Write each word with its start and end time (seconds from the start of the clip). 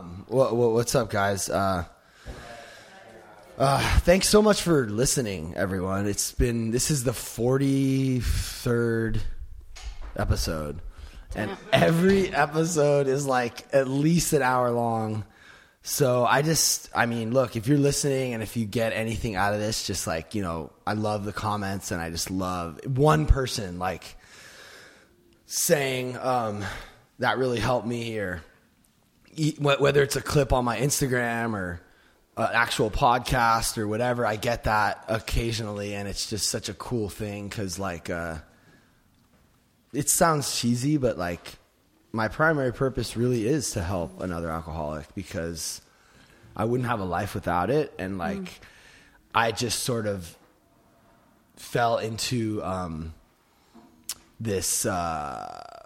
Um, 0.00 0.24
what, 0.28 0.56
what, 0.56 0.72
what's 0.72 0.94
up, 0.94 1.10
guys? 1.10 1.50
Uh, 1.50 1.84
uh, 3.58 3.98
thanks 3.98 4.28
so 4.28 4.40
much 4.40 4.62
for 4.62 4.86
listening, 4.88 5.52
everyone. 5.56 6.06
It's 6.06 6.32
been 6.32 6.70
this 6.70 6.90
is 6.90 7.04
the 7.04 7.12
forty 7.12 8.20
third 8.20 9.20
episode, 10.16 10.80
and 11.34 11.54
every 11.70 12.32
episode 12.32 13.08
is 13.08 13.26
like 13.26 13.66
at 13.74 13.88
least 13.88 14.32
an 14.32 14.40
hour 14.40 14.70
long. 14.70 15.26
So 15.82 16.24
I 16.24 16.40
just, 16.40 16.88
I 16.94 17.04
mean, 17.04 17.32
look, 17.32 17.54
if 17.54 17.66
you're 17.66 17.76
listening 17.76 18.32
and 18.32 18.42
if 18.42 18.56
you 18.56 18.64
get 18.64 18.94
anything 18.94 19.36
out 19.36 19.52
of 19.52 19.60
this, 19.60 19.86
just 19.86 20.06
like 20.06 20.34
you 20.34 20.40
know, 20.40 20.72
I 20.86 20.94
love 20.94 21.26
the 21.26 21.32
comments 21.34 21.90
and 21.90 22.00
I 22.00 22.08
just 22.08 22.30
love 22.30 22.80
one 22.86 23.26
person 23.26 23.78
like 23.78 24.16
saying 25.44 26.16
um, 26.16 26.64
that 27.18 27.36
really 27.36 27.60
helped 27.60 27.86
me 27.86 28.16
or 28.18 28.42
whether 29.58 30.02
it's 30.02 30.16
a 30.16 30.22
clip 30.22 30.52
on 30.52 30.64
my 30.64 30.78
Instagram 30.78 31.54
or 31.54 31.80
an 32.36 32.48
actual 32.52 32.90
podcast 32.90 33.78
or 33.78 33.86
whatever, 33.88 34.24
I 34.26 34.36
get 34.36 34.64
that 34.64 35.04
occasionally, 35.08 35.94
and 35.94 36.08
it's 36.08 36.28
just 36.28 36.48
such 36.48 36.68
a 36.68 36.74
cool 36.74 37.08
thing 37.08 37.48
because, 37.48 37.78
like, 37.78 38.10
uh, 38.10 38.36
it 39.92 40.08
sounds 40.08 40.58
cheesy, 40.58 40.96
but 40.96 41.18
like, 41.18 41.58
my 42.12 42.28
primary 42.28 42.72
purpose 42.72 43.16
really 43.16 43.46
is 43.46 43.72
to 43.72 43.82
help 43.82 44.20
another 44.20 44.50
alcoholic 44.50 45.14
because 45.14 45.80
I 46.56 46.64
wouldn't 46.64 46.88
have 46.88 47.00
a 47.00 47.04
life 47.04 47.34
without 47.34 47.70
it, 47.70 47.92
and 47.98 48.18
like, 48.18 48.60
I 49.34 49.52
just 49.52 49.80
sort 49.84 50.06
of 50.06 50.36
fell 51.56 51.98
into 51.98 52.62
um, 52.64 53.14
this. 54.38 54.86
Uh, 54.86 55.79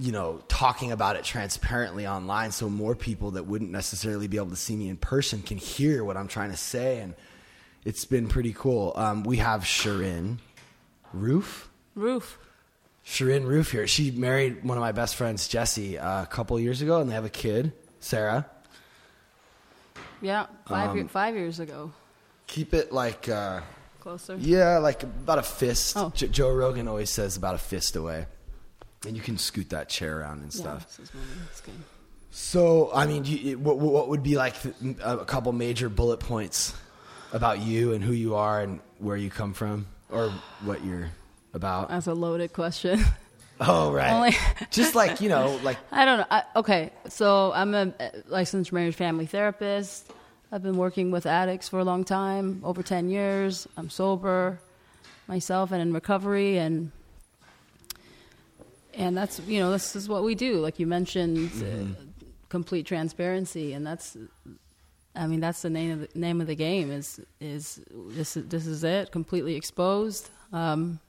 you 0.00 0.12
know, 0.12 0.40
talking 0.48 0.92
about 0.92 1.16
it 1.16 1.24
transparently 1.24 2.06
online 2.06 2.52
so 2.52 2.70
more 2.70 2.94
people 2.94 3.32
that 3.32 3.44
wouldn't 3.44 3.70
necessarily 3.70 4.28
be 4.28 4.38
able 4.38 4.48
to 4.50 4.56
see 4.56 4.74
me 4.74 4.88
in 4.88 4.96
person 4.96 5.42
can 5.42 5.58
hear 5.58 6.02
what 6.04 6.16
I'm 6.16 6.26
trying 6.28 6.50
to 6.52 6.56
say. 6.56 7.00
And 7.00 7.14
it's 7.84 8.04
been 8.06 8.26
pretty 8.28 8.54
cool. 8.54 8.94
Um, 8.96 9.24
we 9.24 9.36
have 9.38 9.62
Shirin 9.62 10.38
Roof. 11.12 11.68
Roof. 11.94 12.38
Shirin 13.04 13.44
Roof 13.46 13.72
here. 13.72 13.86
She 13.86 14.10
married 14.10 14.64
one 14.64 14.78
of 14.78 14.80
my 14.82 14.92
best 14.92 15.16
friends, 15.16 15.48
Jesse, 15.48 15.98
uh, 15.98 16.22
a 16.22 16.26
couple 16.26 16.58
years 16.58 16.80
ago, 16.82 17.00
and 17.00 17.10
they 17.10 17.14
have 17.14 17.24
a 17.24 17.28
kid, 17.30 17.72
Sarah. 17.98 18.46
Yeah, 20.22 20.46
five, 20.66 20.90
Um, 20.90 20.96
year, 20.96 21.08
five 21.08 21.34
years 21.34 21.60
ago. 21.60 21.92
Keep 22.46 22.74
it 22.74 22.92
like, 22.92 23.28
uh, 23.28 23.60
Closer. 24.00 24.36
yeah, 24.36 24.78
like 24.78 25.02
about 25.02 25.38
a 25.38 25.42
fist. 25.42 25.94
Oh. 25.96 26.12
J- 26.14 26.28
Joe 26.28 26.52
Rogan 26.54 26.88
always 26.88 27.10
says 27.10 27.36
about 27.36 27.54
a 27.54 27.58
fist 27.58 27.96
away. 27.96 28.26
And 29.06 29.16
you 29.16 29.22
can 29.22 29.38
scoot 29.38 29.70
that 29.70 29.88
chair 29.88 30.20
around 30.20 30.42
and 30.42 30.54
Yeah, 30.54 30.60
stuff. 30.60 30.86
this 30.88 31.08
is 31.08 31.14
mine. 31.14 31.24
It's 31.50 31.60
good. 31.62 31.74
So, 32.32 32.90
I 32.94 33.06
mean, 33.06 33.24
you, 33.24 33.58
what, 33.58 33.78
what 33.78 34.08
would 34.08 34.22
be 34.22 34.36
like 34.36 34.54
a 35.02 35.24
couple 35.24 35.52
major 35.52 35.88
bullet 35.88 36.20
points 36.20 36.74
about 37.32 37.60
you 37.60 37.92
and 37.92 38.04
who 38.04 38.12
you 38.12 38.34
are 38.36 38.60
and 38.60 38.80
where 38.98 39.16
you 39.16 39.30
come 39.30 39.52
from 39.54 39.86
or 40.10 40.30
what 40.64 40.84
you're 40.84 41.08
about? 41.54 41.88
That's 41.88 42.06
a 42.06 42.14
loaded 42.14 42.52
question. 42.52 43.02
Oh, 43.58 43.92
right. 43.92 44.10
Only- 44.12 44.36
Just 44.70 44.94
like, 44.94 45.20
you 45.20 45.28
know, 45.28 45.58
like, 45.62 45.78
I 45.92 46.04
don't 46.04 46.18
know. 46.18 46.26
I, 46.30 46.42
okay, 46.56 46.90
so 47.08 47.52
I'm 47.52 47.74
a 47.74 47.92
licensed 48.28 48.72
marriage 48.72 48.94
family 48.94 49.26
therapist. 49.26 50.12
I've 50.52 50.62
been 50.62 50.76
working 50.76 51.10
with 51.10 51.26
addicts 51.26 51.68
for 51.68 51.78
a 51.78 51.84
long 51.84 52.04
time, 52.04 52.60
over 52.64 52.82
10 52.82 53.08
years. 53.10 53.66
I'm 53.76 53.88
sober 53.90 54.58
myself 55.26 55.72
and 55.72 55.80
in 55.82 55.92
recovery 55.92 56.58
and 56.58 56.90
and 58.94 59.16
that's 59.16 59.40
you 59.46 59.60
know 59.60 59.70
this 59.70 59.96
is 59.96 60.08
what 60.08 60.24
we 60.24 60.34
do. 60.34 60.58
Like 60.58 60.78
you 60.78 60.86
mentioned 60.86 61.50
uh, 61.62 62.00
complete 62.50 62.84
transparency. 62.84 63.72
And 63.72 63.86
that's 63.86 64.18
I 65.16 65.26
mean 65.26 65.40
that's 65.40 65.62
the 65.62 65.70
name 65.70 65.92
of 65.92 66.12
the 66.12 66.18
name 66.18 66.42
of 66.42 66.46
the 66.46 66.54
game 66.54 66.90
is 66.90 67.20
is 67.40 67.80
this 67.90 68.36
is, 68.36 68.46
this 68.48 68.66
is 68.66 68.84
it 68.84 69.10
completely 69.10 69.56
exposed. 69.56 70.28
Um, 70.52 71.00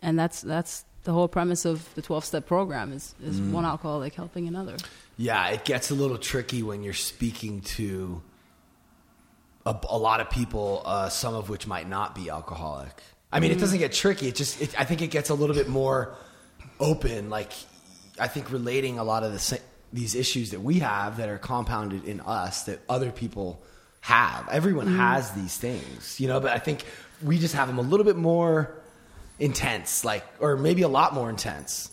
and 0.00 0.18
that's 0.18 0.40
that's 0.40 0.86
the 1.02 1.12
whole 1.12 1.28
premise 1.28 1.66
of 1.66 1.94
the 1.96 2.00
12 2.00 2.24
step 2.24 2.46
program 2.46 2.92
is 2.92 3.14
is 3.22 3.38
one 3.40 3.66
alcoholic 3.66 4.14
helping 4.14 4.48
another. 4.48 4.76
Yeah, 5.18 5.48
it 5.48 5.64
gets 5.64 5.90
a 5.90 5.94
little 5.94 6.18
tricky 6.18 6.62
when 6.62 6.82
you're 6.82 6.94
speaking 6.94 7.60
to 7.60 8.22
a, 9.66 9.76
a 9.90 9.98
lot 9.98 10.20
of 10.20 10.30
people, 10.30 10.82
uh, 10.84 11.08
some 11.08 11.34
of 11.34 11.48
which 11.48 11.66
might 11.66 11.88
not 11.88 12.14
be 12.14 12.30
alcoholic. 12.30 13.02
I 13.30 13.40
mean, 13.40 13.50
it 13.50 13.58
doesn't 13.58 13.78
get 13.78 13.92
tricky. 13.92 14.28
It 14.28 14.36
just, 14.36 14.60
it, 14.62 14.80
I 14.80 14.84
think 14.84 15.02
it 15.02 15.08
gets 15.08 15.28
a 15.28 15.34
little 15.34 15.56
bit 15.56 15.68
more 15.68 16.16
open. 16.80 17.30
Like, 17.30 17.52
I 18.18 18.28
think 18.28 18.50
relating 18.50 18.98
a 18.98 19.04
lot 19.04 19.22
of 19.22 19.32
the 19.32 19.60
these 19.92 20.14
issues 20.16 20.50
that 20.50 20.60
we 20.60 20.80
have 20.80 21.18
that 21.18 21.28
are 21.28 21.38
compounded 21.38 22.04
in 22.04 22.20
us 22.20 22.64
that 22.64 22.80
other 22.88 23.12
people 23.12 23.62
have. 24.00 24.48
Everyone 24.50 24.86
mm-hmm. 24.86 24.98
has 24.98 25.30
these 25.32 25.56
things, 25.56 26.20
you 26.20 26.28
know. 26.28 26.40
But 26.40 26.52
I 26.52 26.58
think 26.58 26.84
we 27.22 27.38
just 27.38 27.54
have 27.54 27.68
them 27.68 27.78
a 27.78 27.82
little 27.82 28.04
bit 28.04 28.16
more 28.16 28.74
intense, 29.38 30.04
like, 30.04 30.24
or 30.40 30.56
maybe 30.56 30.82
a 30.82 30.88
lot 30.88 31.14
more 31.14 31.30
intense. 31.30 31.90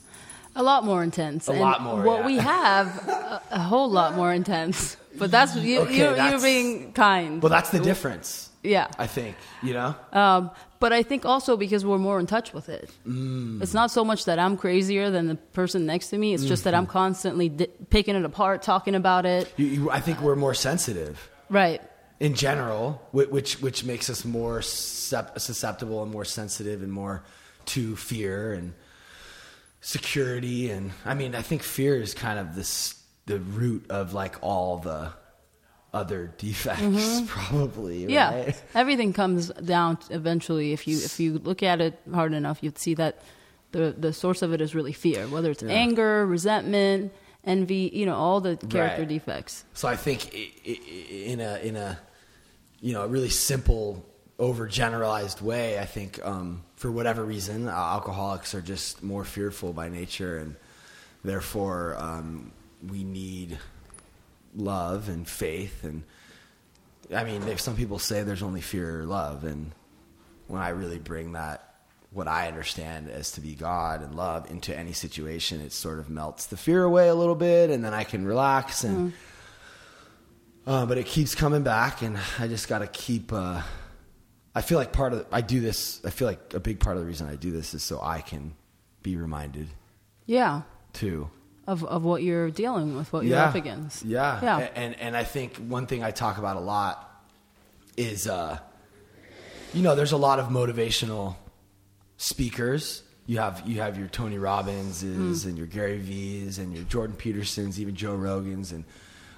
a 0.56 0.64
lot 0.64 0.84
more 0.84 1.02
intense 1.02 1.48
A 1.48 1.52
And 1.52 1.62
lot 1.62 1.82
more, 1.82 2.02
what 2.02 2.20
yeah. 2.20 2.26
we 2.26 2.38
have 2.38 3.08
a, 3.08 3.42
a 3.52 3.60
whole 3.60 3.90
lot 3.90 4.16
more 4.16 4.34
intense 4.34 4.98
but 5.18 5.32
that's 5.32 5.56
you, 5.56 5.80
Okay, 5.88 5.96
you, 5.96 6.30
you're 6.30 6.42
being 6.42 6.94
kind 6.94 7.42
Well, 7.42 7.50
that's 7.50 7.70
the 7.70 7.80
difference, 7.80 8.51
yeah 8.64 8.88
I 8.98 9.08
think. 9.08 9.36
You 9.64 9.74
know. 9.74 9.96
Um, 10.14 10.52
but 10.80 10.92
I 10.94 11.04
think 11.04 11.26
also 11.26 11.58
because 11.58 11.86
we're 11.86 11.98
more 12.00 12.20
in 12.20 12.26
touch 12.28 12.54
with 12.54 12.68
it. 12.70 12.90
Mm. 13.08 13.62
It's 13.62 13.74
not 13.74 13.92
so 13.92 14.04
much 14.04 14.26
that 14.26 14.40
I'm 14.40 14.58
crazier 14.58 15.12
than 15.12 15.28
the 15.28 15.36
person 15.36 15.86
next 15.86 16.10
to 16.10 16.18
me. 16.18 16.34
It's 16.34 16.46
just 16.46 16.64
that 16.64 16.74
I'm 16.74 16.84
Mm-hmm. 16.86 16.92
constantly 16.92 17.50
di- 17.50 17.68
picking 17.90 18.16
it 18.16 18.26
apart, 18.26 18.64
talking 18.64 18.96
about 18.96 19.26
it. 19.26 19.54
You, 19.58 19.66
you, 19.68 19.90
I 19.92 20.00
think 20.00 20.22
we're 20.22 20.36
more 20.36 20.54
sensitive. 20.56 21.30
Right. 21.50 21.82
in 22.20 22.34
general, 22.36 23.02
which 23.12 23.62
which 23.62 23.84
makes 23.84 24.10
us 24.10 24.24
more 24.26 24.62
susceptible 24.62 26.02
and 26.04 26.12
more 26.12 26.26
sensitive 26.26 26.82
and 26.84 26.92
more 26.92 27.24
to 27.66 27.96
fear 27.96 28.54
and 28.54 28.74
security 29.82 30.70
and 30.70 30.92
I 31.06 31.14
mean 31.16 31.34
I 31.36 31.42
think 31.42 31.64
fear 31.64 32.00
is 32.00 32.14
kind 32.14 32.38
of 32.40 32.56
this 32.56 32.96
the 33.26 33.40
root 33.40 33.86
of 33.90 34.14
like 34.14 34.36
all 34.42 34.78
the 34.78 35.12
other 35.94 36.34
defects 36.38 37.22
probably 37.28 38.02
Mm-hmm. 38.02 38.10
Yeah. 38.10 38.34
right? 38.46 38.64
Everything 38.76 39.12
comes 39.14 39.50
down 39.50 39.98
eventually. 40.10 40.72
If 40.74 40.88
you 40.88 40.98
if 40.98 41.20
you 41.20 41.38
look 41.40 41.62
at 41.64 41.82
it 41.82 42.00
hard 42.14 42.34
enough, 42.34 42.60
you'd 42.64 42.78
see 42.78 42.94
that 42.96 43.22
the 43.72 43.94
the 43.98 44.14
source 44.14 44.42
of 44.42 44.54
it 44.54 44.62
is 44.62 44.74
really 44.76 44.94
fear. 44.94 45.28
Whether 45.28 45.52
it's 45.52 45.64
Yeah. 45.64 45.70
anger, 45.72 46.26
resentment, 46.26 47.12
envy, 47.44 47.90
you 47.94 48.06
know, 48.06 48.16
all 48.16 48.40
the 48.42 48.56
character 48.58 49.02
Right. 49.02 49.08
defects. 49.10 49.64
So 49.74 49.88
I 49.88 49.96
think 49.98 50.34
in 50.64 51.40
a 51.42 51.58
in 51.60 51.76
a 51.76 52.00
you 52.80 52.94
know 52.94 53.04
a 53.04 53.08
really 53.08 53.30
simple, 53.30 54.06
overgeneralized 54.40 55.42
way, 55.42 55.78
I 55.80 55.86
think 55.86 56.20
um, 56.26 56.64
for 56.76 56.92
whatever 56.92 57.24
reason, 57.26 57.68
uh, 57.68 57.72
alcoholics 57.72 58.54
are 58.56 58.62
just 58.62 59.04
more 59.04 59.24
fearful 59.26 59.74
by 59.74 59.90
nature, 59.90 60.38
and 60.38 60.56
therefore 61.24 61.96
um, 62.00 62.52
we 62.88 63.04
need 63.04 63.60
love 64.56 65.10
and 65.10 65.28
faith. 65.28 65.84
And 65.84 66.04
I 67.14 67.24
mean, 67.24 67.44
if 67.48 67.60
some 67.60 67.76
people 67.76 68.00
say 68.00 68.24
there's 68.24 68.44
only 68.44 68.62
fear 68.62 69.02
or 69.02 69.06
love, 69.06 69.44
and 69.44 69.72
when 70.48 70.62
I 70.62 70.70
really 70.70 71.00
bring 71.00 71.34
that. 71.34 71.68
What 72.14 72.28
I 72.28 72.50
understand 72.50 73.10
as 73.10 73.32
to 73.32 73.40
be 73.40 73.56
God 73.56 74.02
and 74.02 74.16
love 74.16 74.52
into 74.52 74.78
any 74.78 74.92
situation, 74.92 75.62
it 75.62 75.72
sort 75.72 75.98
of 75.98 76.10
melts 76.10 76.48
the 76.48 76.58
fear 76.58 76.84
away 76.84 77.08
a 77.08 77.16
little 77.16 77.36
bit, 77.36 77.70
and 77.70 77.86
then 77.86 77.94
I 77.94 78.04
can 78.04 78.26
relax 78.26 78.84
and 78.84 79.14
uh, 80.68 80.86
but 80.86 80.98
it 80.98 81.06
keeps 81.06 81.36
coming 81.36 81.64
back, 81.64 82.02
and 82.02 82.20
I 82.38 82.50
just 82.50 82.68
got 82.68 82.80
to 82.80 82.88
keep. 82.88 83.32
Uh, 83.32 83.62
I 84.54 84.62
feel 84.62 84.78
like 84.78 84.92
part 84.92 85.14
of 85.14 85.26
I 85.32 85.40
do 85.40 85.62
this. 85.62 86.02
I 86.06 86.10
feel 86.10 86.28
like 86.28 86.54
a 86.54 86.60
big 86.60 86.82
part 86.82 86.98
of 86.98 87.02
the 87.04 87.08
reason 87.08 87.30
I 87.30 87.36
do 87.38 87.50
this 87.50 87.74
is 87.74 87.82
so 87.82 88.02
I 88.02 88.20
can 88.20 88.56
be 89.02 89.16
reminded 89.16 89.70
Yeah. 90.26 90.64
too. 90.92 91.30
Of 91.68 91.84
of 91.84 92.04
what 92.04 92.24
you're 92.24 92.50
dealing 92.50 92.96
with, 92.96 93.14
what 93.14 93.24
you're 93.26 93.38
up 93.38 93.56
against. 93.56 94.04
Yeah, 94.04 94.40
Yeah. 94.42 94.70
And 94.76 95.00
and 95.00 95.16
I 95.16 95.24
think 95.24 95.58
one 95.58 95.86
thing 95.86 96.04
I 96.04 96.12
talk 96.12 96.38
about 96.38 96.58
a 96.58 96.60
lot 96.60 97.24
is, 97.96 98.28
uh, 98.28 98.58
you 99.74 99.84
know, 99.84 99.96
there's 99.96 100.12
a 100.12 100.18
lot 100.18 100.40
of 100.40 100.48
motivational 100.48 101.36
speakers. 102.18 103.04
You 103.28 103.38
have 103.38 103.64
you 103.66 103.80
have 103.80 103.98
your 103.98 104.08
Tony 104.08 104.38
Robbinses 104.38 105.46
and 105.46 105.58
your 105.58 105.68
Gary 105.68 106.00
V's 106.00 106.58
and 106.58 106.74
your 106.74 106.84
Jordan 106.86 107.16
Petersons, 107.16 107.80
even 107.80 107.96
Joe 107.96 108.18
Rogans 108.18 108.72
and 108.72 108.84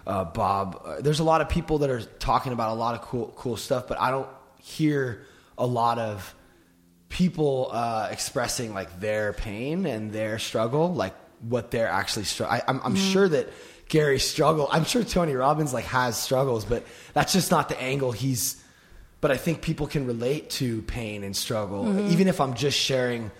uh, 0.08 0.24
Bob. 0.24 0.82
Uh, 0.84 1.02
there's 1.02 1.20
a 1.20 1.24
lot 1.24 1.42
of 1.42 1.50
people 1.50 1.80
that 1.80 1.90
are 1.90 2.02
talking 2.02 2.54
about 2.54 2.72
a 2.72 2.74
lot 2.74 2.96
of 2.96 3.02
cool 3.02 3.34
cool 3.36 3.58
stuff, 3.58 3.88
but 3.88 4.00
I 4.00 4.12
don't 4.12 4.30
hear 4.62 5.26
a 5.58 5.66
lot 5.66 6.00
of 6.00 6.34
people 7.10 7.70
uh, 7.72 8.08
expressing 8.12 8.74
like 8.74 9.00
their 9.00 9.34
pain 9.34 9.86
and 9.86 10.12
their 10.12 10.40
struggle, 10.40 10.94
like 10.94 11.14
what 11.48 11.72
they're 11.72 11.88
actually 11.88 12.26
struggling. 12.26 12.62
I'm, 12.68 12.82
I'm 12.84 12.96
sure 12.96 13.28
that 13.28 13.50
Gary 13.90 14.20
struggle. 14.20 14.68
I'm 14.72 14.86
sure 14.86 15.04
Tony 15.04 15.34
Robbins 15.34 15.74
like 15.74 15.86
has 15.86 16.18
struggles, 16.18 16.66
but 16.66 16.86
that's 17.14 17.34
just 17.34 17.52
not 17.52 17.70
the 17.70 17.80
angle 17.82 18.12
he's. 18.12 18.62
But 19.22 19.32
I 19.32 19.38
think 19.38 19.62
people 19.62 19.88
can 19.88 20.06
relate 20.06 20.50
to 20.52 20.82
pain 20.82 21.24
and 21.24 21.36
struggle, 21.36 22.12
even 22.12 22.28
if 22.28 22.42
I'm 22.42 22.56
just 22.56 22.78
sharing, 22.78 23.32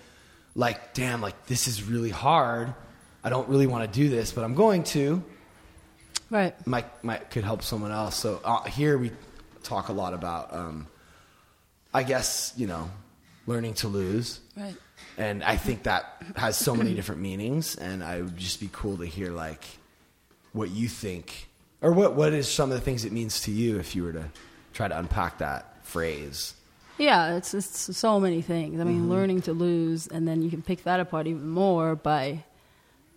like, 0.54 0.94
damn, 0.94 1.20
like 1.20 1.46
this 1.46 1.68
is 1.68 1.82
really 1.82 2.08
hard. 2.10 2.74
I 3.22 3.28
don't 3.28 3.48
really 3.48 3.66
want 3.66 3.90
to 3.90 3.98
do 4.00 4.08
this, 4.08 4.32
but 4.32 4.44
I'm 4.44 4.54
going 4.54 4.84
to. 4.84 5.22
Right. 6.30 6.54
might 6.66 7.04
might 7.04 7.30
could 7.30 7.44
help 7.44 7.62
someone 7.62 7.92
else. 7.92 8.16
So 8.16 8.40
uh, 8.44 8.64
here 8.64 8.96
we 8.96 9.10
talk 9.62 9.88
a 9.88 9.92
lot 9.92 10.14
about, 10.14 10.54
um, 10.54 10.86
I 11.92 12.02
guess 12.02 12.52
you 12.56 12.66
know, 12.66 12.90
learning 13.46 13.74
to 13.74 13.88
lose, 13.88 14.40
Right. 14.56 14.74
And 15.18 15.42
I 15.44 15.56
think 15.56 15.84
that 15.84 16.22
has 16.36 16.56
so 16.56 16.74
many 16.74 16.94
different 16.94 17.20
meanings. 17.20 17.76
And 17.76 18.02
I 18.02 18.22
would 18.22 18.36
just 18.36 18.60
be 18.60 18.68
cool 18.72 18.96
to 18.98 19.06
hear 19.06 19.30
like 19.30 19.64
what 20.52 20.70
you 20.70 20.88
think, 20.88 21.48
or 21.82 21.92
what 21.92 22.14
what 22.14 22.32
is 22.32 22.48
some 22.48 22.70
of 22.70 22.76
the 22.78 22.84
things 22.84 23.04
it 23.04 23.12
means 23.12 23.40
to 23.42 23.50
you 23.50 23.78
if 23.78 23.94
you 23.96 24.04
were 24.04 24.12
to 24.12 24.24
try 24.72 24.88
to 24.88 24.98
unpack 24.98 25.38
that 25.38 25.84
phrase. 25.86 26.54
Yeah, 26.98 27.36
it's 27.36 27.54
it's 27.54 27.96
so 27.96 28.20
many 28.20 28.40
things. 28.42 28.80
I 28.80 28.84
mean, 28.84 29.00
Mm-hmm. 29.02 29.10
learning 29.10 29.42
to 29.42 29.52
lose, 29.52 30.06
and 30.06 30.28
then 30.28 30.42
you 30.42 30.50
can 30.50 30.62
pick 30.62 30.84
that 30.84 31.00
apart 31.00 31.26
even 31.26 31.48
more 31.48 31.96
by 31.96 32.44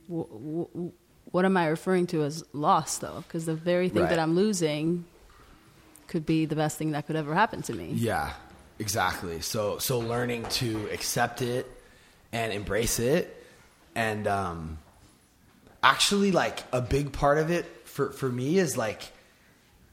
w- 0.09 0.27
w- 0.73 0.91
what 1.31 1.45
am 1.45 1.57
I 1.57 1.67
referring 1.67 2.07
to 2.07 2.23
as 2.23 2.43
loss, 2.53 2.97
though? 2.97 3.23
Because 3.27 3.45
the 3.45 3.53
very 3.53 3.89
thing 3.89 4.01
Right. 4.03 4.09
that 4.09 4.17
I'm 4.19 4.33
losing 4.35 5.05
could 6.07 6.25
be 6.25 6.45
the 6.45 6.55
best 6.55 6.77
thing 6.77 6.91
that 6.91 7.05
could 7.05 7.15
ever 7.17 7.35
happen 7.35 7.61
to 7.63 7.73
me. 7.73 7.91
Yeah, 7.93 8.33
exactly. 8.79 9.41
So 9.41 9.77
so 9.77 9.99
learning 9.99 10.45
to 10.61 10.87
accept 10.91 11.41
it 11.43 11.69
and 12.31 12.53
embrace 12.53 12.99
it, 12.99 13.43
and 13.95 14.27
um, 14.27 14.77
actually, 15.83 16.31
like 16.31 16.63
a 16.71 16.81
big 16.81 17.13
part 17.13 17.37
of 17.37 17.51
it 17.51 17.65
for 17.85 18.11
for 18.11 18.29
me 18.29 18.59
is 18.59 18.77
like 18.77 19.11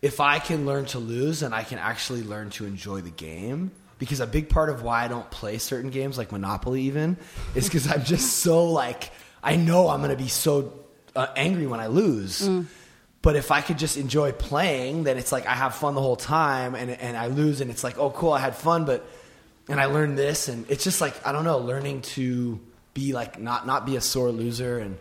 if 0.03 0.21
I 0.21 0.39
can 0.39 0.67
learn 0.67 0.85
to 0.87 0.99
lose 0.99 1.43
and 1.43 1.55
I 1.55 1.63
can 1.63 1.79
actually 1.79 2.23
learn 2.23 2.51
to 2.51 2.67
enjoy 2.67 3.01
the 3.01 3.11
game. 3.11 3.73
Because 3.97 4.21
a 4.21 4.27
big 4.27 4.51
part 4.51 4.69
of 4.69 4.83
why 4.83 5.05
I 5.05 5.09
don't 5.09 5.31
play 5.31 5.57
certain 5.57 5.89
games 5.91 6.19
like 6.19 6.31
Monopoly 6.31 6.83
even 6.83 7.17
is 7.55 7.65
because 7.65 7.91
I'm 7.91 8.05
just 8.05 8.39
so 8.43 8.67
like 8.67 9.11
I 9.43 9.57
know 9.57 9.89
I'm 9.89 10.03
gonna 10.03 10.15
be 10.15 10.29
so 10.29 10.75
uh, 11.17 11.29
angry 11.37 11.67
when 11.67 11.81
I 11.81 11.87
lose. 11.87 12.47
But 13.23 13.37
if 13.37 13.51
I 13.51 13.63
could 13.63 13.79
just 13.79 13.97
enjoy 13.97 14.33
playing, 14.33 15.05
then 15.05 15.17
it's 15.17 15.33
like 15.33 15.47
I 15.47 15.55
have 15.55 15.75
fun 15.77 15.95
the 15.95 16.03
whole 16.03 16.17
time, 16.17 16.75
and 16.75 16.91
and 16.91 17.17
I 17.17 17.29
lose, 17.29 17.63
and 17.63 17.71
it's 17.71 17.83
like 17.83 17.97
oh 17.97 18.11
cool 18.11 18.35
I 18.35 18.41
had 18.41 18.55
fun, 18.57 18.85
but 18.85 19.07
and 19.69 19.81
I 19.81 19.87
learned 19.87 20.19
this, 20.19 20.49
and 20.49 20.69
it's 20.71 20.85
just 20.85 21.01
like 21.01 21.27
I 21.27 21.33
don't 21.33 21.45
know, 21.45 21.59
learning 21.59 22.03
to 22.03 22.61
be 22.93 23.13
like 23.13 23.39
not 23.39 23.67
not 23.67 23.87
be 23.87 23.97
a 23.97 24.01
sore 24.01 24.31
loser, 24.31 24.79
and 24.79 24.99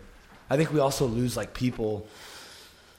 I 0.49 0.57
think 0.57 0.71
we 0.71 0.79
also 0.79 1.05
lose 1.05 1.35
like 1.35 1.53
people, 1.53 2.07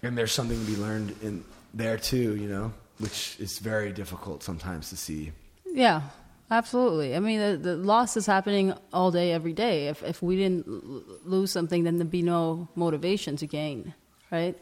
and 0.03 0.17
there's 0.17 0.33
something 0.33 0.59
to 0.59 0.71
be 0.71 0.77
learned 0.77 1.15
in 1.23 1.45
there 1.73 1.97
too, 1.97 2.37
you 2.37 2.49
know, 2.49 2.73
which 2.99 3.37
is 3.41 3.59
very 3.59 3.93
difficult 3.93 4.43
sometimes 4.43 4.91
to 4.91 4.97
see. 4.97 5.33
Yeah, 5.67 6.03
absolutely. 6.51 7.17
I 7.17 7.21
mean, 7.21 7.41
the, 7.41 7.57
the 7.57 7.77
loss 7.77 8.17
is 8.17 8.27
happening 8.27 8.75
all 8.93 9.11
day, 9.11 9.33
every 9.33 9.53
day. 9.53 9.89
If 9.89 10.03
if 10.03 10.23
we 10.23 10.37
didn't 10.37 10.67
lose 11.27 11.51
something, 11.51 11.85
then 11.85 11.99
there'd 11.99 12.11
be 12.11 12.23
no 12.23 12.69
motivation 12.75 13.37
to 13.37 13.47
gain, 13.47 13.95
right? 14.31 14.57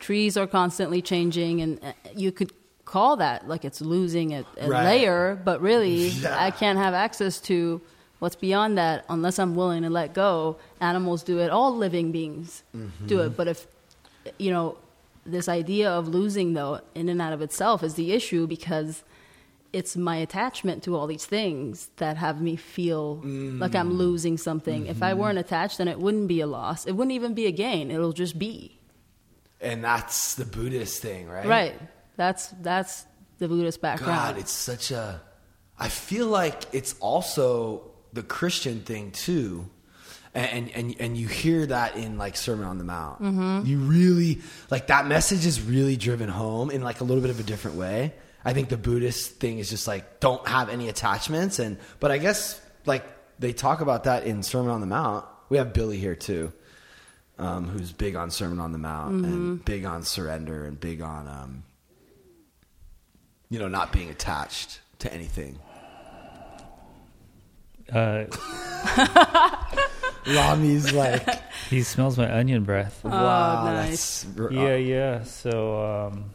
Trees 0.00 0.36
are 0.36 0.48
constantly 0.48 1.00
changing, 1.00 1.60
and 1.60 1.84
uh, 1.84 1.92
you 2.16 2.32
could 2.32 2.52
call 2.92 3.16
that 3.16 3.48
like 3.48 3.64
it's 3.64 3.80
losing 3.80 4.34
a, 4.34 4.44
a 4.60 4.68
Right. 4.68 4.84
layer, 4.84 5.40
but 5.42 5.62
really, 5.62 6.08
Yeah. 6.08 6.36
I 6.38 6.50
can't 6.50 6.78
have 6.78 6.92
access 6.92 7.40
to 7.50 7.80
what's 8.18 8.36
beyond 8.36 8.76
that 8.76 9.04
unless 9.08 9.38
I'm 9.38 9.54
willing 9.54 9.82
to 9.82 9.90
let 9.90 10.12
go. 10.12 10.58
Animals 10.80 11.22
do 11.22 11.38
it. 11.38 11.48
All 11.50 11.74
living 11.74 12.12
beings 12.12 12.62
mm-hmm. 12.76 13.06
do 13.06 13.20
it. 13.20 13.30
But 13.36 13.48
if 13.48 13.66
you 14.38 14.50
know, 14.50 14.76
this 15.24 15.48
idea 15.48 15.90
of 15.90 16.06
losing 16.06 16.52
though, 16.52 16.80
in 16.94 17.08
and 17.08 17.20
out 17.20 17.32
of 17.32 17.40
itself, 17.40 17.82
is 17.82 17.94
the 17.94 18.12
issue 18.12 18.46
because 18.46 19.02
it's 19.72 19.96
my 19.96 20.16
attachment 20.16 20.82
to 20.82 20.94
all 20.94 21.06
these 21.06 21.24
things 21.24 21.88
that 21.96 22.18
have 22.18 22.42
me 22.42 22.56
feel 22.56 23.16
like 23.62 23.74
I'm 23.74 23.92
mm. 23.92 23.96
losing 23.96 24.36
something. 24.36 24.86
If 24.86 25.02
I 25.02 25.12
mm-hmm. 25.12 25.20
weren't 25.20 25.38
attached, 25.38 25.78
then 25.78 25.88
it 25.88 25.98
wouldn't 25.98 26.28
be 26.28 26.40
a 26.42 26.46
loss. 26.46 26.84
It 26.86 26.92
wouldn't 26.92 27.14
even 27.14 27.32
be 27.32 27.46
a 27.46 27.52
gain. 27.52 27.90
It'll 27.90 28.12
just 28.12 28.38
be. 28.38 28.78
And 29.62 29.82
that's 29.82 30.34
the 30.34 30.44
Buddhist 30.44 31.00
thing, 31.00 31.26
right? 31.26 31.46
Right. 31.46 31.74
That's 32.16 32.48
that's 32.60 33.06
the 33.38 33.48
Buddhist 33.48 33.80
background. 33.80 34.34
God, 34.34 34.38
it's 34.38 34.52
such 34.52 34.90
a. 34.90 35.20
I 35.78 35.88
feel 35.88 36.28
like 36.28 36.62
it's 36.72 36.94
also 37.00 37.90
the 38.12 38.22
Christian 38.22 38.80
thing 38.80 39.10
too, 39.10 39.68
and 40.34 40.70
and 40.70 40.94
and 40.98 41.16
you 41.16 41.26
hear 41.26 41.66
that 41.66 41.96
in 41.96 42.18
like 42.18 42.36
Sermon 42.36 42.66
on 42.66 42.78
the 42.78 42.84
Mount. 42.84 43.22
Mm-hmm. 43.22 43.66
You 43.66 43.78
really 43.78 44.40
like 44.70 44.88
that 44.88 45.06
message 45.06 45.46
is 45.46 45.60
really 45.60 45.96
driven 45.96 46.28
home 46.28 46.70
in 46.70 46.82
like 46.82 47.00
a 47.00 47.04
little 47.04 47.22
bit 47.22 47.30
of 47.30 47.40
a 47.40 47.42
different 47.42 47.76
way. 47.76 48.14
I 48.44 48.52
think 48.52 48.68
the 48.68 48.76
Buddhist 48.76 49.36
thing 49.36 49.58
is 49.58 49.70
just 49.70 49.86
like 49.86 50.20
don't 50.20 50.46
have 50.46 50.68
any 50.68 50.88
attachments, 50.88 51.58
and 51.58 51.78
but 52.00 52.10
I 52.10 52.18
guess 52.18 52.60
like 52.86 53.04
they 53.38 53.52
talk 53.52 53.80
about 53.80 54.04
that 54.04 54.24
in 54.24 54.42
Sermon 54.42 54.70
on 54.70 54.80
the 54.80 54.86
Mount. 54.86 55.24
We 55.48 55.58
have 55.58 55.72
Billy 55.72 55.98
here 55.98 56.14
too, 56.14 56.52
um, 57.38 57.68
who's 57.68 57.92
big 57.92 58.16
on 58.16 58.30
Sermon 58.30 58.58
on 58.58 58.72
the 58.72 58.78
Mount 58.78 59.24
and 59.26 59.64
big 59.64 59.84
on 59.84 60.02
surrender 60.02 60.64
and 60.64 60.78
big 60.80 61.02
on 61.02 61.28
um, 61.28 61.62
you 63.52 63.58
know, 63.58 63.68
not 63.68 63.92
being 63.92 64.08
attached 64.08 64.80
to 65.00 65.12
anything. 65.12 65.58
Uh, 67.92 68.24
Rami's 70.26 70.90
like, 70.94 71.28
he 71.68 71.82
smells 71.82 72.16
my 72.16 72.32
onion 72.32 72.64
breath. 72.64 73.04
wow, 73.04 73.64
nice. 73.64 74.22
that's 74.22 74.40
uh, 74.40 74.48
Yeah, 74.48 74.76
yeah. 74.76 75.22
So, 75.24 75.84
um, 75.84 76.30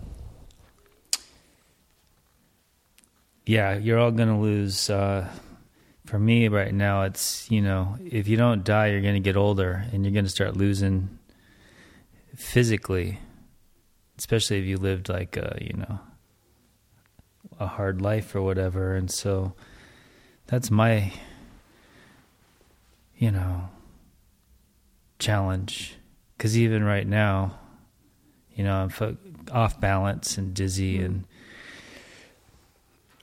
yeah, 3.47 3.77
you're 3.77 3.97
all 3.97 4.11
gonna 4.11 4.39
lose. 4.39 4.87
Uh, 4.87 5.27
for 6.05 6.19
me, 6.19 6.49
right 6.49 6.71
now, 6.71 7.01
it's 7.01 7.49
you 7.49 7.63
know, 7.63 7.97
if 8.05 8.27
you 8.27 8.37
don't 8.37 8.63
die, 8.63 8.89
you're 8.89 9.01
gonna 9.01 9.19
get 9.19 9.35
older, 9.35 9.85
and 9.91 10.05
you're 10.05 10.13
gonna 10.13 10.29
start 10.29 10.55
losing 10.55 11.17
physically, 12.35 13.17
especially 14.19 14.59
if 14.59 14.65
you 14.65 14.77
lived 14.77 15.09
like 15.09 15.35
a 15.35 15.57
you 15.59 15.73
know 15.73 15.99
a 17.59 17.67
hard 17.67 18.01
life 18.01 18.35
or 18.35 18.41
whatever. 18.41 18.95
And 18.95 19.09
so, 19.09 19.53
that's 20.47 20.71
my 20.71 21.11
you 23.17 23.31
know 23.31 23.69
challenge 25.19 25.95
because 26.37 26.57
even 26.57 26.83
right 26.83 27.07
now 27.07 27.57
you 28.55 28.63
know 28.63 28.73
i'm 28.73 29.17
off 29.51 29.79
balance 29.79 30.37
and 30.37 30.53
dizzy 30.53 30.99
and 30.99 31.25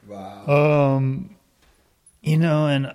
wow. 0.06 0.46
um 0.96 1.36
you 2.22 2.36
know 2.36 2.66
and 2.66 2.86
uh, 2.86 2.92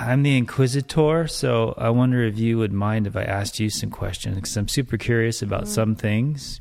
i'm 0.00 0.22
the 0.22 0.36
inquisitor 0.36 1.26
so 1.26 1.74
i 1.78 1.88
wonder 1.88 2.22
if 2.24 2.38
you 2.38 2.58
would 2.58 2.72
mind 2.72 3.06
if 3.06 3.16
i 3.16 3.22
asked 3.22 3.60
you 3.60 3.70
some 3.70 3.90
questions 3.90 4.34
because 4.34 4.56
i'm 4.56 4.68
super 4.68 4.96
curious 4.96 5.42
about 5.42 5.68
some 5.68 5.94
things 5.94 6.60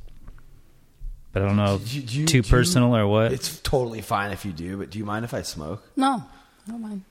but 1.31 1.41
i 1.43 1.45
don't 1.45 1.57
know 1.57 1.75
if 1.75 1.91
Do 1.91 2.01
do 2.01 2.07
too 2.07 2.25
do 2.25 2.37
you- 2.37 2.43
personal 2.43 2.95
or 2.95 3.07
what 3.07 3.31
It's 3.33 3.59
totally 3.59 4.01
fine 4.01 4.31
if 4.31 4.45
you 4.45 4.51
do, 4.51 4.77
but 4.77 4.89
do 4.89 4.97
you 4.99 5.05
mind 5.05 5.25
if 5.25 5.33
I 5.33 5.41
smoke? 5.43 5.83
no, 5.95 6.23
I 6.67 6.71
don't 6.71 6.81
mind. 6.81 7.03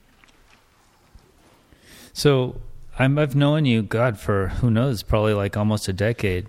So 2.13 2.59
I'm, 2.97 3.17
I've 3.17 3.35
known 3.35 3.65
you, 3.65 3.81
God, 3.81 4.19
for 4.19 4.47
who 4.47 4.69
knows, 4.69 5.03
probably 5.03 5.33
like 5.33 5.55
almost 5.55 5.87
a 5.87 5.93
decade. 5.93 6.47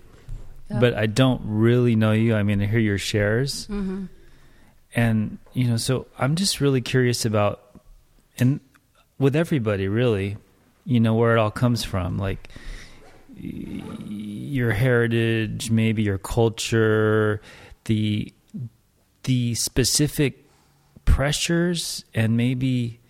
Yeah. 0.71 0.81
But 0.81 0.95
I 0.95 1.07
don't 1.07 1.41
really 1.45 1.97
know 1.97 2.12
you. 2.12 2.35
I 2.35 2.43
mean, 2.43 2.61
I 2.62 2.67
hear 2.67 2.79
your 2.79 2.99
shares, 2.99 3.67
Mm-hmm. 3.69 4.05
and 4.95 5.39
you 5.53 5.69
know, 5.69 5.77
so 5.77 6.07
I'm 6.19 6.35
just 6.37 6.61
really 6.61 6.81
curious 6.81 7.25
about, 7.25 7.61
and 8.39 8.61
with 9.19 9.35
everybody, 9.37 9.89
really, 9.89 10.37
you 10.85 11.00
know, 11.00 11.15
where 11.15 11.37
it 11.37 11.41
all 11.41 11.50
comes 11.50 11.83
from, 11.85 12.19
like 12.19 12.49
y- 12.49 12.57
your 13.41 14.73
heritage, 14.73 15.71
maybe 15.71 16.03
your 16.03 16.19
culture, 16.19 17.41
the 17.85 18.33
the 19.25 19.55
specific 19.55 20.47
pressures, 21.05 22.05
and 22.15 22.37
maybe 22.37 23.01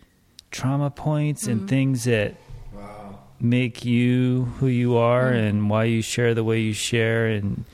trauma 0.50 0.90
points 0.90 1.46
and 1.46 1.60
mm-hmm. 1.60 1.68
things 1.68 2.04
that 2.04 2.34
Wow. 2.74 3.18
make 3.40 3.84
you 3.84 4.44
who 4.58 4.66
you 4.66 4.96
are 4.96 5.30
mm-hmm. 5.30 5.46
and 5.46 5.70
why 5.70 5.84
you 5.84 6.02
share 6.02 6.34
the 6.34 6.44
way 6.44 6.60
you 6.60 6.72
share 6.72 7.26
and 7.26 7.64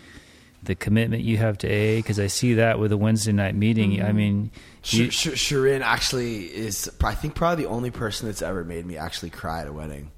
the 0.63 0.75
commitment 0.75 1.23
you 1.23 1.37
have 1.39 1.59
to 1.59 1.69
AA 1.69 1.97
because 1.97 2.19
I 2.19 2.27
see 2.27 2.55
that 2.55 2.79
with 2.79 2.93
a 2.93 2.97
Wednesday 2.97 3.33
night 3.33 3.55
meeting. 3.55 4.03
I 4.03 4.07
mm-hmm. 4.07 4.17
mean, 4.17 4.51
you, 4.85 5.11
Sh- 5.11 5.15
Sh- 5.15 5.53
Shirin 5.53 5.81
actually 5.81 6.45
is, 6.45 6.91
I 7.03 7.15
think, 7.15 7.35
probably 7.35 7.65
the 7.65 7.71
only 7.71 7.91
person 7.91 8.27
that's 8.27 8.43
ever 8.43 8.65
made 8.65 8.85
me 8.85 8.97
actually 8.97 9.31
cry 9.31 9.63
at 9.63 9.69
a 9.69 9.73
wedding. 9.73 10.11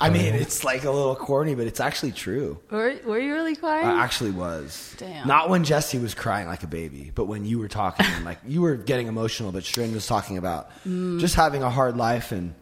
I 0.00 0.10
mean, 0.10 0.34
it's 0.34 0.62
like 0.62 0.84
a 0.84 0.90
little 0.90 1.16
corny, 1.16 1.54
but 1.56 1.66
it's 1.66 1.80
actually 1.80 2.12
true. 2.12 2.60
Were, 2.70 2.94
were 3.04 3.18
you 3.18 3.32
really 3.32 3.56
crying? 3.56 3.84
I 3.86 4.02
actually 4.04 4.30
was. 4.30 4.94
Damn. 4.96 5.26
Not 5.26 5.48
when 5.50 5.64
Jesse 5.64 5.98
was 5.98 6.14
crying 6.14 6.46
like 6.46 6.62
a 6.62 6.68
baby, 6.68 7.10
but 7.14 7.24
when 7.26 7.44
you 7.44 7.58
were 7.58 7.66
talking, 7.68 8.06
and 8.06 8.24
like 8.24 8.38
you 8.46 8.62
were 8.62 8.76
getting 8.76 9.08
emotional, 9.08 9.50
but 9.50 9.64
Shirin 9.64 9.92
was 9.92 10.06
talking 10.06 10.38
about 10.38 10.70
Mm. 10.86 11.18
just 11.20 11.34
having 11.34 11.62
a 11.64 11.70
hard 11.70 11.96
life 11.96 12.30
and 12.30 12.54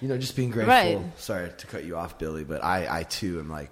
you 0.00 0.08
know 0.08 0.18
just 0.18 0.34
being 0.34 0.50
grateful. 0.50 0.74
Right. 0.74 0.98
Sorry 1.20 1.50
to 1.56 1.66
cut 1.68 1.84
you 1.84 1.96
off, 1.96 2.18
Billy, 2.18 2.42
but 2.44 2.64
I, 2.64 3.00
I 3.00 3.02
too 3.04 3.38
am 3.38 3.48
like, 3.48 3.70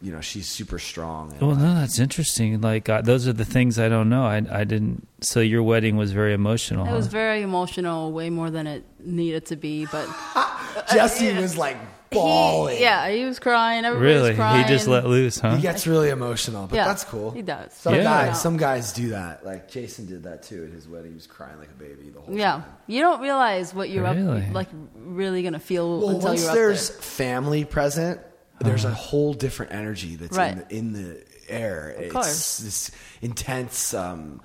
you 0.00 0.12
know, 0.12 0.20
she's 0.20 0.46
super 0.48 0.78
strong. 0.78 1.32
And 1.32 1.40
well, 1.40 1.56
no, 1.56 1.74
that's 1.74 1.98
interesting. 1.98 2.60
Like 2.60 2.88
uh, 2.88 3.02
those 3.02 3.26
are 3.26 3.32
the 3.32 3.44
things 3.44 3.78
I 3.78 3.88
don't 3.88 4.08
know. 4.08 4.24
I 4.24 4.36
I 4.50 4.64
didn't. 4.64 5.06
So 5.20 5.40
your 5.40 5.62
wedding 5.62 5.96
was 5.96 6.12
very 6.12 6.34
emotional. 6.34 6.86
It 6.86 6.90
huh? 6.90 6.96
was 6.96 7.06
very 7.08 7.42
emotional, 7.42 8.12
way 8.12 8.30
more 8.30 8.50
than 8.50 8.66
it 8.66 8.84
needed 9.00 9.46
to 9.46 9.56
be. 9.56 9.86
But 9.86 10.08
Jesse 10.92 11.32
was 11.34 11.56
like 11.58 11.76
bawling. 12.10 12.76
He, 12.76 12.82
yeah, 12.82 13.10
he 13.10 13.24
was 13.24 13.38
crying. 13.38 13.84
Everybody 13.84 14.06
really? 14.14 14.28
was 14.30 14.36
crying. 14.38 14.62
He 14.64 14.68
just 14.72 14.86
let 14.86 15.04
loose, 15.06 15.38
huh? 15.40 15.56
He 15.56 15.62
gets 15.62 15.86
really 15.86 16.08
emotional, 16.10 16.66
but 16.66 16.76
Yeah, 16.76 16.86
that's 16.86 17.04
cool. 17.04 17.32
he 17.32 17.42
does. 17.42 17.72
Some 17.74 17.94
Yeah. 17.96 18.02
guys, 18.04 18.40
some 18.40 18.56
guys 18.56 18.92
do 18.92 19.10
that. 19.10 19.44
Like 19.44 19.68
Jason 19.70 20.06
did 20.06 20.22
that 20.22 20.42
too 20.44 20.64
at 20.64 20.72
his 20.72 20.88
wedding. 20.88 21.10
He 21.10 21.14
was 21.16 21.26
crying 21.26 21.58
like 21.58 21.68
a 21.70 21.74
baby 21.78 22.08
the 22.10 22.20
whole 22.20 22.34
Yeah, 22.34 22.52
time. 22.52 22.64
you 22.86 23.00
don't 23.02 23.20
realize 23.20 23.74
what 23.74 23.90
you're 23.90 24.04
Really? 24.04 24.42
up 24.46 24.54
like 24.54 24.68
really 24.94 25.42
gonna 25.42 25.58
feel 25.58 25.98
Well, 25.98 26.08
until 26.10 26.28
once 26.28 26.40
you're 26.42 26.50
up 26.50 26.54
there's 26.54 26.90
there. 26.90 27.02
family 27.02 27.64
present, 27.64 28.20
there's 28.60 28.84
a 28.84 28.90
whole 28.90 29.34
different 29.34 29.72
energy 29.72 30.16
that's 30.16 30.36
Right. 30.36 30.52
in, 30.52 30.58
the, 30.58 30.76
in 30.76 30.92
the 30.92 31.24
air. 31.48 31.94
it's 31.98 32.12
course. 32.12 32.58
this 32.58 32.90
intense, 33.22 33.94
um, 33.94 34.40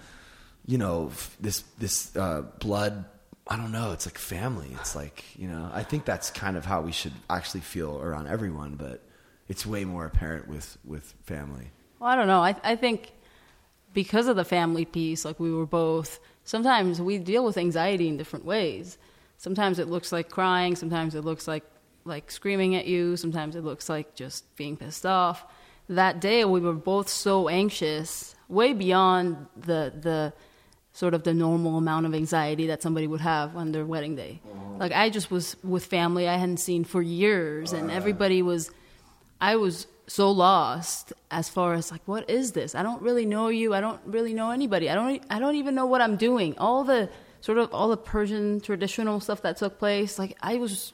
you 0.65 0.77
know, 0.77 1.11
this 1.39 1.63
this 1.77 2.15
uh, 2.15 2.43
blood. 2.59 3.05
I 3.45 3.57
don't 3.57 3.73
know. 3.73 3.91
It's 3.91 4.05
like 4.05 4.17
family. 4.17 4.69
It's 4.79 4.95
like 4.95 5.23
you 5.37 5.47
know. 5.49 5.69
I 5.73 5.83
think 5.83 6.05
that's 6.05 6.31
kind 6.31 6.55
of 6.55 6.65
how 6.65 6.81
we 6.81 6.93
should 6.93 7.11
actually 7.29 7.59
feel 7.61 7.99
around 8.01 8.27
everyone, 8.27 8.75
but 8.75 9.03
it's 9.49 9.65
way 9.65 9.83
more 9.83 10.05
apparent 10.05 10.47
with 10.47 10.77
with 10.85 11.13
family. 11.23 11.67
Well, 11.99 12.09
I 12.09 12.15
don't 12.15 12.27
know. 12.27 12.41
I 12.41 12.55
I 12.63 12.75
think 12.77 13.11
because 13.93 14.27
of 14.27 14.35
the 14.37 14.45
family 14.45 14.85
piece, 14.85 15.25
like 15.25 15.39
we 15.39 15.53
were 15.53 15.65
both. 15.65 16.19
Sometimes 16.45 17.01
we 17.01 17.17
deal 17.17 17.43
with 17.45 17.57
anxiety 17.57 18.07
in 18.07 18.17
different 18.17 18.45
ways. 18.45 18.97
Sometimes 19.37 19.79
it 19.79 19.89
looks 19.89 20.11
like 20.13 20.29
crying. 20.29 20.75
Sometimes 20.77 21.13
it 21.15 21.25
looks 21.25 21.47
like 21.47 21.63
like 22.05 22.31
screaming 22.31 22.75
at 22.75 22.85
you. 22.85 23.17
Sometimes 23.17 23.55
it 23.55 23.63
looks 23.63 23.89
like 23.89 24.15
just 24.15 24.55
being 24.55 24.77
pissed 24.77 25.05
off. 25.05 25.45
That 25.89 26.21
day 26.21 26.45
we 26.45 26.59
were 26.59 26.73
both 26.73 27.09
so 27.09 27.49
anxious, 27.49 28.35
way 28.47 28.73
beyond 28.73 29.47
the 29.55 29.93
the 29.99 30.33
sort 30.93 31.13
of 31.13 31.23
the 31.23 31.33
normal 31.33 31.77
amount 31.77 32.05
of 32.05 32.13
anxiety 32.13 32.67
that 32.67 32.81
somebody 32.81 33.07
would 33.07 33.21
have 33.21 33.57
on 33.57 33.71
their 33.71 33.85
wedding 33.85 34.15
day. 34.15 34.39
Mm-hmm. 34.47 34.77
Like 34.77 34.91
I 34.91 35.09
just 35.09 35.31
was 35.31 35.55
with 35.63 35.85
family 35.85 36.27
I 36.27 36.35
hadn't 36.35 36.57
seen 36.57 36.83
for 36.83 37.01
years, 37.01 37.73
and 37.73 37.91
everybody 37.91 38.41
was. 38.41 38.71
I 39.41 39.57
was 39.57 39.87
so 40.07 40.31
lost 40.31 41.13
as 41.31 41.49
far 41.49 41.73
as 41.73 41.91
like 41.91 42.01
what 42.05 42.29
is 42.29 42.51
this? 42.51 42.75
I 42.75 42.83
don't 42.83 43.01
really 43.01 43.25
know 43.25 43.47
you. 43.49 43.73
I 43.73 43.81
don't 43.81 43.99
really 44.05 44.33
know 44.33 44.51
anybody. 44.51 44.89
I 44.89 44.95
don't 44.95 45.23
i 45.29 45.39
don't 45.39 45.55
even 45.55 45.75
know 45.75 45.85
what 45.85 46.01
I'm 46.01 46.15
doing. 46.15 46.57
All 46.57 46.83
the 46.83 47.09
sort 47.41 47.57
of 47.57 47.73
all 47.73 47.89
the 47.89 47.97
Persian 47.97 48.61
traditional 48.61 49.19
stuff 49.19 49.41
that 49.41 49.57
took 49.57 49.79
place, 49.79 50.17
like 50.17 50.37
I 50.41 50.55
was 50.55 50.93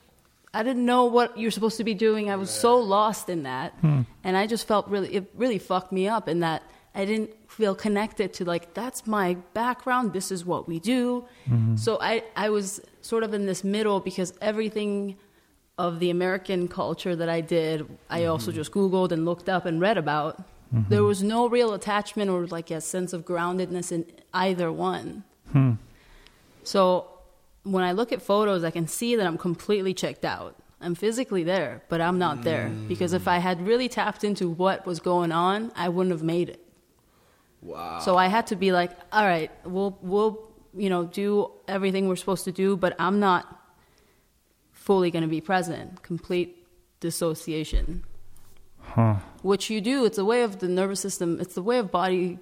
I 0.53 0.63
didn't 0.63 0.85
know 0.85 1.05
what 1.05 1.37
you're 1.37 1.51
supposed 1.51 1.77
to 1.77 1.83
be 1.83 1.93
doing. 1.93 2.29
I 2.29 2.35
was 2.35 2.49
so 2.49 2.77
lost 2.77 3.29
in 3.29 3.43
that. 3.43 3.73
Hmm. 3.81 4.01
And 4.23 4.35
I 4.35 4.47
just 4.47 4.67
felt 4.67 4.87
really 4.87 5.15
it 5.15 5.31
really 5.35 5.59
fucked 5.59 5.91
me 5.91 6.07
up 6.07 6.27
in 6.27 6.39
that 6.39 6.63
I 6.95 7.05
didn't 7.05 7.31
feel 7.49 7.75
connected 7.75 8.33
to 8.35 8.45
like 8.45 8.73
that's 8.73 9.05
my 9.05 9.35
background. 9.53 10.13
This 10.13 10.31
is 10.31 10.45
what 10.45 10.67
we 10.67 10.79
do. 10.79 11.25
Mm-hmm. 11.49 11.75
So 11.75 11.99
I 12.01 12.23
I 12.35 12.49
was 12.49 12.81
sort 13.01 13.23
of 13.23 13.33
in 13.33 13.45
this 13.45 13.63
middle 13.63 13.99
because 13.99 14.33
everything 14.41 15.17
of 15.77 15.99
the 15.99 16.09
American 16.09 16.67
culture 16.67 17.15
that 17.15 17.29
I 17.29 17.41
did, 17.41 17.87
I 18.09 18.21
mm-hmm. 18.21 18.31
also 18.31 18.51
just 18.51 18.71
Googled 18.71 19.11
and 19.11 19.25
looked 19.25 19.47
up 19.47 19.65
and 19.65 19.79
read 19.79 19.97
about. 19.97 20.39
Mm-hmm. 20.73 20.89
There 20.89 21.03
was 21.03 21.23
no 21.23 21.47
real 21.47 21.73
attachment 21.73 22.29
or 22.29 22.45
like 22.47 22.69
a 22.69 22.81
sense 22.81 23.13
of 23.13 23.25
groundedness 23.25 23.91
in 23.91 24.05
either 24.33 24.71
one. 24.71 25.23
Hmm. 25.51 25.73
So 26.63 27.08
when 27.63 27.83
I 27.83 27.91
look 27.91 28.11
at 28.11 28.21
photos, 28.21 28.63
I 28.63 28.71
can 28.71 28.87
see 28.87 29.15
that 29.15 29.25
I'm 29.25 29.37
completely 29.37 29.93
checked 29.93 30.25
out. 30.25 30.55
I'm 30.81 30.95
physically 30.95 31.43
there, 31.43 31.83
but 31.89 31.99
I'm 31.99 32.17
not 32.17 32.43
there 32.43 32.69
because 32.87 33.11
if 33.11 33.27
I 33.27 33.39
had 33.39 33.67
really 33.67 33.89
tapped 33.89 34.23
into 34.23 34.49
what 34.49 34.85
was 34.85 35.01
going 35.01 35.31
on, 35.33 35.71
I 35.75 35.89
wouldn't 35.89 36.13
have 36.13 36.23
made 36.23 36.47
it. 36.49 36.65
Wow. 37.61 37.99
So 37.99 38.15
I 38.15 38.27
had 38.27 38.47
to 38.47 38.55
be 38.55 38.71
like, 38.71 38.91
all 39.11 39.25
right, 39.25 39.51
we'll 39.65 39.97
we'll 40.01 40.49
you 40.73 40.89
know 40.89 41.03
do 41.03 41.51
everything 41.67 42.07
we're 42.07 42.15
supposed 42.15 42.45
to 42.45 42.53
do, 42.53 42.77
but 42.77 42.95
I'm 42.97 43.19
not 43.19 43.59
fully 44.71 45.11
going 45.11 45.23
to 45.23 45.27
be 45.27 45.41
present. 45.41 46.01
Complete 46.01 46.65
dissociation, 47.01 48.03
Huh. 48.81 49.15
which 49.41 49.69
you 49.69 49.81
do. 49.81 50.05
It's 50.05 50.17
a 50.17 50.25
way 50.25 50.43
of 50.43 50.59
the 50.59 50.69
nervous 50.69 51.01
system. 51.01 51.39
It's 51.41 51.55
the 51.55 51.61
way 51.61 51.79
of 51.79 51.91
body 51.91 52.39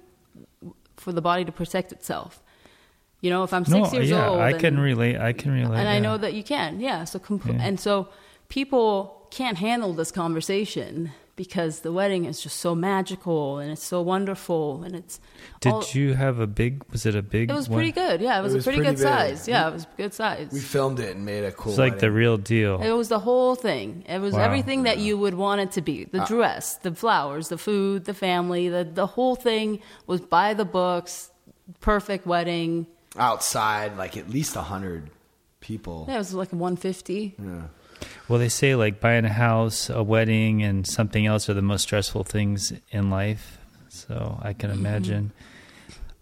for 0.96 1.12
the 1.12 1.20
body 1.20 1.44
to 1.44 1.52
protect 1.52 1.90
itself. 1.90 2.42
You 3.20 3.30
know, 3.30 3.42
if 3.42 3.52
I'm 3.52 3.64
No, 3.68 3.82
six 3.84 3.94
years 3.94 4.10
yeah, 4.10 4.28
old, 4.28 4.38
I 4.40 4.50
and- 4.50 4.60
can 4.60 4.78
relate. 4.78 5.16
I 5.18 5.32
can 5.32 5.50
relate. 5.52 5.78
and 5.78 5.88
I 5.88 5.98
know 5.98 6.16
that 6.18 6.34
you 6.34 6.42
can. 6.44 6.78
Yeah. 6.80 7.04
So 7.04 7.18
compl- 7.18 7.54
Yeah. 7.54 7.62
and 7.66 7.80
so 7.80 8.08
people 8.48 9.26
can't 9.30 9.58
handle 9.58 9.92
this 9.92 10.10
conversation 10.10 11.10
because 11.36 11.80
the 11.80 11.92
wedding 11.92 12.24
is 12.24 12.40
just 12.40 12.56
so 12.58 12.74
magical 12.74 13.58
and 13.58 13.70
it's 13.70 13.82
so 13.84 14.00
wonderful 14.02 14.82
and 14.84 14.94
it's. 14.96 15.20
Did 15.60 15.72
all- 15.72 15.84
you 15.92 16.14
have 16.14 16.38
a 16.40 16.46
big? 16.46 16.82
Was 16.92 17.06
it 17.06 17.14
a 17.14 17.22
big? 17.22 17.50
It 17.50 17.54
was 17.54 17.68
one? 17.68 17.78
pretty 17.78 17.92
good. 17.92 18.20
Yeah, 18.20 18.38
it 18.38 18.42
was, 18.42 18.54
was 18.54 18.64
a 18.64 18.66
pretty, 18.66 18.78
pretty 18.82 18.92
good 18.96 18.98
big. 19.02 19.08
size. 19.36 19.48
Yeah, 19.48 19.68
it 19.68 19.72
was 19.74 19.86
good 19.96 20.14
size. 20.14 20.48
we 20.52 20.60
filmed 20.60 20.98
it 21.00 21.14
and 21.16 21.24
made 21.24 21.44
a 21.44 21.52
cool. 21.52 21.72
It's 21.72 21.78
like 21.78 21.98
the 21.98 22.10
real 22.12 22.36
deal. 22.38 22.80
It 22.82 22.92
was 22.92 23.08
the 23.08 23.20
whole 23.20 23.54
thing. 23.56 24.04
It 24.08 24.20
was 24.20 24.34
Wow. 24.34 24.40
everything 24.42 24.84
that 24.84 24.98
you 24.98 25.18
would 25.18 25.34
want 25.34 25.60
it 25.60 25.72
to 25.72 25.80
be. 25.80 26.06
Uh, 26.06 26.18
The 26.20 26.24
dress, 26.24 26.76
the 26.76 26.92
flowers, 26.94 27.48
the 27.48 27.58
food, 27.58 28.04
the 28.04 28.14
family, 28.14 28.68
the 28.68 28.84
the 28.84 29.06
whole 29.08 29.34
thing 29.36 29.80
was 30.06 30.20
by 30.20 30.54
the 30.54 30.64
books. 30.64 31.30
Perfect 31.80 32.26
wedding. 32.26 32.86
Outside, 33.18 33.96
like 33.96 34.16
at 34.16 34.28
least 34.30 34.56
a 34.56 34.62
hundred 34.62 35.10
people. 35.60 36.06
Yeah, 36.08 36.16
it 36.16 36.18
was 36.18 36.34
like 36.34 36.52
150. 36.52 37.34
Yeah. 37.38 37.62
Well, 38.28 38.38
they 38.38 38.48
say 38.48 38.74
like 38.74 39.00
buying 39.00 39.24
a 39.24 39.32
house, 39.32 39.90
a 39.90 40.02
wedding, 40.02 40.62
and 40.62 40.86
something 40.86 41.26
else 41.26 41.48
are 41.48 41.54
the 41.54 41.62
most 41.62 41.82
stressful 41.82 42.24
things 42.24 42.72
in 42.90 43.10
life. 43.10 43.58
So 43.88 44.38
I 44.42 44.52
can 44.52 44.70
Mm-hmm. 44.70 44.78
imagine. 44.86 45.32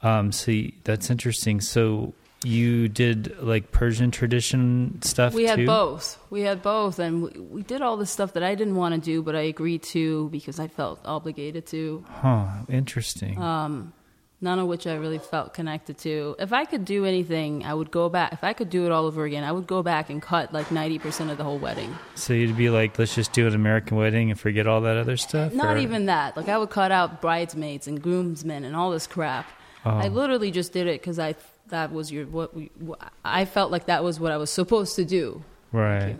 Um, 0.03 0.33
see, 0.33 0.75
that's 0.85 1.11
interesting. 1.11 1.61
So 1.61 2.15
you 2.45 2.89
did 2.89 3.37
like 3.43 3.73
Persian 3.73 4.11
tradition 4.11 5.01
stuff. 5.03 5.35
We 5.35 5.45
had 5.45 5.57
too? 5.57 5.67
both. 5.67 6.19
We 6.31 6.43
had 6.43 6.63
both, 6.63 6.99
and 6.99 7.23
we, 7.25 7.31
we 7.41 7.63
did 7.63 7.83
all 7.83 7.97
the 7.97 8.07
stuff 8.07 8.35
that 8.35 8.43
I 8.43 8.55
didn't 8.55 8.77
want 8.77 8.95
to 8.95 9.01
do, 9.01 9.23
but 9.23 9.35
I 9.35 9.41
agreed 9.43 9.83
to 9.85 10.29
because 10.31 10.61
I 10.61 10.69
felt 10.69 11.01
obligated 11.05 11.67
to. 11.69 12.05
Huh. 12.09 12.47
Interesting. 12.69 13.41
Um, 13.41 13.93
none 14.41 14.59
of 14.59 14.67
which 14.69 14.87
I 14.87 14.95
really 14.95 15.19
felt 15.19 15.55
connected 15.55 15.99
to. 15.99 16.37
If 16.39 16.53
I 16.53 16.65
could 16.65 16.85
do 16.85 17.05
anything, 17.05 17.65
I 17.65 17.73
would 17.75 17.91
go 17.91 18.09
back. 18.09 18.33
If 18.33 18.45
I 18.45 18.53
could 18.53 18.71
do 18.71 18.85
it 18.87 18.93
all 18.93 19.07
over 19.07 19.25
again, 19.25 19.45
I 19.45 19.53
would 19.53 19.67
go 19.67 19.83
back 19.83 20.11
and 20.11 20.21
cut 20.21 20.53
like 20.53 20.71
ninety 20.71 20.99
percent 20.99 21.31
of 21.31 21.39
the 21.39 21.45
whole 21.45 21.59
wedding. 21.59 21.97
so 22.15 22.33
you'd 22.33 22.57
be 22.57 22.71
like, 22.71 22.99
let's 22.99 23.15
just 23.15 23.33
do 23.33 23.47
an 23.47 23.55
American 23.55 23.97
wedding 23.97 24.31
and 24.31 24.39
forget 24.39 24.67
all 24.67 24.81
that 24.83 24.97
other 24.97 25.17
stuff. 25.17 25.53
Not 25.53 25.77
or- 25.77 25.79
even 25.79 26.07
that. 26.07 26.37
Like 26.37 26.49
I 26.49 26.59
would 26.59 26.71
cut 26.71 26.93
out 26.93 27.21
bridesmaids 27.21 27.89
and 27.89 28.03
groomsmen 28.03 28.65
and 28.65 28.77
all 28.77 28.91
this 28.91 29.07
crap. 29.07 29.47
Oh. 29.85 29.91
I 29.91 30.09
literally 30.09 30.51
just 30.51 30.73
did 30.73 30.87
it 30.87 31.01
because 31.01 31.19
I 31.19 31.35
that 31.69 31.93
was 31.93 32.13
your 32.13 32.27
what 32.27 32.55
we. 32.55 32.71
I 33.25 33.45
felt 33.45 33.71
like 33.71 33.87
that 33.87 34.05
was 34.05 34.21
what 34.21 34.33
I 34.33 34.37
was 34.37 34.51
supposed 34.51 34.97
to 34.97 35.05
do. 35.05 35.43
Right. 35.73 36.17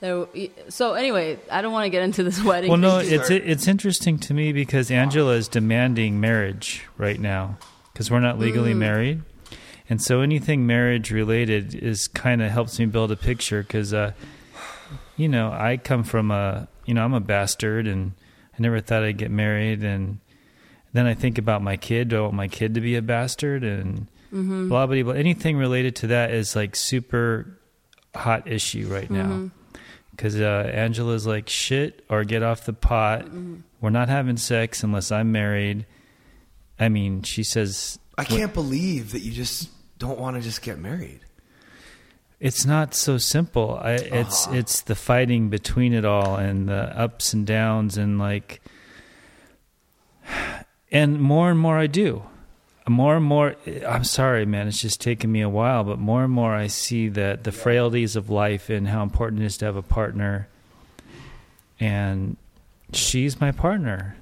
There, 0.00 0.26
so 0.68 0.94
anyway, 0.94 1.38
I 1.50 1.62
don't 1.62 1.72
want 1.72 1.84
to 1.84 1.90
get 1.90 2.02
into 2.02 2.22
this 2.22 2.42
wedding. 2.44 2.68
Well, 2.70 2.78
no, 2.78 2.98
it's 2.98 3.30
it's 3.30 3.66
interesting 3.68 4.18
to 4.20 4.34
me 4.34 4.52
because 4.52 4.90
Angela 4.90 5.32
is 5.34 5.48
demanding 5.48 6.20
marriage 6.20 6.84
right 6.98 7.18
now 7.18 7.58
because 7.92 8.10
we're 8.10 8.20
not 8.20 8.36
Mm. 8.36 8.40
legally 8.40 8.74
married, 8.74 9.22
and 9.88 10.02
so 10.02 10.20
anything 10.20 10.66
marriage 10.66 11.10
related 11.10 11.74
is 11.74 12.08
kind 12.08 12.42
of 12.42 12.50
helps 12.50 12.78
me 12.78 12.86
build 12.86 13.12
a 13.12 13.16
picture 13.16 13.62
because, 13.62 13.94
uh, 13.94 14.12
you 15.16 15.28
know, 15.28 15.50
I 15.52 15.76
come 15.78 16.04
from 16.04 16.30
a 16.30 16.68
you 16.84 16.92
know 16.94 17.04
I'm 17.04 17.14
a 17.14 17.20
bastard 17.20 17.86
and 17.86 18.12
I 18.58 18.62
never 18.62 18.80
thought 18.80 19.02
I'd 19.04 19.16
get 19.16 19.30
married 19.30 19.82
and 19.82 20.18
then 20.92 21.06
I 21.06 21.14
think 21.14 21.38
about 21.38 21.62
my 21.62 21.76
kid. 21.76 22.08
Do 22.08 22.18
I 22.18 22.20
want 22.22 22.34
my 22.34 22.48
kid 22.48 22.74
to 22.74 22.80
be 22.80 22.94
a 22.96 23.02
bastard 23.02 23.64
and 23.64 24.08
Mm-hmm. 24.32 24.68
blah 24.68 24.86
blah 24.86 25.00
blah. 25.04 25.12
Anything 25.12 25.56
related 25.56 25.94
to 25.96 26.08
that 26.08 26.32
is 26.32 26.56
like 26.56 26.74
super 26.74 27.56
hot 28.16 28.48
issue 28.48 28.88
right 28.88 29.08
now 29.08 29.26
Mm-hmm. 29.26 29.46
Because 30.16 30.40
uh, 30.40 30.70
Angela's 30.72 31.26
like 31.26 31.48
shit 31.48 32.04
or 32.08 32.24
get 32.24 32.42
off 32.42 32.64
the 32.64 32.72
pot. 32.72 33.24
Mm-hmm. 33.26 33.56
We're 33.80 33.90
not 33.90 34.08
having 34.08 34.36
sex 34.36 34.82
unless 34.82 35.10
I'm 35.12 35.32
married. 35.32 35.86
I 36.78 36.88
mean, 36.88 37.22
she 37.22 37.42
says 37.42 37.98
I 38.16 38.24
can't 38.24 38.54
believe 38.54 39.12
that 39.12 39.20
you 39.20 39.32
just 39.32 39.68
don't 39.98 40.18
want 40.18 40.36
to 40.36 40.42
just 40.42 40.62
get 40.62 40.78
married. 40.78 41.20
it's 42.40 42.64
not 42.66 42.94
so 42.94 43.16
simple. 43.18 43.78
I, 43.80 43.92
it's 43.94 44.46
Uh-huh. 44.46 44.56
it's 44.56 44.80
the 44.82 44.94
fighting 44.94 45.48
between 45.50 45.92
it 45.92 46.04
all 46.04 46.36
and 46.36 46.68
the 46.68 46.98
ups 46.98 47.32
and 47.32 47.46
downs 47.46 47.96
and 47.96 48.18
like, 48.18 48.60
and 50.90 51.20
more 51.20 51.50
and 51.50 51.58
more 51.58 51.78
I 51.78 51.86
do. 51.86 52.22
More 52.86 53.16
and 53.16 53.24
more, 53.24 53.56
I'm 53.86 54.04
sorry, 54.04 54.44
man. 54.44 54.68
It's 54.68 54.80
just 54.80 55.00
taken 55.00 55.32
me 55.32 55.40
a 55.40 55.48
while, 55.48 55.84
but 55.84 55.98
more 55.98 56.22
and 56.24 56.32
more 56.32 56.54
I 56.54 56.66
see 56.66 57.08
that 57.08 57.44
the 57.44 57.52
frailties 57.52 58.14
of 58.14 58.28
life 58.28 58.68
and 58.68 58.86
how 58.88 59.02
important 59.02 59.42
it 59.42 59.46
is 59.46 59.56
to 59.58 59.64
have 59.64 59.76
a 59.76 59.82
partner. 59.82 60.48
And 61.80 62.36
she's 62.92 63.40
my 63.40 63.52
partner. 63.52 64.16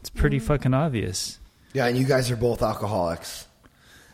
It's 0.00 0.10
pretty 0.10 0.38
fucking 0.38 0.74
obvious. 0.74 1.38
Yeah, 1.72 1.86
and 1.86 1.98
you 1.98 2.04
guys 2.04 2.30
are 2.30 2.36
both 2.36 2.62
alcoholics. 2.62 3.48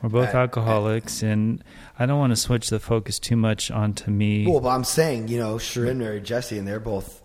We're 0.02 0.08
both 0.08 0.34
Uh, 0.34 0.38
alcoholics, 0.38 1.22
and 1.22 1.62
I 1.98 2.06
don't 2.06 2.18
want 2.18 2.30
to 2.32 2.36
switch 2.36 2.70
the 2.70 2.80
focus 2.80 3.18
too 3.18 3.36
much 3.36 3.70
onto 3.70 4.10
me. 4.10 4.46
Well, 4.46 4.60
but 4.60 4.70
I'm 4.70 4.84
saying, 4.84 5.28
you 5.28 5.38
know, 5.38 5.58
Sharon 5.58 5.98
married 5.98 6.24
Jesse, 6.24 6.56
and 6.56 6.66
they're 6.66 6.80
both 6.80 7.20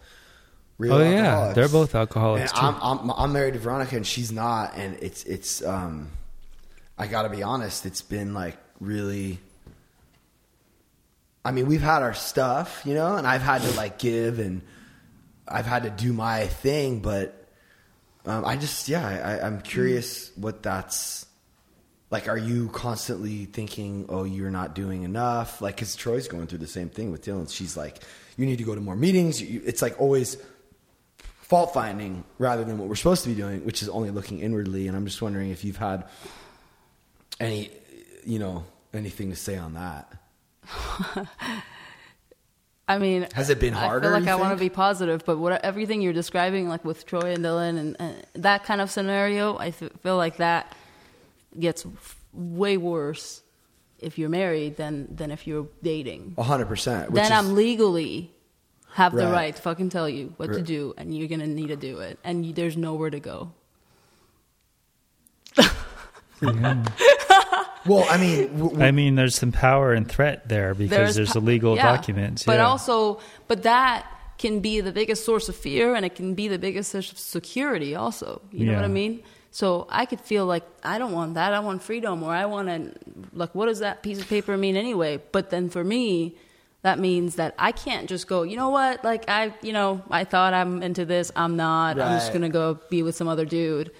real 0.78 0.96
oh 0.96 1.02
yeah, 1.02 1.54
they're 1.54 1.70
both 1.70 1.96
alcoholics 1.96 2.52
And 2.52 2.60
too. 2.60 2.66
I'm, 2.66 2.76
I'm 2.82 3.12
I'm 3.12 3.32
married 3.32 3.54
to 3.54 3.60
Veronica, 3.60 3.96
and 3.96 4.06
she's 4.06 4.30
not. 4.30 4.74
And 4.76 4.98
it's 5.02 5.24
it's 5.24 5.64
um, 5.64 6.10
I 6.98 7.08
got 7.08 7.24
to 7.24 7.30
be 7.30 7.44
honest, 7.44 7.86
it's 7.86 8.02
been 8.02 8.34
like 8.34 8.58
really 8.80 9.40
I 11.46 11.52
mean, 11.52 11.68
we've 11.68 11.82
had 11.82 12.02
our 12.02 12.16
stuff, 12.16 12.82
you 12.86 12.96
know, 12.96 13.16
and 13.16 13.28
I've 13.28 13.44
had 13.44 13.62
to 13.62 13.72
like 13.78 14.00
give 14.00 14.40
and 14.40 14.64
I've 15.48 15.68
had 15.68 15.84
to 15.84 15.92
do 15.92 16.12
my 16.12 16.48
thing, 16.48 17.02
but 17.02 17.48
um, 18.26 18.44
I 18.44 18.58
just, 18.58 18.90
yeah, 18.90 19.08
I, 19.08 19.46
I'm 19.46 19.62
curious 19.62 20.32
what 20.36 20.64
that's 20.64 21.28
like. 22.10 22.28
Are 22.28 22.38
you 22.38 22.70
constantly 22.70 23.46
thinking, 23.46 24.08
oh, 24.10 24.24
you're 24.24 24.50
not 24.50 24.74
doing 24.74 25.04
enough? 25.04 25.62
Like, 25.62 25.76
because 25.76 25.96
Troy's 25.96 26.28
going 26.28 26.48
through 26.48 26.58
the 26.58 26.68
same 26.68 26.90
thing 26.90 27.12
with 27.12 27.24
Dylan. 27.24 27.54
She's 27.54 27.78
like, 27.78 28.00
you 28.38 28.48
need 28.48 28.58
to 28.58 28.64
go 28.64 28.74
to 28.74 28.82
more 28.82 28.96
meetings. 28.96 29.40
It's 29.40 29.84
like 29.84 30.02
always 30.02 30.38
fault 31.44 31.76
finding 31.76 32.24
rather 32.40 32.64
than 32.64 32.80
what 32.80 32.90
we're 32.90 32.96
supposed 32.96 33.22
to 33.22 33.30
be 33.30 33.36
doing, 33.36 33.64
which 33.64 33.84
is 33.84 33.90
only 33.90 34.10
looking 34.10 34.40
inwardly. 34.40 34.88
And 34.88 34.98
I'm 34.98 35.06
just 35.06 35.22
wondering 35.22 35.52
if 35.52 35.64
you've 35.64 35.78
had 35.78 36.06
any, 37.40 37.70
you 38.26 38.40
know, 38.40 38.64
anything 38.94 39.30
to 39.30 39.36
say 39.36 39.58
on 39.58 39.74
that. 39.74 40.12
I 42.88 43.00
mean, 43.00 43.28
Has 43.34 43.50
it 43.50 43.60
been 43.60 43.74
harder, 43.74 44.10
I 44.14 44.20
feel 44.20 44.20
like 44.26 44.30
I 44.30 44.36
want 44.36 44.56
to 44.58 44.64
be 44.64 44.70
positive, 44.70 45.24
but 45.26 45.38
what 45.40 45.64
everything 45.66 46.02
you're 46.04 46.14
describing, 46.14 46.70
like 46.70 46.86
with 46.86 47.06
Troy 47.08 47.32
and 47.34 47.44
Dylan 47.44 47.78
and, 47.80 47.96
and 48.00 48.26
that 48.36 48.64
kind 48.64 48.80
of 48.80 48.92
scenario, 48.92 49.56
I 49.56 49.68
f- 49.70 49.90
feel 50.04 50.18
like 50.18 50.38
that 50.38 50.72
gets 51.60 51.84
f- 51.86 52.16
way 52.32 52.78
worse 52.78 53.42
if 54.00 54.20
you're 54.20 54.30
married 54.30 54.78
than 54.78 55.16
than 55.16 55.32
if 55.32 55.48
you're 55.48 55.68
dating. 55.82 56.36
Hundred 56.38 56.68
percent. 56.68 57.12
then 57.14 57.26
is- 57.26 57.32
I'm 57.32 57.56
legally 57.56 58.32
have 58.94 59.14
the 59.14 59.26
Right. 59.26 59.32
right 59.32 59.56
to 59.56 59.62
fucking 59.62 59.90
tell 59.90 60.08
you 60.08 60.34
what 60.38 60.54
to 60.54 60.62
do, 60.62 60.94
and 60.96 61.18
you're 61.18 61.28
gonna 61.28 61.48
need 61.48 61.68
to 61.70 61.76
do 61.76 62.00
it, 62.00 62.20
and 62.24 62.46
you, 62.46 62.54
there's 62.54 62.78
nowhere 62.78 63.10
to 63.10 63.20
go. 63.20 63.52
Yeah. 66.42 66.84
Well, 67.86 68.06
I 68.10 68.18
mean, 68.18 68.48
w- 68.48 68.70
w- 68.70 68.84
I 68.84 68.92
mean, 68.92 69.16
there's 69.16 69.36
some 69.36 69.52
power 69.52 69.94
and 69.94 70.10
threat 70.10 70.50
there 70.50 70.74
because 70.74 71.16
there's, 71.16 71.34
po- 71.34 71.40
a 71.40 71.42
legal 71.42 71.76
yeah. 71.76 71.84
documents. 71.96 72.44
But 72.44 72.58
yeah. 72.58 72.66
also, 72.66 73.20
but 73.48 73.64
that 73.64 74.08
can 74.38 74.60
be 74.60 74.82
the 74.82 74.92
biggest 74.92 75.24
source 75.24 75.50
of 75.50 75.56
fear, 75.56 75.94
and 75.94 76.04
it 76.06 76.16
can 76.16 76.34
be 76.34 76.48
the 76.48 76.58
biggest 76.58 76.92
source 76.92 77.12
of 77.12 77.20
security. 77.20 77.96
Also, 77.96 78.42
you 78.52 78.66
know 78.66 78.76
what 78.76 78.86
I 78.86 78.88
mean? 78.88 79.22
So 79.52 79.88
I 79.90 80.06
could 80.06 80.20
feel 80.20 80.46
like 80.46 80.64
I 80.84 80.98
don't 80.98 81.14
want 81.14 81.36
that. 81.36 81.54
I 81.54 81.60
want 81.60 81.82
freedom, 81.84 82.24
or 82.24 82.34
I 82.34 82.46
want 82.46 82.68
to 82.68 82.92
like, 83.34 83.54
what 83.54 83.68
does 83.68 83.80
that 83.80 84.04
piece 84.04 84.20
of 84.20 84.28
paper 84.28 84.58
mean 84.58 84.76
anyway? 84.76 85.22
But 85.32 85.52
then 85.52 85.70
for 85.70 85.84
me, 85.84 86.36
that 86.82 87.00
means 87.00 87.36
that 87.36 87.56
I 87.58 87.72
can't 87.72 88.10
just 88.10 88.28
go. 88.28 88.44
You 88.44 88.58
know 88.58 88.70
what? 88.70 89.04
Like 89.04 89.30
I, 89.30 89.54
you 89.62 89.74
know, 89.74 90.04
I 90.10 90.24
thought 90.24 90.54
I'm 90.54 90.84
into 90.84 91.06
this. 91.06 91.32
I'm 91.36 91.56
not. 91.56 92.00
I'm 92.00 92.20
just 92.20 92.34
gonna 92.34 92.50
go 92.50 92.80
be 92.90 93.04
with 93.04 93.16
some 93.16 93.28
other 93.28 93.46
dude. 93.46 93.92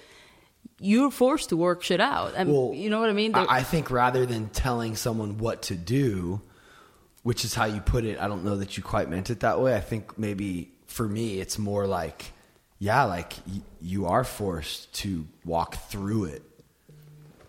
You're 0.78 1.10
forced 1.10 1.48
to 1.50 1.56
work 1.56 1.82
shit 1.82 2.00
out, 2.00 2.34
and 2.36 2.52
Well, 2.52 2.72
you 2.74 2.90
know 2.90 3.00
what 3.00 3.08
I 3.08 3.14
mean. 3.14 3.34
I, 3.34 3.46
I 3.48 3.62
think 3.62 3.90
rather 3.90 4.26
than 4.26 4.48
telling 4.50 4.94
someone 4.96 5.38
what 5.38 5.62
to 5.62 5.74
do, 5.74 6.42
which 7.22 7.44
is 7.44 7.54
how 7.54 7.64
you 7.64 7.80
put 7.80 8.04
it, 8.04 8.18
I 8.20 8.28
don't 8.28 8.44
know 8.44 8.56
that 8.56 8.76
you 8.76 8.82
quite 8.82 9.08
meant 9.08 9.30
it 9.30 9.40
that 9.40 9.60
way. 9.60 9.74
I 9.74 9.80
think 9.80 10.18
maybe 10.18 10.70
for 10.86 11.08
me, 11.08 11.40
it's 11.40 11.58
more 11.58 11.86
like, 11.86 12.26
yeah, 12.78 13.04
like 13.04 13.32
y- 13.46 13.62
you 13.80 14.06
are 14.06 14.22
forced 14.22 14.92
to 15.00 15.26
walk 15.46 15.76
through 15.88 16.24
it, 16.26 16.42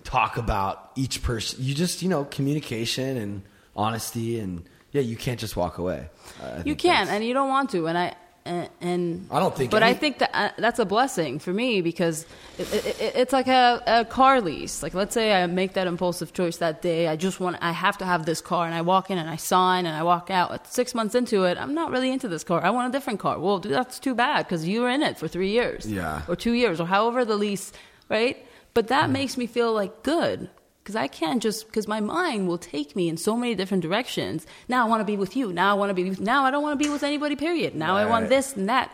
talk 0.03 0.37
about 0.37 0.91
each 0.95 1.21
person. 1.21 1.59
You 1.61 1.73
just, 1.75 2.01
you 2.01 2.07
know, 2.09 2.23
communication 2.23 3.17
and 3.17 3.41
honesty, 3.75 4.39
and 4.39 4.63
yeah, 4.93 5.01
you 5.01 5.17
can't 5.17 5.39
just 5.39 5.57
walk 5.57 5.79
away. 5.79 6.09
I 6.41 6.61
You 6.65 6.75
can, 6.75 7.09
and 7.09 7.23
you 7.25 7.33
don't 7.33 7.49
want 7.49 7.71
to, 7.71 7.87
and 7.87 7.97
I 7.97 8.15
and, 8.47 8.69
and 8.81 9.27
I 9.29 9.39
don't 9.39 9.55
think 9.55 9.71
But 9.71 9.83
I 9.83 9.93
think 9.93 10.19
that 10.19 10.31
uh, 10.33 10.49
that's 10.57 10.79
a 10.79 10.85
blessing 10.85 11.39
for 11.39 11.51
me 11.53 11.81
because 11.81 12.25
it, 12.57 12.73
it, 12.73 12.85
it, 12.85 13.11
it's 13.15 13.33
like 13.33 13.47
a, 13.47 13.83
a 13.85 14.05
car 14.05 14.41
lease. 14.41 14.81
Like 14.81 14.93
let's 14.93 15.13
say 15.13 15.33
I 15.33 15.45
make 15.47 15.73
that 15.73 15.85
impulsive 15.87 16.33
choice 16.33 16.57
that 16.57 16.81
day. 16.81 17.07
I 17.07 17.15
just 17.15 17.39
want, 17.39 17.57
I 17.61 17.71
have 17.71 17.97
to 17.99 18.05
have 18.05 18.25
this 18.25 18.41
car, 18.41 18.65
and 18.65 18.73
I 18.73 18.81
walk 18.81 19.11
in 19.11 19.17
and 19.17 19.29
I 19.29 19.35
sign 19.35 19.85
and 19.85 19.95
I 19.95 20.03
walk 20.03 20.29
out. 20.31 20.67
Six 20.73 20.95
months 20.95 21.13
into 21.13 21.43
it, 21.43 21.57
I'm 21.57 21.73
not 21.73 21.91
really 21.91 22.11
into 22.11 22.27
this 22.27 22.43
car. 22.43 22.63
I 22.63 22.69
want 22.71 22.89
a 22.89 22.97
different 22.97 23.19
car. 23.19 23.39
Well, 23.39 23.59
dude, 23.59 23.73
that's 23.73 23.99
too 23.99 24.15
bad 24.15 24.45
because 24.47 24.67
you 24.67 24.81
were 24.81 24.89
in 24.89 25.03
it 25.03 25.17
for 25.17 25.27
three 25.27 25.51
years, 25.51 25.85
Yeah. 25.85 26.21
or 26.27 26.35
two 26.35 26.53
years, 26.53 26.79
or 26.79 26.87
however 26.87 27.25
the 27.25 27.35
lease, 27.35 27.71
right? 28.09 28.37
But 28.73 28.87
that 28.89 29.09
makes 29.09 29.37
me 29.37 29.47
feel 29.47 29.73
like 29.73 30.03
good 30.03 30.49
because 30.87 30.95
I 30.95 31.07
can't 31.07 31.43
just 31.43 31.65
because 31.65 31.85
my 31.85 31.99
mind 31.99 32.47
will 32.47 32.57
take 32.57 32.95
me 32.95 33.09
in 33.09 33.17
so 33.17 33.35
many 33.35 33.55
different 33.55 33.83
directions. 33.83 34.47
Now 34.69 34.85
I 34.85 34.89
want 34.89 35.01
to 35.01 35.05
be 35.05 35.17
with 35.17 35.35
you. 35.35 35.51
Now 35.51 35.71
I 35.71 35.73
want 35.73 35.89
to 35.89 35.93
be. 35.93 36.09
With, 36.11 36.21
now 36.21 36.45
I 36.45 36.51
don't 36.51 36.63
want 36.63 36.79
to 36.79 36.81
be 36.81 36.89
with 36.89 37.03
anybody. 37.03 37.35
Period. 37.35 37.75
Now 37.75 37.97
I 37.97 38.05
want 38.05 38.29
this 38.29 38.55
and 38.55 38.69
that. 38.69 38.89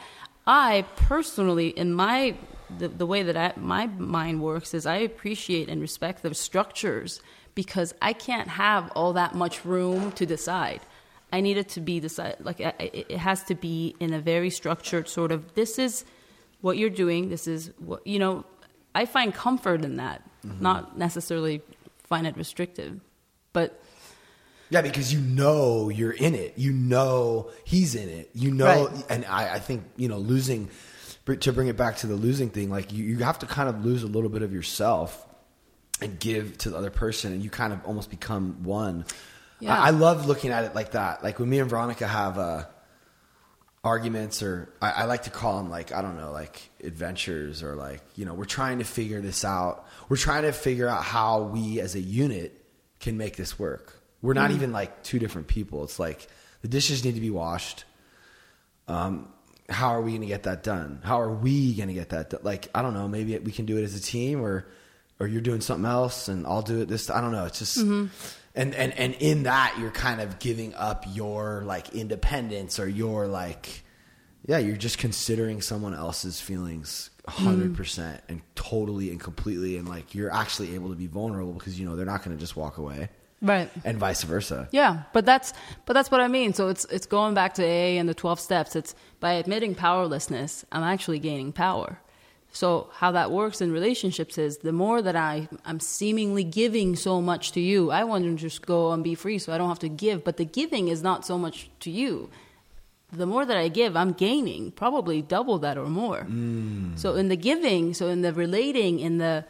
I 0.48 0.86
personally, 0.96 1.68
in 1.68 1.94
my 1.94 2.36
the, 2.80 2.88
the 2.88 3.06
way 3.06 3.22
that 3.22 3.38
I, 3.38 3.54
my 3.58 3.86
mind 3.86 4.42
works, 4.42 4.74
is 4.74 4.88
I 4.88 4.96
appreciate 4.96 5.70
and 5.70 5.82
respect 5.82 6.24
the 6.24 6.34
structures 6.34 7.22
because 7.54 7.94
I 8.02 8.14
can't 8.14 8.48
have 8.48 8.92
all 8.96 9.14
that 9.14 9.36
much 9.36 9.64
room 9.64 10.14
to 10.14 10.26
decide. 10.26 10.82
I 11.32 11.42
need 11.42 11.58
it 11.58 11.70
to 11.70 11.80
be 11.80 12.00
decided. 12.00 12.44
Like 12.44 12.60
I, 12.60 12.74
it 12.80 13.18
has 13.18 13.44
to 13.44 13.54
be 13.54 13.96
in 14.00 14.14
a 14.14 14.20
very 14.20 14.50
structured 14.50 15.08
sort 15.08 15.32
of. 15.32 15.54
This 15.54 15.78
is 15.78 16.06
what 16.62 16.80
you're 16.80 16.90
doing. 16.90 17.30
This 17.30 17.48
is 17.48 17.70
what 17.78 18.06
you 18.08 18.18
know. 18.18 18.46
I 18.96 19.06
find 19.06 19.34
comfort 19.34 19.84
in 19.84 19.98
that, 19.98 20.22
mm-hmm. 20.46 20.62
not 20.62 20.98
necessarily 20.98 21.64
find 22.14 22.28
it 22.28 22.36
restrictive, 22.38 23.00
but 23.54 23.70
Yeah, 24.70 24.82
because 24.82 25.14
you 25.14 25.20
know 25.20 25.90
you're 25.90 26.12
in 26.28 26.34
it. 26.36 26.54
You 26.58 26.72
know 26.72 27.50
he's 27.64 27.96
in 27.96 28.10
it. 28.10 28.30
You 28.34 28.52
know, 28.52 28.88
Right. 28.88 29.06
and 29.10 29.26
I, 29.26 29.56
I 29.56 29.60
think 29.60 29.84
you 29.98 30.08
know 30.08 30.20
losing. 30.20 30.70
To 31.40 31.54
bring 31.54 31.70
it 31.70 31.78
back 31.78 31.96
to 31.98 32.08
the 32.08 32.16
losing 32.16 32.50
thing, 32.50 32.70
like 32.70 32.92
you, 32.92 33.02
you 33.06 33.18
have 33.24 33.40
to 33.40 33.46
kind 33.46 33.70
of 33.70 33.86
lose 33.86 34.04
a 34.04 34.08
little 34.16 34.30
bit 34.30 34.42
of 34.42 34.52
yourself 34.52 35.26
and 36.02 36.20
give 36.20 36.58
to 36.58 36.70
the 36.70 36.76
other 36.78 36.90
person, 36.92 37.32
and 37.32 37.42
you 37.42 37.50
kind 37.50 37.72
of 37.72 37.80
almost 37.86 38.10
become 38.10 38.64
one. 38.64 39.06
Yeah. 39.62 39.72
I, 39.80 39.88
I 39.88 39.90
love 39.92 40.26
looking 40.28 40.52
at 40.52 40.66
it 40.66 40.76
like 40.76 40.92
that. 40.92 41.24
Like 41.24 41.40
when 41.40 41.50
me 41.50 41.60
and 41.60 41.70
Veronica 41.70 42.06
have 42.08 42.38
uh, 42.38 42.66
arguments, 43.84 44.42
or 44.42 44.70
I, 44.82 44.92
I 44.92 45.04
like 45.06 45.24
to 45.24 45.30
call 45.30 45.58
them 45.58 45.70
like 45.70 45.92
I 45.92 46.02
don't 46.02 46.18
know, 46.18 46.32
like 46.32 46.70
adventures, 46.84 47.64
or 47.64 47.76
like 47.76 48.02
you 48.16 48.26
know, 48.26 48.34
we're 48.34 48.46
trying 48.46 48.80
to 48.80 48.86
figure 48.86 49.22
this 49.22 49.44
out. 49.44 49.86
We're 50.10 50.18
trying 50.18 50.44
to 50.44 50.52
figure 50.52 50.88
out 50.88 51.04
how 51.04 51.44
we 51.44 51.80
as 51.80 51.96
a 51.96 52.00
unit 52.02 52.60
can 53.00 53.18
make 53.18 53.36
this 53.36 53.60
work. 53.60 54.02
We're 54.22 54.34
not 54.34 54.52
even 54.52 54.72
like 54.72 55.04
two 55.04 55.20
different 55.20 55.48
people. 55.48 55.84
It's 55.84 56.00
like 56.00 56.28
the 56.62 56.70
dishes 56.70 57.04
need 57.04 57.16
to 57.16 57.22
be 57.22 57.30
washed. 57.30 57.84
Um, 58.88 59.28
how 59.70 59.90
are 59.90 60.02
we 60.02 60.12
going 60.12 60.22
to 60.22 60.28
get 60.28 60.44
that 60.44 60.64
done? 60.64 61.02
How 61.04 61.20
are 61.22 61.34
we 61.34 61.74
going 61.74 61.90
to 61.90 61.94
get 61.94 62.10
that 62.10 62.30
done? 62.30 62.42
Like, 62.44 62.70
I 62.74 62.82
don't 62.82 62.94
know. 62.94 63.08
Maybe 63.08 63.38
we 63.40 63.52
can 63.52 63.66
do 63.66 63.78
it 63.78 63.84
as 63.84 63.96
a 63.96 64.02
team, 64.02 64.42
or 64.42 64.66
or 65.20 65.28
you're 65.28 65.42
doing 65.42 65.62
something 65.62 65.86
else, 65.86 66.28
and 66.30 66.48
I'll 66.48 66.62
do 66.62 66.82
it 66.82 66.88
this. 66.88 67.10
I 67.10 67.20
don't 67.22 67.32
know. 67.34 67.46
It's 67.46 67.60
just, 67.60 67.78
and 68.56 68.76
and 68.76 68.94
and 68.98 69.16
in 69.16 69.44
that, 69.44 69.76
you're 69.80 69.92
kind 69.92 70.22
of 70.22 70.40
giving 70.40 70.74
up 70.76 71.06
your 71.08 71.64
like 71.66 71.94
independence, 71.96 72.80
or 72.80 72.88
your 72.88 73.28
like, 73.28 73.84
yeah, 74.46 74.60
you're 74.60 74.78
just 74.78 74.98
considering 74.98 75.62
someone 75.62 75.94
else's 75.94 76.40
feelings. 76.40 77.10
Mm. 77.28 77.74
100% 77.74 78.20
and 78.28 78.42
totally 78.54 79.10
and 79.10 79.18
completely 79.18 79.78
and 79.78 79.88
like 79.88 80.14
you're 80.14 80.30
actually 80.30 80.76
able 80.76 80.90
to 80.90 80.96
be 80.96 81.08
vulnerable 81.08 81.54
because 81.54 81.80
you 81.80 81.86
know 81.86 81.96
they're 81.96 82.06
not 82.06 82.22
going 82.22 82.36
to 82.36 82.40
just 82.40 82.58
walk 82.58 82.78
away 82.78 83.08
right. 83.42 83.70
and 83.86 83.98
vice 83.98 84.24
versa 84.24 84.68
Yeah, 84.72 85.04
but 85.14 85.26
that's 85.26 85.54
but 85.86 85.94
that's 85.94 86.10
what 86.10 86.22
I 86.22 86.28
mean. 86.28 86.54
So 86.54 86.70
it's 86.70 86.86
it's 86.86 87.06
going 87.06 87.34
back 87.34 87.54
to 87.56 87.64
aa 87.64 88.00
and 88.00 88.10
the 88.10 88.14
twelve 88.14 88.40
steps. 88.40 88.76
It's 88.76 88.96
by 89.20 89.34
admitting 89.34 89.76
powerlessness, 89.76 90.66
I'm 90.72 90.84
actually 90.84 91.20
gaining 91.20 91.52
power. 91.52 92.00
So 92.54 92.92
how 92.94 93.12
that 93.12 93.32
works 93.32 93.62
in 93.62 93.72
relationships 93.72 94.38
is 94.38 94.60
the 94.60 94.72
more 94.72 95.02
that 95.02 95.16
I 95.16 95.50
I'm 95.66 95.80
seemingly 95.80 96.44
giving 96.44 96.96
so 96.96 97.20
much 97.20 97.52
to 97.54 97.60
you, 97.60 97.90
I 97.90 98.04
want 98.04 98.26
to 98.26 98.36
just 98.36 98.64
go 98.64 98.92
and 98.92 99.04
be 99.04 99.16
free, 99.16 99.40
so 99.40 99.52
I 99.52 99.58
don't 99.58 99.70
have 99.70 99.80
to 99.80 99.90
give. 99.90 100.24
But 100.24 100.38
the 100.38 100.46
giving 100.46 100.88
is 100.88 101.02
not 101.02 101.26
so 101.26 101.40
much 101.40 101.72
to 101.80 101.90
you. 101.90 102.30
The 103.12 103.26
more 103.26 103.44
that 103.44 103.58
I 103.58 103.70
give, 103.70 103.96
I'm 103.98 104.14
gaining 104.14 104.72
probably 104.72 105.24
double 105.24 105.58
that 105.60 105.80
or 105.80 105.88
more. 105.88 106.28
Mm. 106.30 106.98
So 106.98 107.16
in 107.16 107.28
the 107.28 107.36
giving, 107.36 107.96
so 107.96 108.08
in 108.08 108.22
the 108.22 108.32
relating, 108.32 109.00
in 109.00 109.18
the 109.18 109.46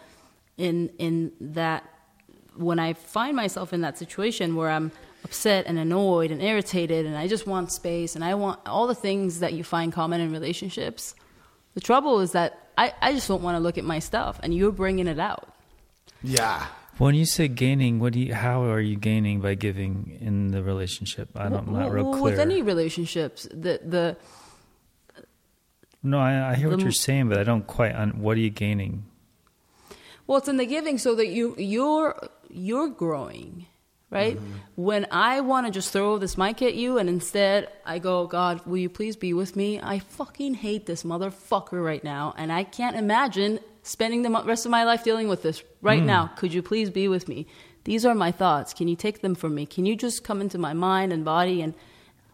in 0.58 0.90
in 0.98 1.34
that 1.42 1.84
when 2.56 2.80
I 2.80 2.94
find 2.94 3.36
myself 3.36 3.74
in 3.74 3.82
that 3.82 3.98
situation 3.98 4.56
where 4.56 4.70
I'm 4.70 4.94
upset 5.26 5.66
and 5.68 5.78
annoyed 5.78 6.32
and 6.32 6.42
irritated 6.42 7.06
and 7.06 7.18
I 7.18 7.28
just 7.28 7.48
want 7.48 7.72
space 7.72 8.16
and 8.16 8.24
I 8.24 8.36
want 8.36 8.62
all 8.66 8.88
the 8.88 8.96
things 8.96 9.40
that 9.40 9.52
you 9.54 9.64
find 9.66 9.92
common 9.92 10.22
in 10.22 10.32
relationships, 10.32 11.16
the 11.74 11.82
trouble 11.82 12.22
is 12.22 12.32
that 12.32 12.63
I, 12.78 12.94
I 13.02 13.14
just 13.14 13.28
don't 13.28 13.44
want 13.44 13.56
to 13.56 13.60
look 13.60 13.78
at 13.78 13.84
my 13.84 14.00
stuff 14.00 14.40
and 14.44 14.54
you're 14.54 14.72
bringing 14.72 15.08
it 15.08 15.20
out. 15.20 15.48
yeah 16.22 16.68
When 16.98 17.16
you 17.16 17.26
say 17.26 17.48
gaining, 17.48 18.00
what 18.00 18.14
do 18.14 18.20
you? 18.20 18.34
How 18.36 18.64
are 18.66 18.80
you 18.80 18.96
gaining 18.96 19.42
by 19.42 19.56
giving 19.56 20.18
in 20.22 20.52
the 20.52 20.62
relationship? 20.62 21.30
I 21.36 21.50
don't, 21.50 21.68
I'm 21.68 21.74
not 21.74 21.92
real 21.92 22.12
clear. 22.12 22.24
With 22.24 22.40
any 22.40 22.62
relationships, 22.62 23.48
the, 23.50 23.82
the, 23.84 24.18
no, 26.04 26.20
I, 26.20 26.52
I 26.52 26.56
hear 26.56 26.70
what 26.70 26.82
you're 26.82 26.92
saying, 26.92 27.30
but 27.30 27.40
I 27.40 27.44
don't 27.44 27.66
quite. 27.66 27.96
Un, 27.96 28.20
what 28.20 28.38
are 28.38 28.42
you 28.42 28.52
gaining? 28.52 29.06
Well, 30.28 30.38
it's 30.38 30.48
in 30.48 30.58
the 30.58 30.66
giving 30.66 30.98
so 31.00 31.16
that 31.16 31.28
you 31.28 31.56
you're 31.58 32.16
you're 32.50 32.90
growing, 32.90 33.66
right? 34.14 34.38
Mm-hmm. 34.38 34.52
When 34.76 35.08
I 35.12 35.42
want 35.42 35.66
to 35.68 35.72
just 35.72 35.92
throw 35.92 36.18
this 36.18 36.38
mic 36.38 36.62
at 36.62 36.76
you 36.76 36.98
and 36.98 37.10
instead 37.10 37.70
I 37.86 38.00
go, 38.00 38.28
God, 38.28 38.66
will 38.66 38.78
you 38.78 38.90
please 38.90 39.16
be 39.16 39.34
with 39.34 39.56
me? 39.56 39.80
I 39.82 40.00
fucking 40.00 40.54
hate 40.56 40.86
this 40.86 41.04
motherfucker 41.04 41.84
right 41.84 42.04
now, 42.04 42.34
and 42.38 42.52
I 42.52 42.64
can't 42.64 42.96
imagine 42.96 43.60
spending 43.82 44.22
the 44.22 44.30
rest 44.46 44.66
of 44.66 44.72
my 44.72 44.84
life 44.84 45.04
dealing 45.04 45.28
with 45.28 45.44
this 45.44 45.64
right 45.82 46.02
mm. 46.02 46.06
now. 46.06 46.28
Could 46.38 46.54
you 46.54 46.62
please 46.62 46.90
be 46.90 47.08
with 47.08 47.28
me? 47.28 47.48
These 47.84 48.06
are 48.06 48.16
my 48.16 48.32
thoughts. 48.32 48.74
Can 48.74 48.88
you 48.88 48.96
take 48.96 49.22
them 49.22 49.36
from 49.36 49.56
me? 49.56 49.66
Can 49.66 49.86
you 49.86 49.96
just 49.96 50.24
come 50.24 50.40
into 50.40 50.58
my 50.58 50.74
mind 50.74 51.12
and 51.12 51.26
body 51.26 51.62
and 51.62 51.74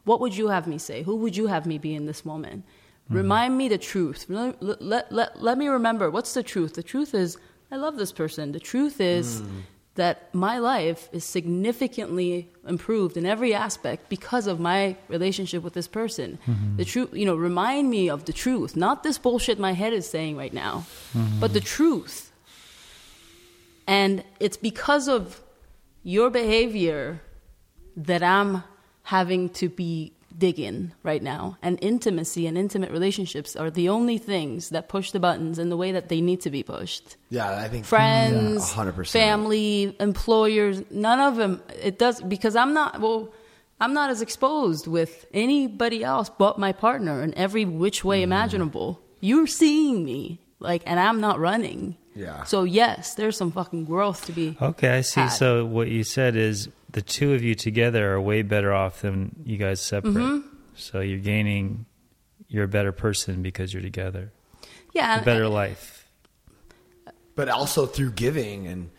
what 0.06 0.20
would 0.22 0.36
you 0.38 0.48
have 0.50 0.68
me 0.68 0.78
say? 0.78 1.04
Who 1.04 1.16
would 1.18 1.36
you 1.36 1.48
have 1.48 1.66
me 1.66 1.78
be 1.78 1.96
in 1.96 2.06
this 2.06 2.24
moment? 2.24 2.66
Mm-hmm. 3.06 3.18
Remind 3.18 3.58
me 3.58 3.68
the 3.68 3.78
truth. 3.78 4.26
Let, 4.30 4.62
let, 4.62 5.12
let, 5.12 5.42
let 5.42 5.58
me 5.58 5.68
remember 5.68 6.10
what's 6.10 6.34
the 6.34 6.44
truth. 6.44 6.76
The 6.76 6.84
truth 6.84 7.14
is, 7.14 7.38
I 7.72 7.76
love 7.76 7.98
this 7.98 8.12
person. 8.12 8.52
The 8.52 8.60
truth 8.60 9.02
is 9.02 9.42
mm. 9.42 9.50
That 10.00 10.34
my 10.34 10.60
life 10.60 11.10
is 11.12 11.26
significantly 11.26 12.50
improved 12.66 13.18
in 13.18 13.26
every 13.26 13.54
aspect 13.54 14.08
because 14.08 14.48
of 14.48 14.58
my 14.58 14.96
relationship 15.10 15.62
with 15.62 15.74
this 15.74 15.90
person. 15.90 16.40
Mm-hmm. 16.48 16.78
The 16.78 16.86
truth, 16.86 17.10
you 17.14 17.26
know, 17.26 17.36
remind 17.36 17.90
me 17.90 18.10
of 18.10 18.24
the 18.24 18.32
truth, 18.32 18.78
not 18.78 19.04
this 19.04 19.18
bullshit 19.18 19.60
my 19.60 19.74
head 19.74 19.92
is 19.92 20.10
saying 20.10 20.38
right 20.38 20.54
now, 20.54 20.86
mm-hmm. 21.14 21.42
but 21.42 21.52
the 21.52 21.60
truth. 21.60 22.32
And 23.88 24.24
it's 24.40 24.56
because 24.56 25.10
of 25.10 25.42
your 26.04 26.30
behavior 26.30 27.22
that 27.98 28.24
I'm 28.24 28.64
having 29.04 29.50
to 29.62 29.68
be 29.68 30.14
digging 30.38 30.92
right 31.04 31.22
now. 31.24 31.58
And 31.62 31.78
intimacy 31.82 32.48
and 32.48 32.58
intimate 32.58 32.92
relationships 32.92 33.56
are 33.56 33.70
the 33.72 33.90
only 33.90 34.18
things 34.18 34.70
that 34.70 34.88
push 34.90 35.12
the 35.12 35.20
buttons 35.20 35.60
in 35.60 35.70
the 35.70 35.78
way 35.78 35.92
that 35.92 36.10
they 36.10 36.22
need 36.22 36.42
to 36.42 36.50
be 36.50 36.64
pushed. 36.64 37.18
Yeah, 37.30 37.50
I 37.60 37.68
think 37.68 37.86
Friends, 37.86 38.74
yeah, 38.76 38.84
100%. 38.86 39.12
family, 39.12 39.96
employers, 40.00 40.82
none 40.92 41.20
of 41.20 41.36
them. 41.36 41.62
It 41.82 41.98
does 42.00 42.22
because 42.22 42.56
I'm 42.56 42.74
not 42.74 43.00
well. 43.02 43.34
I'm 43.82 43.94
not 43.94 44.10
as 44.10 44.22
exposed 44.22 44.88
with 44.88 45.26
anybody 45.34 46.04
else 46.04 46.30
but 46.30 46.60
my 46.60 46.74
partner 46.74 47.24
in 47.24 47.34
every 47.36 47.64
which 47.66 48.04
way 48.04 48.18
Mm-hmm. 48.18 48.24
imaginable. 48.32 49.02
You're 49.22 49.48
seeing 49.48 50.04
me 50.06 50.40
like, 50.60 50.84
and 50.86 51.00
I'm 51.00 51.22
not 51.22 51.40
running. 51.40 51.96
Yeah. 52.16 52.44
So 52.44 52.64
yes, 52.64 53.14
there's 53.16 53.38
some 53.38 53.52
fucking 53.52 53.86
growth 53.86 54.26
to 54.26 54.34
be. 54.34 54.58
Okay, 54.62 54.90
I 54.90 55.02
see. 55.02 55.22
had. 55.22 55.30
So 55.30 55.66
what 55.66 55.88
you 55.88 56.04
said 56.04 56.36
is 56.36 56.68
the 56.92 57.02
two 57.02 57.34
of 57.34 57.44
you 57.44 57.56
together 57.56 58.14
are 58.14 58.22
way 58.22 58.42
better 58.42 58.74
off 58.74 59.02
than 59.02 59.36
you 59.44 59.58
guys 59.58 59.80
separate. 59.82 60.14
Mm-hmm. 60.16 60.48
So 60.76 61.02
you're 61.02 61.20
gaining, 61.20 61.86
you're 62.48 62.64
a 62.64 62.68
better 62.70 62.92
person 62.92 63.42
because 63.42 63.74
you're 63.74 63.82
together. 63.84 64.32
Yeah, 64.94 65.14
A 65.14 65.18
and- 65.18 65.26
better 65.26 65.48
life. 65.48 66.08
but 67.36 67.48
also 67.50 67.86
through 67.86 68.12
giving 68.12 68.68
and 68.68 68.90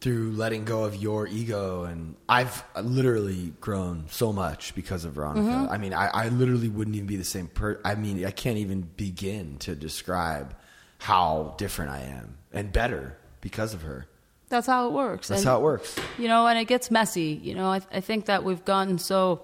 through 0.00 0.32
letting 0.32 0.64
go 0.64 0.84
of 0.84 0.94
your 0.94 1.26
ego 1.26 1.84
and 1.84 2.16
i've 2.28 2.62
literally 2.82 3.54
grown 3.62 4.04
so 4.10 4.30
much 4.32 4.74
because 4.74 5.04
of 5.06 5.14
veronica 5.14 5.48
Mm-hmm. 5.48 5.72
i 5.72 5.78
mean 5.78 5.94
I, 5.94 6.08
I 6.08 6.28
literally 6.28 6.68
wouldn't 6.68 6.94
even 6.96 7.06
be 7.06 7.16
the 7.16 7.24
same 7.24 7.46
person. 7.48 7.80
i 7.84 7.94
mean 7.94 8.24
i 8.26 8.30
can't 8.30 8.58
even 8.58 8.82
begin 8.82 9.56
to 9.60 9.74
describe 9.74 10.54
how 10.98 11.54
different 11.56 11.92
i 11.92 12.00
am 12.00 12.36
and 12.52 12.70
better 12.72 13.16
because 13.40 13.72
of 13.72 13.82
her 13.82 14.06
that's 14.48 14.66
how 14.66 14.88
it 14.88 14.92
works. 14.92 15.28
that's 15.28 15.42
and, 15.42 15.48
how 15.48 15.58
it 15.58 15.62
works 15.62 15.96
You 16.18 16.28
know, 16.28 16.46
and 16.46 16.58
it 16.58 16.66
gets 16.66 16.90
messy. 16.90 17.40
You 17.42 17.54
know, 17.54 17.66
I, 17.66 17.80
I 17.92 18.00
think 18.00 18.26
that 18.26 18.44
we've 18.44 18.64
gotten 18.64 18.98
so 18.98 19.42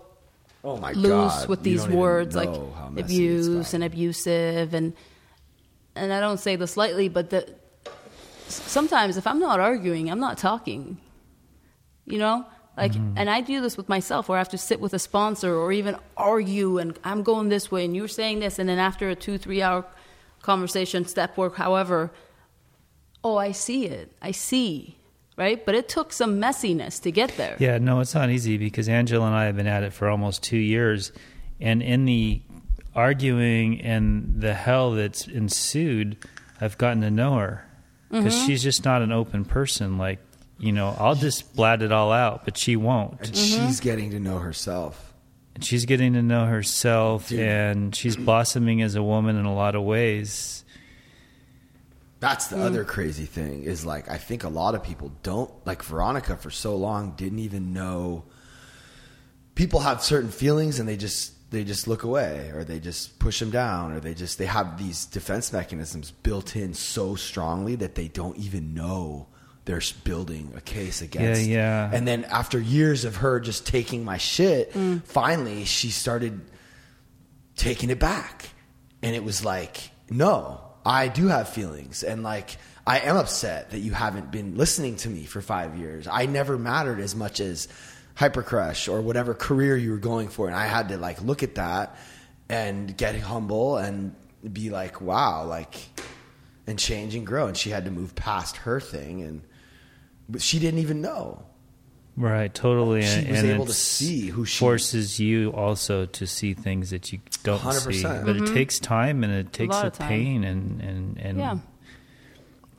oh 0.64 0.76
my 0.76 0.92
loose 0.92 1.08
god 1.08 1.48
with 1.48 1.64
these 1.64 1.88
words 1.88 2.36
like 2.36 2.48
know 2.48 2.72
how 2.76 2.88
messy 2.88 3.26
it's 3.26 3.46
abuse 3.48 3.74
and 3.74 3.82
abusive 3.82 4.74
and 4.74 4.92
and 5.96 6.12
I 6.12 6.20
don't 6.20 6.38
say 6.38 6.56
this 6.56 6.76
lightly, 6.76 7.08
but 7.08 7.30
the 7.30 7.52
sometimes 8.48 9.16
if 9.16 9.26
I'm 9.26 9.40
not 9.40 9.60
arguing, 9.60 10.10
I'm 10.10 10.20
not 10.20 10.38
talking. 10.38 10.98
You 12.06 12.18
know? 12.18 12.46
Like 12.76 12.92
mm-hmm. 12.92 13.18
and 13.18 13.28
I 13.28 13.42
do 13.42 13.60
this 13.60 13.76
with 13.76 13.88
myself 13.88 14.28
where 14.28 14.38
I 14.38 14.40
have 14.40 14.48
to 14.50 14.58
sit 14.58 14.80
with 14.80 14.94
a 14.94 14.98
sponsor 14.98 15.54
or 15.54 15.72
even 15.72 15.96
argue 16.16 16.78
and 16.78 16.98
I'm 17.04 17.22
going 17.22 17.50
this 17.50 17.70
way 17.70 17.84
and 17.84 17.94
you're 17.94 18.08
saying 18.08 18.40
this 18.40 18.58
and 18.58 18.68
then 18.68 18.78
after 18.78 19.10
a 19.10 19.14
two, 19.14 19.36
three 19.36 19.60
hour 19.60 19.84
conversation, 20.40 21.04
step 21.04 21.36
work, 21.36 21.56
however, 21.56 22.10
oh 23.24 23.36
I 23.36 23.52
see 23.52 23.86
it. 23.86 24.12
I 24.22 24.30
see. 24.32 24.96
Right? 25.36 25.64
But 25.64 25.74
it 25.74 25.88
took 25.88 26.12
some 26.12 26.38
messiness 26.40 27.00
to 27.02 27.10
get 27.10 27.36
there. 27.38 27.56
Yeah, 27.58 27.78
no, 27.78 28.00
it's 28.00 28.14
not 28.14 28.28
easy 28.28 28.58
because 28.58 28.86
Angela 28.88 29.26
and 29.26 29.34
I 29.34 29.46
have 29.46 29.56
been 29.56 29.66
at 29.66 29.82
it 29.82 29.92
for 29.94 30.08
almost 30.10 30.42
two 30.42 30.58
years, 30.58 31.10
and 31.58 31.82
in 31.82 32.04
the 32.04 32.42
arguing 32.94 33.80
and 33.80 34.40
the 34.40 34.54
hell 34.54 34.92
that's 34.92 35.26
ensued, 35.26 36.16
I've 36.60 36.76
gotten 36.78 37.00
to 37.02 37.10
know 37.10 37.36
her 37.38 37.66
because 38.10 38.34
Mm-hmm. 38.34 38.46
she's 38.46 38.62
just 38.62 38.84
not 38.84 39.00
an 39.02 39.10
open 39.10 39.44
person. 39.46 39.96
Like, 39.96 40.18
you 40.58 40.70
know, 40.72 40.94
I'll 40.98 41.14
just 41.14 41.56
blat 41.56 41.80
it 41.82 41.90
all 41.92 42.12
out, 42.12 42.44
but 42.44 42.58
she 42.58 42.76
won't. 42.76 43.12
and 43.20 43.30
Mm-hmm. 43.32 43.66
she's 43.66 43.80
getting 43.80 44.10
to 44.10 44.20
know 44.20 44.38
herself 44.38 45.14
And 45.54 45.64
she's 45.64 45.86
getting 45.86 46.12
to 46.12 46.22
know 46.22 46.44
herself, 46.44 47.28
Dude. 47.30 47.40
and 47.40 47.94
she's 47.96 48.16
blossoming 48.16 48.82
as 48.82 48.94
a 48.94 49.02
woman 49.02 49.36
in 49.36 49.46
a 49.46 49.54
lot 49.54 49.74
of 49.74 49.82
ways. 49.82 50.61
That's 52.22 52.46
Mm. 52.46 52.50
the 52.50 52.62
other 52.64 52.84
crazy 52.84 53.26
thing 53.26 53.64
is 53.64 53.84
like 53.84 54.08
I 54.08 54.16
think 54.16 54.44
a 54.44 54.48
lot 54.48 54.74
of 54.76 54.82
people 54.82 55.10
don't 55.22 55.50
like 55.66 55.82
Veronica 55.82 56.36
for 56.36 56.50
so 56.50 56.76
long 56.76 57.12
didn't 57.16 57.40
even 57.40 57.72
know 57.72 58.24
people 59.56 59.80
have 59.80 60.02
certain 60.02 60.30
feelings 60.30 60.78
and 60.78 60.88
they 60.88 60.96
just 60.96 61.32
they 61.50 61.64
just 61.64 61.86
look 61.86 62.02
away 62.04 62.50
or 62.54 62.64
they 62.64 62.78
just 62.80 63.18
push 63.18 63.38
them 63.40 63.50
down 63.50 63.92
or 63.92 64.00
they 64.00 64.14
just 64.14 64.38
they 64.38 64.46
have 64.46 64.78
these 64.78 65.04
defense 65.04 65.52
mechanisms 65.52 66.12
built 66.22 66.56
in 66.56 66.72
so 66.74 67.14
strongly 67.16 67.74
that 67.76 67.94
they 67.96 68.08
don't 68.08 68.38
even 68.38 68.72
know 68.72 69.26
they're 69.64 69.82
building 70.04 70.52
a 70.56 70.60
case 70.60 71.02
against. 71.02 71.42
yeah. 71.42 71.90
And 71.92 72.06
then 72.08 72.24
after 72.24 72.58
years 72.58 73.04
of 73.04 73.16
her 73.16 73.38
just 73.40 73.66
taking 73.66 74.04
my 74.04 74.16
shit, 74.18 74.72
finally 75.04 75.64
she 75.64 75.90
started 75.90 76.40
taking 77.56 77.90
it 77.90 77.98
back. 77.98 78.50
And 79.02 79.14
it 79.14 79.22
was 79.24 79.44
like, 79.44 79.90
no, 80.10 80.60
I 80.84 81.08
do 81.08 81.28
have 81.28 81.48
feelings. 81.48 82.02
And 82.02 82.22
like, 82.22 82.56
I 82.86 83.00
am 83.00 83.16
upset 83.16 83.70
that 83.70 83.78
you 83.78 83.92
haven't 83.92 84.30
been 84.30 84.56
listening 84.56 84.96
to 84.96 85.08
me 85.08 85.24
for 85.24 85.40
five 85.40 85.76
years. 85.76 86.08
I 86.08 86.26
never 86.26 86.58
mattered 86.58 87.00
as 87.00 87.14
much 87.14 87.40
as 87.40 87.68
Hypercrush 88.16 88.92
or 88.92 89.00
whatever 89.00 89.34
career 89.34 89.76
you 89.76 89.92
were 89.92 89.98
going 89.98 90.28
for. 90.28 90.46
And 90.46 90.56
I 90.56 90.66
had 90.66 90.88
to 90.88 90.98
like 90.98 91.22
look 91.22 91.42
at 91.42 91.54
that 91.54 91.96
and 92.48 92.96
get 92.96 93.18
humble 93.18 93.76
and 93.76 94.14
be 94.52 94.70
like, 94.70 95.00
wow, 95.00 95.44
like, 95.44 95.76
and 96.66 96.78
change 96.78 97.14
and 97.14 97.26
grow. 97.26 97.46
And 97.46 97.56
she 97.56 97.70
had 97.70 97.84
to 97.84 97.90
move 97.90 98.14
past 98.14 98.56
her 98.58 98.80
thing. 98.80 99.22
And 99.22 100.42
she 100.42 100.58
didn't 100.58 100.80
even 100.80 101.00
know. 101.00 101.44
Right, 102.16 102.52
totally. 102.52 103.02
She 103.02 103.20
and, 103.20 103.28
was 103.30 103.38
and 103.40 103.50
able 103.50 103.66
to 103.66 103.72
see 103.72 104.26
who 104.26 104.44
she- 104.44 104.58
forces 104.58 105.18
you 105.18 105.50
also 105.52 106.04
to 106.06 106.26
see 106.26 106.52
things 106.52 106.90
that 106.90 107.10
you 107.12 107.20
don't 107.42 107.58
see. 107.60 108.02
100%. 108.02 108.26
But 108.26 108.36
it 108.36 108.46
takes 108.52 108.78
time 108.78 109.24
and 109.24 109.32
it 109.32 109.52
takes 109.52 109.74
Mm-hmm. 109.76 110.02
a 110.02 110.06
pain 110.08 110.44
and 110.44 110.80
and 110.82 111.18
and 111.18 111.38
Yeah. 111.38 111.56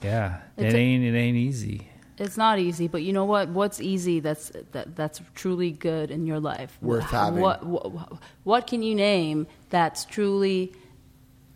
yeah, 0.04 0.38
It's 0.58 0.74
it 0.74 0.78
ain't 0.78 1.04
it 1.04 1.18
ain't 1.18 1.38
easy. 1.38 1.90
It's 2.20 2.38
not 2.38 2.60
easy, 2.60 2.88
but 2.88 3.02
you 3.02 3.12
know 3.12 3.26
what? 3.26 3.50
What's 3.50 3.82
easy 3.82 4.20
that's 4.20 4.52
that 4.74 4.96
that's 4.96 5.20
truly 5.34 5.72
good 5.72 6.12
in 6.12 6.28
your 6.28 6.40
life? 6.40 6.78
Worth 6.82 7.06
having. 7.06 7.42
What 7.42 7.66
what, 7.66 8.14
what 8.44 8.68
can 8.68 8.84
you 8.84 8.94
name 8.94 9.48
that's 9.72 10.06
truly 10.06 10.74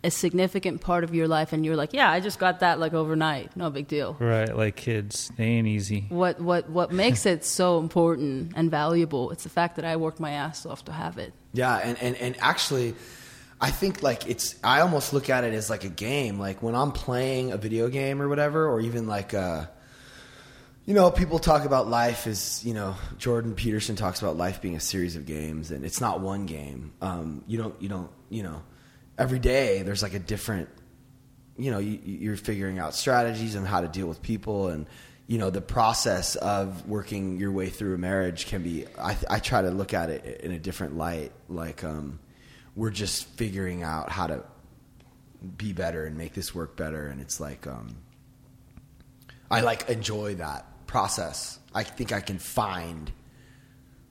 a 0.04 0.10
significant 0.10 0.80
part 0.80 1.02
of 1.02 1.14
your 1.14 1.26
life 1.26 1.52
and 1.52 1.64
you're 1.64 1.76
like, 1.76 1.92
"Yeah, 1.92 2.10
I 2.10 2.20
just 2.20 2.38
got 2.38 2.60
that 2.60 2.78
like 2.78 2.94
overnight. 2.94 3.56
No 3.56 3.70
big 3.70 3.88
deal." 3.88 4.16
Right, 4.18 4.54
like 4.56 4.76
kids, 4.76 5.30
they 5.36 5.44
ain't 5.44 5.66
easy. 5.66 6.06
What 6.08 6.40
what 6.40 6.68
what 6.70 6.92
makes 6.92 7.26
it 7.32 7.44
so 7.44 7.78
important 7.78 8.52
and 8.54 8.70
valuable? 8.70 9.30
It's 9.30 9.42
the 9.42 9.50
fact 9.50 9.76
that 9.76 9.84
I 9.84 9.96
worked 9.96 10.20
my 10.20 10.30
ass 10.30 10.64
off 10.66 10.84
to 10.84 10.92
have 10.92 11.18
it. 11.18 11.32
Yeah, 11.52 11.76
and, 11.76 12.00
and, 12.00 12.16
and 12.16 12.36
actually, 12.40 12.94
I 13.60 13.70
think 13.70 14.02
like 14.02 14.28
it's. 14.28 14.54
I 14.62 14.80
almost 14.80 15.12
look 15.12 15.30
at 15.30 15.44
it 15.44 15.52
as 15.54 15.68
like 15.68 15.84
a 15.84 15.88
game. 15.88 16.38
Like 16.38 16.62
when 16.62 16.74
I'm 16.74 16.92
playing 16.92 17.52
a 17.52 17.56
video 17.56 17.88
game 17.88 18.22
or 18.22 18.28
whatever, 18.28 18.68
or 18.68 18.80
even 18.80 19.06
like 19.06 19.34
uh 19.34 19.66
you 20.88 20.94
know, 20.94 21.10
people 21.10 21.38
talk 21.38 21.66
about 21.66 21.86
life 21.86 22.26
as 22.26 22.64
you 22.64 22.72
know. 22.72 22.94
Jordan 23.18 23.54
Peterson 23.54 23.94
talks 23.94 24.22
about 24.22 24.38
life 24.38 24.62
being 24.62 24.74
a 24.74 24.80
series 24.80 25.16
of 25.16 25.26
games, 25.26 25.70
and 25.70 25.84
it's 25.84 26.00
not 26.00 26.20
one 26.20 26.46
game. 26.46 26.92
Um, 27.02 27.44
you 27.46 27.58
don't, 27.58 27.74
you 27.82 27.90
don't, 27.90 28.10
you 28.30 28.42
know, 28.42 28.62
every 29.18 29.38
day 29.38 29.82
there's 29.82 30.02
like 30.02 30.14
a 30.14 30.18
different. 30.18 30.68
You 31.56 31.72
know, 31.72 31.78
you, 31.78 31.98
you're 32.04 32.36
figuring 32.36 32.78
out 32.78 32.94
strategies 32.94 33.56
and 33.56 33.66
how 33.66 33.80
to 33.80 33.88
deal 33.88 34.06
with 34.06 34.22
people, 34.22 34.68
and 34.68 34.86
you 35.26 35.38
know 35.38 35.50
the 35.50 35.60
process 35.60 36.36
of 36.36 36.88
working 36.88 37.38
your 37.38 37.50
way 37.50 37.68
through 37.68 37.94
a 37.94 37.98
marriage 37.98 38.46
can 38.46 38.62
be. 38.62 38.86
I, 38.98 39.16
I 39.28 39.38
try 39.40 39.62
to 39.62 39.70
look 39.70 39.92
at 39.92 40.08
it 40.08 40.40
in 40.42 40.52
a 40.52 40.58
different 40.58 40.96
light. 40.96 41.32
Like 41.48 41.82
um, 41.82 42.20
we're 42.76 42.90
just 42.90 43.26
figuring 43.26 43.82
out 43.82 44.10
how 44.10 44.28
to 44.28 44.44
be 45.56 45.72
better 45.72 46.04
and 46.04 46.16
make 46.16 46.32
this 46.32 46.54
work 46.54 46.76
better, 46.76 47.08
and 47.08 47.20
it's 47.20 47.40
like 47.40 47.66
um, 47.66 47.96
I 49.50 49.62
like 49.62 49.88
enjoy 49.90 50.36
that 50.36 50.86
process. 50.86 51.58
I 51.74 51.82
think 51.82 52.12
I 52.12 52.20
can 52.20 52.38
find 52.38 53.10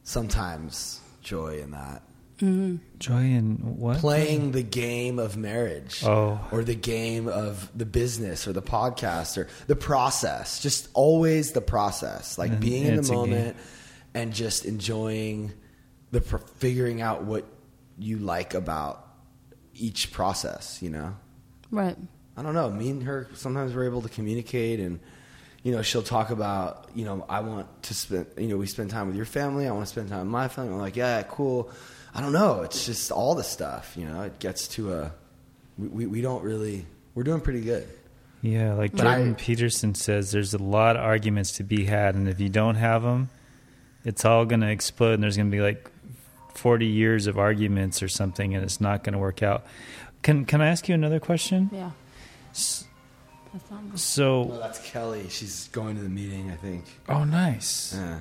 sometimes 0.03 0.99
joy 1.21 1.59
in 1.59 1.71
that. 1.71 2.01
Joy 2.39 3.21
in 3.21 3.77
what? 3.77 3.97
Playing 3.97 4.51
the 4.51 4.61
game 4.61 5.17
of 5.17 5.37
marriage. 5.37 6.03
Oh. 6.05 6.39
Or 6.51 6.63
the 6.63 6.75
game 6.75 7.27
of 7.27 7.71
the 7.75 7.85
business 7.85 8.47
or 8.47 8.53
the 8.53 8.61
podcast 8.61 9.37
or 9.37 9.47
the 9.65 9.75
process. 9.75 10.59
Just 10.59 10.89
always 10.93 11.53
the 11.53 11.61
process. 11.61 12.37
Like 12.37 12.51
Mhm. 12.51 12.59
being 12.59 12.85
in 12.85 13.01
the 13.01 13.11
moment 13.11 13.57
and 14.13 14.33
just 14.33 14.65
enjoying 14.65 15.51
the 16.11 16.21
pr- 16.21 16.37
figuring 16.57 17.01
out 17.01 17.23
what 17.23 17.45
you 17.97 18.17
like 18.17 18.53
about 18.53 19.03
each 19.73 20.11
process, 20.11 20.79
you 20.81 20.89
know? 20.89 21.15
Right. 21.71 21.97
I 22.35 22.43
don't 22.43 22.53
know. 22.53 22.69
Me 22.69 22.89
and 22.91 23.03
her 23.03 23.27
sometimes 23.33 23.73
we're 23.73 23.85
able 23.85 24.03
to 24.03 24.09
communicate, 24.09 24.79
and 24.79 24.99
you 25.63 25.71
know, 25.71 25.81
she'll 25.81 26.03
talk 26.03 26.29
about, 26.29 26.87
you 26.93 27.03
know, 27.03 27.25
I 27.27 27.39
want 27.41 27.67
to 27.83 27.93
spend, 27.95 28.27
you 28.37 28.47
know, 28.47 28.57
we 28.57 28.67
spend 28.67 28.89
time 28.91 29.07
with 29.07 29.15
your 29.15 29.25
family. 29.25 29.67
I 29.67 29.71
want 29.71 29.85
to 29.87 29.91
spend 29.91 30.07
time 30.09 30.19
with 30.19 30.27
my 30.27 30.47
family. 30.47 30.71
I'm 30.73 30.79
like, 30.79 30.95
yeah, 30.95 31.23
cool. 31.23 31.71
I 32.13 32.21
don't 32.21 32.31
know. 32.33 32.61
It's 32.61 32.85
just 32.85 33.11
all 33.11 33.35
the 33.35 33.43
stuff, 33.43 33.93
you 33.95 34.05
know, 34.05 34.21
it 34.23 34.39
gets 34.39 34.67
to 34.69 34.93
a, 34.93 35.11
we, 35.77 35.87
we, 35.87 36.05
we 36.07 36.21
don't 36.21 36.43
really, 36.43 36.85
we're 37.13 37.23
doing 37.23 37.41
pretty 37.41 37.61
good. 37.61 37.87
Yeah, 38.41 38.73
like 38.73 38.91
But 38.93 39.03
Jordan 39.03 39.31
I- 39.31 39.33
Peterson 39.33 39.93
says, 39.95 40.31
there's 40.31 40.53
a 40.53 40.57
lot 40.61 40.95
of 40.95 41.03
arguments 41.03 41.53
to 41.53 41.63
be 41.63 41.85
had, 41.85 42.15
and 42.15 42.27
if 42.27 42.39
you 42.39 42.49
don't 42.49 42.75
have 42.75 43.03
them, 43.03 43.29
it's 44.05 44.25
all 44.25 44.45
going 44.45 44.61
to 44.61 44.69
explode, 44.69 45.13
and 45.13 45.23
there's 45.23 45.35
going 45.37 45.49
to 45.51 45.55
be 45.55 45.61
like 45.61 45.89
40 46.53 46.85
years 46.85 47.27
of 47.27 47.37
arguments 47.37 48.01
or 48.01 48.07
something, 48.07 48.55
and 48.55 48.63
it's 48.63 48.79
not 48.81 49.03
going 49.03 49.13
to 49.13 49.19
work 49.19 49.43
out. 49.43 49.65
Can 50.23 50.45
Can 50.45 50.61
I 50.61 50.67
ask 50.67 50.87
you 50.89 50.95
another 50.95 51.19
question? 51.19 51.69
Yeah. 51.73 51.91
S- 52.51 52.85
That's 53.53 53.69
not 53.69 53.81
Oh, 53.93 53.95
So, 53.97 54.57
that's 54.59 54.79
Kelly. 54.89 55.27
She's 55.29 55.67
going 55.71 55.95
to 55.97 56.01
the 56.01 56.09
meeting, 56.09 56.49
I 56.51 56.55
think. 56.55 56.85
oh, 57.09 57.23
nice, 57.25 57.93
Yeah. 57.95 58.19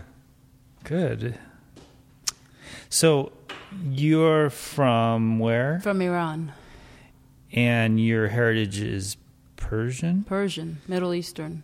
good. 0.85 1.39
So, 2.89 3.33
you're 3.91 4.51
from 4.51 5.39
where? 5.39 5.81
from 5.81 6.01
Iran, 6.01 6.53
And 7.53 8.01
your 8.01 8.29
heritage 8.29 8.81
is 8.81 9.17
Persian. 9.57 10.25
Persian, 10.25 10.79
Middle 10.87 11.15
Eastern. 11.15 11.63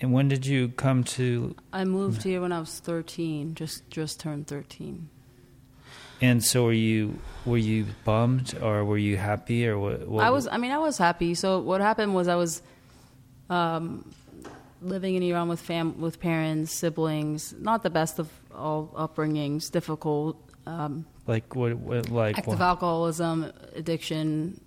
And 0.00 0.12
when 0.12 0.28
did 0.28 0.44
you 0.44 0.68
come 0.68 1.04
to? 1.04 1.56
I 1.72 1.84
moved 1.84 2.22
here 2.22 2.40
when 2.40 2.52
I 2.52 2.60
was 2.60 2.80
13, 2.80 3.54
just 3.54 3.88
just 3.90 4.20
turned 4.20 4.46
13. 4.46 5.08
And 6.20 6.42
so, 6.44 6.64
were 6.64 6.72
you 6.72 7.18
were 7.44 7.58
you 7.58 7.86
bummed 8.04 8.58
or 8.60 8.84
were 8.84 8.98
you 8.98 9.16
happy 9.16 9.66
or 9.66 9.78
what? 9.78 10.06
what 10.08 10.24
I 10.24 10.30
was, 10.30 10.48
I 10.48 10.56
mean, 10.58 10.72
I 10.72 10.78
was 10.78 10.98
happy. 10.98 11.34
So 11.34 11.60
what 11.60 11.80
happened 11.80 12.14
was 12.14 12.28
I 12.28 12.36
was 12.36 12.62
um, 13.50 14.10
living 14.82 15.14
in 15.14 15.22
Iran 15.22 15.48
with 15.48 15.60
fam 15.60 16.00
with 16.00 16.20
parents, 16.20 16.72
siblings. 16.72 17.54
Not 17.58 17.82
the 17.82 17.90
best 17.90 18.18
of 18.18 18.30
all 18.54 18.92
upbringings, 18.96 19.70
difficult. 19.70 20.36
Um, 20.66 21.06
like 21.26 21.54
what? 21.54 21.74
what 21.74 22.10
like 22.10 22.38
active 22.38 22.54
what, 22.54 22.60
alcoholism, 22.60 23.52
addiction, 23.74 24.60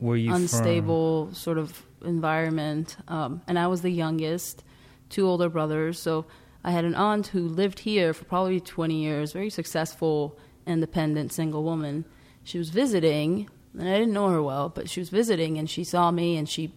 were 0.00 0.16
you 0.16 0.30
from? 0.30 0.42
unstable 0.42 1.32
sort 1.32 1.58
of 1.58 1.82
environment. 2.04 2.96
Um, 3.08 3.42
and 3.46 3.58
I 3.58 3.66
was 3.66 3.82
the 3.82 3.90
youngest, 3.90 4.64
two 5.08 5.26
older 5.26 5.48
brothers. 5.48 5.98
So 5.98 6.26
I 6.64 6.70
had 6.70 6.84
an 6.84 6.94
aunt 6.94 7.28
who 7.28 7.48
lived 7.48 7.80
here 7.80 8.12
for 8.12 8.24
probably 8.24 8.60
20 8.60 8.94
years, 8.94 9.32
very 9.32 9.50
successful, 9.50 10.38
independent, 10.66 11.32
single 11.32 11.62
woman. 11.62 12.04
She 12.44 12.58
was 12.58 12.70
visiting, 12.70 13.48
and 13.78 13.88
I 13.88 13.98
didn't 13.98 14.12
know 14.12 14.28
her 14.28 14.42
well, 14.42 14.68
but 14.68 14.88
she 14.88 15.00
was 15.00 15.08
visiting 15.08 15.58
and 15.58 15.68
she 15.68 15.84
saw 15.84 16.10
me 16.10 16.36
and 16.36 16.48
she, 16.48 16.74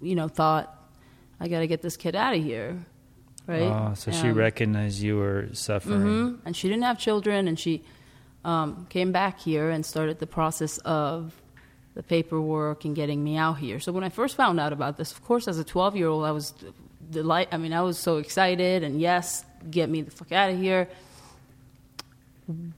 you 0.00 0.14
know, 0.14 0.28
thought, 0.28 0.78
I 1.40 1.48
got 1.48 1.60
to 1.60 1.66
get 1.66 1.82
this 1.82 1.96
kid 1.96 2.14
out 2.14 2.34
of 2.36 2.42
here. 2.42 2.84
Right? 3.46 3.62
Oh, 3.62 3.94
so 3.94 4.10
she 4.12 4.30
recognized 4.30 5.02
you 5.02 5.16
were 5.16 5.48
suffering. 5.52 6.00
hmm 6.00 6.34
And 6.44 6.56
she 6.56 6.68
didn't 6.68 6.84
have 6.84 6.98
children, 6.98 7.48
and 7.48 7.58
she 7.58 7.82
um, 8.44 8.86
came 8.88 9.12
back 9.12 9.40
here 9.40 9.70
and 9.70 9.84
started 9.84 10.18
the 10.20 10.26
process 10.26 10.78
of 10.78 11.34
the 11.94 12.02
paperwork 12.02 12.84
and 12.84 12.94
getting 12.96 13.22
me 13.22 13.36
out 13.36 13.58
here. 13.58 13.78
So 13.80 13.92
when 13.92 14.04
I 14.04 14.08
first 14.08 14.36
found 14.36 14.58
out 14.60 14.72
about 14.72 14.96
this, 14.96 15.12
of 15.12 15.22
course, 15.24 15.46
as 15.48 15.58
a 15.58 15.64
12 15.64 15.96
year 15.96 16.08
old, 16.08 16.24
I 16.24 16.30
was 16.30 16.54
delight. 17.10 17.48
I 17.52 17.58
mean, 17.58 17.72
I 17.72 17.82
was 17.82 17.98
so 17.98 18.16
excited, 18.18 18.82
and 18.82 19.00
yes, 19.00 19.44
get 19.70 19.90
me 19.90 20.02
the 20.02 20.10
fuck 20.10 20.32
out 20.32 20.50
of 20.50 20.58
here. 20.58 20.88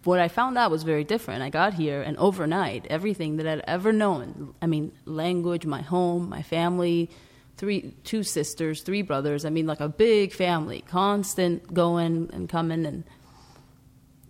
What 0.05 0.20
I 0.20 0.29
found 0.29 0.59
out 0.59 0.70
was 0.70 0.83
very 0.83 1.05
different. 1.05 1.42
I 1.42 1.50
got 1.50 1.74
here, 1.74 2.03
and 2.03 2.16
overnight, 2.18 2.87
everything 2.90 3.37
that 3.38 3.46
I'd 3.46 3.62
ever 3.66 3.92
known 3.92 4.55
I 4.61 4.66
mean, 4.66 4.92
language, 5.05 5.64
my 5.66 5.81
home, 5.83 6.29
my 6.29 6.42
family, 6.42 7.11
three, 7.57 7.95
two 8.05 8.23
sisters, 8.23 8.83
three 8.83 9.03
brothers. 9.03 9.45
I 9.45 9.51
mean, 9.51 9.67
like 9.67 9.81
a 9.81 9.88
big 9.88 10.33
family, 10.33 10.83
constant 10.88 11.73
going 11.73 12.31
and 12.33 12.49
coming, 12.49 12.85
and 12.87 13.05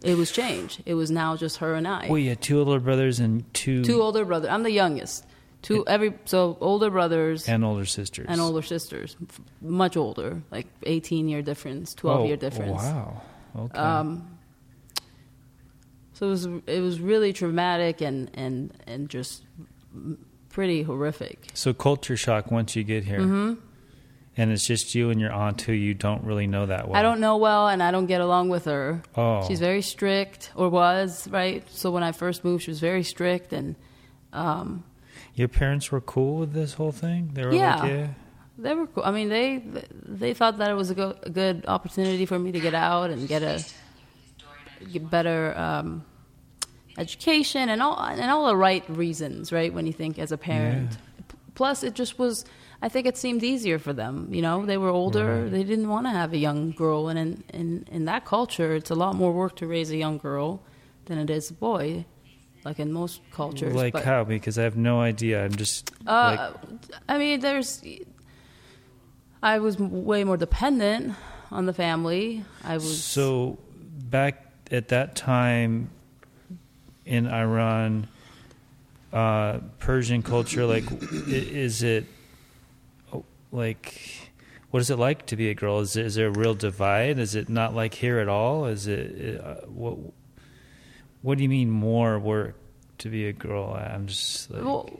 it 0.02 0.16
was 0.16 0.30
change. 0.30 0.80
It 0.86 0.94
was 0.94 1.10
now 1.10 1.36
just 1.36 1.58
her 1.58 1.74
and 1.74 1.88
I. 1.88 2.08
Well, 2.08 2.18
you 2.18 2.30
had 2.30 2.40
two 2.40 2.58
older 2.58 2.80
brothers 2.80 3.20
and 3.20 3.52
two, 3.54 3.84
two 3.84 4.02
older 4.02 4.24
brothers. 4.24 4.50
I'm 4.50 4.62
the 4.62 4.70
youngest. 4.70 5.26
Two 5.62 5.86
every 5.86 6.12
so 6.26 6.58
older 6.60 6.90
brothers 6.90 7.48
and, 7.48 7.54
and 7.54 7.64
older 7.64 7.86
sisters. 7.86 8.26
And 8.28 8.38
older 8.38 8.60
sisters, 8.60 9.16
much 9.62 9.96
older, 9.96 10.42
like 10.50 10.66
18 10.82 11.26
year 11.26 11.40
difference, 11.40 11.94
12 11.94 12.20
Oh, 12.20 12.26
year 12.26 12.36
difference. 12.36 12.82
Wow. 12.82 13.22
Okay. 13.56 13.78
Um, 13.78 14.38
so 16.12 16.26
it 16.26 16.30
was 16.30 16.44
it 16.66 16.80
was 16.80 17.00
really 17.00 17.32
traumatic 17.32 18.02
and 18.02 18.30
and 18.34 18.74
and 18.86 19.08
just 19.08 19.42
pretty 20.54 20.82
horrific. 20.82 21.38
so 21.54 21.72
culture 21.74 22.16
shock 22.16 22.50
once 22.50 22.74
you 22.76 22.84
get 22.84 23.04
here, 23.04 23.20
hmm 23.20 23.54
and 24.36 24.50
it's 24.50 24.66
just 24.66 24.96
you 24.96 25.10
and 25.10 25.20
your 25.20 25.30
aunt 25.32 25.60
who 25.62 25.72
you 25.72 25.94
don't 25.94 26.24
really 26.24 26.48
know 26.48 26.66
that 26.66 26.88
well. 26.88 26.96
I 26.98 27.02
don't 27.02 27.20
know 27.20 27.36
well, 27.36 27.68
and 27.68 27.80
I 27.80 27.90
don't 27.92 28.06
get 28.06 28.20
along 28.20 28.48
with 28.48 28.64
her. 28.64 29.00
Oh, 29.16 29.46
She's 29.46 29.60
very 29.60 29.80
strict, 29.80 30.50
or 30.56 30.68
was 30.70 31.28
right. 31.28 31.62
So 31.70 31.92
when 31.92 32.02
I 32.02 32.10
first 32.10 32.42
moved, 32.44 32.64
she 32.64 32.70
was 32.72 32.80
very 32.80 33.04
strict, 33.04 33.52
and 33.52 33.76
um, 34.32 34.82
your 35.36 35.46
parents 35.46 35.92
were 35.92 36.00
cool 36.00 36.34
with 36.40 36.52
this 36.52 36.74
whole 36.74 36.90
thing. 36.90 37.30
They 37.34 37.44
were 37.46 37.52
Yeah. 37.54 37.76
like, 37.76 37.90
yeah. 37.92 38.06
they 38.58 38.74
were. 38.74 38.88
Cool. 38.88 39.04
I 39.04 39.12
mean, 39.12 39.28
they 39.28 39.62
they 40.02 40.34
thought 40.34 40.58
that 40.58 40.68
it 40.68 40.74
was 40.74 40.90
a, 40.90 40.96
go, 40.96 41.14
a 41.22 41.30
good 41.30 41.64
opportunity 41.68 42.26
for 42.26 42.36
me 42.38 42.50
to 42.50 42.58
get 42.58 42.74
out 42.74 43.10
and 43.10 43.28
get 43.28 43.42
a 43.44 43.62
get 44.92 45.08
better 45.08 45.56
um, 45.56 46.04
education 46.98 47.68
and 47.68 47.82
all 47.82 47.98
and 48.00 48.30
all 48.30 48.46
the 48.46 48.56
right 48.56 48.84
reasons, 48.88 49.52
right? 49.52 49.72
When 49.72 49.86
you 49.86 49.92
think 49.92 50.18
as 50.18 50.32
a 50.32 50.38
parent. 50.38 50.90
P- 51.28 51.36
Plus, 51.54 51.82
it 51.84 51.94
just 51.94 52.18
was. 52.18 52.44
I 52.82 52.88
think 52.88 53.06
it 53.06 53.16
seemed 53.16 53.42
easier 53.42 53.78
for 53.78 53.92
them. 53.92 54.28
You 54.30 54.42
know, 54.42 54.66
they 54.66 54.76
were 54.76 54.90
older. 54.90 55.42
Right. 55.42 55.50
They 55.50 55.64
didn't 55.64 55.88
want 55.88 56.06
to 56.06 56.10
have 56.10 56.32
a 56.32 56.36
young 56.36 56.72
girl, 56.72 57.08
and 57.08 57.18
in, 57.18 57.44
in 57.52 57.86
in 57.90 58.04
that 58.06 58.24
culture, 58.24 58.74
it's 58.74 58.90
a 58.90 58.94
lot 58.94 59.14
more 59.14 59.32
work 59.32 59.56
to 59.56 59.66
raise 59.66 59.90
a 59.90 59.96
young 59.96 60.18
girl 60.18 60.60
than 61.06 61.18
it 61.18 61.30
is 61.30 61.50
a 61.50 61.54
boy. 61.54 62.04
Like 62.64 62.78
in 62.80 62.92
most 62.92 63.20
cultures, 63.30 63.74
Like 63.74 63.92
but, 63.92 64.04
how? 64.04 64.24
Because 64.24 64.58
I 64.58 64.62
have 64.62 64.76
no 64.76 64.98
idea. 65.00 65.44
I'm 65.44 65.54
just 65.54 65.90
uh, 66.06 66.52
I 67.08 67.18
mean, 67.18 67.40
there's. 67.40 67.82
I 69.42 69.58
was 69.58 69.78
way 69.78 70.24
more 70.24 70.38
dependent 70.38 71.14
on 71.50 71.66
the 71.66 71.74
family. 71.74 72.42
I 72.64 72.74
was 72.74 73.04
So 73.04 73.58
back 74.10 74.46
at 74.70 74.88
that 74.88 75.14
time 75.14 75.90
in 77.06 77.26
Iran, 77.26 78.08
uh, 79.12 79.58
Persian 79.78 80.22
culture, 80.22 80.66
like, 80.66 80.84
is 81.28 81.82
it 81.82 82.06
like, 83.52 84.30
what 84.70 84.80
is 84.80 84.90
it 84.90 84.98
like 84.98 85.26
to 85.26 85.36
be 85.36 85.50
a 85.50 85.54
girl? 85.54 85.80
Is, 85.80 85.96
it, 85.96 86.06
is 86.06 86.14
there 86.16 86.28
a 86.28 86.30
real 86.30 86.54
divide? 86.54 87.18
Is 87.18 87.34
it 87.34 87.48
not 87.48 87.74
like 87.74 87.94
here 87.94 88.18
at 88.18 88.28
all? 88.28 88.66
Is 88.66 88.86
it 88.86 89.40
uh, 89.40 89.66
what? 89.66 89.98
What 91.22 91.38
do 91.38 91.42
you 91.42 91.48
mean 91.48 91.70
more 91.70 92.18
work 92.18 92.54
to 92.98 93.08
be 93.08 93.26
a 93.28 93.32
girl? 93.32 93.72
I'm 93.72 94.08
just 94.08 94.50
like, 94.50 94.62
Well, 94.62 94.90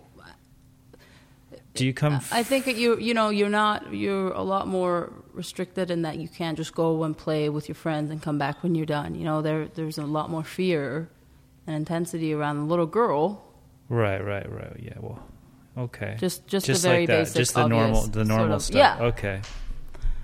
do 1.75 1.85
you 1.85 1.93
come? 1.93 2.21
I 2.31 2.45
think 2.45 2.67
you 2.67 2.99
you 2.99 3.14
know 3.14 3.31
you're 3.31 3.49
not 3.49 3.93
you're 3.93 4.33
a 4.33 4.43
lot 4.43 4.69
more 4.69 5.12
restricted 5.33 5.90
in 5.90 6.03
that 6.03 6.19
you 6.19 6.29
can't 6.29 6.57
just 6.57 6.75
go 6.75 7.03
and 7.03 7.19
play 7.19 7.49
with 7.49 7.69
your 7.69 7.75
friends 7.75 8.11
and 8.11 8.23
come 8.23 8.38
back 8.38 8.62
when 8.62 8.75
you're 8.77 8.87
done. 8.87 9.17
You 9.17 9.25
know 9.25 9.43
there 9.43 9.67
there's 9.67 9.99
a 9.99 10.07
lot 10.07 10.31
more 10.31 10.45
fear 10.45 11.11
and 11.66 11.77
intensity 11.77 12.33
around 12.35 12.59
the 12.59 12.64
little 12.64 12.87
girl. 12.87 13.44
right, 13.88 14.24
right, 14.24 14.50
right. 14.50 14.77
Yeah. 14.79 14.94
Well, 15.00 15.18
okay. 15.79 16.16
Just 16.18 16.46
just, 16.46 16.66
just 16.66 16.83
the 16.83 16.88
very 16.88 17.00
like 17.03 17.09
that, 17.09 17.18
basic, 17.20 17.37
just 17.37 17.55
the 17.55 17.66
normal, 17.66 18.03
the 18.03 18.12
sort 18.24 18.27
normal 18.27 18.57
of- 18.57 18.62
stuff. 18.62 18.77
Yeah. 18.77 19.05
Okay. 19.07 19.40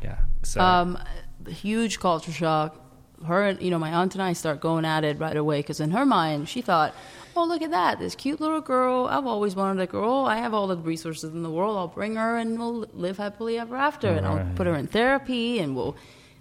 Yeah. 0.02 0.18
So, 0.42 0.60
Um, 0.60 0.98
huge 1.48 1.98
culture 2.00 2.32
shock. 2.32 2.76
Her, 3.26 3.42
and 3.48 3.60
you 3.60 3.70
know, 3.70 3.78
my 3.78 3.92
aunt 3.92 4.14
and 4.14 4.22
I 4.22 4.32
start 4.32 4.60
going 4.60 4.86
at 4.86 5.04
it 5.04 5.18
right 5.18 5.36
away 5.36 5.58
because 5.60 5.78
in 5.78 5.90
her 5.90 6.06
mind, 6.06 6.48
she 6.48 6.62
thought, 6.62 6.94
"Oh, 7.36 7.44
look 7.44 7.60
at 7.60 7.70
that! 7.70 7.98
This 7.98 8.14
cute 8.14 8.40
little 8.40 8.62
girl. 8.62 9.06
I've 9.10 9.26
always 9.26 9.54
wanted 9.54 9.82
a 9.82 9.86
girl. 9.86 10.24
I 10.26 10.38
have 10.38 10.54
all 10.54 10.66
the 10.66 10.76
resources 10.78 11.30
in 11.30 11.42
the 11.42 11.50
world. 11.50 11.76
I'll 11.76 11.86
bring 11.88 12.16
her, 12.16 12.38
and 12.38 12.58
we'll 12.58 12.86
live 12.94 13.18
happily 13.18 13.58
ever 13.58 13.76
after. 13.76 14.08
And 14.08 14.24
I'll 14.26 14.46
put 14.56 14.66
her 14.66 14.74
in 14.74 14.86
therapy, 14.86 15.58
and 15.58 15.76
we'll 15.76 15.96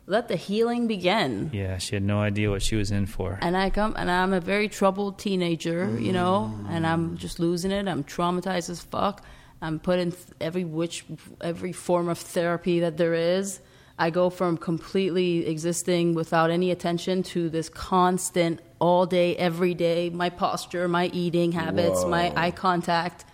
let 0.09 0.27
the 0.27 0.35
healing 0.35 0.87
begin." 0.87 1.51
yeah, 1.53 1.77
she 1.77 1.95
had 1.95 2.03
no 2.03 2.19
idea 2.19 2.49
what 2.49 2.61
she 2.61 2.75
was 2.75 2.91
in 2.91 3.05
for. 3.05 3.39
And 3.41 3.55
I 3.55 3.69
come, 3.69 3.95
and 3.97 4.09
I'm 4.11 4.33
a 4.33 4.41
very 4.41 4.67
troubled 4.67 5.19
teenager, 5.19 5.97
you 5.99 6.11
know, 6.11 6.53
and 6.69 6.85
I'm 6.85 7.11
mm. 7.11 7.15
just 7.17 7.39
losing 7.39 7.71
it. 7.71 7.87
I'm 7.87 8.03
traumatized 8.03 8.69
as 8.69 8.81
fuck. 8.81 9.23
I'm 9.61 9.79
put 9.79 9.99
in 9.99 10.13
every 10.39 10.65
which, 10.65 11.05
every 11.41 11.73
form 11.73 12.09
of 12.09 12.17
therapy 12.17 12.81
that 12.81 12.97
there 12.97 13.13
is. 13.13 13.61
I 13.97 14.11
go 14.11 14.29
from 14.29 14.57
completely 14.57 15.45
existing 15.45 16.13
without 16.13 16.51
any 16.51 16.71
attention 16.71 17.21
to 17.23 17.49
this 17.49 17.67
constant, 17.67 18.61
all 18.79 19.05
day, 19.05 19.35
every 19.35 19.73
day. 19.73 20.09
My 20.09 20.29
posture, 20.29 20.87
my 20.87 21.07
eating 21.07 21.51
habits, 21.51 22.05
my 22.05 22.33
eye 22.35 22.51
contact, 22.51 23.25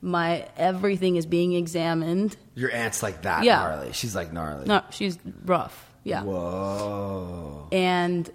my 0.00 0.48
everything 0.56 1.16
is 1.16 1.26
being 1.26 1.52
examined. 1.52 2.36
Your 2.54 2.72
aunt's 2.72 3.02
like 3.02 3.22
that 3.22 3.44
Yeah. 3.44 3.58
gnarly. 3.60 3.92
She's 3.92 4.14
like 4.14 4.32
gnarly. 4.32 4.66
No, 4.66 4.82
she's 4.90 5.18
rough. 5.44 5.87
Yeah. 6.08 6.22
Whoa. 6.22 7.68
and 7.72 8.30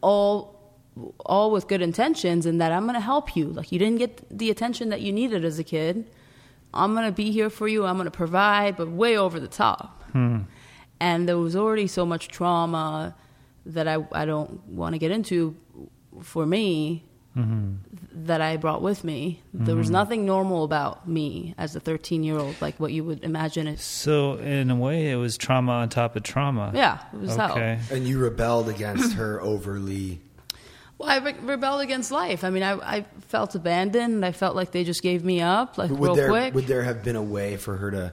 all 0.00 0.54
all 1.26 1.50
with 1.50 1.68
good 1.68 1.82
intentions 1.82 2.46
and 2.46 2.60
that 2.60 2.72
I'm 2.72 2.84
going 2.84 2.94
to 2.94 3.00
help 3.00 3.36
you. 3.36 3.46
Like 3.48 3.70
you 3.70 3.78
didn't 3.78 3.98
get 3.98 4.38
the 4.38 4.50
attention 4.50 4.88
that 4.88 5.02
you 5.02 5.12
needed 5.12 5.44
as 5.44 5.58
a 5.58 5.64
kid. 5.64 6.10
I'm 6.72 6.94
going 6.94 7.06
to 7.06 7.12
be 7.12 7.30
here 7.32 7.50
for 7.50 7.68
you. 7.68 7.84
I'm 7.84 7.96
going 7.96 8.06
to 8.06 8.10
provide, 8.10 8.76
but 8.76 8.88
way 8.90 9.16
over 9.16 9.38
the 9.40 9.48
top. 9.48 10.02
Hmm. 10.12 10.42
and 11.00 11.28
there 11.28 11.36
was 11.36 11.54
already 11.54 11.86
so 11.86 12.06
much 12.06 12.28
trauma 12.28 13.14
that 13.66 13.86
I 13.86 14.06
I 14.12 14.24
don't 14.24 14.66
want 14.66 14.94
to 14.94 14.98
get 14.98 15.10
into 15.10 15.56
for 16.22 16.46
me 16.46 17.04
mm-hmm. 17.36 17.74
That 18.26 18.40
I 18.40 18.56
brought 18.56 18.82
with 18.82 19.04
me. 19.04 19.42
There 19.54 19.76
was 19.76 19.90
nothing 19.90 20.26
normal 20.26 20.64
about 20.64 21.08
me 21.08 21.54
as 21.58 21.74
a 21.76 21.80
13 21.80 22.22
year 22.22 22.38
old, 22.38 22.60
like 22.60 22.78
what 22.78 22.92
you 22.92 23.04
would 23.04 23.24
imagine. 23.24 23.66
It, 23.66 23.78
So 23.80 24.34
in 24.34 24.70
a 24.70 24.76
way, 24.76 25.10
it 25.10 25.16
was 25.16 25.36
trauma 25.36 25.72
on 25.72 25.88
top 25.88 26.16
of 26.16 26.22
trauma. 26.22 26.70
yeah, 26.74 26.98
it 27.12 27.20
was 27.20 27.34
hell. 27.36 27.56
And 27.56 28.06
you 28.06 28.18
rebelled 28.18 28.68
against 28.68 29.14
her 29.14 29.40
overly. 29.40 30.20
Well, 30.98 31.10
I 31.10 31.18
re- 31.18 31.34
rebelled 31.42 31.82
against 31.82 32.10
life. 32.10 32.42
I 32.42 32.48
mean, 32.50 32.62
I, 32.62 32.72
I 32.98 33.04
felt 33.28 33.54
abandoned. 33.54 34.24
I 34.24 34.32
felt 34.32 34.56
like 34.56 34.70
they 34.72 34.82
just 34.84 35.02
gave 35.02 35.24
me 35.24 35.42
up, 35.42 35.76
like 35.76 35.90
Would 35.90 36.00
real 36.00 36.14
there 36.14 36.28
quick. 36.28 36.54
would 36.54 36.66
there 36.66 36.82
have 36.84 37.02
been 37.04 37.16
a 37.16 37.22
way 37.22 37.56
for 37.58 37.76
her 37.76 37.90
to 37.90 38.12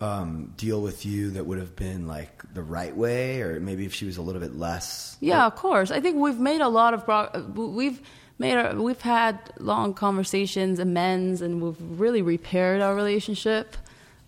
um, 0.00 0.54
deal 0.56 0.80
with 0.80 1.04
you 1.04 1.32
that 1.32 1.44
would 1.44 1.58
have 1.58 1.74
been 1.74 2.06
like 2.06 2.42
the 2.54 2.62
right 2.62 2.96
way, 2.96 3.42
or 3.42 3.58
maybe 3.60 3.84
if 3.84 3.92
she 3.94 4.06
was 4.06 4.16
a 4.16 4.22
little 4.22 4.40
bit 4.40 4.54
less? 4.56 5.16
Yeah, 5.20 5.44
of 5.46 5.56
course. 5.56 5.90
I 5.90 6.00
think 6.00 6.16
we've 6.16 6.38
made 6.38 6.60
a 6.60 6.68
lot 6.68 6.94
of 6.94 7.04
pro- 7.04 7.30
we've 7.54 8.00
made 8.38 8.56
our, 8.56 8.74
we've 8.80 9.00
had 9.00 9.38
long 9.58 9.94
conversations, 9.94 10.78
amends, 10.78 11.42
and 11.42 11.60
we've 11.62 11.76
really 12.00 12.22
repaired 12.22 12.80
our 12.80 12.94
relationship. 12.94 13.76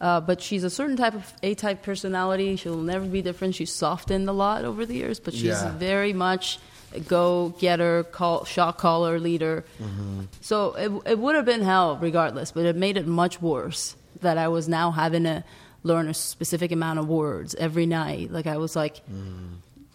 Uh, 0.01 0.19
but 0.21 0.41
she's 0.41 0.65
a 0.65 0.71
certain 0.71 0.97
type 0.97 1.15
of 1.15 1.31
A-type 1.43 1.83
personality. 1.83 2.57
She'll 2.57 2.77
never 2.79 3.05
be 3.05 3.21
different. 3.21 3.55
She's 3.55 3.73
softened 3.73 4.29
a 4.29 4.33
lot 4.33 4.65
over 4.65 4.87
the 4.87 4.95
years, 4.95 5.21
but 5.21 5.35
she's 5.35 5.45
Yeah. 5.63 5.73
very 5.77 6.15
much 6.15 6.59
a 6.95 7.01
go-getter, 7.01 8.05
call, 8.05 8.45
shot 8.47 8.79
caller, 8.79 9.21
leader. 9.21 9.63
So 10.41 10.73
it 10.75 10.91
it 11.13 11.19
would 11.19 11.35
have 11.37 11.45
been 11.45 11.61
hell 11.63 11.99
regardless, 12.01 12.51
but 12.51 12.65
it 12.65 12.77
made 12.77 12.97
it 12.97 13.07
much 13.07 13.41
worse 13.43 13.95
that 14.23 14.39
I 14.39 14.49
was 14.49 14.69
now 14.69 14.91
having 14.91 15.25
to 15.25 15.45
learn 15.83 16.09
a 16.09 16.15
specific 16.15 16.73
amount 16.73 16.99
of 16.99 17.07
words 17.07 17.55
every 17.57 17.87
night. 17.87 18.33
Like 18.33 18.47
I 18.47 18.57
was 18.57 18.75
like 18.75 19.03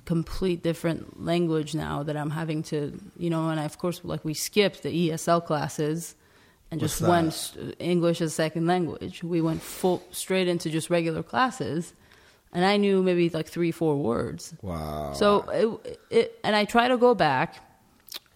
complete 0.06 0.62
different 0.64 1.24
language 1.24 1.74
now 1.76 2.04
that 2.04 2.16
I'm 2.16 2.30
having 2.30 2.64
to, 2.64 3.00
you 3.18 3.30
know, 3.30 3.50
and 3.50 3.60
I, 3.60 3.66
of 3.66 3.78
course, 3.78 4.02
like 4.04 4.24
we 4.24 4.34
skipped 4.34 4.84
the 4.84 5.10
ESL 5.10 5.46
classes 5.46 6.16
and 6.72 6.80
just 6.80 7.02
went 7.02 7.54
English 7.80 8.22
as 8.22 8.34
second 8.34 8.68
language. 8.68 9.24
We 9.24 9.42
went 9.42 9.62
full 9.62 10.04
straight 10.12 10.48
into 10.48 10.70
just 10.70 10.90
regular 10.90 11.24
classes, 11.24 11.94
and 12.54 12.66
I 12.66 12.78
knew 12.78 13.04
maybe 13.04 13.30
like 13.30 13.48
three, 13.48 13.72
four 13.72 13.96
words. 13.98 14.54
Wow. 14.62 15.14
So 15.14 15.80
it, 15.84 16.00
it 16.10 16.40
and 16.44 16.56
I 16.56 16.66
try 16.66 16.88
to 16.88 16.98
go 16.98 17.14
back, 17.16 17.58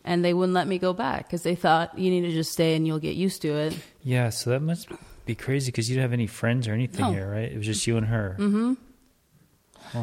and 0.04 0.24
they 0.24 0.34
wouldn't 0.34 0.54
let 0.54 0.68
me 0.68 0.78
go 0.80 0.94
back 0.94 1.28
because 1.28 1.44
they 1.44 1.56
thought 1.56 1.98
you 1.98 2.10
need 2.12 2.22
to 2.22 2.32
just 2.32 2.52
stay 2.52 2.76
and 2.76 2.86
you'll 2.88 3.00
get 3.00 3.16
used 3.16 3.42
to 3.44 3.50
it. 3.50 3.78
Yeah, 4.04 4.30
so 4.30 4.52
that 4.52 4.62
must 4.62 4.90
be 5.26 5.36
crazy 5.36 5.72
because 5.72 5.90
you 5.90 5.96
didn't 5.96 6.04
have 6.04 6.14
any 6.14 6.28
friends 6.28 6.68
or 6.68 6.74
anything 6.74 7.06
No. 7.06 7.12
here, 7.12 7.30
right? 7.30 7.52
It 7.52 7.58
was 7.58 7.66
just 7.66 7.86
you 7.86 7.98
and 7.98 8.08
her. 8.08 8.36
Mm-hmm. 8.40 8.74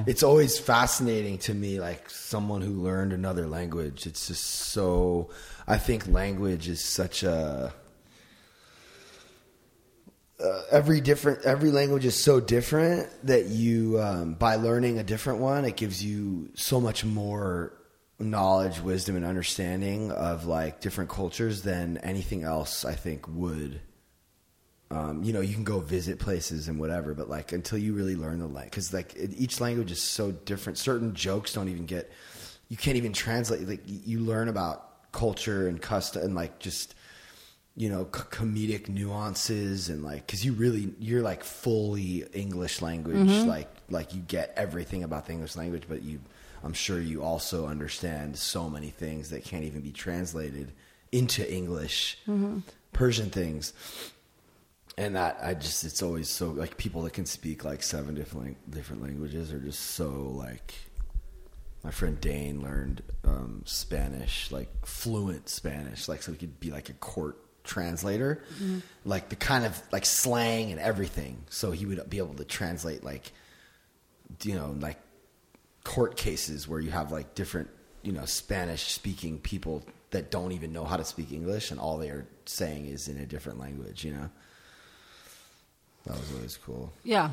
It's 0.06 0.22
always 0.22 0.58
fascinating 0.58 1.38
to 1.38 1.54
me, 1.54 1.80
like 1.80 2.10
someone 2.10 2.60
who 2.60 2.82
learned 2.82 3.12
another 3.12 3.46
language. 3.46 4.06
It's 4.06 4.28
just 4.28 4.44
so. 4.44 5.30
I 5.66 5.78
think 5.78 6.08
language 6.08 6.68
is 6.68 6.80
such 6.80 7.22
a. 7.22 7.72
Uh, 10.38 10.62
every 10.70 11.00
different 11.00 11.42
every 11.46 11.70
language 11.70 12.04
is 12.04 12.14
so 12.14 12.40
different 12.40 13.08
that 13.24 13.46
you 13.46 13.98
um, 14.00 14.34
by 14.34 14.56
learning 14.56 14.98
a 14.98 15.02
different 15.02 15.38
one 15.38 15.64
it 15.64 15.76
gives 15.76 16.04
you 16.04 16.50
so 16.52 16.78
much 16.78 17.06
more 17.06 17.72
knowledge 18.18 18.78
wisdom 18.80 19.16
and 19.16 19.24
understanding 19.24 20.10
of 20.12 20.44
like 20.44 20.78
different 20.82 21.08
cultures 21.08 21.62
than 21.62 21.96
anything 21.98 22.44
else 22.44 22.84
i 22.84 22.92
think 22.92 23.26
would 23.28 23.80
um, 24.90 25.24
you 25.24 25.32
know, 25.32 25.40
you 25.40 25.54
can 25.54 25.64
go 25.64 25.80
visit 25.80 26.18
places 26.18 26.68
and 26.68 26.78
whatever, 26.78 27.12
but 27.12 27.28
like 27.28 27.52
until 27.52 27.78
you 27.78 27.92
really 27.94 28.14
learn 28.14 28.38
the 28.38 28.46
language, 28.46 28.70
because 28.70 28.92
like 28.92 29.14
it, 29.16 29.32
each 29.36 29.60
language 29.60 29.90
is 29.90 30.00
so 30.00 30.30
different. 30.30 30.78
Certain 30.78 31.14
jokes 31.14 31.52
don't 31.52 31.68
even 31.68 31.86
get, 31.86 32.12
you 32.68 32.76
can't 32.76 32.96
even 32.96 33.12
translate. 33.12 33.66
Like 33.66 33.82
you 33.86 34.20
learn 34.20 34.48
about 34.48 35.10
culture 35.12 35.66
and 35.66 35.82
custom 35.82 36.22
and 36.22 36.34
like 36.34 36.60
just, 36.60 36.94
you 37.74 37.88
know, 37.88 38.04
c- 38.04 38.22
comedic 38.30 38.88
nuances 38.88 39.88
and 39.88 40.04
like, 40.04 40.24
because 40.24 40.44
you 40.44 40.52
really 40.52 40.94
you're 41.00 41.22
like 41.22 41.42
fully 41.42 42.24
English 42.32 42.80
language, 42.80 43.28
like 43.46 43.68
like 43.90 44.14
you 44.14 44.20
get 44.20 44.52
everything 44.56 45.02
about 45.02 45.26
the 45.26 45.32
English 45.32 45.56
language, 45.56 45.84
but 45.88 46.02
you, 46.02 46.20
I'm 46.62 46.72
sure 46.72 47.00
you 47.00 47.22
also 47.22 47.66
understand 47.66 48.38
so 48.38 48.70
many 48.70 48.90
things 48.90 49.30
that 49.30 49.44
can't 49.44 49.64
even 49.64 49.80
be 49.80 49.92
translated 49.92 50.72
into 51.12 51.42
English, 51.52 52.18
Persian 52.92 53.30
things 53.30 53.72
and 54.98 55.16
that 55.16 55.38
I 55.42 55.54
just 55.54 55.84
it's 55.84 56.02
always 56.02 56.28
so 56.28 56.50
like 56.50 56.76
people 56.76 57.02
that 57.02 57.12
can 57.12 57.26
speak 57.26 57.64
like 57.64 57.82
seven 57.82 58.14
different 58.14 58.70
different 58.70 59.02
languages 59.02 59.52
are 59.52 59.60
just 59.60 59.80
so 59.80 60.32
like 60.34 60.74
my 61.82 61.90
friend 61.90 62.20
Dane 62.20 62.62
learned 62.62 63.02
um, 63.24 63.62
Spanish 63.64 64.50
like 64.50 64.68
fluent 64.84 65.48
Spanish 65.48 66.08
like 66.08 66.22
so 66.22 66.32
he 66.32 66.38
could 66.38 66.58
be 66.58 66.70
like 66.70 66.88
a 66.88 66.94
court 66.94 67.38
translator. 67.66 68.42
Like 69.04 69.28
the 69.28 69.36
kind 69.36 69.66
of 69.66 69.80
like 69.92 70.06
slang 70.06 70.70
and 70.70 70.80
everything. 70.80 71.44
So 71.50 71.72
he 71.72 71.84
would 71.84 72.08
be 72.08 72.18
able 72.18 72.34
to 72.34 72.44
translate 72.44 73.04
like 73.04 73.32
you 74.42 74.54
know 74.54 74.74
like 74.80 74.98
court 75.84 76.16
cases 76.16 76.66
where 76.66 76.80
you 76.80 76.90
have 76.90 77.12
like 77.12 77.34
different 77.34 77.68
you 78.02 78.12
know 78.12 78.24
Spanish 78.24 78.92
speaking 78.92 79.38
people 79.38 79.82
that 80.10 80.30
don't 80.30 80.52
even 80.52 80.72
know 80.72 80.84
how 80.84 80.96
to 80.96 81.04
speak 81.04 81.32
English 81.32 81.70
and 81.70 81.78
all 81.78 81.98
they're 81.98 82.26
saying 82.46 82.86
is 82.86 83.08
in 83.08 83.18
a 83.18 83.26
different 83.26 83.58
language 83.58 84.04
you 84.04 84.12
know 84.12 84.28
that 86.06 86.16
was 86.16 86.32
always 86.34 86.56
cool 86.56 86.92
Yeah, 87.04 87.30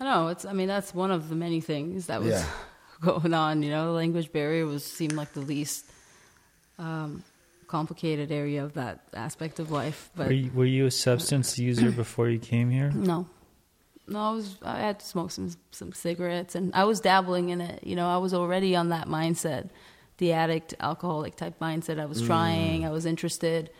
I 0.00 0.04
know. 0.04 0.28
It's. 0.28 0.44
I 0.44 0.52
mean, 0.52 0.68
that's 0.68 0.92
one 0.94 1.10
of 1.10 1.28
the 1.28 1.34
many 1.36 1.60
things 1.60 2.06
that 2.06 2.20
was 2.20 2.30
Yeah. 2.30 2.46
going 3.00 3.32
on. 3.34 3.62
You 3.62 3.70
know, 3.70 3.86
the 3.86 3.92
language 3.92 4.32
barrier 4.32 4.66
was 4.66 4.84
seemed 4.84 5.12
like 5.12 5.32
the 5.34 5.40
least 5.40 5.84
um, 6.78 7.22
complicated 7.66 8.32
area 8.32 8.64
of 8.64 8.74
that 8.74 9.00
aspect 9.14 9.58
of 9.60 9.70
life. 9.70 10.10
But 10.16 10.26
Were 10.28 10.32
you, 10.32 10.50
were 10.54 10.64
you 10.64 10.86
a 10.86 10.90
substance 10.90 11.58
user 11.68 11.90
before 11.90 12.28
you 12.28 12.38
came 12.38 12.70
here? 12.70 12.90
no, 12.92 13.26
no, 14.08 14.18
I 14.18 14.32
was. 14.32 14.56
I 14.62 14.78
had 14.80 15.00
to 15.00 15.06
smoke 15.06 15.30
some 15.30 15.50
some 15.70 15.92
cigarettes, 15.92 16.54
and 16.54 16.74
I 16.74 16.84
was 16.84 17.00
dabbling 17.00 17.50
in 17.50 17.60
it. 17.60 17.84
You 17.86 17.96
know, 17.96 18.08
I 18.08 18.16
was 18.18 18.34
already 18.34 18.74
on 18.76 18.88
that 18.90 19.06
mindset, 19.08 19.70
the 20.18 20.32
addict, 20.32 20.74
alcoholic 20.80 21.36
type 21.36 21.58
mindset. 21.60 21.98
I 22.00 22.06
was 22.06 22.20
trying. 22.22 22.84
I 22.84 22.90
was 22.90 23.06
interested. 23.06 23.70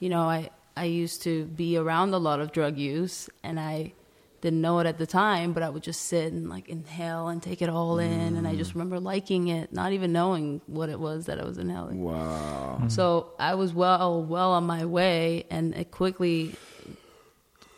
You 0.00 0.08
know, 0.08 0.22
I 0.22 0.50
I 0.76 0.84
used 0.84 1.22
to 1.22 1.44
be 1.44 1.76
around 1.76 2.14
a 2.14 2.18
lot 2.18 2.40
of 2.40 2.52
drug 2.52 2.76
use, 2.78 3.28
and 3.42 3.60
I 3.60 3.92
didn't 4.40 4.60
know 4.60 4.78
it 4.80 4.86
at 4.86 4.98
the 4.98 5.06
time, 5.06 5.52
but 5.52 5.62
I 5.62 5.70
would 5.70 5.82
just 5.82 6.02
sit 6.02 6.32
and 6.32 6.50
like 6.50 6.68
inhale 6.68 7.28
and 7.28 7.42
take 7.42 7.62
it 7.62 7.68
all 7.68 7.98
in, 7.98 8.36
and 8.36 8.46
I 8.46 8.56
just 8.56 8.72
mm. 8.72 8.74
remember 8.74 9.00
liking 9.00 9.48
it, 9.48 9.72
not 9.72 9.92
even 9.92 10.12
knowing 10.12 10.60
what 10.66 10.88
it 10.90 11.00
was 11.00 11.26
that 11.26 11.40
I 11.40 11.44
was 11.44 11.58
inhaling. 11.58 12.02
wow 12.02 12.76
mm-hmm. 12.78 12.88
So 12.88 13.32
I 13.38 13.54
was 13.54 13.72
well 13.72 14.22
well 14.22 14.52
on 14.52 14.64
my 14.64 14.84
way, 14.84 15.46
and 15.50 15.74
it 15.74 15.90
quickly. 15.90 16.54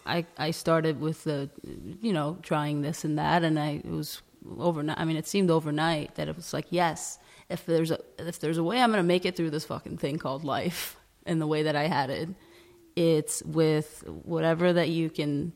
I 0.05 0.25
I 0.39 0.53
started 0.53 1.01
with 1.01 1.25
the, 1.25 1.51
you 2.01 2.13
know, 2.13 2.39
trying 2.43 2.83
this 2.83 3.05
and 3.05 3.19
that, 3.19 3.45
and 3.45 3.59
I 3.59 3.83
it 3.85 3.91
was 3.91 4.23
overnight. 4.59 4.99
I 4.99 5.05
mean, 5.05 5.17
it 5.17 5.27
seemed 5.27 5.51
overnight 5.51 6.15
that 6.15 6.29
it 6.29 6.37
was 6.37 6.53
like, 6.53 6.67
yes, 6.71 7.19
if 7.49 7.67
there's 7.67 7.91
a 7.91 7.99
if 8.19 8.39
there's 8.41 8.59
a 8.59 8.65
way 8.65 8.81
I'm 8.81 8.91
gonna 8.91 9.03
make 9.03 9.25
it 9.25 9.37
through 9.37 9.51
this 9.51 9.65
fucking 9.65 9.99
thing 9.99 10.19
called 10.19 10.45
life, 10.45 10.97
in 11.27 11.39
the 11.39 11.47
way 11.47 11.65
that 11.65 11.77
I 11.77 11.89
had 11.89 12.11
it, 12.11 12.29
it's 12.97 13.43
with 13.45 14.03
whatever 14.25 14.73
that 14.73 14.89
you 14.89 15.11
can 15.11 15.53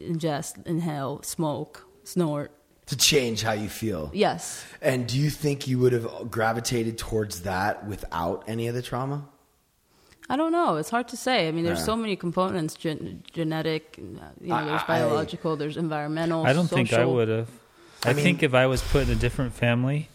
ingest, 0.00 0.64
inhale, 0.66 1.22
smoke, 1.22 1.86
snort. 2.04 2.50
to 2.86 2.96
change 2.96 3.42
how 3.42 3.52
you 3.52 3.68
feel 3.68 4.10
Yes, 4.12 4.64
and 4.82 5.06
do 5.06 5.16
you 5.16 5.30
think 5.30 5.68
you 5.68 5.78
would 5.78 5.92
have 5.92 6.28
gravitated 6.30 6.98
towards 6.98 7.42
that 7.42 7.86
without 7.86 8.42
any 8.48 8.66
of 8.66 8.74
the 8.74 8.82
trauma 8.82 9.28
I 10.32 10.36
don't 10.36 10.52
know. 10.52 10.76
It's 10.76 10.90
hard 10.90 11.08
to 11.08 11.16
say. 11.16 11.48
I 11.48 11.50
mean, 11.50 11.64
there's 11.64 11.80
Yeah. 11.80 11.86
so 11.86 11.96
many 11.96 12.14
components: 12.14 12.74
gen- 12.76 13.24
genetic, 13.32 13.98
uh, 13.98 14.26
you 14.40 14.48
know, 14.48 14.64
there's 14.64 14.82
I- 14.82 14.86
biological, 14.86 15.56
there's 15.56 15.76
environmental. 15.76 16.46
I 16.46 16.52
don't 16.52 16.68
think 16.70 16.92
I 16.92 17.04
would 17.04 17.26
have. 17.28 17.48
I 18.04 18.10
I, 18.10 18.12
mean- 18.12 18.22
think 18.24 18.42
if 18.44 18.54
I 18.54 18.66
was 18.68 18.80
put 18.80 19.02
in 19.08 19.10
a 19.10 19.16
different 19.16 19.54
family, 19.54 20.08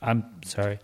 I'm 0.00 0.22
sorry, 0.44 0.78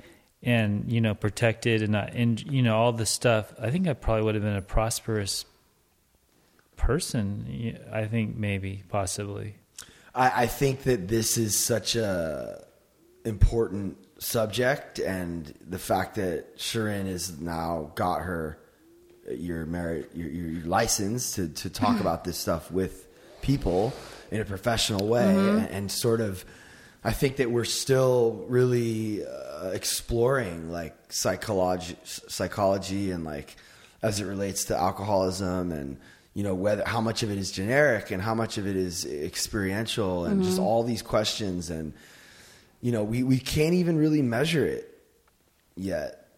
and 0.44 0.92
you 0.92 1.00
know 1.00 1.14
protected 1.14 1.82
and 1.82 1.92
not, 1.92 2.12
and 2.12 2.40
you 2.52 2.62
know 2.62 2.76
all 2.76 2.92
this 2.92 3.10
stuff. 3.10 3.52
I 3.58 3.70
think 3.70 3.88
I 3.88 3.94
probably 3.94 4.24
would 4.24 4.34
have 4.34 4.44
been 4.44 4.56
a 4.56 4.62
prosperous 4.62 5.46
person. 6.76 7.78
I 7.90 8.04
think 8.04 8.36
maybe 8.36 8.82
possibly. 8.88 9.56
I, 10.14 10.42
I 10.42 10.46
think 10.46 10.82
that 10.82 11.08
this 11.08 11.38
is 11.38 11.56
such 11.56 11.96
a 11.96 12.62
important 13.24 13.96
subject, 14.18 14.98
and 14.98 15.52
the 15.66 15.78
fact 15.78 16.16
that 16.16 16.58
Shirin 16.58 17.06
has 17.06 17.40
now 17.40 17.92
got 17.94 18.22
her 18.22 18.58
your 19.30 19.64
merit 19.64 20.10
your, 20.14 20.28
your, 20.28 20.48
your 20.50 20.66
license 20.66 21.32
to 21.36 21.48
to 21.48 21.70
talk 21.70 22.00
about 22.02 22.24
this 22.24 22.36
stuff 22.36 22.70
with 22.70 23.08
people 23.40 23.94
in 24.30 24.40
a 24.40 24.44
professional 24.44 25.08
way, 25.08 25.34
and, 25.34 25.68
and 25.68 25.90
sort 25.90 26.20
of. 26.20 26.44
I 27.06 27.12
think 27.12 27.36
that 27.36 27.50
we're 27.50 27.66
still 27.66 28.46
really 28.48 29.26
uh, 29.26 29.43
Uh, 29.62 29.68
exploring 29.68 30.70
like 30.70 30.96
psychology, 31.10 31.96
psychology, 32.04 33.10
and 33.10 33.24
like 33.24 33.56
as 34.02 34.20
it 34.20 34.24
relates 34.24 34.64
to 34.64 34.76
alcoholism 34.76 35.70
and 35.70 35.96
you 36.32 36.42
know 36.42 36.54
whether 36.54 36.82
how 36.84 37.00
much 37.00 37.22
of 37.22 37.30
it 37.30 37.38
is 37.38 37.52
genetic 37.52 38.10
and 38.10 38.20
how 38.22 38.34
much 38.34 38.58
of 38.58 38.66
it 38.66 38.74
is 38.74 39.06
experiential 39.06 40.24
and 40.24 40.40
mm-hmm. 40.40 40.48
just 40.48 40.58
all 40.58 40.82
these 40.82 41.02
questions. 41.02 41.70
And 41.70 41.92
you 42.80 42.90
know 42.90 43.04
we, 43.04 43.22
we 43.22 43.38
can't 43.38 43.74
even 43.74 43.96
really 43.96 44.22
measure 44.22 44.66
it 44.66 44.98
yet 45.76 46.28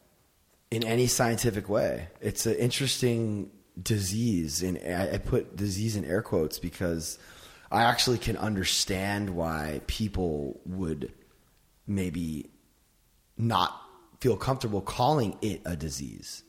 in 0.70 0.84
any 0.84 1.06
scientific 1.06 1.68
way. 1.68 2.08
It's 2.20 2.44
an 2.44 2.56
interesting 2.56 3.50
disease. 3.80 4.62
And 4.62 4.78
I, 4.86 5.14
I 5.14 5.18
put 5.18 5.56
disease 5.56 5.96
in 5.96 6.04
air 6.04 6.22
quotes 6.22 6.58
because 6.58 7.18
i 7.70 7.82
actually 7.82 8.18
can 8.18 8.36
understand 8.36 9.30
why 9.30 9.80
people 9.86 10.60
would 10.64 11.12
maybe 11.86 12.48
not 13.38 13.80
feel 14.20 14.36
comfortable 14.36 14.80
calling 14.80 15.36
it 15.42 15.60
a 15.64 15.76
disease 15.76 16.42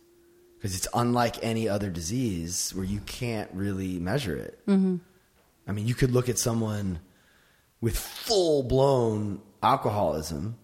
because 0.58 0.76
it's 0.76 0.88
unlike 0.94 1.44
any 1.44 1.70
other 1.70 1.90
disease 1.90 2.72
where 2.74 2.86
you 2.86 3.00
can't 3.02 3.50
really 3.54 4.00
measure 4.00 4.36
it. 4.36 4.60
Mm-hmm. 4.66 4.98
I 5.68 5.72
mean, 5.72 5.86
you 5.86 5.94
could 5.94 6.12
look 6.12 6.30
at 6.30 6.40
someone 6.40 7.00
with 7.82 7.98
full 7.98 8.64
blown 8.64 9.42
alcoholism, 9.62 10.58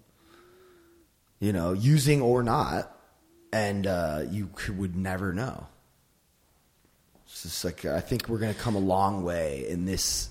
you 1.40 1.54
know, 1.54 1.74
using 1.74 2.22
or 2.22 2.42
not, 2.42 2.98
and 3.52 3.86
uh, 3.86 4.24
you 4.30 4.50
could, 4.56 4.78
would 4.78 4.96
never 4.96 5.34
know. 5.34 5.68
It's 7.26 7.44
just 7.44 7.66
like 7.66 7.86
I 7.86 8.00
think 8.00 8.30
we're 8.30 8.40
going 8.40 8.54
to 8.54 8.60
come 8.60 8.76
a 8.76 8.80
long 8.80 9.24
way 9.24 9.68
in 9.68 9.86
this 9.86 10.30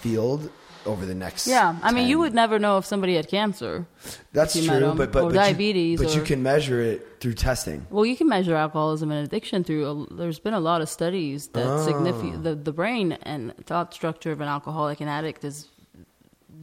field 0.00 0.50
over 0.86 1.04
the 1.04 1.14
next. 1.14 1.46
Yeah, 1.46 1.76
I 1.82 1.92
mean, 1.92 2.04
10 2.04 2.08
you 2.10 2.18
would 2.20 2.34
never 2.34 2.58
know 2.58 2.78
if 2.78 2.84
somebody 2.86 3.16
had 3.16 3.28
cancer. 3.28 3.86
That's 4.32 4.54
true, 4.54 4.66
them, 4.80 4.96
but 4.96 5.12
but 5.12 5.24
or 5.24 5.30
but 5.30 5.34
diabetes, 5.34 6.00
You, 6.00 6.06
but 6.06 6.14
you 6.14 6.22
can 6.22 6.42
measure 6.42 6.80
it 6.80 7.20
through 7.20 7.34
testing. 7.34 7.86
Well, 7.90 8.06
you 8.06 8.16
can 8.16 8.28
measure 8.28 8.54
alcoholism 8.54 9.10
and 9.10 9.26
addiction 9.26 9.64
through. 9.64 10.08
A, 10.10 10.14
there's 10.14 10.38
been 10.38 10.54
a 10.54 10.60
lot 10.60 10.80
of 10.80 10.88
studies 10.88 11.48
that 11.48 11.66
ah. 11.66 11.78
Oh. 11.78 11.86
significant 11.86 12.44
the 12.44 12.54
the 12.54 12.72
brain 12.72 13.12
and 13.22 13.54
thought 13.66 13.92
structure 13.92 14.32
of 14.32 14.40
an 14.40 14.48
alcoholic 14.48 15.00
and 15.00 15.10
addict 15.10 15.44
is 15.44 15.68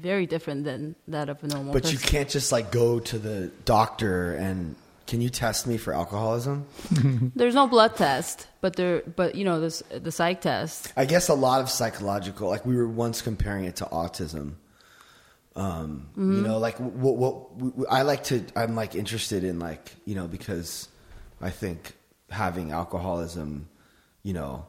very 0.04 0.26
different 0.26 0.66
than 0.66 0.96
that 1.08 1.30
of 1.30 1.44
a 1.44 1.48
normal 1.48 1.74
But 1.74 1.84
person. 1.84 1.98
you 1.98 2.00
can't 2.04 2.30
just 2.30 2.52
like 2.52 2.72
go 2.72 3.00
to 3.00 3.18
the 3.18 3.52
doctor 3.64 4.36
and 4.36 4.76
can 5.08 5.22
you 5.22 5.30
test 5.30 5.68
me 5.68 5.78
for 5.78 5.94
alcoholism? 5.94 6.66
There's 7.36 7.56
no 7.56 7.68
blood 7.68 7.96
test, 7.96 8.48
but 8.62 8.76
there, 8.76 9.02
but 9.16 9.36
you 9.36 9.44
know, 9.46 9.60
this 9.60 9.84
the 9.92 10.12
psych 10.12 10.42
test. 10.42 10.94
I 10.96 11.06
guess 11.06 11.30
a 11.30 11.34
lot 11.34 11.62
of 11.62 11.70
psychological, 11.70 12.50
like 12.50 12.66
we 12.66 12.76
were 12.76 12.88
once 12.88 13.22
comparing 13.22 13.66
it 13.66 13.76
to 13.78 13.86
autism. 13.86 14.56
Um, 15.56 16.08
You 16.16 16.42
know, 16.42 16.58
like 16.58 16.78
what, 16.80 17.16
what 17.18 17.60
w- 17.60 17.86
I 17.90 18.02
like 18.02 18.24
to, 18.26 18.44
I'm 18.56 18.76
like 18.76 18.96
interested 18.96 19.44
in 19.44 19.60
like, 19.60 19.92
you 20.06 20.16
know, 20.16 20.28
because 20.28 20.88
I 21.42 21.52
think 21.52 21.94
having 22.32 22.72
alcoholism, 22.72 23.70
you 24.24 24.34
know, 24.34 24.66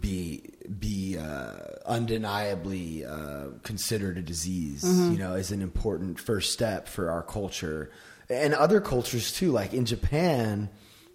be 0.00 0.42
be 0.78 1.16
uh, 1.18 1.54
undeniably 1.86 3.04
uh, 3.04 3.46
considered 3.62 4.18
a 4.18 4.22
disease, 4.22 4.84
you 5.10 5.18
know, 5.18 5.34
is 5.34 5.50
an 5.50 5.62
important 5.62 6.20
first 6.20 6.52
step 6.52 6.86
for 6.88 7.10
our 7.10 7.22
culture 7.22 7.90
and 8.28 8.54
other 8.54 8.80
cultures 8.80 9.32
too. 9.32 9.52
Like 9.52 9.72
in 9.74 9.84
Japan, 9.84 10.68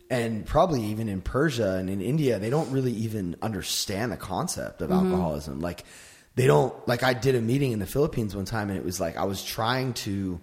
and 0.09 0.45
probably 0.45 0.84
even 0.84 1.07
in 1.07 1.22
Persia 1.22 1.76
and 1.76 1.89
in 1.89 2.01
India, 2.01 2.38
they 2.38 2.49
don't 2.49 2.70
really 2.72 2.91
even 2.91 3.38
understand 3.41 4.12
the 4.12 4.18
concept 4.18 4.82
of 4.82 4.91
alcoholism. 4.91 5.62
Like 5.62 5.86
they 6.36 6.47
don't 6.47 6.76
like 6.88 7.01
I 7.01 7.14
did 7.14 7.36
a 7.36 7.41
meeting 7.41 7.72
in 7.72 7.80
the 7.80 7.86
Philippines 7.86 8.36
one 8.36 8.45
time 8.45 8.70
and 8.70 8.78
it 8.78 8.84
was 8.84 8.99
like 8.99 9.16
I 9.16 9.24
was 9.24 9.43
trying 9.43 9.93
to 9.93 10.41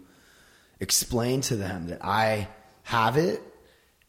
explain 0.81 1.43
to 1.43 1.57
them 1.57 1.89
that 1.89 2.05
I 2.05 2.49
have 2.85 3.19
it 3.19 3.43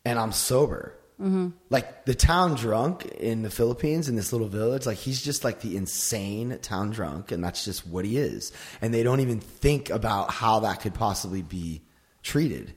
and 0.06 0.18
I'm 0.18 0.32
sober. 0.32 0.96
Mm-hmm. 1.20 1.50
Like 1.70 2.06
the 2.06 2.16
town 2.16 2.56
drunk 2.56 3.06
in 3.06 3.42
the 3.42 3.50
Philippines 3.50 4.08
in 4.08 4.16
this 4.16 4.32
little 4.32 4.48
village, 4.48 4.86
like 4.86 4.98
he's 4.98 5.22
just 5.22 5.44
like 5.44 5.60
the 5.60 5.76
insane 5.76 6.58
town 6.62 6.92
drunk, 6.92 7.34
and 7.34 7.44
that's 7.44 7.66
just 7.66 7.86
what 7.86 8.06
he 8.06 8.16
is. 8.18 8.54
And 8.82 8.94
they 8.94 9.04
don't 9.04 9.20
even 9.20 9.42
think 9.42 9.90
about 9.90 10.32
how 10.32 10.62
that 10.62 10.80
could 10.80 10.94
possibly 10.94 11.42
be 11.42 11.82
treated 12.30 12.74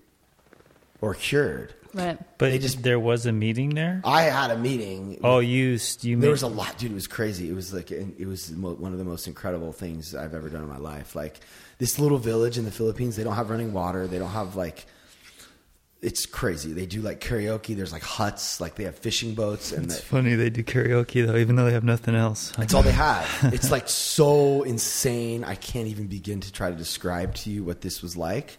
or 1.00 1.14
cured. 1.14 1.74
Right. 1.94 2.18
But 2.38 2.50
They 2.52 2.58
just- 2.58 2.82
there 2.82 2.98
was 2.98 3.26
a 3.26 3.32
meeting 3.32 3.70
there. 3.70 4.00
I 4.02 4.22
had 4.22 4.50
a 4.50 4.56
meeting. 4.56 5.20
Oh, 5.22 5.40
you 5.40 5.78
you 6.00 6.16
there 6.16 6.28
made, 6.28 6.28
was 6.30 6.42
a 6.42 6.48
lot, 6.48 6.78
dude. 6.78 6.90
It 6.90 6.94
was 6.94 7.06
crazy. 7.06 7.50
It 7.50 7.54
was 7.54 7.74
like 7.74 7.90
it 7.90 8.26
was 8.26 8.50
one 8.50 8.92
of 8.92 8.98
the 8.98 9.04
most 9.04 9.26
incredible 9.26 9.72
things 9.72 10.14
I've 10.14 10.34
ever 10.34 10.48
done 10.48 10.62
in 10.62 10.68
my 10.68 10.78
life. 10.78 11.14
Like 11.14 11.40
this 11.78 11.98
little 11.98 12.16
village 12.18 12.56
in 12.56 12.64
the 12.64 12.70
Philippines, 12.70 13.16
they 13.16 13.24
don't 13.24 13.34
have 13.34 13.50
running 13.50 13.72
water. 13.74 14.06
They 14.06 14.18
don't 14.18 14.30
have 14.30 14.56
like. 14.56 14.86
It's 16.00 16.26
crazy. 16.26 16.72
They 16.72 16.86
do 16.86 17.00
like 17.00 17.20
karaoke. 17.20 17.76
There's 17.76 17.92
like 17.92 18.02
huts. 18.02 18.58
Like 18.60 18.74
they 18.74 18.84
have 18.84 18.96
fishing 18.96 19.34
boats, 19.34 19.70
and 19.70 19.84
It's 19.84 19.96
the, 19.98 20.02
funny 20.02 20.34
they 20.34 20.50
do 20.50 20.64
karaoke 20.64 21.24
though, 21.26 21.36
even 21.36 21.54
though 21.56 21.64
they 21.66 21.72
have 21.72 21.84
nothing 21.84 22.14
else. 22.16 22.52
that's 22.56 22.72
all 22.74 22.82
they 22.82 22.90
have. 23.10 23.28
It's 23.52 23.70
like 23.70 23.88
so 23.88 24.62
insane. 24.64 25.44
I 25.44 25.54
can't 25.54 25.86
even 25.88 26.06
begin 26.08 26.40
to 26.40 26.50
try 26.52 26.70
to 26.70 26.76
describe 26.76 27.34
to 27.36 27.50
you 27.50 27.62
what 27.64 27.82
this 27.82 28.00
was 28.02 28.16
like. 28.16 28.56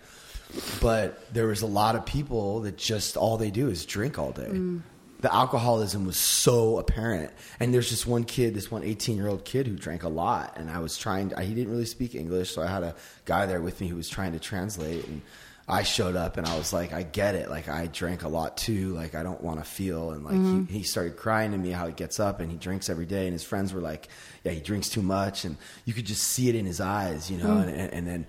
But 0.82 1.34
there 1.34 1.47
was 1.47 1.62
a 1.62 1.68
lot 1.68 1.95
of 1.95 2.06
people 2.06 2.62
that 2.62 2.78
just 2.78 3.18
all 3.18 3.38
they 3.38 3.51
do 3.51 3.70
is 3.70 3.86
drink 3.86 4.20
all 4.20 4.32
day. 4.32 4.49
Mm. 4.49 4.82
The 5.22 5.34
alcoholism 5.34 6.06
was 6.06 6.18
so 6.18 6.78
apparent. 6.80 7.32
And 7.60 7.74
there's 7.74 7.89
just 7.89 8.06
one 8.06 8.26
kid, 8.26 8.54
this 8.54 8.70
one 8.70 8.84
18 8.84 9.16
year 9.16 9.28
old 9.28 9.45
kid 9.45 9.68
who 9.68 9.76
drank 9.76 10.04
a 10.04 10.10
lot. 10.10 10.58
And 10.58 10.70
I 10.70 10.80
was 10.80 10.97
trying, 10.97 11.30
to, 11.30 11.41
he 11.41 11.56
didn't 11.56 11.72
really 11.72 11.86
speak 11.86 12.14
English. 12.14 12.51
So 12.51 12.62
I 12.62 12.68
had 12.68 12.84
a 12.84 12.95
guy 13.26 13.45
there 13.45 13.62
with 13.62 13.80
me 13.80 13.88
who 13.88 13.95
was 13.95 14.10
trying 14.10 14.34
to 14.34 14.39
translate. 14.39 15.08
And 15.08 15.22
I 15.68 15.84
showed 15.84 16.18
up 16.18 16.36
and 16.36 16.45
I 16.45 16.58
was 16.58 16.74
like, 16.74 16.91
I 16.91 17.04
get 17.04 17.36
it. 17.36 17.49
Like 17.49 17.70
I 17.70 17.88
drank 17.88 18.24
a 18.24 18.28
lot 18.28 18.58
too. 18.58 18.89
Like 18.89 19.16
I 19.16 19.24
don't 19.24 19.41
want 19.41 19.64
to 19.64 19.70
feel. 19.70 20.12
And 20.12 20.26
like 20.26 20.34
he, 20.34 20.39
mm-hmm. 20.39 20.66
he 20.66 20.84
started 20.84 21.16
crying 21.16 21.54
to 21.54 21.58
me 21.58 21.72
how 21.72 21.88
he 21.88 21.93
gets 21.93 22.20
up 22.20 22.41
and 22.41 22.51
he 22.51 22.58
drinks 22.58 22.89
every 22.89 23.06
day. 23.06 23.24
And 23.24 23.32
his 23.32 23.45
friends 23.45 23.74
were 23.74 23.80
like, 23.80 24.10
yeah, 24.43 24.51
he 24.51 24.60
drinks 24.60 24.89
too 24.89 25.01
much. 25.01 25.45
And 25.45 25.56
you 25.86 25.93
could 25.93 26.06
just 26.06 26.24
see 26.24 26.49
it 26.49 26.56
in 26.56 26.66
his 26.66 26.82
eyes, 26.82 27.32
you 27.32 27.38
know. 27.38 27.60
And, 27.60 27.70
and, 27.70 27.93
and 27.93 28.08
then 28.08 28.26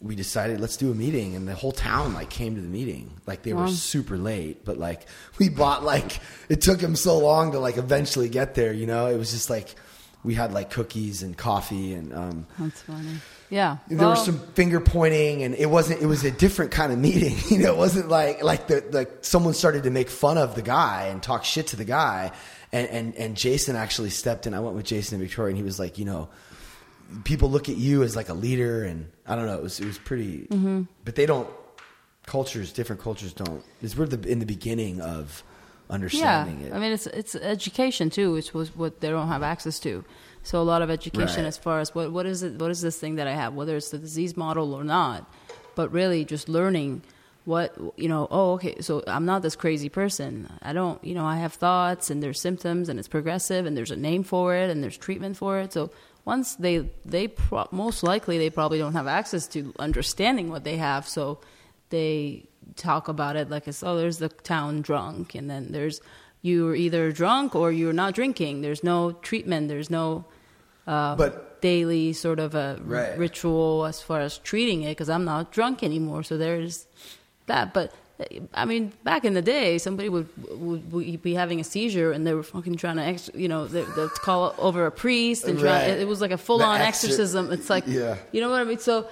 we 0.00 0.14
decided 0.14 0.60
let's 0.60 0.76
do 0.76 0.90
a 0.90 0.94
meeting. 0.94 1.34
And 1.34 1.48
the 1.48 1.54
whole 1.54 1.72
town 1.72 2.14
like 2.14 2.30
came 2.30 2.54
to 2.54 2.60
the 2.60 2.68
meeting. 2.68 3.20
Like 3.26 3.42
they 3.42 3.52
were 3.52 3.68
super 3.68 4.16
late 4.16 4.64
but 4.64 4.78
like 4.78 5.06
we 5.38 5.48
bought 5.48 5.82
like 5.82 6.20
it 6.48 6.60
took 6.60 6.80
him 6.80 6.94
so 6.94 7.18
long 7.18 7.52
to 7.52 7.58
like 7.58 7.76
eventually 7.76 8.28
get 8.28 8.54
there 8.54 8.72
you 8.72 8.86
know? 8.86 9.06
It 9.06 9.16
was 9.16 9.32
just 9.32 9.50
like 9.50 9.74
we 10.24 10.34
had 10.34 10.52
like 10.52 10.70
cookies 10.70 11.22
and 11.22 11.36
coffee 11.36 11.94
and 11.94 12.14
um 12.14 12.46
That's 12.58 12.82
funny. 12.82 13.08
Yeah. 13.50 13.78
there 13.88 13.98
well, 13.98 14.10
was 14.10 14.24
some 14.24 14.38
finger 14.54 14.78
pointing 14.78 15.42
and 15.42 15.54
it 15.54 15.66
wasn't 15.66 16.00
it 16.00 16.06
was 16.06 16.22
a 16.22 16.30
different 16.30 16.70
kind 16.70 16.92
of 16.92 16.98
meeting 17.08 17.36
you 17.48 17.58
know? 17.58 17.72
It 17.72 17.76
wasn't 17.76 18.08
like 18.08 18.42
like 18.42 18.68
the 18.68 18.84
like 18.92 19.24
someone 19.24 19.54
started 19.54 19.82
to 19.82 19.90
make 19.90 20.10
fun 20.10 20.38
of 20.38 20.54
the 20.54 20.62
guy 20.62 21.06
and 21.06 21.20
talk 21.20 21.44
shit 21.44 21.68
to 21.68 21.76
the 21.76 21.84
guy. 21.84 22.30
And 22.70 22.88
and 22.88 23.14
and 23.16 23.36
Jason 23.36 23.74
actually 23.74 24.10
stepped 24.10 24.46
in. 24.46 24.54
I 24.54 24.60
went 24.60 24.76
with 24.76 24.84
Jason 24.84 25.18
and 25.18 25.26
Victoria 25.26 25.48
and 25.48 25.56
he 25.56 25.64
was 25.64 25.80
like 25.80 25.98
you 25.98 26.04
know 26.04 26.28
people 27.24 27.50
look 27.50 27.68
at 27.68 27.76
you 27.76 28.02
as 28.02 28.14
like 28.16 28.28
a 28.28 28.34
leader 28.34 28.84
and 28.84 29.10
I 29.26 29.34
don't 29.36 29.46
know 29.46 29.54
it 29.54 29.62
was 29.62 29.80
it 29.80 29.86
was 29.86 29.98
pretty 29.98 30.46
Mm-hmm. 30.50 30.82
but 31.04 31.14
they 31.14 31.26
don't 31.26 31.48
cultures 32.26 32.72
different 32.72 33.00
cultures 33.00 33.32
don't 33.32 33.64
it's 33.80 33.96
we're 33.96 34.06
the 34.06 34.28
in 34.28 34.38
the 34.38 34.46
beginning 34.46 35.00
of 35.00 35.42
yeah. 35.88 35.94
understanding 35.94 36.60
it 36.60 36.72
I 36.74 36.78
mean, 36.78 36.92
it's 36.92 37.06
it's 37.06 37.34
education 37.34 38.10
too, 38.10 38.32
which 38.32 38.52
was 38.52 38.76
what 38.76 39.00
they 39.00 39.08
don't 39.08 39.28
have 39.28 39.42
access 39.42 39.78
to. 39.80 40.04
So 40.42 40.60
a 40.60 40.66
lot 40.72 40.82
of 40.82 40.90
education 40.90 41.42
Right. 41.44 41.48
as 41.48 41.56
far 41.56 41.80
as 41.80 41.94
what 41.94 42.12
what 42.12 42.26
is 42.26 42.42
it 42.42 42.58
what 42.60 42.70
is 42.70 42.82
this 42.82 42.98
thing 42.98 43.14
that 43.16 43.26
I 43.26 43.32
have, 43.32 43.54
whether 43.54 43.74
it's 43.76 43.88
the 43.90 43.98
disease 43.98 44.36
model 44.36 44.74
or 44.74 44.84
not, 44.84 45.24
but 45.74 45.90
really 45.90 46.26
just 46.26 46.46
learning 46.48 47.00
what 47.46 47.74
you 47.96 48.08
know. 48.08 48.28
Oh, 48.30 48.52
okay, 48.54 48.76
so 48.80 49.02
I'm 49.06 49.24
not 49.24 49.40
this 49.40 49.56
crazy 49.56 49.88
person. 49.88 50.52
I 50.60 50.74
don't, 50.74 51.02
you 51.02 51.14
know, 51.14 51.24
I 51.24 51.36
have 51.38 51.54
thoughts 51.54 52.10
and 52.10 52.22
there's 52.22 52.38
symptoms 52.38 52.90
and 52.90 52.98
it's 52.98 53.08
progressive 53.08 53.64
and 53.64 53.74
there's 53.74 53.90
a 53.90 53.96
name 53.96 54.22
for 54.24 54.54
it 54.54 54.68
and 54.68 54.82
there's 54.82 54.98
treatment 54.98 55.38
for 55.38 55.58
it. 55.58 55.72
So 55.72 55.90
once 56.34 56.56
they 56.64 56.76
they 57.14 57.26
pro- 57.28 57.68
most 57.72 58.02
likely 58.12 58.36
they 58.38 58.50
probably 58.50 58.78
don't 58.78 58.92
have 59.00 59.08
access 59.20 59.44
to 59.54 59.60
understanding 59.78 60.46
what 60.52 60.62
they 60.68 60.76
have, 60.76 61.02
so 61.08 61.38
they 61.90 62.44
talk 62.76 63.08
about 63.08 63.34
it 63.40 63.48
like 63.54 63.66
it's 63.70 63.82
oh 63.82 63.96
there's 63.96 64.18
the 64.18 64.28
town 64.28 64.82
drunk 64.88 65.34
and 65.38 65.48
then 65.50 65.72
there's 65.72 66.00
you're 66.42 66.74
either 66.84 67.04
drunk 67.22 67.54
or 67.56 67.72
you're 67.72 67.98
not 68.04 68.12
drinking. 68.14 68.60
There's 68.60 68.84
no 68.84 68.98
treatment. 69.28 69.68
There's 69.72 69.90
no 69.90 70.24
uh, 70.86 71.16
But- 71.16 71.44
daily 71.60 72.12
sort 72.12 72.38
of 72.38 72.54
a 72.54 72.78
Right. 72.84 73.18
ritual 73.18 73.84
as 73.90 73.98
far 74.00 74.20
as 74.20 74.38
treating 74.50 74.82
it 74.86 74.92
because 74.94 75.10
i'm 75.10 75.24
not 75.24 75.50
drunk 75.50 75.82
anymore 75.82 76.22
so 76.22 76.38
there's 76.38 76.86
that. 77.50 77.74
But 77.74 77.90
I 78.52 78.64
mean, 78.64 78.92
back 79.04 79.24
in 79.24 79.34
the 79.34 79.42
day, 79.42 79.78
somebody 79.78 80.08
would, 80.08 80.28
would 80.60 80.90
would 80.92 81.22
be 81.22 81.34
having 81.34 81.60
a 81.60 81.64
seizure 81.64 82.10
and 82.10 82.26
they 82.26 82.34
were 82.34 82.42
fucking 82.42 82.74
trying 82.76 82.96
to, 82.96 83.02
ex- 83.04 83.30
you 83.32 83.46
know, 83.46 83.66
they, 83.68 83.84
they'd 83.96 84.10
call 84.28 84.54
over 84.58 84.86
a 84.86 84.90
priest 84.90 85.44
and 85.44 85.56
try, 85.56 85.70
Right. 85.82 85.88
it, 85.90 86.00
it 86.00 86.08
was 86.08 86.20
like 86.20 86.32
a 86.32 86.38
full 86.38 86.60
on 86.62 86.80
exor- 86.80 86.88
exorcism. 86.88 87.52
It's 87.52 87.70
like, 87.70 87.84
Yeah. 87.86 88.16
you 88.32 88.40
know 88.40 88.50
what 88.50 88.60
I 88.60 88.64
mean? 88.64 88.78
So 88.80 89.06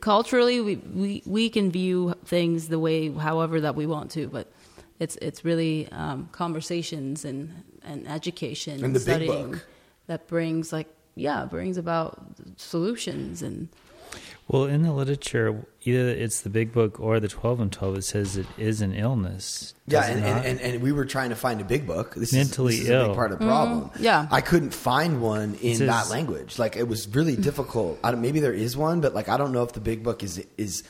culturally, 0.00 0.60
we, 0.60 0.76
we 0.76 1.22
we 1.26 1.48
can 1.50 1.70
view 1.70 2.14
things 2.24 2.68
the 2.68 2.78
way, 2.78 3.10
however, 3.10 3.60
that 3.62 3.74
we 3.74 3.86
want 3.86 4.10
to, 4.12 4.28
but 4.28 4.52
it's 5.00 5.16
it's 5.16 5.44
really 5.44 5.88
um, 5.92 6.28
conversations 6.32 7.24
and 7.24 7.52
and 7.82 8.06
education 8.08 8.84
And 8.84 8.94
the 8.94 9.00
big 9.00 9.08
studying 9.08 9.50
book. 9.52 9.66
that 10.06 10.26
brings 10.26 10.72
like 10.72 10.88
yeah 11.14 11.44
brings 11.44 11.76
about 11.76 12.18
solutions 12.56 13.42
and 13.42 13.68
Well, 14.48 14.64
in 14.64 14.82
the 14.82 14.92
literature, 14.92 15.66
either 15.82 16.08
it's 16.08 16.42
the 16.42 16.50
big 16.50 16.72
book 16.72 17.00
or 17.00 17.18
the 17.18 17.26
12 17.26 17.58
and 17.60 17.72
12, 17.72 17.96
it 17.98 18.02
says 18.02 18.36
it 18.36 18.46
is 18.56 18.80
an 18.80 18.94
illness. 18.94 19.74
Yeah, 19.88 20.04
and, 20.06 20.24
and, 20.24 20.46
and, 20.46 20.60
and 20.60 20.82
we 20.82 20.92
were 20.92 21.04
trying 21.04 21.30
to 21.30 21.36
find 21.36 21.60
a 21.60 21.64
big 21.64 21.84
book. 21.84 22.14
This 22.14 22.32
Mentally 22.32 22.74
is, 22.74 22.80
this 22.80 22.88
is 22.88 22.94
a 22.94 22.98
ill. 23.00 23.06
big 23.08 23.16
part 23.16 23.32
of 23.32 23.40
the 23.40 23.44
problem. 23.44 23.90
Mm-hmm. 23.90 24.04
Yeah. 24.04 24.28
I 24.30 24.40
couldn't 24.42 24.72
find 24.72 25.20
one 25.20 25.56
in 25.56 25.76
says- 25.78 25.88
that 25.88 26.10
language. 26.10 26.60
Like 26.60 26.76
it 26.76 26.86
was 26.86 27.08
really 27.08 27.34
difficult. 27.34 27.98
I 28.04 28.12
don't, 28.12 28.22
maybe 28.22 28.38
there 28.38 28.52
is 28.54 28.76
one, 28.76 29.00
but 29.00 29.14
like 29.14 29.28
I 29.28 29.36
don't 29.36 29.50
know 29.52 29.64
if 29.64 29.72
the 29.72 29.80
big 29.80 30.04
book 30.04 30.22
is 30.22 30.44
is 30.56 30.84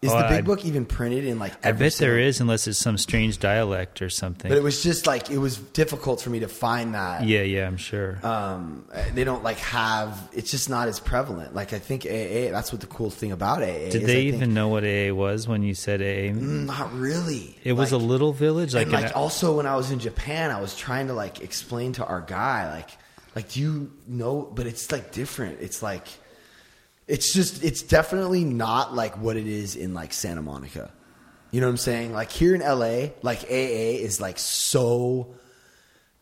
is 0.00 0.12
Oh, 0.12 0.16
the 0.18 0.28
big 0.28 0.38
I- 0.38 0.40
book 0.42 0.64
even 0.64 0.86
printed 0.86 1.24
in 1.24 1.40
like. 1.40 1.54
I 1.66 1.72
bet 1.72 1.94
there 1.94 2.18
is, 2.20 2.40
unless 2.40 2.68
it's 2.68 2.78
some 2.78 2.96
strange 2.98 3.38
dialect 3.40 4.00
or 4.00 4.08
something. 4.08 4.48
But 4.48 4.56
it 4.56 4.62
was 4.62 4.80
just 4.82 5.06
like 5.08 5.28
it 5.30 5.38
was 5.38 5.56
difficult 5.58 6.20
for 6.20 6.30
me 6.30 6.38
to 6.40 6.46
find 6.48 6.94
that. 6.94 7.24
yeah, 7.24 7.42
yeah, 7.42 7.66
I'm 7.66 7.76
sure. 7.78 8.24
um, 8.24 8.84
they 9.14 9.24
don't 9.24 9.42
like 9.42 9.58
have. 9.58 10.16
It's 10.32 10.50
just 10.52 10.70
not 10.70 10.86
as 10.86 11.00
prevalent. 11.00 11.52
Like 11.54 11.72
I 11.72 11.80
think 11.80 12.04
AA. 12.06 12.52
That's 12.52 12.70
what 12.70 12.80
the 12.80 12.86
cool 12.86 13.10
thing 13.10 13.32
about 13.32 13.60
AA. 13.62 13.90
Did 13.90 13.94
is, 14.02 14.06
they 14.06 14.22
even 14.22 14.54
know 14.54 14.68
what 14.68 14.84
AA 14.84 15.12
was 15.12 15.48
when 15.48 15.62
you 15.64 15.74
said 15.74 16.00
AA? 16.00 16.32
Mm, 16.32 16.66
Not 16.66 16.92
really. 16.92 17.58
It 17.64 17.72
was 17.72 17.90
a 17.90 17.98
little 17.98 18.32
village, 18.32 18.74
like, 18.74 18.84
and 18.84 18.92
like 18.92 19.06
an, 19.06 19.12
also 19.14 19.56
when 19.56 19.66
I 19.66 19.74
was 19.74 19.90
in 19.90 19.98
Japan, 19.98 20.52
I 20.52 20.60
was 20.60 20.76
trying 20.76 21.08
to 21.08 21.12
like 21.14 21.40
explain 21.42 21.94
to 21.94 22.06
our 22.06 22.20
guy 22.20 22.70
like 22.72 22.90
like 23.34 23.48
do 23.50 23.60
you 23.60 23.92
know? 24.06 24.42
But 24.54 24.66
it's 24.66 24.92
like 24.92 25.10
different. 25.10 25.58
It's 25.60 25.82
like 25.82 26.06
it's 27.08 27.32
just 27.32 27.64
it's 27.64 27.82
definitely 27.82 28.44
not 28.44 28.94
like 28.94 29.18
what 29.18 29.36
it 29.36 29.46
is 29.46 29.74
in 29.74 29.94
like 29.94 30.12
Santa 30.12 30.42
Monica. 30.42 30.92
You 31.50 31.62
know 31.62 31.66
what 31.66 31.72
I'm 31.72 31.76
saying? 31.78 32.12
Like 32.12 32.30
here 32.30 32.54
in 32.54 32.60
LA, 32.60 33.14
like 33.22 33.44
AA 33.44 33.96
is 33.98 34.20
like 34.20 34.38
so. 34.38 35.34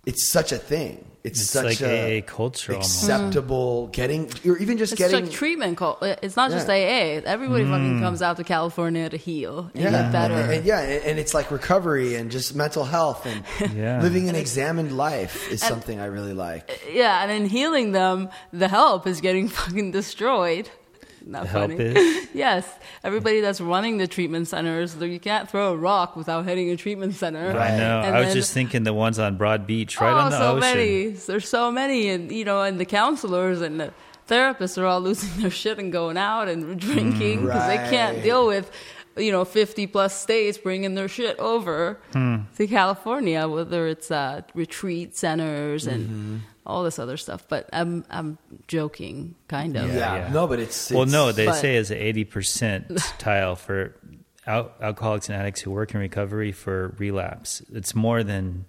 It's 0.06 0.26
such 0.26 0.52
a 0.52 0.58
thing. 0.58 1.04
It's, 1.24 1.40
It's 1.40 1.50
such 1.50 1.64
like 1.64 1.80
a 1.80 2.18
AA 2.20 2.22
culture 2.24 2.74
almost. 2.74 3.02
acceptable. 3.02 3.88
Getting 3.88 4.30
or 4.46 4.56
even 4.58 4.78
just 4.78 4.92
It's 4.92 5.00
getting 5.00 5.24
like 5.24 5.32
treatment. 5.34 5.76
Call. 5.76 5.98
Uh, 6.00 6.14
it's 6.22 6.36
not 6.36 6.52
just 6.52 6.68
Yeah. 6.68 6.74
AA. 6.74 7.22
Everybody 7.26 7.64
fucking 7.64 7.98
mm. 7.98 8.00
comes 8.00 8.22
out 8.22 8.36
to 8.36 8.44
California 8.44 9.08
to 9.10 9.16
heal 9.16 9.68
and 9.74 9.82
get 9.90 10.12
better. 10.12 10.34
And, 10.34 10.52
and- 10.52 10.64
yeah, 10.64 10.78
and, 10.80 11.04
and 11.04 11.18
it's 11.18 11.34
like 11.34 11.50
recovery 11.50 12.14
and 12.14 12.30
just 12.30 12.54
mental 12.54 12.84
health 12.84 13.26
and 13.26 13.42
Yeah. 13.76 14.00
living 14.00 14.28
an 14.28 14.36
examined 14.36 14.96
life 14.96 15.50
is 15.50 15.60
something 15.60 15.98
I 15.98 16.06
really 16.06 16.32
like. 16.34 16.80
Yeah, 16.92 17.20
and 17.24 17.32
in 17.32 17.46
healing 17.46 17.90
them, 17.90 18.28
the 18.52 18.68
help 18.68 19.08
is 19.08 19.20
getting 19.20 19.48
fucking 19.58 19.90
destroyed. 19.90 20.70
Not 21.28 21.42
The 21.42 21.48
help 21.48 21.70
funny. 21.72 21.82
is? 21.84 22.28
yes, 22.34 22.68
everybody 23.02 23.40
that's 23.40 23.60
running 23.60 23.98
the 23.98 24.06
treatment 24.06 24.46
centers, 24.46 24.94
you 24.94 25.18
can't 25.18 25.50
throw 25.50 25.72
a 25.72 25.76
rock 25.76 26.14
without 26.14 26.44
hitting 26.44 26.70
a 26.70 26.76
treatment 26.76 27.14
center. 27.16 27.50
I 27.50 27.76
know. 27.76 28.00
And 28.04 28.14
I 28.14 28.20
was 28.20 28.28
then- 28.28 28.36
just 28.36 28.52
thinking 28.54 28.84
the 28.84 28.94
ones 28.94 29.18
on 29.18 29.36
Broad 29.36 29.66
Beach, 29.66 30.00
right 30.00 30.12
oh, 30.12 30.16
on 30.16 30.30
the 30.30 30.38
so 30.38 30.50
ocean. 30.52 30.60
many. 30.60 31.08
There's 31.08 31.48
so 31.48 31.72
many, 31.72 32.08
and 32.10 32.30
you 32.30 32.44
know, 32.44 32.62
and 32.62 32.78
the 32.78 32.84
counselors 32.84 33.60
and 33.60 33.80
the 33.80 33.92
therapists 34.28 34.78
are 34.80 34.86
all 34.86 35.00
losing 35.08 35.42
their 35.42 35.50
shit 35.50 35.78
and 35.78 35.90
going 35.92 36.16
out 36.16 36.46
and 36.48 36.78
drinking 36.78 37.42
because 37.46 37.66
they 37.66 37.76
can't 37.90 38.22
deal 38.22 38.46
with, 38.46 38.70
you 39.16 39.32
know, 39.32 39.44
50 39.44 39.86
plus 39.88 40.20
states 40.20 40.58
bringing 40.58 40.94
their 40.94 41.08
shit 41.08 41.36
over 41.40 41.98
Hmm. 42.12 42.36
to 42.56 42.66
California, 42.68 43.48
whether 43.48 43.88
it's 43.88 44.10
uh, 44.12 44.42
retreat 44.54 45.16
centers 45.16 45.86
and 45.88 46.06
Mm-hmm. 46.08 46.36
All 46.66 46.82
this 46.84 46.98
other 46.98 47.16
stuff. 47.16 47.46
But 47.48 47.68
I'm 47.72 48.04
I'm 48.10 48.38
joking, 48.68 49.34
kind 49.48 49.76
of. 49.76 49.88
Yeah, 49.94 50.16
yeah. 50.16 50.32
no, 50.32 50.46
but 50.46 50.58
it's, 50.60 50.90
Well, 50.90 51.02
it's- 51.02 51.12
no, 51.12 51.32
they 51.32 51.46
But- 51.46 51.54
say 51.60 51.76
it's 51.76 51.90
an 51.90 51.98
eighty 51.98 52.24
percent 52.24 52.88
tile 53.18 53.56
for 53.56 53.94
al- 54.46 54.72
alcoholics 54.80 55.28
and 55.28 55.38
addicts 55.40 55.60
who 55.62 55.70
work 55.70 55.94
in 55.94 56.00
recovery 56.00 56.52
for 56.52 56.94
relapse. 56.98 57.62
It's 57.72 57.94
more 57.94 58.22
than 58.24 58.64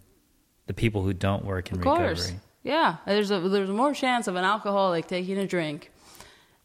the 0.68 0.74
people 0.74 1.02
who 1.04 1.14
don't 1.14 1.44
work 1.46 1.72
in 1.72 1.78
Of 1.78 1.84
course. 1.84 2.20
recovery. 2.28 2.40
Yeah, 2.64 2.98
there's 3.06 3.32
a 3.32 3.40
there's 3.40 3.70
more 3.70 3.94
chance 3.94 4.28
of 4.28 4.36
an 4.36 4.44
alcoholic 4.44 5.08
taking 5.08 5.38
a 5.38 5.48
drink 5.48 5.92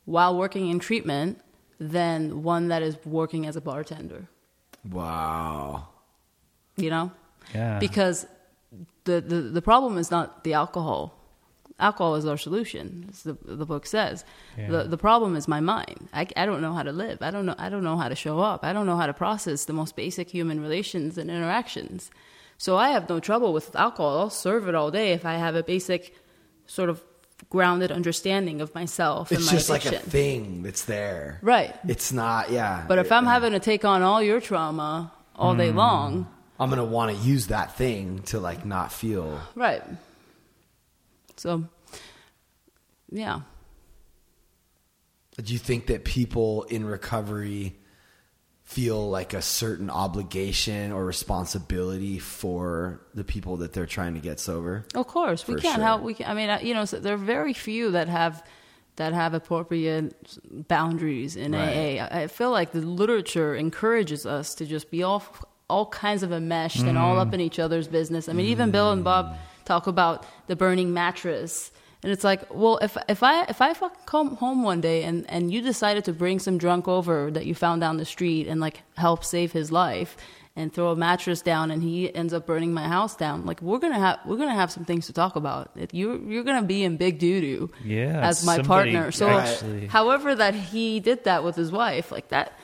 while 0.05 0.37
working 0.37 0.69
in 0.69 0.79
treatment 0.81 1.41
than 1.79 2.43
one 2.43 2.69
that 2.69 2.83
is 2.83 2.97
working 3.05 3.47
as 3.47 3.55
a 3.57 3.61
bartender. 3.61 4.29
wow. 4.91 5.89
You 6.77 6.91
know, 6.91 7.13
Yeah, 7.55 7.79
because 7.79 8.27
the, 9.05 9.21
the 9.21 9.37
the 9.43 9.63
problem 9.63 9.99
is 9.99 10.11
not 10.11 10.43
the 10.45 10.55
alcohol. 10.55 11.15
Alcohol 11.83 12.15
is 12.21 12.25
our 12.27 12.39
solution, 12.39 13.07
as 13.11 13.23
the 13.25 13.35
the 13.45 13.67
book 13.67 13.85
says. 13.87 14.25
Yeah. 14.57 14.71
The 14.71 14.81
the 14.85 14.97
problem 15.09 15.37
is 15.37 15.47
my 15.49 15.61
mind. 15.61 16.09
I, 16.15 16.27
I 16.37 16.47
don't 16.47 16.63
know 16.63 16.73
how 16.79 16.85
to 16.85 16.93
live. 16.93 17.19
I 17.21 17.31
don't 17.31 17.45
know 17.45 17.57
I 17.59 17.69
don't 17.69 17.85
know 17.89 17.97
how 18.03 18.09
to 18.09 18.15
show 18.15 18.39
up. 18.41 18.65
I 18.65 18.73
don't 18.73 18.87
know 18.87 18.97
how 18.97 19.07
to 19.07 19.13
process 19.25 19.65
the 19.67 19.73
most 19.73 19.97
basic 19.97 20.31
human 20.31 20.61
relations 20.61 21.19
and 21.19 21.29
interactions. 21.31 22.11
So 22.59 22.77
I 22.77 22.89
have 22.91 23.09
no 23.09 23.19
trouble 23.21 23.53
with 23.53 23.75
alcohol. 23.75 24.19
I'll 24.21 24.31
serve 24.31 24.69
it 24.69 24.75
all 24.75 24.91
day 24.91 25.13
if 25.13 25.25
I 25.27 25.35
have 25.35 25.55
a 25.57 25.63
basic 25.65 26.15
sort 26.67 26.89
of 26.89 27.03
grounded 27.51 27.91
understanding 27.91 28.61
of 28.61 28.73
myself 28.75 29.33
It's 29.33 29.41
and 29.41 29.47
my 29.47 29.53
just 29.59 29.69
like 29.69 29.85
a 29.85 29.99
thing 29.99 30.63
that's 30.63 30.85
there. 30.85 31.41
Right. 31.43 31.75
It's 31.89 32.13
not, 32.13 32.53
yeah. 32.53 32.85
But 32.87 32.99
if 33.01 33.11
I'm 33.11 33.25
Yeah. 33.25 33.33
having 33.35 33.53
to 33.53 33.59
take 33.59 33.85
on 33.85 34.03
all 34.03 34.23
your 34.23 34.41
trauma 34.41 35.11
all 35.35 35.53
Hmm. 35.55 35.59
day 35.59 35.73
long, 35.73 36.27
I'm 36.61 36.71
going 36.71 36.79
to 36.79 36.85
want 36.99 37.11
to 37.11 37.17
use 37.33 37.49
that 37.49 37.77
thing 37.77 38.23
to 38.31 38.39
like 38.39 38.65
not 38.65 38.93
feel. 38.93 39.41
Right. 39.57 39.83
So, 41.43 41.65
yeah. 43.11 43.41
Do 45.43 45.53
you 45.53 45.59
think 45.59 45.87
that 45.87 46.05
people 46.05 46.63
in 46.65 46.85
recovery 46.85 47.77
feel 48.63 49.11
like 49.11 49.35
a 49.35 49.43
certain 49.43 49.91
obligation 49.91 50.93
or 50.93 51.05
responsibility 51.05 52.21
for 52.21 53.01
the 53.13 53.25
people 53.25 53.57
that 53.57 53.73
they're 53.73 53.87
trying 53.87 54.15
to 54.15 54.21
get 54.21 54.39
sober? 54.39 54.85
Of 54.95 55.09
course, 55.09 55.49
we 55.49 55.55
can't 55.57 55.77
sure. 55.77 55.85
help. 55.85 56.03
We 56.03 56.15
can, 56.15 56.27
I 56.31 56.35
mean, 56.35 56.49
uh, 56.49 56.61
you 56.63 56.75
know, 56.75 56.85
so 56.85 57.01
there 57.01 57.15
are 57.15 57.25
very 57.37 57.55
few 57.55 57.91
that 57.91 58.07
have 58.09 58.45
that 58.97 59.13
have 59.15 59.35
appropriate 59.35 60.15
boundaries 60.69 61.35
in 61.35 61.53
Right. 61.53 61.99
AA. 61.99 62.19
I 62.23 62.27
feel 62.29 62.51
like 62.53 62.71
the 62.73 62.83
literature 62.83 63.57
encourages 63.57 64.27
us 64.27 64.55
to 64.57 64.65
just 64.67 64.93
be 64.93 65.03
all 65.03 65.25
all 65.69 65.87
kinds 65.87 66.23
of 66.23 66.31
enmeshed 66.33 66.83
and 66.83 66.99
all 66.99 67.17
Mm. 67.17 67.21
up 67.27 67.33
in 67.35 67.41
each 67.41 67.59
other's 67.59 67.89
business. 67.89 68.29
I 68.29 68.33
mean, 68.35 68.45
even 68.47 68.71
Bill 68.71 68.93
and 68.93 69.03
Bob 69.03 69.35
talk 69.65 69.87
about 69.87 70.25
the 70.47 70.57
burning 70.57 70.93
mattress. 70.93 71.71
And 72.03 72.11
it's 72.11 72.25
like, 72.25 72.53
well, 72.53 72.79
if 72.83 72.97
if 73.09 73.23
I 73.23 73.45
if 73.45 73.61
I 73.61 73.75
fucking 73.75 74.01
come 74.07 74.37
home 74.37 74.65
one 74.65 74.81
day 74.81 75.05
and, 75.05 75.25
and 75.31 75.53
you 75.53 75.63
decided 75.63 76.05
to 76.07 76.13
bring 76.13 76.41
some 76.41 76.59
drunk 76.59 76.89
over 76.89 77.31
that 77.31 77.47
you 77.47 77.55
found 77.55 77.81
down 77.81 77.97
the 77.97 78.05
street 78.05 78.49
and 78.49 78.61
like 78.61 78.83
help 78.97 79.25
save 79.25 79.53
his 79.53 79.71
life 79.71 80.17
and 80.57 80.71
throw 80.73 80.91
a 80.91 80.97
mattress 80.97 81.41
down 81.43 81.71
and 81.71 81.83
he 81.83 82.13
ends 82.15 82.35
up 82.35 82.45
burning 82.45 82.75
my 82.75 82.87
house 82.89 83.15
down, 83.17 83.47
like 83.47 83.63
we're 83.63 83.79
gonna 83.79 83.99
have 84.01 84.19
we're 84.27 84.37
gonna 84.37 84.53
have 84.55 84.71
some 84.73 84.85
things 84.85 85.07
to 85.07 85.13
talk 85.13 85.37
about. 85.37 85.71
You're 85.93 86.19
you're 86.29 86.43
gonna 86.45 86.67
be 86.67 86.83
in 86.83 86.97
big 86.97 87.21
doo 87.21 87.41
doo 87.41 87.71
Yeah, 87.85 88.21
as 88.21 88.45
my 88.45 88.61
partner. 88.63 89.13
So, 89.13 89.29
actually- 89.29 89.87
however 89.87 90.35
that 90.35 90.55
he 90.57 90.99
did 90.99 91.23
that 91.25 91.45
with 91.45 91.55
his 91.55 91.71
wife, 91.71 92.11
like 92.11 92.29
that, 92.31 92.59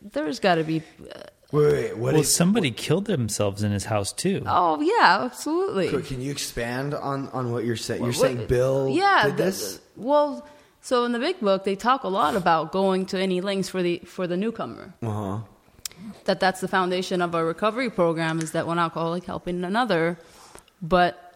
there's 0.00 0.40
got 0.40 0.54
to 0.56 0.64
be. 0.64 0.82
Uh, 1.14 1.20
Wait, 1.50 1.72
wait, 1.72 1.96
what 1.96 2.12
well, 2.12 2.20
is- 2.22 2.34
somebody 2.34 2.70
killed 2.70 3.06
themselves 3.06 3.62
in 3.62 3.72
his 3.72 3.84
house 3.86 4.12
too. 4.12 4.42
oh 4.46 4.80
yeah, 4.80 5.20
absolutely. 5.24 5.88
Could- 5.88 6.04
Can 6.06 6.20
you 6.20 6.30
expand 6.30 6.92
on, 6.94 7.28
on 7.30 7.52
what 7.52 7.64
you're 7.64 7.76
saying? 7.76 8.02
You're 8.02 8.12
What- 8.12 8.20
saying 8.20 8.46
Bill 8.46 8.88
yeah, 8.90 9.24
did 9.26 9.36
the- 9.38 9.42
this? 9.44 9.80
well, 9.96 10.46
so 10.82 11.04
in 11.04 11.12
the 11.12 11.18
big 11.18 11.40
book, 11.40 11.64
they 11.64 11.74
talk 11.74 12.04
a 12.04 12.08
lot 12.08 12.36
about 12.36 12.70
going 12.72 13.06
to 13.06 13.18
any 13.18 13.40
lengths 13.40 13.68
for 13.70 13.82
the 13.82 13.98
for 14.04 14.26
the 14.26 14.36
newcomer. 14.36 14.92
Uh-huh. 15.02 15.38
That 16.24 16.38
that's 16.38 16.60
the 16.60 16.68
foundation 16.68 17.20
of 17.22 17.34
our 17.34 17.44
recovery 17.44 17.90
program 17.90 18.40
is 18.40 18.52
that 18.52 18.66
one 18.66 18.78
alcoholic 18.78 19.24
helping 19.24 19.64
another. 19.64 20.18
But 20.82 21.34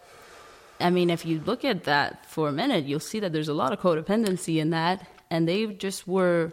I 0.79 0.91
mean, 0.91 1.09
if 1.11 1.25
you 1.25 1.41
look 1.45 1.65
at 1.65 1.85
that 1.85 2.27
for 2.27 2.49
a 2.49 2.53
minute, 2.53 2.85
you'll 2.85 3.01
see 3.01 3.19
that 3.21 3.33
there's 3.33 3.49
a 3.49 3.55
lot 3.55 3.73
of 3.73 3.81
codependency 3.81 4.59
in 4.61 4.71
that, 4.71 5.07
and 5.31 5.49
they 5.49 5.67
just 5.67 6.07
were 6.07 6.53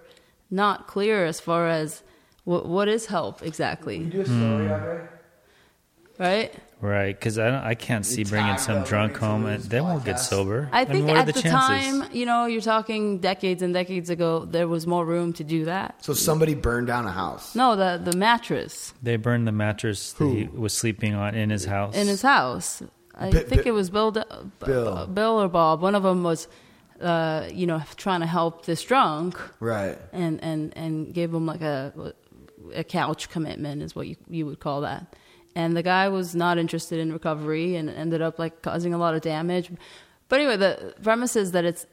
not 0.49 0.87
clear 0.87 1.25
as 1.25 1.39
far 1.39 1.67
as 1.67 2.01
what, 2.49 2.65
what 2.65 2.87
is 2.87 3.05
help 3.05 3.35
exactly, 3.43 3.97
do 3.99 4.21
a 4.21 4.25
story, 4.25 4.67
Andre? 4.71 5.07
right? 6.17 6.51
Right, 6.81 7.13
because 7.19 7.37
I 7.37 7.71
I 7.71 7.75
can't 7.75 8.05
see 8.05 8.23
We 8.23 8.29
bringing 8.29 8.57
some 8.57 8.83
drunk 8.91 9.17
home 9.17 9.45
and 9.45 9.59
this 9.61 9.67
they 9.73 9.81
won't 9.81 10.05
get 10.05 10.17
sober. 10.17 10.69
I 10.71 10.85
think 10.85 11.05
what 11.07 11.15
are 11.17 11.19
at 11.19 11.25
the, 11.25 11.33
the, 11.33 11.41
time, 11.41 11.95
you 12.13 12.25
know, 12.25 12.45
you're 12.45 12.61
talking 12.75 13.19
decades 13.19 13.61
and 13.61 13.73
decades 13.73 14.09
ago, 14.09 14.45
there 14.45 14.67
was 14.75 14.87
more 14.87 15.05
room 15.05 15.33
to 15.33 15.43
do 15.43 15.65
that. 15.65 15.87
So 16.05 16.13
somebody 16.13 16.55
burned 16.55 16.87
down 16.87 17.05
a 17.05 17.11
house. 17.11 17.53
No, 17.53 17.75
the 17.75 17.91
the 18.09 18.15
mattress 18.17 18.93
They 19.03 19.17
burned 19.17 19.45
the 19.45 19.51
mattress 19.65 20.13
that 20.13 20.25
he 20.25 20.43
was 20.65 20.73
sleeping 20.73 21.13
on 21.15 21.35
in 21.35 21.49
his 21.49 21.65
house. 21.65 21.95
in 22.01 22.07
his 22.07 22.21
house. 22.21 22.81
I 23.13 23.29
think 23.31 23.63
Bi- 23.63 23.69
it 23.71 23.73
was 23.73 23.89
Bill, 23.89 24.11
D- 24.11 24.21
Bill. 24.65 25.05
Bill 25.07 25.35
or 25.43 25.49
Bob. 25.49 25.81
One 25.81 25.95
of 25.99 26.03
them 26.03 26.23
was, 26.23 26.47
uh, 27.01 27.49
you 27.59 27.67
know, 27.67 27.81
trying 27.97 28.21
to 28.21 28.25
help 28.37 28.53
this 28.65 28.81
drunk 28.91 29.35
Right. 29.59 29.97
and 30.13 30.41
and 30.41 30.61
and 30.77 31.13
gave 31.13 31.33
him 31.33 31.45
like 31.53 31.61
a 31.61 31.91
a 32.73 32.83
couch 32.83 33.29
commitment 33.29 33.81
is 33.81 33.95
what 33.95 34.07
you 34.07 34.15
you 34.29 34.45
would 34.45 34.59
call 34.59 34.81
that. 34.81 35.15
And 35.55 35.75
the 35.75 35.83
guy 35.83 36.09
was 36.09 36.35
not 36.35 36.57
interested 36.57 36.99
in 36.99 37.11
recovery 37.11 37.75
and 37.75 37.89
ended 37.89 38.21
up 38.21 38.39
like 38.39 38.61
causing 38.61 38.93
a 38.93 38.97
lot 38.97 39.15
of 39.15 39.21
damage. 39.21 39.71
But 40.27 40.39
anyway, 40.39 40.57
the 40.57 40.93
premise 41.01 41.35
is 41.35 41.51
that 41.51 41.65
it's 41.65 41.85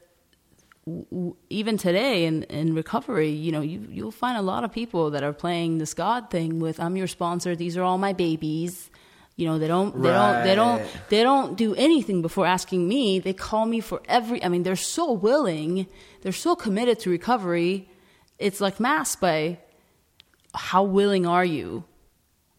even 1.49 1.77
today 1.77 2.25
in, 2.25 2.43
in 2.43 2.73
recovery, 2.73 3.29
you 3.29 3.51
know, 3.51 3.59
you, 3.59 3.85
you'll 3.89 4.11
find 4.11 4.37
a 4.37 4.41
lot 4.41 4.63
of 4.63 4.71
people 4.71 5.11
that 5.11 5.23
are 5.23 5.33
playing 5.33 5.79
this 5.79 5.93
God 5.93 6.29
thing 6.29 6.59
with 6.59 6.79
I'm 6.79 6.95
your 6.95 7.07
sponsor, 7.07 7.55
these 7.55 7.75
are 7.75 7.83
all 7.83 7.97
my 7.97 8.13
babies. 8.13 8.89
You 9.35 9.45
know, 9.45 9.59
they 9.59 9.67
don't 9.67 10.01
they 10.01 10.09
don't 10.09 10.43
they 10.43 10.55
don't 10.55 10.83
they 11.09 11.23
don't 11.23 11.57
do 11.57 11.75
anything 11.75 12.23
before 12.23 12.47
asking 12.47 12.87
me. 12.87 13.19
They 13.19 13.33
call 13.33 13.65
me 13.67 13.81
for 13.81 14.01
every 14.07 14.43
I 14.43 14.49
mean, 14.49 14.63
they're 14.63 14.75
so 14.75 15.11
willing, 15.11 15.87
they're 16.21 16.31
so 16.31 16.55
committed 16.55 16.99
to 17.01 17.11
recovery 17.11 17.87
it's 18.39 18.61
like 18.61 18.79
mass 18.79 19.15
by 19.15 19.59
how 20.57 20.83
willing 20.83 21.25
are 21.25 21.45
you? 21.45 21.83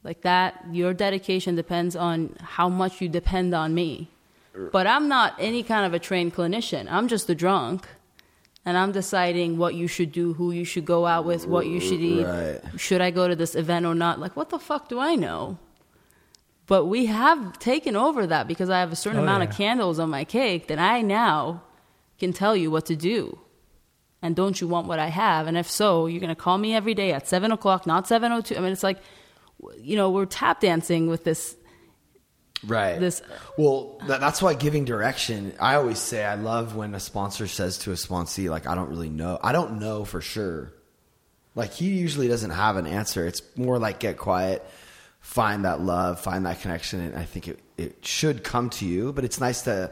Like 0.05 0.23
that 0.23 0.65
your 0.73 0.95
dedication 0.95 1.55
depends 1.57 1.95
on 1.97 2.37
how 2.41 2.69
much 2.69 3.01
you 3.01 3.09
depend 3.09 3.55
on 3.55 3.75
me. 3.75 4.11
Er. 4.57 4.71
But 4.73 4.87
i'm 4.87 5.09
not 5.09 5.35
any 5.39 5.63
kind 5.63 5.85
of 5.85 5.93
a 5.95 5.99
trained 5.99 6.35
clinician. 6.35 6.87
I'm 6.91 7.09
just 7.09 7.29
a 7.29 7.35
drunk. 7.35 7.87
And 8.65 8.77
i'm 8.77 8.93
deciding 8.93 9.59
what 9.59 9.75
you 9.75 9.87
should 9.89 10.13
do 10.13 10.35
who 10.35 10.53
you 10.53 10.65
should 10.65 10.85
go 10.85 11.07
out 11.07 11.25
with 11.25 11.47
what 11.47 11.67
you 11.67 11.81
should 11.81 12.01
eat. 12.01 12.25
Right. 12.25 12.61
should 12.77 13.01
i 13.01 13.11
go 13.11 13.27
to 13.29 13.37
this 13.37 13.55
event 13.55 13.87
or 13.87 13.95
not? 13.95 14.19
Like 14.21 14.37
what 14.37 14.49
the 14.51 14.59
fuck 14.59 14.89
do 14.89 14.99
i 14.99 15.15
know? 15.15 15.59
But 16.67 16.85
we 16.85 17.07
have 17.07 17.59
taken 17.59 17.97
over 17.97 18.27
that 18.27 18.47
because 18.47 18.69
i 18.71 18.79
have 18.81 18.93
a 18.93 18.97
certain 18.97 19.21
Oh, 19.21 19.23
amount 19.25 19.43
yeah. 19.45 19.49
of 19.51 19.57
candles 19.57 19.99
on 19.99 20.11
my 20.11 20.25
cake 20.25 20.69
that 20.69 20.79
i 20.79 21.01
now 21.03 21.63
can 22.19 22.33
tell 22.33 22.55
you 22.57 22.71
what 22.71 22.85
to 22.87 22.97
do 22.97 23.39
and 24.23 24.35
don't 24.35 24.61
you 24.61 24.69
want 24.69 24.87
what 24.87 24.99
I 24.99 25.09
have? 25.09 25.47
And 25.47 25.57
if 25.57 25.71
so, 25.71 26.07
you're 26.07 26.21
going 26.21 26.29
to 26.35 26.41
call 26.41 26.59
me 26.59 26.75
every 26.75 26.95
day 26.95 27.13
at 27.13 27.29
seven 27.29 27.53
o'clock, 27.53 27.87
not 27.87 28.07
seven 28.07 28.33
o 28.33 28.41
two. 28.41 28.57
I 28.57 28.61
mean, 28.61 28.73
it's 28.73 28.83
like, 28.83 28.99
you 29.81 29.97
know, 29.97 30.11
we're 30.11 30.27
tap 30.27 30.61
dancing 30.61 31.09
with 31.09 31.25
this. 31.25 31.57
Right. 32.67 32.99
This- 32.99 33.23
well, 33.57 34.01
that, 34.09 34.21
that's 34.21 34.43
why 34.43 34.55
giving 34.55 34.85
direction. 34.85 35.55
I 35.61 35.77
always 35.77 35.99
say 35.99 36.25
I 36.25 36.35
love 36.35 36.75
when 36.75 36.95
a 36.95 37.01
sponsor 37.01 37.47
says 37.47 37.79
to 37.79 37.93
a 37.93 37.95
sponsee, 37.95 38.51
like, 38.51 38.67
I 38.67 38.75
don't 38.75 38.91
really 38.91 39.11
know. 39.11 39.39
I 39.43 39.53
don't 39.53 39.79
know 39.79 40.05
for 40.05 40.21
sure. 40.21 40.73
Like 41.55 41.73
he 41.73 41.87
usually 41.89 42.29
doesn't 42.29 42.51
have 42.51 42.77
an 42.77 42.87
answer. 42.87 43.27
It's 43.27 43.43
more 43.57 43.81
like 43.81 43.99
get 43.99 44.17
quiet, 44.17 44.65
find 45.19 45.65
that 45.65 45.81
love, 45.81 46.21
find 46.21 46.47
that 46.47 46.61
connection, 46.61 47.01
and 47.01 47.17
I 47.17 47.25
think 47.25 47.49
it 47.49 47.59
it 47.77 48.07
should 48.07 48.45
come 48.45 48.71
to 48.71 48.87
you. 48.87 49.13
But 49.13 49.25
it's 49.25 49.41
nice 49.41 49.63
to 49.63 49.91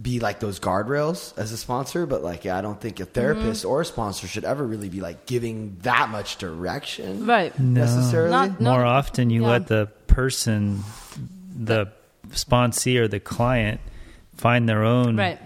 be 0.00 0.20
like 0.20 0.40
those 0.40 0.60
guardrails 0.60 1.36
as 1.38 1.52
a 1.52 1.56
sponsor. 1.56 2.06
But 2.06 2.22
like, 2.22 2.44
yeah, 2.44 2.58
I 2.58 2.60
don't 2.60 2.80
think 2.80 3.00
a 3.00 3.06
therapist 3.06 3.62
mm-hmm. 3.62 3.70
or 3.70 3.80
a 3.80 3.84
sponsor 3.84 4.26
should 4.26 4.44
ever 4.44 4.64
really 4.66 4.88
be 4.88 5.00
like 5.00 5.26
giving 5.26 5.76
that 5.82 6.10
much 6.10 6.36
direction, 6.36 7.26
Right. 7.26 7.58
Necessarily. 7.58 8.30
Not- 8.30 8.60
no- 8.60 8.72
More 8.72 8.84
often, 8.84 9.30
you 9.30 9.42
yeah. 9.42 9.48
let 9.48 9.66
the 9.68 9.86
person, 10.06 10.82
the 11.54 11.92
sponsee 12.28 12.98
or 12.98 13.08
the 13.08 13.20
client, 13.20 13.80
find 14.36 14.68
their 14.68 14.84
own. 14.84 15.16
Right. 15.16 15.38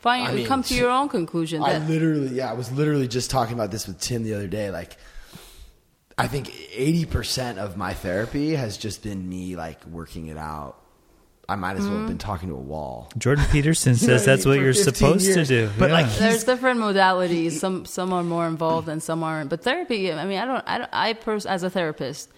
Find, 0.00 0.28
I 0.28 0.34
mean, 0.34 0.46
come 0.46 0.62
to 0.64 0.74
your 0.74 0.90
own 0.90 1.08
conclusion. 1.08 1.62
I 1.62 1.78
That, 1.78 1.88
literally, 1.88 2.28
yeah, 2.28 2.50
I 2.50 2.52
was 2.52 2.70
literally 2.70 3.08
just 3.08 3.30
talking 3.30 3.54
about 3.54 3.70
this 3.70 3.86
with 3.86 3.98
Tim 3.98 4.22
the 4.22 4.34
other 4.34 4.48
day. 4.48 4.70
Like, 4.70 4.98
I 6.18 6.28
think 6.28 6.52
eighty 6.72 7.06
percent 7.06 7.58
of 7.58 7.78
my 7.78 7.94
therapy 7.94 8.54
has 8.54 8.76
just 8.76 9.02
been 9.02 9.26
me 9.26 9.56
like 9.56 9.84
working 9.86 10.26
it 10.26 10.36
out. 10.36 10.78
I 11.48 11.56
might 11.56 11.76
as 11.76 11.86
well 11.86 11.98
have 11.98 12.06
been 12.06 12.16
mm. 12.16 12.20
talking 12.20 12.48
to 12.48 12.54
a 12.54 12.60
wall. 12.60 13.10
Jordan 13.18 13.44
Peterson 13.50 13.96
says 13.96 14.24
that's 14.26 14.46
what 14.46 14.56
For 14.56 14.62
you're 14.62 14.74
15 14.74 14.94
supposed 14.94 15.26
years. 15.26 15.48
to 15.48 15.66
do. 15.66 15.70
But, 15.78 15.90
yeah. 15.90 16.00
like, 16.00 16.12
there's 16.14 16.44
different 16.44 16.80
modalities. 16.80 17.52
Some 17.52 17.84
some 17.84 18.12
are 18.12 18.22
more 18.22 18.46
involved 18.46 18.88
and 18.88 19.02
some 19.02 19.22
aren't. 19.22 19.50
But 19.50 19.62
therapy, 19.62 20.12
I 20.12 20.24
mean, 20.24 20.38
I 20.38 20.44
don't. 20.44 20.64
I, 20.66 20.78
don't, 20.78 20.90
I 20.92 21.12
pers- 21.12 21.46
as 21.46 21.62
a 21.62 21.70
therapist, 21.70 22.30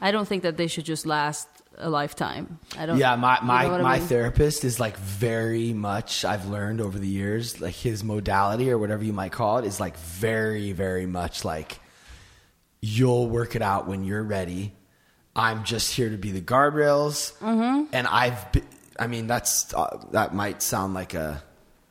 I 0.00 0.10
don't 0.10 0.26
think 0.26 0.44
that 0.44 0.56
they 0.56 0.68
should 0.68 0.84
just 0.84 1.06
last 1.06 1.48
a 1.78 1.90
lifetime. 1.90 2.58
I 2.78 2.86
don't. 2.86 2.98
Yeah, 2.98 3.16
my 3.16 3.38
you 3.40 3.46
my, 3.46 3.62
know 3.64 3.70
what 3.70 3.80
I 3.80 3.82
my 3.82 3.98
mean? 3.98 4.08
therapist 4.08 4.64
is 4.64 4.78
like 4.78 4.96
very 4.96 5.72
much. 5.72 6.24
I've 6.24 6.46
learned 6.46 6.80
over 6.80 6.98
the 6.98 7.08
years, 7.08 7.60
like 7.60 7.74
his 7.74 8.04
modality 8.04 8.70
or 8.70 8.78
whatever 8.78 9.04
you 9.04 9.12
might 9.12 9.32
call 9.32 9.58
it, 9.58 9.64
is 9.64 9.80
like 9.80 9.96
very 9.96 10.72
very 10.72 11.06
much 11.06 11.44
like 11.44 11.80
you'll 12.80 13.28
work 13.28 13.56
it 13.56 13.62
out 13.62 13.86
when 13.86 14.04
you're 14.04 14.22
ready. 14.22 14.74
I'm 15.34 15.64
just 15.64 15.94
here 15.94 16.10
to 16.10 16.16
be 16.16 16.30
the 16.30 16.40
guardrails, 16.42 17.32
mm-hmm. 17.38 17.84
and 17.92 18.06
I've. 18.06 18.52
Been, 18.52 18.66
I 18.98 19.06
mean, 19.06 19.26
that's 19.26 19.72
uh, 19.72 20.04
that 20.10 20.34
might 20.34 20.62
sound 20.62 20.92
like 20.94 21.14
a, 21.14 21.42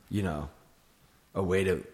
you 0.08 0.22
know, 0.22 0.48
a 1.34 1.42
way 1.42 1.64
to 1.64 1.84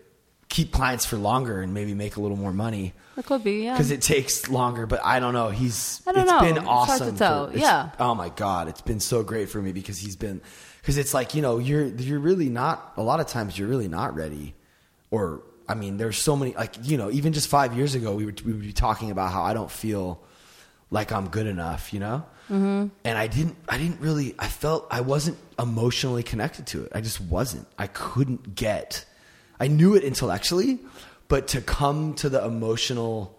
keep 0.48 0.72
clients 0.72 1.04
for 1.06 1.16
longer 1.16 1.60
and 1.62 1.72
maybe 1.74 1.94
make 1.94 2.16
a 2.16 2.20
little 2.20 2.36
more 2.36 2.52
money 2.52 2.94
It 3.18 3.26
could 3.26 3.44
be. 3.44 3.64
Yeah. 3.64 3.72
because 3.72 3.90
it 3.90 4.00
takes 4.02 4.48
longer. 4.48 4.86
But 4.86 5.00
I 5.04 5.20
don't 5.20 5.34
know. 5.34 5.48
He's 5.48 6.02
I 6.06 6.12
don't 6.12 6.22
it's 6.22 6.32
know. 6.32 6.40
been 6.40 6.56
It's 6.58 6.66
awesome. 6.66 7.16
for- 7.16 7.50
Yeah. 7.54 7.90
Oh 7.98 8.14
my 8.14 8.28
god, 8.30 8.68
it's 8.68 8.80
been 8.82 9.00
so 9.00 9.22
great 9.22 9.48
for 9.48 9.60
me 9.60 9.72
because 9.72 9.98
he's 9.98 10.16
been 10.16 10.40
because 10.80 10.96
it's 10.98 11.12
like 11.14 11.34
you 11.34 11.42
know 11.42 11.58
you're 11.58 11.86
you're 11.86 12.20
really 12.20 12.48
not 12.50 12.92
a 12.96 13.02
lot 13.02 13.20
of 13.20 13.26
times 13.26 13.58
you're 13.58 13.68
really 13.68 13.88
not 13.88 14.14
ready, 14.14 14.54
or 15.10 15.42
I 15.68 15.74
mean 15.74 15.96
there's 15.96 16.18
so 16.18 16.36
many 16.36 16.54
like 16.54 16.76
you 16.82 16.96
know 16.98 17.10
even 17.10 17.32
just 17.32 17.48
five 17.48 17.74
years 17.76 17.94
ago 17.94 18.14
we 18.14 18.24
would 18.26 18.40
we 18.42 18.52
would 18.52 18.62
be 18.62 18.72
talking 18.72 19.10
about 19.10 19.32
how 19.32 19.42
I 19.42 19.54
don't 19.54 19.70
feel 19.70 20.22
like 20.90 21.12
I'm 21.12 21.28
good 21.28 21.46
enough, 21.46 21.92
you 21.92 22.00
know. 22.00 22.24
Mm-hmm. 22.50 22.88
And 23.04 23.18
I 23.18 23.26
didn't, 23.26 23.56
I 23.68 23.76
didn't 23.76 24.00
really, 24.00 24.34
I 24.38 24.48
felt 24.48 24.86
I 24.90 25.02
wasn't 25.02 25.36
emotionally 25.58 26.22
connected 26.22 26.66
to 26.68 26.84
it. 26.84 26.92
I 26.94 27.00
just 27.00 27.20
wasn't. 27.20 27.66
I 27.78 27.88
couldn't 27.88 28.54
get. 28.54 29.04
I 29.60 29.68
knew 29.68 29.94
it 29.94 30.04
intellectually, 30.04 30.78
but 31.28 31.48
to 31.48 31.60
come 31.60 32.14
to 32.14 32.28
the 32.28 32.42
emotional, 32.44 33.38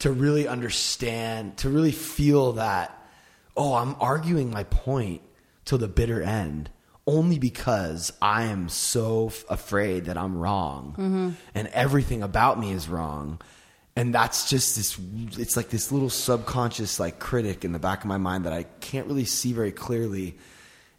to 0.00 0.10
really 0.10 0.46
understand, 0.46 1.56
to 1.58 1.70
really 1.70 1.92
feel 1.92 2.52
that, 2.52 2.96
oh, 3.56 3.74
I'm 3.74 3.96
arguing 4.00 4.50
my 4.50 4.64
point 4.64 5.22
till 5.64 5.78
the 5.78 5.88
bitter 5.88 6.22
end 6.22 6.70
only 7.06 7.38
because 7.38 8.12
I 8.20 8.44
am 8.44 8.68
so 8.68 9.28
f- 9.28 9.44
afraid 9.48 10.04
that 10.04 10.16
I'm 10.18 10.36
wrong 10.36 10.94
and 11.54 11.66
everything 11.68 12.22
about 12.22 12.58
me 12.58 12.72
is 12.72 12.88
wrong 12.88 13.40
and 14.00 14.14
that's 14.14 14.48
just 14.48 14.76
this 14.76 14.98
it's 15.38 15.56
like 15.56 15.68
this 15.68 15.92
little 15.92 16.10
subconscious 16.10 16.98
like 16.98 17.18
critic 17.18 17.64
in 17.64 17.72
the 17.72 17.78
back 17.78 18.00
of 18.00 18.06
my 18.06 18.18
mind 18.18 18.44
that 18.44 18.52
i 18.52 18.64
can't 18.80 19.06
really 19.06 19.24
see 19.24 19.52
very 19.52 19.72
clearly 19.72 20.36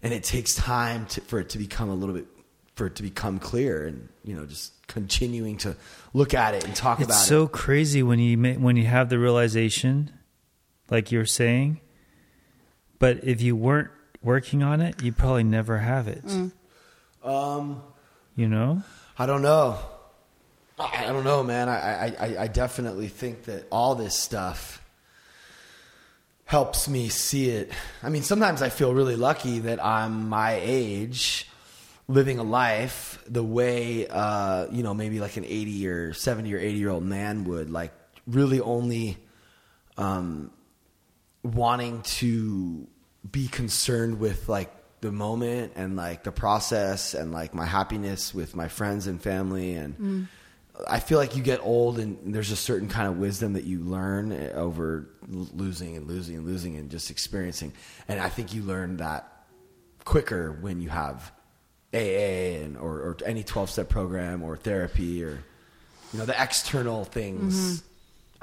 and 0.04 0.14
it 0.14 0.24
takes 0.24 0.56
time 0.56 1.06
to, 1.08 1.22
for 1.22 1.40
it 1.40 1.50
to 1.50 1.58
become 1.58 1.90
a 1.90 1.96
little 1.96 2.16
bit 2.16 2.28
for 2.76 2.88
it 2.88 2.96
to 2.96 3.04
become 3.04 3.40
clear 3.40 3.86
and 3.86 4.10
you 4.24 4.36
know 4.36 4.46
just 4.46 4.74
continuing 4.88 5.58
to 5.58 5.76
look 6.14 6.34
at 6.34 6.54
it 6.54 6.64
and 6.66 6.76
talk 6.76 6.98
about 6.98 7.10
it. 7.10 7.12
it's 7.12 7.28
about 7.28 7.28
so 7.28 7.44
it 7.44 7.52
crazy 7.52 8.04
when 8.04 8.20
you 8.20 8.38
when 8.60 8.76
you 8.76 8.86
have 8.86 9.10
the 9.10 9.18
realization, 9.18 10.12
like 10.90 11.12
you're 11.12 11.26
saying. 11.26 11.80
But 13.00 13.24
if 13.24 13.42
you 13.42 13.56
weren't 13.56 13.90
working 14.22 14.62
on 14.62 14.82
it, 14.82 15.02
you 15.02 15.12
probably 15.12 15.44
never 15.44 15.80
have 15.80 16.08
it. 16.08 16.24
Mm. 16.26 16.52
um 17.24 17.82
You 18.36 18.48
know. 18.48 18.84
i 19.18 19.26
don't 19.26 19.42
know 19.42 19.78
i, 20.82 21.06
don't 21.06 21.24
know 21.24 21.44
man. 21.44 21.70
I, 21.70 22.08
I 22.08 22.36
i 22.44 22.48
definitely 22.48 23.08
think 23.08 23.46
that 23.46 23.66
all 23.72 23.96
this 23.96 24.18
stuff 24.18 24.82
helps 26.46 26.90
me 26.90 27.08
see 27.10 27.50
it. 27.50 27.72
I 28.04 28.10
mean 28.10 28.24
sometimes 28.24 28.62
i 28.62 28.70
feel 28.70 28.94
really 28.94 29.16
lucky 29.16 29.60
that 29.60 29.84
i'm 29.84 30.28
my 30.30 30.60
age 30.62 31.48
living 32.08 32.40
a 32.40 32.44
life 32.44 33.24
the 33.28 33.44
way 33.44 34.08
uh, 34.08 34.68
you 34.72 34.84
know 34.84 34.94
maybe 34.94 35.20
like 35.20 35.38
an 35.38 35.46
80 35.46 35.88
or 35.88 36.14
70 36.14 36.54
or 36.54 36.60
80 36.60 36.78
year 36.78 36.90
old 36.90 37.04
man 37.04 37.46
would 37.46 37.70
like 37.70 37.94
really 38.28 38.60
only 38.60 39.18
um, 39.98 40.52
wanting 41.44 42.02
to 42.02 42.88
be 43.30 43.48
concerned 43.48 44.20
with 44.20 44.50
like 44.50 44.72
the 45.02 45.12
moment 45.12 45.74
and 45.76 45.96
like 45.96 46.24
the 46.24 46.32
process 46.32 47.14
and 47.14 47.32
like 47.32 47.54
my 47.54 47.66
happiness 47.66 48.34
with 48.34 48.56
my 48.56 48.68
friends 48.68 49.08
and 49.08 49.22
family 49.22 49.74
and 49.74 49.96
I 50.88 51.00
feel 51.00 51.18
like 51.18 51.36
you 51.36 51.44
get 51.44 51.60
old 51.62 52.00
and 52.00 52.34
there's 52.34 52.52
a 52.52 52.56
certain 52.56 52.88
kind 52.88 53.08
of 53.08 53.18
wisdom 53.18 53.54
that 53.54 53.64
you 53.64 53.80
learn 53.80 54.32
over 54.54 55.08
losing 55.28 55.98
and 55.98 56.08
losing 56.08 56.36
and 56.38 56.46
losing 56.46 56.76
and 56.78 56.90
just 56.90 57.12
experiencing. 57.12 57.74
And 58.08 58.20
I 58.20 58.30
think 58.30 58.54
you 58.54 58.64
learn 58.64 58.98
that 58.98 59.28
quicker 60.06 60.52
when 60.52 60.82
you 60.82 60.90
have 60.90 61.32
AA 61.94 62.58
and 62.64 62.78
or, 62.78 62.94
or 62.94 63.18
any 63.26 63.44
12 63.44 63.70
step 63.70 63.90
program 63.90 64.44
or 64.44 64.56
therapy 64.58 65.24
or 65.24 65.44
you 66.14 66.20
know 66.20 66.26
the 66.26 66.42
external 66.42 67.06
things. 67.06 67.56
Mm-hmm. 67.56 67.88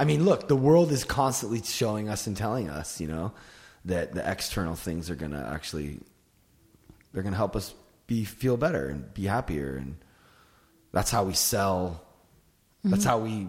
I 0.01 0.05
mean, 0.05 0.24
look, 0.24 0.49
the 0.49 0.57
world 0.57 0.93
is 0.93 1.05
constantly 1.05 1.61
showing 1.62 2.09
us 2.09 2.26
and 2.26 2.36
telling 2.36 2.70
us, 2.70 3.01
you 3.01 3.09
know, 3.09 3.32
that 3.84 4.14
the 4.14 4.30
external 4.30 4.74
things 4.74 5.11
are 5.11 5.16
going 5.16 5.32
to 5.32 5.51
actually 5.53 6.01
they're 7.12 7.22
going 7.22 7.32
to 7.32 7.39
help 7.39 7.57
us 7.57 7.74
be 8.07 8.24
feel 8.24 8.57
better 8.57 8.89
and 8.89 9.12
be 9.14 9.24
happier. 9.24 9.76
And 9.76 9.97
that's 10.93 11.11
how 11.11 11.24
we 11.24 11.34
sell 11.34 12.03
that's 12.91 13.05
how 13.05 13.18
we 13.18 13.49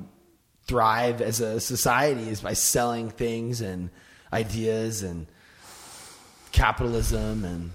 thrive 0.64 1.22
as 1.22 1.42
a 1.42 1.60
society 1.60 2.30
is 2.30 2.42
by 2.42 2.54
selling 2.54 3.10
things 3.10 3.62
and 3.62 3.90
ideas 4.32 5.04
and 5.04 5.28
capitalism 6.52 7.44
and 7.44 7.72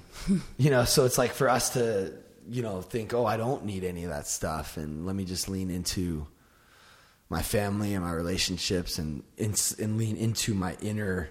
you 0.57 0.71
know 0.71 0.85
so 0.85 1.05
it's 1.05 1.19
like 1.19 1.33
for 1.33 1.49
us 1.49 1.71
to 1.71 2.13
you 2.49 2.63
know 2.63 2.81
think 2.81 3.13
oh 3.15 3.27
i 3.27 3.37
don't 3.37 3.65
need 3.65 3.85
any 3.85 4.05
of 4.05 4.11
that 4.11 4.27
stuff 4.27 4.77
and 4.77 5.07
let 5.07 5.17
me 5.17 5.25
just 5.25 5.49
lean 5.49 5.71
into 5.71 6.27
my 7.29 7.43
family 7.43 7.95
and 7.95 8.05
my 8.05 8.13
relationships 8.13 8.99
and 8.99 9.23
and, 9.39 9.75
and 9.81 9.99
lean 9.99 10.17
into 10.17 10.55
my 10.55 10.77
inner 10.81 11.31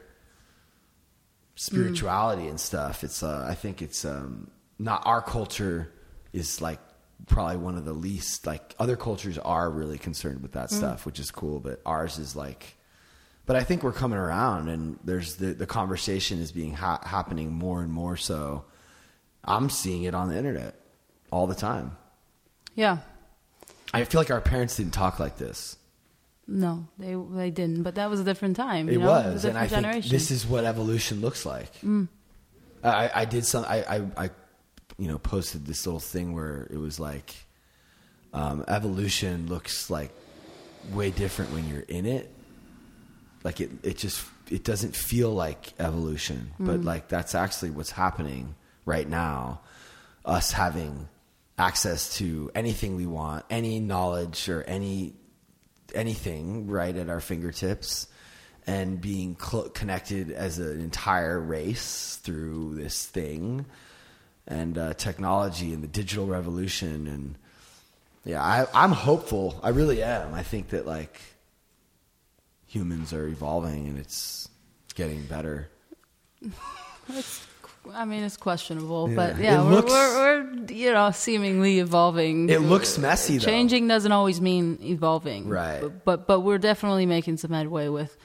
spirituality 1.55 2.47
and 2.47 2.59
stuff. 2.59 3.03
It's 3.03 3.23
uh 3.23 3.45
i 3.47 3.53
think 3.53 3.81
it's 3.81 4.05
um 4.05 4.49
not 4.79 5.03
our 5.05 5.21
culture 5.21 5.91
is 6.33 6.61
like 6.61 6.79
probably 7.27 7.57
one 7.57 7.77
of 7.77 7.85
the 7.85 7.93
least 7.93 8.45
like 8.45 8.75
other 8.79 8.95
cultures 8.95 9.37
are 9.37 9.69
really 9.69 9.97
concerned 9.97 10.41
with 10.41 10.51
that 10.53 10.69
stuff 10.69 11.05
which 11.05 11.19
is 11.19 11.31
cool 11.31 11.59
but 11.59 11.81
ours 11.85 12.17
is 12.17 12.35
like 12.35 12.75
but 13.45 13.55
I 13.55 13.63
think 13.63 13.83
we're 13.83 13.91
coming 13.91 14.17
around, 14.17 14.69
and 14.69 14.97
there's 15.03 15.35
the 15.35 15.47
the 15.47 15.65
conversation 15.65 16.39
is 16.39 16.51
being 16.51 16.73
ha- 16.73 17.01
happening 17.03 17.51
more 17.51 17.81
and 17.81 17.91
more. 17.91 18.15
So 18.15 18.63
I'm 19.43 19.69
seeing 19.69 20.03
it 20.03 20.15
on 20.15 20.29
the 20.29 20.37
internet 20.37 20.75
all 21.29 21.47
the 21.47 21.55
time. 21.55 21.97
Yeah. 22.75 22.99
I 23.93 24.03
feel 24.05 24.21
like 24.21 24.31
our 24.31 24.41
parents 24.41 24.77
didn't 24.77 24.93
talk 24.93 25.19
like 25.19 25.37
this. 25.37 25.77
No, 26.47 26.87
they 26.97 27.15
they 27.15 27.51
didn't. 27.51 27.83
But 27.83 27.95
that 27.95 28.09
was 28.09 28.21
a 28.21 28.23
different 28.23 28.55
time. 28.55 28.87
It 28.87 28.93
you 28.93 28.99
know? 28.99 29.07
was, 29.07 29.43
a 29.43 29.49
and 29.49 29.57
I 29.57 29.67
different 29.67 29.87
think 29.93 30.05
this 30.05 30.31
is 30.31 30.45
what 30.45 30.63
evolution 30.63 31.19
looks 31.19 31.45
like. 31.45 31.73
Mm. 31.81 32.07
I, 32.81 33.11
I 33.13 33.25
did 33.25 33.45
some. 33.45 33.63
I, 33.65 33.83
I, 33.83 34.25
I, 34.25 34.29
you 34.97 35.07
know, 35.07 35.17
posted 35.17 35.65
this 35.65 35.85
little 35.85 35.99
thing 35.99 36.33
where 36.33 36.67
it 36.69 36.77
was 36.77 36.99
like, 36.99 37.33
um, 38.33 38.63
evolution 38.67 39.47
looks 39.47 39.89
like 39.89 40.11
way 40.91 41.11
different 41.11 41.51
when 41.51 41.67
you're 41.67 41.81
in 41.81 42.05
it. 42.05 42.33
Like 43.43 43.59
it, 43.61 43.71
it 43.83 43.97
just 43.97 44.23
it 44.49 44.63
doesn't 44.63 44.95
feel 44.95 45.33
like 45.33 45.73
evolution, 45.79 46.51
but 46.59 46.81
Mm. 46.81 46.85
like 46.85 47.07
that's 47.09 47.35
actually 47.35 47.71
what's 47.71 47.91
happening 47.91 48.55
right 48.85 49.07
now. 49.07 49.61
Us 50.25 50.51
having 50.51 51.07
access 51.57 52.15
to 52.17 52.49
anything 52.55 52.95
we 52.95 53.05
want, 53.05 53.45
any 53.49 53.79
knowledge 53.79 54.47
or 54.49 54.63
any 54.63 55.13
anything 55.93 56.67
right 56.67 56.95
at 56.95 57.09
our 57.09 57.19
fingertips 57.19 58.07
and 58.65 58.99
being 58.99 59.37
cl- 59.39 59.69
connected 59.69 60.31
as 60.31 60.57
an 60.57 60.79
entire 60.81 61.39
race 61.39 62.15
through 62.23 62.73
this 62.75 63.05
thing 63.05 63.65
and 64.47 64.77
uh, 64.77 64.93
technology 64.95 65.73
and 65.73 65.81
the 65.83 65.87
digital 65.87 66.25
revolution 66.27 67.07
and 67.07 67.35
yeah 68.25 68.41
I, 68.43 68.65
i'm 68.73 68.91
hopeful 68.91 69.59
i 69.63 69.69
really 69.69 70.03
am 70.03 70.33
i 70.33 70.43
think 70.43 70.69
that 70.69 70.85
like 70.85 71.19
humans 72.67 73.13
are 73.13 73.27
evolving 73.27 73.87
and 73.87 73.97
it's 73.99 74.49
getting 74.95 75.23
better 75.25 75.69
It's, 77.09 77.45
I 77.93 78.05
mean, 78.05 78.23
it's 78.23 78.37
questionable, 78.37 79.09
Yeah. 79.09 79.15
but 79.17 79.37
yeah, 79.39 79.61
we're, 79.61 79.69
looks- 79.71 79.91
we're, 79.91 80.43
we're 80.45 80.73
you 80.73 80.93
know 80.93 81.11
seemingly 81.11 81.79
evolving. 81.79 82.49
it 82.49 82.61
looks 82.61 82.97
messy 82.97 83.39
though 83.39 83.45
Changing 83.45 83.89
doesn't 83.89 84.11
always 84.13 84.39
mean 84.39 84.77
evolving, 84.81 85.49
Right. 85.49 85.81
But, 85.81 86.05
but 86.05 86.27
but 86.27 86.39
we're 86.41 86.59
definitely 86.59 87.05
making 87.05 87.35
some 87.37 87.51
headway 87.51 87.89
with 87.89 88.15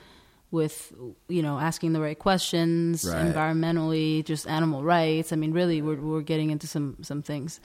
with 0.51 0.93
you 1.29 1.43
know 1.43 1.59
asking 1.59 1.93
the 1.93 2.01
right 2.01 2.19
questions, 2.19 3.05
Right. 3.05 3.27
environmentally, 3.27 4.25
just 4.25 4.47
animal 4.47 4.83
rights. 4.83 5.33
I 5.33 5.37
mean, 5.37 5.53
really, 5.53 5.83
we're 5.83 6.01
we're 6.01 6.23
getting 6.23 6.51
into 6.51 6.67
some 6.67 6.97
some 7.03 7.23
things. 7.23 7.61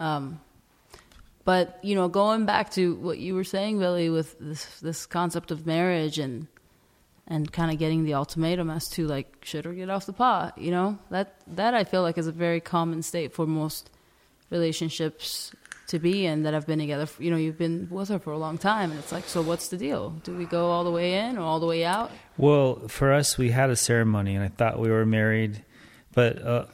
Um, 0.00 0.40
but 1.44 1.78
you 1.82 1.94
know, 1.94 2.08
going 2.08 2.44
back 2.46 2.70
to 2.72 2.94
what 2.96 3.18
you 3.18 3.34
were 3.34 3.44
saying, 3.44 3.78
Billy, 3.78 4.10
with 4.10 4.36
this 4.38 4.80
this 4.80 5.06
concept 5.06 5.50
of 5.50 5.66
marriage 5.66 6.18
and 6.18 6.46
and 7.26 7.52
kind 7.52 7.70
of 7.70 7.78
getting 7.78 8.04
the 8.04 8.14
ultimatum 8.14 8.70
as 8.70 8.88
to 8.88 9.06
like 9.06 9.44
should 9.44 9.66
or 9.66 9.74
get 9.74 9.90
off 9.90 10.06
the 10.06 10.12
pot, 10.14 10.56
you 10.56 10.70
know 10.70 10.98
that 11.10 11.34
that 11.46 11.74
I 11.74 11.84
feel 11.84 12.02
like 12.02 12.16
is 12.16 12.26
a 12.26 12.32
very 12.32 12.60
common 12.60 13.02
state 13.02 13.32
for 13.34 13.46
most 13.46 13.90
relationships 14.50 15.52
to 15.88 15.98
be 15.98 16.26
in 16.26 16.44
that 16.44 16.54
have 16.54 16.66
been 16.66 16.78
together. 16.78 17.06
For, 17.06 17.22
you 17.22 17.30
know, 17.30 17.36
you've 17.36 17.58
been 17.58 17.88
with 17.90 18.08
her 18.10 18.18
for 18.18 18.32
a 18.32 18.38
long 18.38 18.56
time, 18.58 18.90
and 18.90 18.98
it's 18.98 19.10
like, 19.10 19.24
so 19.24 19.42
what's 19.42 19.68
the 19.68 19.76
deal? 19.76 20.10
Do 20.22 20.36
we 20.36 20.44
go 20.44 20.70
all 20.70 20.84
the 20.84 20.90
way 20.90 21.14
in 21.14 21.36
or 21.36 21.42
all 21.42 21.60
the 21.60 21.66
way 21.66 21.84
out? 21.84 22.10
Well, 22.36 22.86
for 22.88 23.12
us, 23.12 23.36
we 23.36 23.50
had 23.50 23.70
a 23.70 23.76
ceremony, 23.76 24.34
and 24.34 24.44
I 24.44 24.48
thought 24.48 24.78
we 24.78 24.90
were 24.90 25.06
married, 25.06 25.64
but 26.14 26.40
uh, 26.40 26.66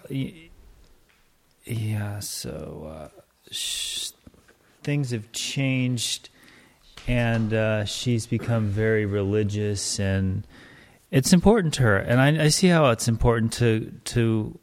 yeah. 1.65 2.21
So 2.21 2.91
uh, 2.93 3.21
sh- 3.51 4.11
things 4.83 5.13
have 5.13 5.31
changed, 5.33 6.29
and 7.07 7.55
uh, 7.55 7.85
she's 7.85 8.27
become 8.27 8.67
very 8.67 9.07
religious, 9.07 10.01
and 10.01 10.47
it's 11.11 11.33
important 11.33 11.73
to 11.75 11.83
her. 11.83 11.97
And 11.97 12.21
I, 12.21 12.45
I 12.45 12.49
see 12.49 12.67
how 12.67 12.91
it's 12.91 13.07
important 13.07 13.53
to 13.55 13.93
to 14.07 14.59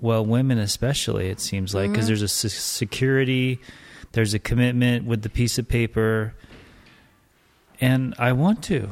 well, 0.00 0.24
women 0.24 0.58
especially. 0.58 1.28
It 1.28 1.40
seems 1.40 1.74
like 1.74 1.90
because 1.90 2.04
mm-hmm. 2.04 2.08
there's 2.08 2.22
a 2.22 2.28
se- 2.28 2.48
security, 2.48 3.60
there's 4.12 4.34
a 4.34 4.38
commitment 4.38 5.06
with 5.06 5.22
the 5.22 5.28
piece 5.28 5.58
of 5.58 5.68
paper, 5.68 6.34
and 7.80 8.14
I 8.18 8.32
want 8.32 8.62
to. 8.64 8.90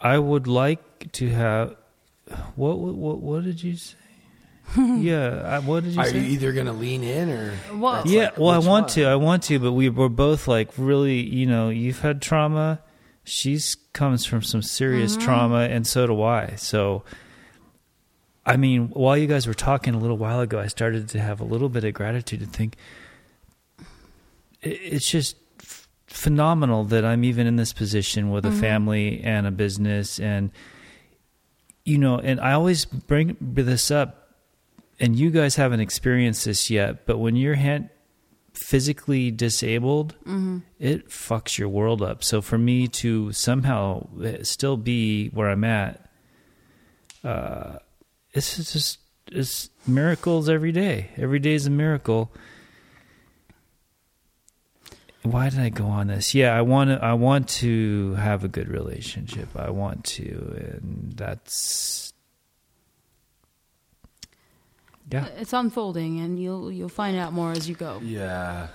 I 0.00 0.18
would 0.18 0.46
like 0.46 1.12
to 1.12 1.28
have. 1.30 1.76
What 2.56 2.78
what 2.78 2.94
what, 2.94 3.18
what 3.20 3.44
did 3.44 3.62
you 3.62 3.76
say? 3.76 3.96
yeah, 4.76 5.42
I, 5.44 5.58
what 5.60 5.84
did 5.84 5.94
you 5.94 6.02
say? 6.02 6.08
are 6.08 6.12
say? 6.12 6.18
you 6.18 6.26
either 6.26 6.52
gonna 6.52 6.74
lean 6.74 7.02
in 7.02 7.30
or 7.30 7.54
Well- 7.72 8.02
yeah, 8.06 8.24
like, 8.24 8.38
well, 8.38 8.50
I 8.50 8.58
want 8.58 8.84
one? 8.84 8.88
to. 8.90 9.04
I 9.06 9.16
want 9.16 9.42
to, 9.44 9.58
but 9.58 9.72
we 9.72 9.88
were 9.88 10.10
both 10.10 10.46
like 10.46 10.70
really, 10.76 11.20
you 11.20 11.46
know, 11.46 11.70
you've 11.70 12.00
had 12.00 12.20
trauma. 12.20 12.80
She's 13.24 13.76
comes 13.92 14.24
from 14.24 14.42
some 14.42 14.62
serious 14.62 15.12
mm-hmm. 15.16 15.24
trauma, 15.24 15.60
and 15.60 15.86
so 15.86 16.06
do 16.06 16.22
I. 16.22 16.54
So, 16.56 17.02
I 18.48 18.56
mean, 18.56 18.88
while 18.88 19.16
you 19.16 19.26
guys 19.26 19.46
were 19.46 19.54
talking 19.54 19.94
a 19.94 19.98
little 19.98 20.16
while 20.16 20.40
ago, 20.40 20.58
I 20.58 20.66
started 20.66 21.08
to 21.10 21.20
have 21.20 21.40
a 21.40 21.44
little 21.44 21.68
bit 21.68 21.84
of 21.84 21.94
gratitude 21.94 22.40
to 22.40 22.46
think 22.46 22.76
it's 24.62 25.08
just 25.08 25.36
f- 25.60 25.88
phenomenal 26.06 26.84
that 26.84 27.04
I'm 27.04 27.22
even 27.24 27.46
in 27.46 27.56
this 27.56 27.72
position 27.72 28.30
with 28.30 28.44
a 28.44 28.50
family 28.52 29.20
and 29.22 29.46
a 29.46 29.50
business, 29.50 30.18
and 30.18 30.50
you 31.84 31.98
know, 31.98 32.18
and 32.18 32.40
I 32.40 32.52
always 32.52 32.84
bring 32.84 33.36
this 33.40 33.90
up 33.90 34.28
and 35.00 35.16
you 35.16 35.30
guys 35.30 35.56
haven't 35.56 35.80
experienced 35.80 36.44
this 36.44 36.70
yet, 36.70 37.06
but 37.06 37.18
when 37.18 37.36
you're 37.36 37.54
hand, 37.54 37.88
physically 38.52 39.30
disabled, 39.30 40.16
it 40.80 41.08
fucks 41.08 41.56
your 41.58 41.68
world 41.68 42.02
up. 42.02 42.24
So 42.24 42.40
for 42.42 42.58
me 42.58 42.88
to 42.88 43.32
somehow 43.32 44.08
eh, 44.22 44.38
still 44.42 44.76
be 44.76 45.28
where 45.28 45.48
I'm 45.48 45.64
at, 45.64 46.10
uh, 47.22 47.78
it's 48.38 48.72
just 48.72 48.98
it's 49.30 49.70
miracles 49.86 50.48
every 50.48 50.72
day. 50.72 51.10
Every 51.16 51.38
day 51.38 51.54
is 51.54 51.66
a 51.66 51.70
miracle. 51.70 52.30
Why 55.22 55.50
did 55.50 55.58
I 55.58 55.68
go 55.68 55.86
on 55.86 56.06
this? 56.06 56.34
Yeah, 56.34 56.56
I 56.56 56.62
want 56.62 56.90
to. 56.90 57.04
I 57.04 57.14
want 57.14 57.48
to 57.60 58.14
have 58.14 58.44
a 58.44 58.48
good 58.48 58.68
relationship. 58.68 59.48
I 59.56 59.70
want 59.70 60.04
to, 60.04 60.22
and 60.22 61.12
that's 61.14 62.12
yeah. 65.12 65.26
It's 65.38 65.52
unfolding, 65.52 66.20
and 66.20 66.40
you'll 66.40 66.70
you'll 66.70 66.88
find 66.88 67.16
out 67.16 67.32
more 67.32 67.52
as 67.52 67.68
you 67.68 67.74
go. 67.74 68.00
yeah 68.02 68.68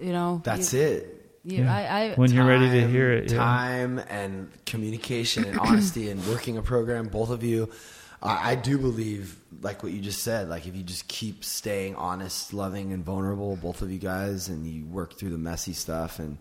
You 0.00 0.12
know, 0.12 0.40
that's 0.44 0.72
you, 0.72 0.80
it 0.80 1.40
You, 1.44 1.62
Yeah. 1.64 1.74
I, 1.74 1.80
I 1.82 2.14
When 2.14 2.32
you're 2.32 2.46
ready 2.46 2.70
to 2.80 2.88
hear 2.88 3.12
it, 3.12 3.30
yeah. 3.30 3.38
Time 3.38 3.98
and 4.08 4.50
communication 4.64 5.44
and 5.44 5.58
honesty 5.60 6.10
and 6.10 6.26
working 6.26 6.56
a 6.56 6.62
program, 6.62 7.08
both 7.08 7.30
of 7.30 7.42
you. 7.42 7.70
I, 8.22 8.52
I 8.52 8.54
do 8.54 8.78
believe, 8.78 9.36
like 9.62 9.82
what 9.82 9.92
you 9.92 10.00
just 10.00 10.22
said, 10.22 10.48
like 10.48 10.66
if 10.66 10.74
you 10.74 10.82
just 10.82 11.08
keep 11.08 11.44
staying 11.44 11.96
honest, 11.96 12.52
loving, 12.52 12.92
and 12.92 13.04
vulnerable, 13.04 13.56
both 13.56 13.82
of 13.82 13.90
you 13.90 13.98
guys, 13.98 14.48
and 14.48 14.66
you 14.66 14.84
work 14.86 15.18
through 15.18 15.30
the 15.30 15.38
messy 15.38 15.72
stuff, 15.72 16.18
and 16.18 16.38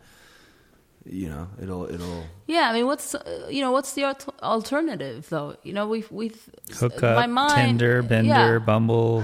you 1.05 1.29
know, 1.29 1.47
it'll 1.61 1.89
it'll. 1.93 2.23
Yeah, 2.47 2.69
I 2.69 2.73
mean, 2.73 2.85
what's 2.85 3.13
uh, 3.13 3.47
you 3.49 3.61
know 3.61 3.71
what's 3.71 3.93
the 3.93 4.05
alternative 4.41 5.27
though? 5.29 5.57
You 5.63 5.73
know, 5.73 5.87
we've 5.87 6.09
we've 6.11 6.49
Hook 6.75 7.01
my 7.01 7.27
mind, 7.27 7.79
Tinder, 7.79 8.01
Bender, 8.01 8.29
yeah, 8.29 8.59
Bumble, 8.59 9.23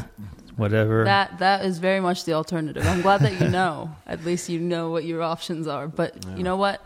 whatever. 0.57 1.05
that 1.05 1.39
that 1.39 1.65
is 1.65 1.79
very 1.79 2.01
much 2.01 2.25
the 2.25 2.33
alternative. 2.33 2.85
I'm 2.85 3.01
glad 3.01 3.21
that 3.21 3.39
you 3.39 3.47
know. 3.47 3.95
At 4.05 4.25
least 4.25 4.49
you 4.49 4.59
know 4.59 4.89
what 4.89 5.05
your 5.05 5.21
options 5.21 5.67
are. 5.67 5.87
But 5.87 6.25
you 6.35 6.43
know 6.43 6.57
what? 6.57 6.81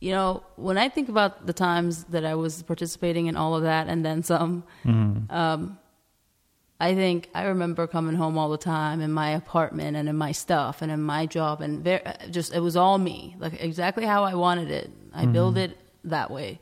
You 0.00 0.12
know, 0.12 0.44
when 0.56 0.78
I 0.78 0.88
think 0.88 1.08
about 1.08 1.46
the 1.46 1.52
times 1.52 2.04
that 2.04 2.24
I 2.24 2.36
was 2.36 2.62
participating 2.62 3.26
in 3.26 3.36
all 3.36 3.56
of 3.56 3.62
that 3.62 3.88
and 3.88 4.04
then 4.04 4.22
some, 4.22 4.62
mm-hmm. 4.84 5.34
um, 5.34 5.78
I 6.80 6.94
think 6.94 7.28
I 7.34 7.44
remember 7.46 7.88
coming 7.88 8.14
home 8.14 8.38
all 8.38 8.48
the 8.50 8.58
time 8.58 9.00
in 9.00 9.10
my 9.12 9.30
apartment 9.30 9.96
and 9.96 10.08
in 10.08 10.16
my 10.16 10.30
stuff 10.30 10.80
and 10.82 10.92
in 10.92 11.02
my 11.02 11.26
job 11.26 11.60
and 11.60 11.82
ver 11.82 12.00
uh, 12.06 12.28
just 12.28 12.54
it 12.54 12.60
was 12.60 12.76
all 12.76 12.98
me, 12.98 13.34
like 13.40 13.60
exactly 13.60 14.04
how 14.04 14.22
I 14.22 14.34
wanted 14.34 14.70
it. 14.70 14.90
I 15.12 15.22
mm-hmm. 15.22 15.32
build 15.32 15.58
it 15.58 15.76
that 16.04 16.30
way, 16.30 16.60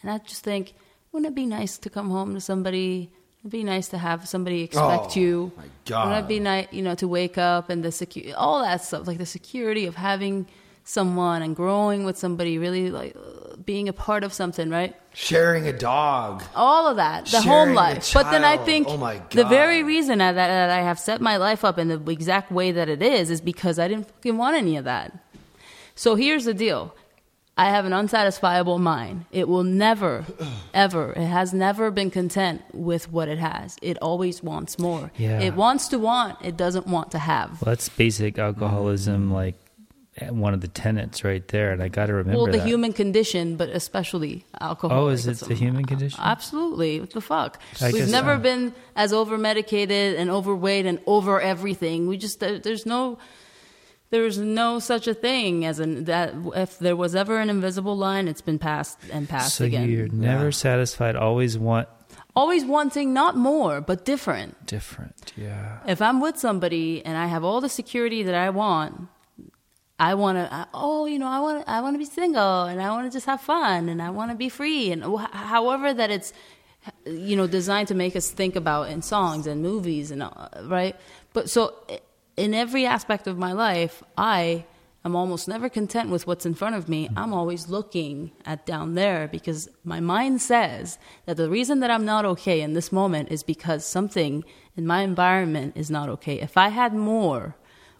and 0.00 0.10
I 0.10 0.18
just 0.18 0.44
think, 0.44 0.74
wouldn't 1.10 1.32
it 1.32 1.34
be 1.34 1.46
nice 1.46 1.78
to 1.78 1.90
come 1.90 2.10
home 2.10 2.34
to 2.34 2.40
somebody? 2.40 3.10
It'd 3.40 3.50
be 3.50 3.64
nice 3.64 3.88
to 3.88 3.98
have 3.98 4.28
somebody 4.28 4.62
expect 4.62 5.16
Oh, 5.16 5.20
you. 5.20 5.52
my 5.56 5.64
God. 5.84 6.08
Wouldn't 6.08 6.24
it 6.24 6.28
be 6.28 6.40
nice, 6.40 6.66
you 6.72 6.82
know, 6.82 6.94
to 6.96 7.08
wake 7.08 7.38
up 7.38 7.70
and 7.70 7.84
the 7.84 7.92
security, 7.92 8.32
all 8.34 8.62
that 8.62 8.82
stuff, 8.82 9.06
like 9.06 9.18
the 9.18 9.26
security 9.26 9.86
of 9.86 9.94
having 9.94 10.46
someone 10.88 11.42
and 11.42 11.54
growing 11.54 12.04
with 12.04 12.16
somebody, 12.16 12.56
really 12.58 12.90
like 12.90 13.14
uh, 13.14 13.56
being 13.64 13.88
a 13.88 13.92
part 13.92 14.24
of 14.24 14.32
something, 14.32 14.70
right? 14.70 14.94
Sharing 15.12 15.66
a 15.66 15.72
dog. 15.72 16.42
all 16.54 16.86
of 16.88 16.96
that, 16.96 17.26
the 17.26 17.42
Sharing 17.42 17.48
home 17.48 17.68
a 17.70 17.74
life. 17.74 18.14
But 18.14 18.30
then 18.30 18.42
I 18.44 18.56
think 18.56 18.86
Oh 18.88 18.96
my 18.96 19.20
the 19.30 19.44
very 19.44 19.80
God. 19.82 19.86
reason 19.88 20.18
that, 20.18 20.32
that 20.32 20.70
I 20.70 20.80
have 20.82 20.98
set 20.98 21.20
my 21.20 21.36
life 21.36 21.64
up 21.64 21.78
in 21.78 21.88
the 21.88 22.00
exact 22.10 22.50
way 22.50 22.72
that 22.72 22.88
it 22.88 23.02
is 23.02 23.30
is 23.30 23.40
because 23.42 23.78
I 23.78 23.86
didn't 23.88 24.08
fucking 24.08 24.38
want 24.38 24.56
any 24.56 24.76
of 24.78 24.84
that. 24.84 25.12
So 25.94 26.14
here's 26.14 26.44
the 26.46 26.54
deal. 26.54 26.94
I 27.58 27.70
have 27.70 27.84
an 27.84 27.92
unsatisfiable 27.92 28.78
mind. 28.78 29.24
It 29.32 29.48
will 29.48 29.64
never, 29.64 30.24
ever, 30.72 31.12
it 31.12 31.26
has 31.26 31.52
never 31.52 31.90
been 31.90 32.10
content 32.10 32.62
with 32.72 33.10
what 33.12 33.28
it 33.28 33.38
has. 33.38 33.76
It 33.82 33.98
always 34.00 34.42
wants 34.42 34.78
more. 34.78 35.10
Yeah. 35.18 35.40
It 35.40 35.54
wants 35.54 35.88
to 35.88 35.98
want, 35.98 36.38
it 36.42 36.56
doesn't 36.56 36.86
want 36.86 37.10
to 37.10 37.18
have. 37.18 37.60
well, 37.60 37.72
that's 37.72 37.88
basic 37.90 38.36
Mm-hmm. 38.36 38.62
alcoholism, 38.62 39.32
like 39.32 39.56
eh, 39.56 39.67
one 40.30 40.54
of 40.54 40.60
the 40.60 40.68
tenets 40.68 41.24
right 41.24 41.46
there. 41.48 41.72
And 41.72 41.82
I 41.82 41.88
got 41.88 42.06
to 42.06 42.14
remember 42.14 42.36
well, 42.42 42.46
the 42.52 42.58
that. 42.58 42.66
human 42.66 42.92
condition, 42.92 43.56
but 43.56 43.68
especially 43.68 44.44
alcohol. 44.60 45.04
Oh, 45.04 45.08
is 45.08 45.26
it 45.26 45.38
the 45.38 45.54
human 45.54 45.84
condition? 45.84 46.18
Absolutely. 46.22 47.00
What 47.00 47.10
the 47.10 47.20
fuck? 47.20 47.60
I 47.80 47.86
We've 47.86 48.02
guess 48.02 48.10
never 48.10 48.36
so. 48.36 48.40
been 48.42 48.74
as 48.96 49.12
over 49.12 49.38
medicated 49.38 50.16
and 50.16 50.30
overweight 50.30 50.86
and 50.86 51.00
over 51.06 51.40
everything. 51.40 52.06
We 52.08 52.16
just 52.16 52.40
there, 52.40 52.58
there's 52.58 52.86
no 52.86 53.18
There's 54.10 54.38
no 54.38 54.78
such 54.78 55.06
a 55.06 55.12
thing 55.12 55.66
as 55.66 55.80
an 55.80 56.04
that 56.04 56.32
if 56.54 56.78
there 56.78 56.96
was 56.96 57.14
ever 57.14 57.38
an 57.40 57.50
invisible 57.50 57.94
line, 57.96 58.26
it's 58.26 58.40
been 58.40 58.58
passed 58.58 58.98
and 59.12 59.28
passed 59.28 59.56
so 59.56 59.66
again. 59.66 59.90
you're 59.90 60.08
never 60.08 60.44
Yeah. 60.46 60.50
satisfied. 60.50 61.14
Always 61.16 61.58
want 61.58 61.88
Always 62.34 62.64
wanting 62.64 63.12
not 63.12 63.36
more, 63.36 63.80
but 63.80 64.04
different. 64.04 64.64
different. 64.64 65.32
Yeah. 65.36 65.78
If 65.86 66.00
I'm 66.00 66.20
with 66.20 66.38
somebody 66.38 67.04
and 67.04 67.18
I 67.18 67.26
have 67.26 67.42
all 67.44 67.60
the 67.60 67.68
security 67.68 68.22
that 68.22 68.34
I 68.34 68.48
want, 68.50 69.08
I 69.98 70.14
want 70.14 70.38
to. 70.38 70.68
Oh, 70.72 71.06
you 71.06 71.18
know, 71.18 71.26
I 71.26 71.40
want. 71.40 71.64
I 71.66 71.80
want 71.80 71.94
to 71.94 71.98
be 71.98 72.04
single, 72.04 72.64
and 72.64 72.80
I 72.80 72.90
want 72.90 73.10
to 73.10 73.16
just 73.16 73.26
have 73.26 73.40
fun, 73.40 73.88
and 73.88 74.00
I 74.00 74.10
want 74.10 74.30
to 74.30 74.36
be 74.36 74.48
free, 74.48 74.92
and 74.92 75.02
wh- 75.02 75.30
however 75.32 75.92
that 75.92 76.10
it's, 76.10 76.32
you 77.04 77.36
know, 77.36 77.46
designed 77.46 77.88
to 77.88 77.94
make 77.94 78.14
us 78.14 78.30
think 78.30 78.54
about 78.54 78.90
in 78.90 79.02
songs 79.02 79.46
and 79.46 79.60
movies 79.60 80.10
and 80.10 80.22
uh, 80.22 80.48
right. 80.64 80.94
But 81.32 81.50
so, 81.50 81.74
in 82.36 82.54
every 82.54 82.86
aspect 82.86 83.26
of 83.26 83.38
my 83.38 83.52
life, 83.52 84.02
I 84.16 84.64
am 85.04 85.16
almost 85.16 85.48
never 85.48 85.68
content 85.68 86.10
with 86.10 86.28
what's 86.28 86.46
in 86.46 86.54
front 86.54 86.76
of 86.76 86.88
me. 86.88 87.08
I'm 87.16 87.32
always 87.32 87.68
looking 87.68 88.30
at 88.46 88.66
down 88.66 88.94
there 88.94 89.26
because 89.26 89.68
my 89.82 89.98
mind 89.98 90.40
says 90.40 90.98
that 91.26 91.36
the 91.36 91.50
reason 91.50 91.80
that 91.80 91.90
I'm 91.90 92.04
not 92.04 92.24
okay 92.24 92.60
in 92.60 92.74
this 92.74 92.92
moment 92.92 93.32
is 93.32 93.42
because 93.42 93.84
something 93.84 94.44
in 94.76 94.86
my 94.86 95.02
environment 95.02 95.76
is 95.76 95.90
not 95.90 96.08
okay. 96.08 96.40
If 96.40 96.56
I 96.56 96.68
had 96.68 96.94
more 96.94 97.56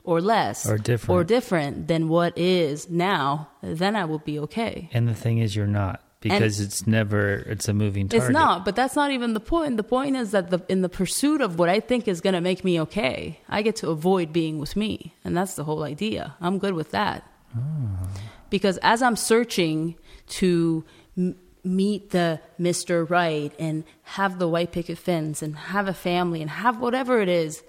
or 0.09 0.21
less 0.23 0.67
Or 0.67 0.79
different. 0.79 1.15
or 1.15 1.23
different 1.25 1.75
than 1.89 2.09
what 2.09 2.33
is 2.39 2.89
now, 2.89 3.49
then 3.63 3.95
I 3.95 4.05
will 4.07 4.21
be 4.31 4.39
okay. 4.47 4.89
And 4.93 5.07
the 5.07 5.15
thing 5.15 5.37
is, 5.39 5.55
you're 5.55 5.67
not 5.83 6.01
because 6.21 6.59
it's 6.61 6.87
never. 6.87 7.23
It's 7.53 7.69
a 7.69 7.75
moving 7.75 8.09
target. 8.09 8.31
It's 8.31 8.33
not, 8.33 8.65
but 8.65 8.75
that's 8.75 8.97
not 8.97 9.11
even 9.13 9.35
the 9.35 9.41
point. 9.55 9.77
The 9.77 9.85
point 9.99 10.17
is 10.17 10.31
that 10.33 10.51
the, 10.51 10.61
in 10.69 10.81
the 10.83 10.89
pursuit 10.89 11.41
of 11.41 11.59
what 11.59 11.69
I 11.69 11.79
think 11.81 12.09
is 12.09 12.21
going 12.21 12.35
to 12.35 12.41
make 12.41 12.65
me 12.65 12.81
okay, 12.81 13.39
I 13.49 13.63
get 13.63 13.77
to 13.77 13.91
avoid 13.91 14.33
being 14.33 14.59
with 14.59 14.75
me. 14.77 15.15
And 15.25 15.37
that's 15.37 15.55
the 15.55 15.65
whole 15.65 15.83
idea. 15.85 16.35
I'm 16.41 16.59
good 16.59 16.75
with 16.75 16.91
that. 16.93 17.23
Ah. 17.55 18.09
Because 18.51 18.79
as 18.83 19.03
I'm 19.03 19.15
searching 19.17 19.95
to 20.41 20.85
m- 21.17 21.37
meet 21.65 22.11
the 22.11 22.41
Mr. 22.59 23.09
Right 23.09 23.53
and 23.59 23.85
have 24.17 24.39
the 24.39 24.49
white 24.49 24.73
picket 24.73 24.97
fence 24.99 25.43
and 25.43 25.55
have 25.55 25.87
a 25.87 25.95
family 25.95 26.41
and 26.41 26.51
have 26.51 26.81
whatever 26.81 27.21
it 27.21 27.29
is, 27.29 27.63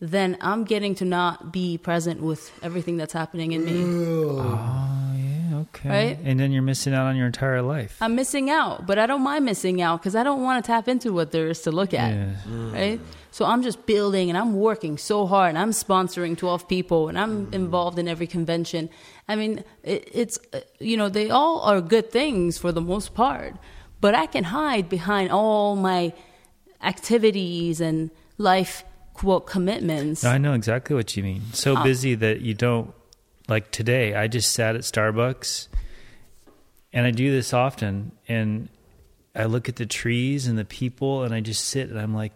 then 0.00 0.36
I'm 0.40 0.64
getting 0.64 0.94
to 0.96 1.04
not 1.04 1.52
be 1.52 1.78
present 1.78 2.20
with 2.22 2.50
everything 2.62 2.96
that's 2.96 3.12
happening 3.12 3.52
in 3.52 3.64
me. 3.64 3.82
Oh 3.84 5.14
yeah. 5.16 5.58
Okay. 5.58 5.88
Right? 5.88 6.18
And 6.22 6.38
then 6.38 6.52
you're 6.52 6.62
missing 6.62 6.94
out 6.94 7.06
on 7.06 7.16
your 7.16 7.26
entire 7.26 7.62
life. 7.62 7.96
I'm 8.00 8.14
missing 8.14 8.48
out, 8.48 8.86
but 8.86 8.98
I 8.98 9.06
don't 9.06 9.22
mind 9.22 9.44
missing 9.44 9.82
out 9.82 10.00
because 10.00 10.14
I 10.14 10.22
don't 10.22 10.42
want 10.42 10.64
to 10.64 10.66
tap 10.70 10.88
into 10.88 11.12
what 11.12 11.32
there 11.32 11.48
is 11.48 11.62
to 11.62 11.72
look 11.72 11.92
at. 11.94 12.14
Yeah. 12.14 12.34
Mm. 12.48 12.72
Right? 12.72 13.00
So 13.30 13.44
I'm 13.44 13.62
just 13.62 13.86
building 13.86 14.28
and 14.28 14.38
I'm 14.38 14.54
working 14.54 14.98
so 14.98 15.26
hard 15.26 15.50
and 15.50 15.58
I'm 15.58 15.70
sponsoring 15.70 16.36
12 16.36 16.68
people 16.68 17.08
and 17.08 17.18
I'm 17.18 17.46
mm. 17.46 17.54
involved 17.54 17.98
in 17.98 18.08
every 18.08 18.26
convention. 18.26 18.88
I 19.28 19.36
mean, 19.36 19.64
it, 19.82 20.08
it's, 20.12 20.38
uh, 20.52 20.60
you 20.78 20.96
know, 20.96 21.08
they 21.08 21.30
all 21.30 21.60
are 21.60 21.80
good 21.80 22.10
things 22.10 22.56
for 22.56 22.72
the 22.72 22.80
most 22.80 23.14
part, 23.14 23.54
but 24.00 24.14
I 24.14 24.26
can 24.26 24.44
hide 24.44 24.88
behind 24.88 25.30
all 25.30 25.76
my 25.76 26.12
activities 26.82 27.80
and 27.80 28.10
life, 28.38 28.84
quote, 29.18 29.46
commitments. 29.46 30.22
No, 30.22 30.30
I 30.30 30.38
know 30.38 30.54
exactly 30.54 30.94
what 30.94 31.16
you 31.16 31.22
mean. 31.22 31.42
So 31.52 31.82
busy 31.82 32.14
that 32.14 32.40
you 32.40 32.54
don't 32.54 32.94
like 33.48 33.70
today. 33.70 34.14
I 34.14 34.28
just 34.28 34.52
sat 34.52 34.76
at 34.76 34.82
Starbucks, 34.82 35.68
and 36.92 37.06
I 37.06 37.10
do 37.10 37.30
this 37.30 37.52
often. 37.52 38.12
And 38.28 38.68
I 39.34 39.44
look 39.44 39.68
at 39.68 39.76
the 39.76 39.86
trees 39.86 40.46
and 40.46 40.56
the 40.56 40.64
people, 40.64 41.24
and 41.24 41.34
I 41.34 41.40
just 41.40 41.64
sit 41.64 41.90
and 41.90 41.98
I'm 41.98 42.14
like, 42.14 42.32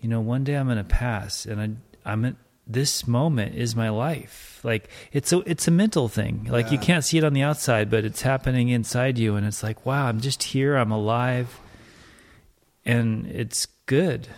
you 0.00 0.08
know, 0.08 0.20
one 0.20 0.42
day 0.42 0.56
I'm 0.56 0.66
going 0.66 0.78
to 0.78 0.84
pass, 0.84 1.46
and 1.46 1.60
I, 1.60 2.10
I'm 2.10 2.24
at 2.24 2.34
this 2.66 3.06
moment 3.06 3.54
is 3.54 3.76
my 3.76 3.90
life. 3.90 4.60
Like 4.62 4.88
it's 5.12 5.32
a 5.32 5.40
it's 5.40 5.68
a 5.68 5.70
mental 5.70 6.08
thing. 6.08 6.48
Like 6.50 6.72
you 6.72 6.78
can't 6.78 7.04
see 7.04 7.18
it 7.18 7.24
on 7.24 7.34
the 7.34 7.42
outside, 7.42 7.90
but 7.90 8.04
it's 8.04 8.22
happening 8.22 8.70
inside 8.70 9.18
you, 9.18 9.36
and 9.36 9.46
it's 9.46 9.62
like, 9.62 9.84
wow, 9.84 10.06
I'm 10.06 10.20
just 10.20 10.42
here. 10.42 10.76
I'm 10.76 10.90
alive, 10.92 11.60
and 12.84 13.26
it's 13.26 13.66
good. 13.86 14.28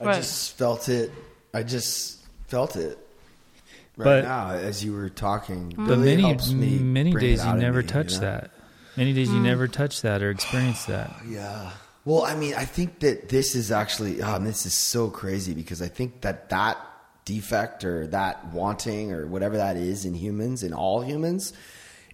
I 0.00 0.04
Right. 0.04 0.16
just 0.16 0.56
felt 0.56 0.88
it. 0.88 1.12
I 1.52 1.62
just 1.62 2.18
felt 2.48 2.76
it 2.76 2.98
right 3.96 4.04
But- 4.04 4.24
now 4.24 4.50
as 4.52 4.82
you 4.84 4.92
were 4.92 5.10
talking. 5.10 5.70
Mm-hmm. 5.70 5.86
But 5.86 5.98
Really 5.98 6.16
many 6.16 6.22
helps 6.22 6.50
me 6.52 6.78
many 6.78 7.12
days 7.12 7.44
you 7.44 7.52
never 7.54 7.82
me, 7.82 7.88
touch 7.88 8.14
know? 8.14 8.20
that. 8.20 8.50
Many 8.96 9.12
days 9.12 9.28
you 9.28 9.38
mm. 9.38 9.42
never 9.42 9.68
touch 9.68 10.02
that 10.02 10.22
or 10.22 10.30
experience 10.30 10.84
that. 10.86 11.14
Yeah. 11.28 11.70
Well, 12.04 12.22
I 12.24 12.34
mean, 12.34 12.54
I 12.54 12.64
think 12.64 13.00
that 13.00 13.28
this 13.28 13.54
is 13.54 13.70
actually, 13.70 14.22
oh, 14.22 14.34
and 14.34 14.46
this 14.46 14.64
is 14.64 14.74
so 14.74 15.10
crazy 15.10 15.52
because 15.54 15.82
I 15.82 15.88
think 15.88 16.22
that 16.22 16.48
that 16.48 16.78
defect 17.24 17.84
or 17.84 18.06
that 18.08 18.52
wanting 18.52 19.12
or 19.12 19.26
whatever 19.26 19.58
that 19.58 19.76
is 19.76 20.04
in 20.06 20.14
humans, 20.14 20.62
in 20.62 20.72
all 20.72 21.02
humans, 21.02 21.52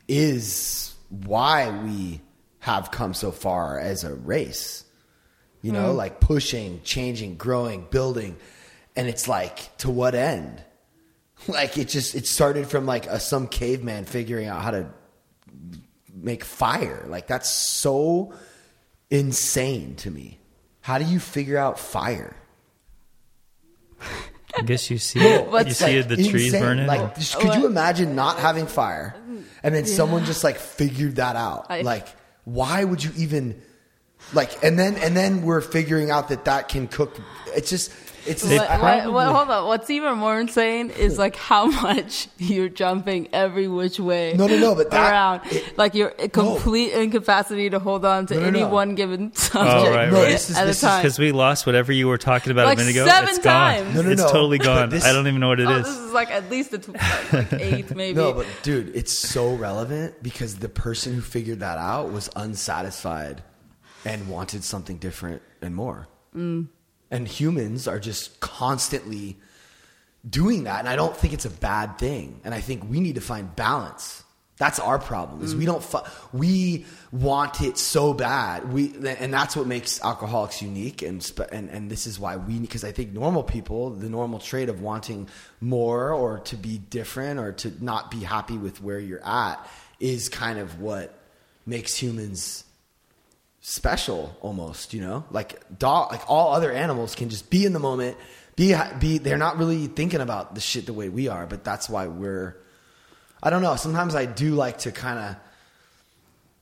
is 0.08 0.92
why 1.08 1.70
we 1.84 2.20
have 2.58 2.90
come 2.90 3.14
so 3.14 3.30
far 3.30 3.78
as 3.78 4.02
a 4.02 4.12
race. 4.12 4.84
You 5.66 5.72
know, 5.72 5.92
mm. 5.92 5.96
like 5.96 6.20
pushing, 6.20 6.80
changing, 6.84 7.34
growing, 7.34 7.88
building. 7.90 8.36
And 8.94 9.08
it's 9.08 9.26
like, 9.26 9.76
to 9.78 9.90
what 9.90 10.14
end? 10.14 10.62
Like 11.48 11.76
it 11.76 11.88
just 11.88 12.14
it 12.14 12.26
started 12.26 12.66
from 12.66 12.86
like 12.86 13.06
a, 13.06 13.20
some 13.20 13.46
caveman 13.46 14.04
figuring 14.04 14.46
out 14.46 14.62
how 14.62 14.70
to 14.70 14.88
make 16.14 16.44
fire. 16.44 17.04
Like 17.08 17.26
that's 17.26 17.50
so 17.50 18.32
insane 19.10 19.96
to 19.96 20.10
me. 20.10 20.38
How 20.80 20.98
do 20.98 21.04
you 21.04 21.20
figure 21.20 21.58
out 21.58 21.78
fire? 21.78 22.34
I 24.00 24.62
guess 24.62 24.90
you 24.90 24.98
see 24.98 25.20
it. 25.22 25.66
you 25.66 25.72
see 25.74 25.96
like 25.98 26.08
the 26.08 26.16
trees 26.16 26.46
insane. 26.46 26.62
burning. 26.62 26.86
Like, 26.86 27.16
just- 27.16 27.38
could 27.38 27.54
you 27.54 27.66
imagine 27.66 28.14
not 28.14 28.38
having 28.38 28.66
fire, 28.66 29.14
and 29.62 29.74
then 29.74 29.84
someone 29.84 30.24
just 30.24 30.42
like 30.42 30.56
figured 30.56 31.16
that 31.16 31.36
out? 31.36 31.66
I- 31.68 31.82
like, 31.82 32.08
why 32.44 32.82
would 32.82 33.04
you 33.04 33.12
even 33.16 33.60
like? 34.32 34.62
And 34.64 34.78
then 34.78 34.96
and 34.96 35.16
then 35.16 35.42
we're 35.42 35.60
figuring 35.60 36.10
out 36.10 36.28
that 36.28 36.44
that 36.46 36.68
can 36.68 36.88
cook. 36.88 37.16
It's 37.54 37.70
just 37.70 37.92
it's. 38.26 38.44
It 38.44 38.58
What- 38.58 38.80
what- 38.80 39.12
what- 39.12 39.26
hold 39.28 39.48
on. 39.50 39.66
What's 39.68 39.88
even 39.88 40.18
more 40.18 40.40
insane 40.40 40.90
is 40.90 41.16
like 41.16 41.36
how 41.36 41.66
much 41.82 42.26
you're 42.38 42.68
jumping 42.68 43.28
every 43.32 43.68
which 43.68 44.00
way. 44.00 44.34
No, 44.36 44.48
no, 44.48 44.58
no, 44.58 44.74
but 44.74 44.90
that- 44.90 45.12
around, 45.12 45.42
it- 45.52 45.78
like 45.78 45.94
your 45.94 46.10
complete 46.10 46.92
incapacity 46.92 47.70
to 47.70 47.78
hold 47.78 48.04
on 48.04 48.26
to 48.26 48.34
No, 48.34 48.40
no, 48.40 48.46
any 48.48 48.60
no. 48.62 48.68
one 48.68 48.96
given 48.96 49.32
subject 49.36 49.76
Oh, 49.76 49.90
right, 49.94 50.10
No, 50.10 50.18
right. 50.22 50.28
this 50.30 50.50
is- 50.50 50.56
at 50.56 50.68
a 50.68 50.74
time. 50.74 51.02
Because 51.02 51.20
we 51.20 51.30
lost 51.30 51.66
whatever 51.66 51.92
you 51.92 52.08
were 52.08 52.18
talking 52.18 52.50
about 52.50 52.66
Like 52.66 52.78
a 52.78 52.80
minute 52.80 52.96
ago. 52.96 53.06
seven 53.06 53.28
it's 53.28 53.38
gone. 53.38 53.74
times. 53.76 53.94
No, 53.94 54.02
no, 54.02 54.10
it's 54.10 54.20
no. 54.22 54.28
totally 54.28 54.58
gone. 54.58 54.88
this- 54.90 55.04
I 55.04 55.12
don't 55.12 55.28
even 55.28 55.38
know 55.38 55.48
what 55.48 55.60
it 55.60 55.68
oh, 55.68 55.76
is. 55.76 55.84
this 55.86 55.96
is 55.96 56.12
like 56.12 56.32
at 56.32 56.50
least 56.50 56.72
a 56.74 56.78
tw- 56.78 56.88
like, 56.94 57.32
like 57.32 57.52
eighth, 57.60 57.94
maybe. 57.94 58.16
No, 58.16 58.32
but 58.32 58.46
dude, 58.64 58.94
it's 58.96 59.12
so 59.16 59.54
relevant 59.54 60.20
because 60.20 60.56
the 60.56 60.68
person 60.68 61.14
who 61.14 61.20
figured 61.20 61.60
that 61.60 61.78
out 61.78 62.10
was 62.10 62.28
unsatisfied 62.34 63.40
and 64.06 64.28
wanted 64.28 64.62
something 64.64 64.96
different 64.98 65.42
and 65.60 65.74
more. 65.74 66.06
Mm. 66.34 66.68
And 67.10 67.28
humans 67.28 67.86
are 67.88 67.98
just 67.98 68.38
constantly 68.40 69.36
doing 70.28 70.64
that, 70.64 70.80
and 70.80 70.88
I 70.88 70.96
don't 70.96 71.16
think 71.16 71.32
it's 71.32 71.44
a 71.44 71.50
bad 71.50 71.98
thing. 71.98 72.40
And 72.44 72.54
I 72.54 72.60
think 72.60 72.88
we 72.88 73.00
need 73.00 73.14
to 73.16 73.20
find 73.20 73.54
balance. 73.56 74.22
That's 74.58 74.78
our 74.80 74.98
problem. 74.98 75.42
Is 75.44 75.54
we 75.54 75.64
Mm. 75.64 75.72
don't 75.72 75.84
fi- 75.84 76.08
we 76.32 76.86
want 77.12 77.60
it 77.60 77.76
so 77.76 78.14
bad. 78.14 78.72
We 78.72 78.94
and 79.06 79.32
that's 79.32 79.54
what 79.54 79.66
makes 79.66 80.00
alcoholics 80.02 80.62
unique. 80.62 81.02
And 81.02 81.22
spe- 81.22 81.52
and 81.52 81.68
and 81.68 81.90
this 81.90 82.06
is 82.06 82.18
why 82.18 82.36
we 82.36 82.58
because 82.58 82.82
I 82.82 82.90
think 82.90 83.12
normal 83.12 83.42
people 83.42 83.90
the 83.90 84.08
normal 84.08 84.38
trait 84.38 84.68
of 84.70 84.80
wanting 84.80 85.28
more 85.60 86.10
or 86.10 86.38
to 86.50 86.56
be 86.56 86.78
different 86.78 87.38
or 87.38 87.52
to 87.52 87.72
not 87.84 88.10
be 88.10 88.20
happy 88.20 88.56
with 88.56 88.80
where 88.82 88.98
you're 88.98 89.26
at 89.26 89.56
is 90.00 90.30
kind 90.30 90.58
of 90.58 90.80
what 90.80 91.12
makes 91.66 91.94
humans 91.94 92.64
special 93.68 94.32
almost 94.42 94.94
you 94.94 95.00
know 95.00 95.24
like 95.32 95.60
dog 95.76 96.12
like 96.12 96.22
all 96.28 96.54
other 96.54 96.70
animals 96.70 97.16
can 97.16 97.28
just 97.28 97.50
be 97.50 97.66
in 97.66 97.72
the 97.72 97.80
moment 97.80 98.16
be 98.54 98.72
be 99.00 99.18
they're 99.18 99.36
not 99.36 99.58
really 99.58 99.88
thinking 99.88 100.20
about 100.20 100.54
the 100.54 100.60
shit 100.60 100.86
the 100.86 100.92
way 100.92 101.08
we 101.08 101.26
are 101.26 101.48
but 101.48 101.64
that's 101.64 101.88
why 101.88 102.06
we're 102.06 102.56
i 103.42 103.50
don't 103.50 103.62
know 103.62 103.74
sometimes 103.74 104.14
i 104.14 104.24
do 104.24 104.54
like 104.54 104.78
to 104.78 104.92
kind 104.92 105.18
of 105.18 105.36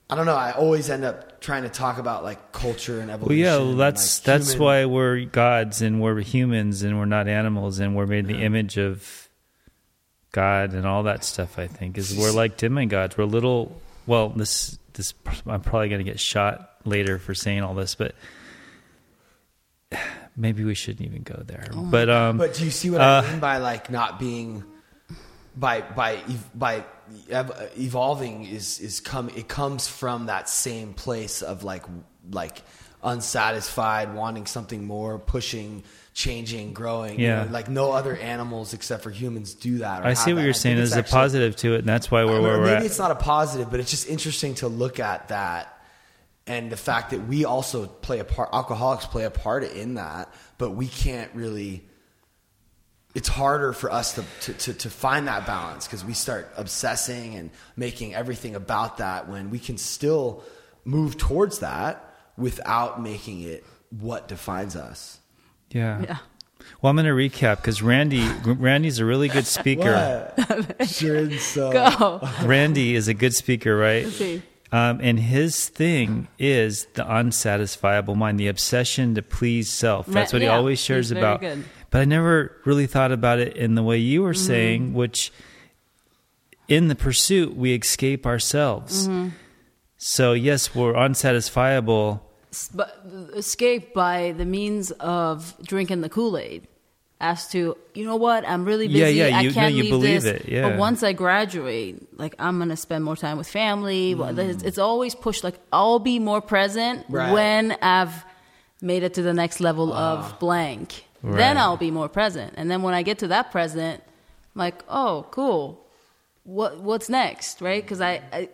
i 0.09 0.15
don't 0.15 0.25
know 0.25 0.33
i 0.33 0.51
always 0.53 0.89
end 0.89 1.05
up 1.05 1.39
trying 1.41 1.61
to 1.61 1.69
talk 1.69 1.99
about 1.99 2.23
like 2.23 2.51
culture 2.51 2.99
and 2.99 3.11
evolution. 3.11 3.43
well, 3.43 3.59
yeah, 3.61 3.69
and, 3.69 3.79
that's 3.79 4.19
like, 4.19 4.25
that's 4.25 4.53
human- 4.53 4.65
why 4.65 4.85
we're 4.85 5.25
gods 5.25 5.83
and 5.83 6.01
we're 6.01 6.21
humans 6.21 6.81
and 6.81 6.97
we're 6.97 7.05
not 7.05 7.27
animals 7.27 7.77
and 7.77 7.95
we're 7.95 8.07
made 8.07 8.27
in 8.27 8.35
the 8.35 8.41
image 8.43 8.79
of 8.79 9.29
God 10.31 10.73
and 10.73 10.87
all 10.87 11.03
that 11.03 11.23
stuff. 11.23 11.59
I 11.59 11.67
think 11.67 11.99
is 11.99 12.17
we're 12.17 12.31
like 12.33 12.57
demigods. 12.57 13.15
We're 13.15 13.25
little. 13.25 13.79
Well, 14.07 14.29
this 14.29 14.79
this 14.93 15.13
I'm 15.45 15.61
probably 15.61 15.89
going 15.89 16.03
to 16.03 16.11
get 16.11 16.19
shot 16.19 16.74
later 16.85 17.19
for 17.19 17.33
saying 17.33 17.61
all 17.63 17.73
this, 17.75 17.95
but 17.95 18.15
maybe 20.37 20.63
we 20.63 20.75
shouldn't 20.75 21.05
even 21.07 21.23
go 21.23 21.41
there. 21.45 21.67
but 21.73 22.09
um, 22.09 22.37
But 22.37 22.53
do 22.55 22.65
you 22.65 22.71
see 22.71 22.89
what 22.89 23.01
Uh, 23.01 23.23
I 23.25 23.31
mean 23.31 23.39
by 23.39 23.57
like 23.57 23.89
not 23.89 24.19
being 24.19 24.63
by 25.55 25.81
by 25.81 26.15
ev- 26.15 26.49
by 26.53 26.83
evolving 27.77 28.45
is 28.45 28.79
is 28.79 28.99
come 28.99 29.29
it 29.29 29.47
comes 29.47 29.87
from 29.87 30.25
that 30.25 30.49
same 30.49 30.93
place 30.93 31.41
of 31.41 31.63
like 31.63 31.83
like 32.31 32.61
unsatisfied, 33.03 34.15
wanting 34.15 34.47
something 34.47 34.83
more, 34.83 35.19
pushing, 35.19 35.83
changing, 36.15 36.73
growing. 36.73 37.19
you 37.19 37.27
Yeah. 37.27 37.43
know, 37.43 37.51
like 37.51 37.69
no 37.69 37.91
other 37.91 38.15
animals 38.17 38.73
except 38.73 39.03
for 39.03 39.11
humans 39.11 39.53
do 39.53 39.77
that. 39.77 40.01
or 40.01 40.07
I 40.07 40.13
see 40.15 40.33
what 40.33 40.39
that. 40.39 40.45
you're 40.45 40.53
think 40.53 40.61
saying. 40.63 40.77
it's 40.79 40.91
There's 40.95 41.07
a 41.07 41.13
positive 41.13 41.55
to 41.57 41.75
it, 41.75 41.79
and 41.79 41.87
that's 41.87 42.09
why 42.09 42.25
we're 42.25 42.37
or 42.39 42.41
where 42.41 42.57
we're 42.59 42.65
maybe 42.65 42.75
at. 42.77 42.85
it's 42.85 42.97
not 42.97 43.11
a 43.11 43.15
positive, 43.15 43.69
but 43.69 43.79
it's 43.79 43.91
just 43.91 44.09
interesting 44.09 44.55
to 44.55 44.67
look 44.67 44.99
at 44.99 45.27
that 45.27 45.74
and 46.47 46.71
the 46.71 46.77
fact 46.77 47.11
that 47.11 47.27
we 47.27 47.45
also 47.45 47.87
play 47.87 48.19
a 48.19 48.23
part. 48.23 48.49
Alcoholics 48.53 49.05
play 49.05 49.23
a 49.23 49.31
part 49.31 49.63
in 49.63 49.95
that, 49.95 50.33
but 50.57 50.71
we 50.71 50.87
can't 50.87 51.33
really. 51.33 51.83
It's 53.15 53.29
harder 53.29 53.71
for 53.71 53.91
us 53.91 54.13
to 54.15 54.25
to, 54.41 54.53
to, 54.53 54.73
to 54.73 54.89
find 54.89 55.27
that 55.27 55.47
balance 55.47 55.87
because 55.87 56.03
we 56.03 56.13
start 56.13 56.51
obsessing 56.57 57.35
and 57.35 57.49
making 57.75 58.13
everything 58.13 58.55
about 58.55 58.97
that 58.97 59.29
when 59.29 59.49
we 59.49 59.59
can 59.59 59.77
still 59.77 60.43
move 60.83 61.17
towards 61.17 61.59
that 61.59 62.13
without 62.37 63.01
making 63.01 63.41
it 63.41 63.63
what 63.89 64.27
defines 64.27 64.75
us. 64.75 65.19
Yeah. 65.71 66.01
Yeah. 66.01 66.17
Well, 66.81 66.89
I'm 66.89 66.95
going 66.95 67.05
to 67.05 67.11
recap 67.11 67.57
because 67.57 67.81
Randy, 67.81 68.27
Randy's 68.43 68.99
a 68.99 69.05
really 69.05 69.27
good 69.27 69.45
speaker. 69.45 70.33
What? 70.35 70.87
sure, 70.89 71.27
uh, 71.27 71.37
so 71.37 71.71
Go. 71.71 72.29
Randy 72.43 72.95
is 72.95 73.07
a 73.07 73.13
good 73.13 73.33
speaker, 73.33 73.75
right? 73.75 74.05
Um, 74.71 74.99
and 75.01 75.19
his 75.19 75.69
thing 75.69 76.27
is 76.39 76.85
the 76.95 77.03
unsatisfiable 77.03 78.15
mind, 78.15 78.39
the 78.39 78.47
obsession 78.47 79.15
to 79.15 79.21
please 79.21 79.69
self. 79.69 80.07
That's 80.07 80.33
what 80.33 80.41
he 80.41 80.47
always 80.47 80.81
shares 80.81 81.11
about. 81.11 81.41
good. 81.41 81.63
But 81.91 82.01
I 82.01 82.05
never 82.05 82.59
really 82.65 82.87
thought 82.87 83.11
about 83.11 83.39
it 83.39 83.55
in 83.55 83.75
the 83.75 83.83
way 83.83 83.97
you 83.99 84.21
were 84.23 84.33
Mm-hmm. 84.33 84.45
saying, 84.47 84.93
which 84.93 85.31
in 86.67 86.87
the 86.87 86.95
pursuit, 86.95 87.55
we 87.55 87.73
escape 87.75 88.25
ourselves. 88.25 89.07
Mm-hmm. 89.07 89.29
So, 89.97 90.33
yes, 90.33 90.75
we're 90.75 90.93
unsatisfiable. 90.93 92.19
But 92.73 93.05
escape 93.35 93.93
by 93.93 94.33
the 94.35 94.45
means 94.45 94.91
of 94.91 95.53
drinking 95.63 96.01
the 96.01 96.09
Kool 96.09 96.37
Aid. 96.37 96.67
As 97.21 97.47
to, 97.51 97.77
you 97.93 98.03
know 98.05 98.17
what, 98.17 98.45
I'm 98.47 98.65
really 98.65 98.87
busy. 98.87 98.99
Yeah, 98.99 99.27
yeah, 99.29 99.37
I 99.37 99.41
you- 99.41 99.49
no, 99.49 99.53
can't 99.53 99.73
you 99.73 99.83
leave 99.83 99.91
believe 99.91 100.23
this. 100.23 100.41
it, 100.41 100.49
yeah. 100.49 100.69
But 100.69 100.77
once 100.77 101.01
I 101.01 101.13
graduate, 101.13 102.19
like 102.19 102.35
I'm 102.39 102.59
gonna 102.59 102.75
spend 102.75 103.05
more 103.05 103.15
time 103.15 103.37
with 103.37 103.47
family. 103.47 104.13
Well, 104.15 104.37
It's, 104.37 104.63
it's 104.63 104.77
always 104.77 105.15
pushed. 105.15 105.41
Like 105.43 105.57
I'll 105.71 105.99
be 105.99 106.19
more 106.19 106.41
present 106.41 107.05
Right. 107.07 107.31
when 107.31 107.71
I've 107.81 108.25
made 108.81 109.03
it 109.03 109.13
to 109.13 109.21
the 109.21 109.33
next 109.33 109.61
level 109.61 109.93
of 109.93 110.37
blank. 110.39 111.05
Then 111.23 111.57
I'll 111.57 111.77
be 111.77 111.89
more 111.89 112.09
present. 112.09 112.53
And 112.57 112.69
then 112.69 112.83
when 112.83 112.93
I 112.93 113.01
get 113.01 113.19
to 113.19 113.27
that 113.29 113.49
present, 113.49 114.03
I'm 114.53 114.59
like, 114.59 114.83
oh, 114.89 115.25
cool. 115.31 115.87
What 116.43 116.81
what's 116.81 117.09
next, 117.09 117.61
right? 117.61 117.81
Because 117.81 118.01
I, 118.01 118.21
I 118.33 118.49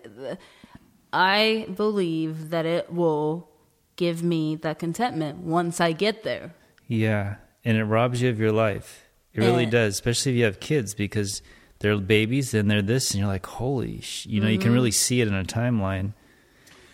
I 1.11 1.67
believe 1.75 2.51
that 2.51 2.65
it 2.65 2.93
will 2.93 3.49
give 3.95 4.23
me 4.23 4.55
that 4.57 4.79
contentment 4.79 5.39
once 5.39 5.81
I 5.81 5.91
get 5.91 6.23
there. 6.23 6.53
Yeah. 6.87 7.35
And 7.63 7.77
it 7.77 7.83
robs 7.85 8.21
you 8.21 8.29
of 8.29 8.39
your 8.39 8.51
life. 8.51 9.07
It 9.33 9.41
really 9.41 9.63
And- 9.63 9.71
does, 9.71 9.93
especially 9.93 10.33
if 10.33 10.37
you 10.39 10.43
have 10.45 10.59
kids 10.59 10.93
because 10.93 11.41
they're 11.79 11.97
babies 11.97 12.53
and 12.53 12.69
they're 12.69 12.81
this, 12.81 13.11
and 13.11 13.19
you're 13.19 13.27
like, 13.27 13.45
holy, 13.45 14.01
sh-. 14.01 14.25
you 14.27 14.39
know, 14.41 14.47
you 14.47 14.57
Mm-hmm. 14.57 14.63
can 14.63 14.73
really 14.73 14.91
see 14.91 15.21
it 15.21 15.27
in 15.27 15.33
a 15.33 15.43
timeline. 15.43 16.13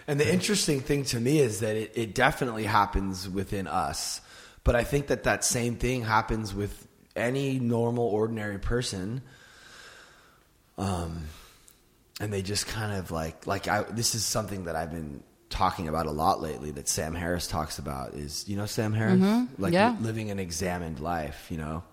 And 0.07 0.19
the 0.19 0.31
interesting 0.31 0.79
thing 0.79 1.03
to 1.05 1.19
me 1.19 1.39
is 1.39 1.59
that 1.59 1.75
it, 1.75 1.91
it 1.95 2.15
definitely 2.15 2.63
happens 2.63 3.27
within 3.27 3.67
us. 3.67 4.21
But 4.63 4.75
I 4.75 4.83
think 4.83 5.07
that 5.07 5.23
that 5.23 5.43
same 5.43 5.75
thing 5.75 6.03
happens 6.03 6.53
with 6.53 6.87
any 7.15 7.59
normal, 7.59 8.05
ordinary 8.05 8.59
person. 8.59 9.21
Um, 10.77 11.23
and 12.21 12.31
they 12.31 12.41
just 12.41 12.67
kind 12.67 12.97
of 12.97 13.11
like, 13.11 13.47
like 13.47 13.67
I, 13.67 13.83
this 13.83 14.15
is 14.15 14.23
something 14.25 14.65
that 14.65 14.75
I've 14.75 14.91
been 14.91 15.23
talking 15.49 15.87
about 15.87 16.05
a 16.05 16.11
lot 16.11 16.41
lately 16.41 16.71
that 16.71 16.87
Sam 16.89 17.13
Harris 17.15 17.47
talks 17.47 17.79
about 17.79 18.13
is, 18.13 18.43
you 18.47 18.57
know, 18.57 18.65
Sam 18.65 18.93
Harris? 18.93 19.47
Like 19.57 19.73
Yeah. 19.73 19.95
living 20.01 20.29
an 20.31 20.39
examined 20.39 20.99
life, 20.99 21.47
you 21.49 21.57
know? 21.57 21.83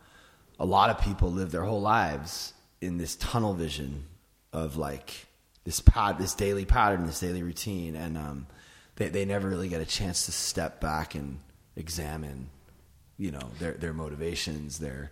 A 0.58 0.64
lot 0.66 0.90
of 0.90 1.00
people 1.00 1.30
live 1.30 1.50
their 1.50 1.64
whole 1.64 1.80
lives 1.80 2.52
in 2.80 2.98
this 2.98 3.16
tunnel 3.16 3.54
vision 3.54 4.04
of 4.52 4.76
like 4.76 5.26
this 5.64 5.80
pad, 5.80 6.18
this 6.18 6.34
daily 6.34 6.64
pattern, 6.64 7.06
this 7.06 7.20
daily 7.20 7.42
routine, 7.42 7.96
and 7.96 8.16
um, 8.18 8.46
they 8.96 9.08
they 9.08 9.24
never 9.24 9.48
really 9.48 9.68
get 9.68 9.80
a 9.80 9.86
chance 9.86 10.26
to 10.26 10.32
step 10.32 10.80
back 10.80 11.14
and 11.14 11.38
examine, 11.76 12.50
you 13.18 13.30
know, 13.32 13.50
their 13.58 13.72
their 13.72 13.92
motivations, 13.92 14.78
their 14.78 15.10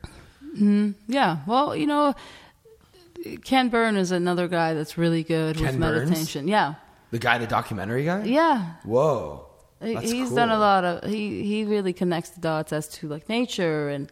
Yeah. 1.08 1.38
Well, 1.46 1.74
you 1.74 1.86
know, 1.86 2.14
Ken 3.44 3.68
Burn 3.68 3.96
is 3.96 4.10
another 4.10 4.46
guy 4.48 4.74
that's 4.74 4.98
really 4.98 5.22
good 5.22 5.56
Ken 5.56 5.64
with 5.66 5.80
Burns? 5.80 6.10
meditation. 6.10 6.48
Yeah. 6.48 6.74
The 7.12 7.20
guy, 7.20 7.38
the 7.38 7.46
documentary 7.46 8.04
guy. 8.04 8.24
Yeah. 8.24 8.72
Whoa, 8.84 9.46
That's 9.78 10.10
He's 10.10 10.28
cool. 10.28 10.36
done 10.36 10.50
a 10.50 10.58
lot 10.58 10.84
of 10.84 11.08
he 11.08 11.44
he 11.44 11.62
really 11.64 11.92
connects 11.92 12.30
the 12.30 12.40
dots 12.40 12.72
as 12.72 12.88
to 12.88 13.06
like 13.06 13.28
nature 13.28 13.88
and 13.88 14.10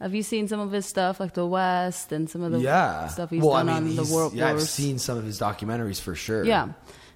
have 0.00 0.14
you 0.14 0.22
seen 0.22 0.48
some 0.48 0.58
of 0.60 0.72
his 0.72 0.86
stuff 0.86 1.20
like 1.20 1.34
the 1.34 1.46
West 1.46 2.10
and 2.10 2.28
some 2.28 2.42
of 2.42 2.52
the 2.52 2.58
yeah, 2.60 3.06
stuff 3.08 3.28
he's 3.28 3.42
well, 3.42 3.52
done 3.52 3.68
I 3.68 3.80
mean, 3.80 3.98
on 3.98 4.04
the 4.06 4.12
world 4.12 4.32
Yeah, 4.32 4.48
I've 4.48 4.62
seen 4.62 4.98
some 4.98 5.18
of 5.18 5.24
his 5.24 5.38
documentaries 5.38 6.00
for 6.00 6.14
sure. 6.14 6.42
Yeah. 6.42 6.68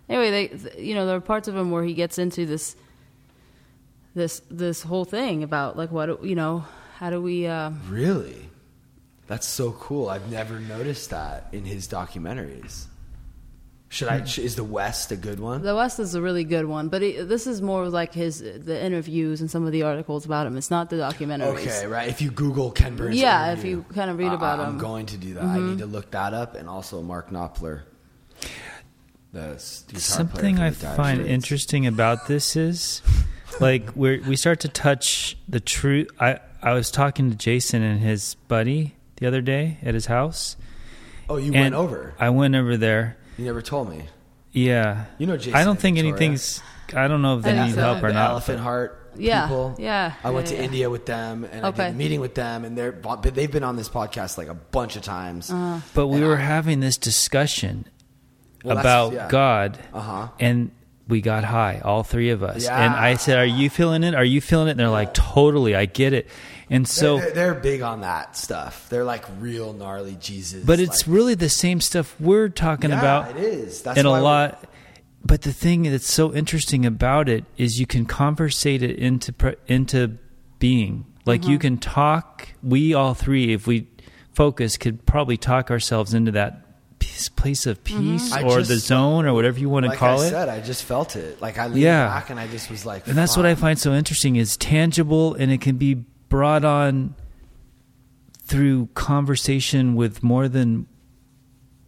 Anyway, 0.08 0.30
they 0.30 0.80
you 0.82 0.94
know 0.94 1.06
there 1.06 1.16
are 1.16 1.20
parts 1.20 1.48
of 1.48 1.56
him 1.56 1.70
where 1.70 1.82
he 1.82 1.94
gets 1.94 2.18
into 2.18 2.44
this 2.46 2.76
this 4.14 4.42
this 4.50 4.82
whole 4.82 5.06
thing 5.06 5.42
about 5.42 5.76
like 5.78 5.90
what 5.90 6.22
you 6.22 6.34
know 6.34 6.64
how 6.98 7.08
do 7.10 7.20
we 7.22 7.46
uh, 7.46 7.70
really, 7.88 8.36
that's 9.26 9.48
so 9.48 9.72
cool. 9.72 10.10
I've 10.10 10.30
never 10.30 10.60
noticed 10.60 11.08
that 11.10 11.48
in 11.52 11.64
his 11.64 11.88
documentaries. 11.88 12.84
Should 13.94 14.08
I? 14.08 14.24
sh- 14.24 14.38
Is 14.40 14.56
the 14.56 14.64
West 14.64 15.12
a 15.12 15.16
good 15.16 15.38
one? 15.38 15.62
the 15.62 15.74
West 15.74 16.00
is 16.00 16.14
a 16.16 16.20
really 16.20 16.42
good 16.44 16.64
one, 16.66 16.88
but 16.88 17.02
it, 17.02 17.28
this 17.28 17.46
is 17.46 17.62
more 17.62 17.88
like 17.88 18.12
his 18.12 18.40
the 18.40 18.82
interviews 18.84 19.40
and 19.40 19.48
some 19.50 19.64
of 19.66 19.72
the 19.72 19.82
articles 19.84 20.24
about 20.26 20.46
him. 20.48 20.56
It's 20.56 20.70
not 20.70 20.90
the 20.90 20.96
documentaries. 20.96 21.60
Okay, 21.60 21.86
right. 21.86 22.08
If 22.08 22.20
you 22.20 22.30
Google 22.32 22.70
Ken 22.72 22.96
Burns, 22.96 23.16
Yeah, 23.16 23.52
if 23.52 23.64
you 23.64 23.84
kind 23.94 24.10
of 24.10 24.18
read 24.18 24.32
I- 24.32 24.34
about 24.34 24.58
I'm 24.58 24.66
him. 24.66 24.72
Mm-hmm. 24.72 24.80
going 24.80 25.06
to 25.06 25.16
do 25.16 25.34
that. 25.34 25.44
I 25.44 25.58
need 25.60 25.78
to 25.78 25.86
look 25.86 26.10
that 26.10 26.34
up, 26.34 26.56
and 26.56 26.68
also 26.68 27.02
Mark 27.02 27.30
Knopfler. 27.30 27.82
The 29.32 29.40
s- 29.54 29.82
guitar 29.86 29.98
player 29.98 30.00
Something 30.00 30.58
I 30.60 30.70
the 30.70 30.76
find 30.90 31.18
Straits. 31.18 31.30
interesting 31.34 31.86
about 31.86 32.26
this 32.28 32.56
is 32.56 33.02
like 33.60 33.94
we 33.96 34.18
we 34.20 34.36
start 34.36 34.60
to 34.60 34.68
touch 34.68 35.36
the 35.48 35.60
truth. 35.60 36.08
I 36.20 36.38
I 36.62 36.72
was 36.72 36.90
talking 36.90 37.30
to 37.30 37.36
Jason 37.36 37.82
and 37.82 38.00
his 38.00 38.34
buddy 38.48 38.94
the 39.16 39.26
other 39.26 39.40
day 39.40 39.78
at 39.82 39.94
his 39.94 40.06
house. 40.06 40.56
Oh, 41.28 41.36
you 41.36 41.52
and 41.52 41.60
went 41.62 41.74
over. 41.74 42.14
I 42.18 42.30
went 42.30 42.54
over 42.54 42.76
there. 42.76 43.16
You 43.36 43.44
never 43.44 43.62
told 43.62 43.90
me. 43.90 44.04
Yeah. 44.52 45.06
You 45.18 45.26
know 45.26 45.36
Jason 45.36 45.54
I 45.54 45.64
don't 45.64 45.78
think 45.78 45.96
Victoria. 45.96 46.12
anything's. 46.16 46.62
I 46.94 47.08
don't 47.08 47.22
know 47.22 47.38
if 47.38 47.42
they 47.44 47.50
I 47.50 47.54
think 47.54 47.66
need 47.68 47.74
so. 47.74 47.80
help 47.80 48.02
or 48.04 48.08
the 48.08 48.12
not. 48.14 48.30
Elephant 48.32 48.60
Heart 48.60 49.10
Yeah, 49.16 49.46
people. 49.46 49.74
yeah, 49.78 50.12
I 50.22 50.30
went 50.30 50.46
yeah, 50.46 50.52
to 50.52 50.58
yeah. 50.58 50.64
India 50.64 50.90
with 50.90 51.06
them, 51.06 51.44
and 51.50 51.64
I 51.64 51.68
Okay. 51.70 51.86
did 51.86 51.94
a 51.94 51.98
meeting 51.98 52.20
with 52.20 52.34
them, 52.34 52.64
and 52.64 52.76
they're 52.78 52.92
but 52.92 53.22
they've 53.22 53.50
been 53.50 53.64
on 53.64 53.76
this 53.76 53.88
podcast 53.88 54.38
like 54.38 54.48
a 54.48 54.54
bunch 54.54 54.94
of 54.96 55.02
times. 55.02 55.50
Uh-huh. 55.50 55.80
But 55.94 56.08
we 56.08 56.20
were 56.20 56.36
I- 56.36 56.40
having 56.42 56.80
this 56.80 56.96
discussion 56.96 57.86
Well, 58.64 58.76
that's- 58.76 58.84
about 59.08 59.12
yeah. 59.12 59.28
God, 59.28 59.78
Uh-huh. 59.92 60.28
and 60.38 60.70
we 61.08 61.20
got 61.20 61.44
high, 61.44 61.80
all 61.84 62.02
three 62.02 62.30
of 62.30 62.42
us. 62.42 62.64
Yeah. 62.64 62.78
And 62.78 62.94
I 62.94 63.14
said, 63.16 63.38
"Are 63.38 63.44
you 63.44 63.68
feeling 63.70 64.04
it? 64.04 64.14
Are 64.14 64.24
you 64.24 64.40
feeling 64.40 64.68
it?" 64.68 64.72
And 64.72 64.80
they're 64.80 64.88
like, 64.88 65.14
"Totally, 65.14 65.74
I 65.74 65.86
get 65.86 66.12
it." 66.12 66.28
And 66.70 66.88
so, 66.88 67.18
they're, 67.18 67.30
they're 67.32 67.54
big 67.54 67.82
on 67.82 68.00
that 68.00 68.36
stuff. 68.36 68.88
They're 68.88 69.04
like 69.04 69.24
real 69.38 69.72
gnarly 69.72 70.16
Jesus. 70.18 70.64
but 70.64 70.80
it's 70.80 71.06
like, 71.06 71.14
really 71.14 71.34
the 71.34 71.48
same 71.50 71.80
stuff 71.80 72.14
we're 72.18 72.48
talking 72.48 72.90
yeah, 72.90 72.98
about. 72.98 73.36
It 73.36 73.42
is. 73.42 73.82
That's 73.82 73.98
and 73.98 74.06
a 74.06 74.10
lot. 74.10 74.64
But 75.26 75.42
the 75.42 75.52
thing 75.52 75.82
that's 75.84 76.10
so 76.12 76.34
interesting 76.34 76.84
about 76.86 77.28
it 77.28 77.44
is 77.56 77.80
you 77.80 77.86
can 77.86 78.06
conversate 78.06 78.82
it 78.82 78.98
into 78.98 79.32
pre- 79.32 79.56
into 79.66 80.18
being. 80.58 81.06
Like 81.26 81.42
Mm-hmm. 81.42 81.50
you 81.50 81.58
can 81.58 81.78
talk. 81.78 82.48
We 82.62 82.92
all 82.94 83.14
three, 83.14 83.52
if 83.54 83.66
we 83.66 83.88
focus, 84.34 84.76
could 84.76 85.06
probably 85.06 85.36
talk 85.36 85.70
ourselves 85.70 86.12
into 86.14 86.32
that 86.32 86.60
place 87.36 87.66
of 87.66 87.84
peace 87.84 88.32
I 88.32 88.42
or 88.42 88.58
just- 88.58 88.70
the 88.70 88.78
zone 88.78 89.26
or 89.26 89.34
whatever 89.34 89.58
you 89.58 89.68
want 89.68 89.84
to 89.84 89.90
like 89.90 89.98
call 89.98 90.20
I 90.20 90.26
it. 90.26 90.30
said, 90.30 90.48
I 90.48 90.60
just 90.60 90.84
felt 90.84 91.16
it. 91.16 91.40
Like 91.40 91.58
I 91.58 91.66
leaned 91.66 91.80
Yeah. 91.80 92.06
back 92.06 92.30
and 92.30 92.40
I 92.40 92.46
just 92.48 92.70
was 92.70 92.84
like, 92.84 93.06
And 93.06 93.16
that's 93.16 93.36
what 93.36 93.46
I 93.46 93.54
find 93.54 93.78
so 93.78 93.92
interesting 93.92 94.36
is 94.36 94.56
tangible 94.56 95.34
and 95.34 95.52
it 95.52 95.60
can 95.60 95.76
be 95.76 96.04
brought 96.34 96.64
on 96.64 97.14
through 98.42 98.88
conversation 98.94 99.94
with 99.94 100.20
more 100.20 100.48
than 100.48 100.84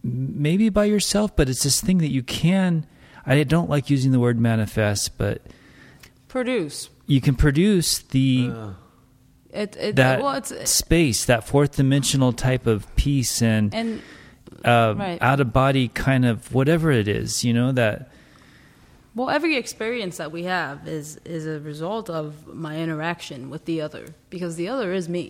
maybe 0.01 0.69
by 0.69 0.85
yourself, 0.85 1.35
but 1.35 1.49
it's 1.49 1.63
this 1.63 1.81
thing 1.81 1.97
that 1.97 2.11
you 2.11 2.23
can 2.23 2.87
I 3.25 3.43
don't 3.43 3.69
like 3.69 3.89
using 3.89 4.13
the 4.13 4.21
word 4.21 4.39
manifest, 4.39 5.17
but 5.17 5.41
produce 6.29 6.89
you 7.07 7.19
can 7.19 7.35
produce 7.35 7.99
the 7.99 8.49
Uh, 8.53 8.69
it. 9.49 9.75
it 9.75 9.95
that 9.97 10.21
well, 10.21 10.35
it's 10.35 10.71
space, 10.71 11.25
that 11.25 11.45
fourth 11.45 11.75
dimensional 11.75 12.31
type 12.31 12.67
of 12.67 12.87
peace 12.95 13.41
and, 13.41 13.73
and 13.73 14.01
uh, 14.63 14.95
right. 14.95 15.21
out 15.21 15.41
of 15.41 15.51
body 15.51 15.89
kind 15.89 16.25
of 16.25 16.53
whatever 16.53 16.89
it 16.89 17.09
is, 17.09 17.43
you 17.43 17.53
know, 17.53 17.73
that 17.73 18.09
Well, 19.17 19.31
every 19.31 19.55
experience 19.57 20.17
that 20.17 20.31
we 20.31 20.43
have 20.43 20.87
is 20.87 21.17
is 21.25 21.47
a 21.47 21.59
result 21.59 22.07
of 22.07 22.45
my 22.67 22.77
interaction 22.85 23.49
with 23.49 23.65
the 23.65 23.81
other 23.81 24.05
because 24.29 24.55
the 24.57 24.67
other 24.69 24.93
is 24.93 25.09
me. 25.09 25.25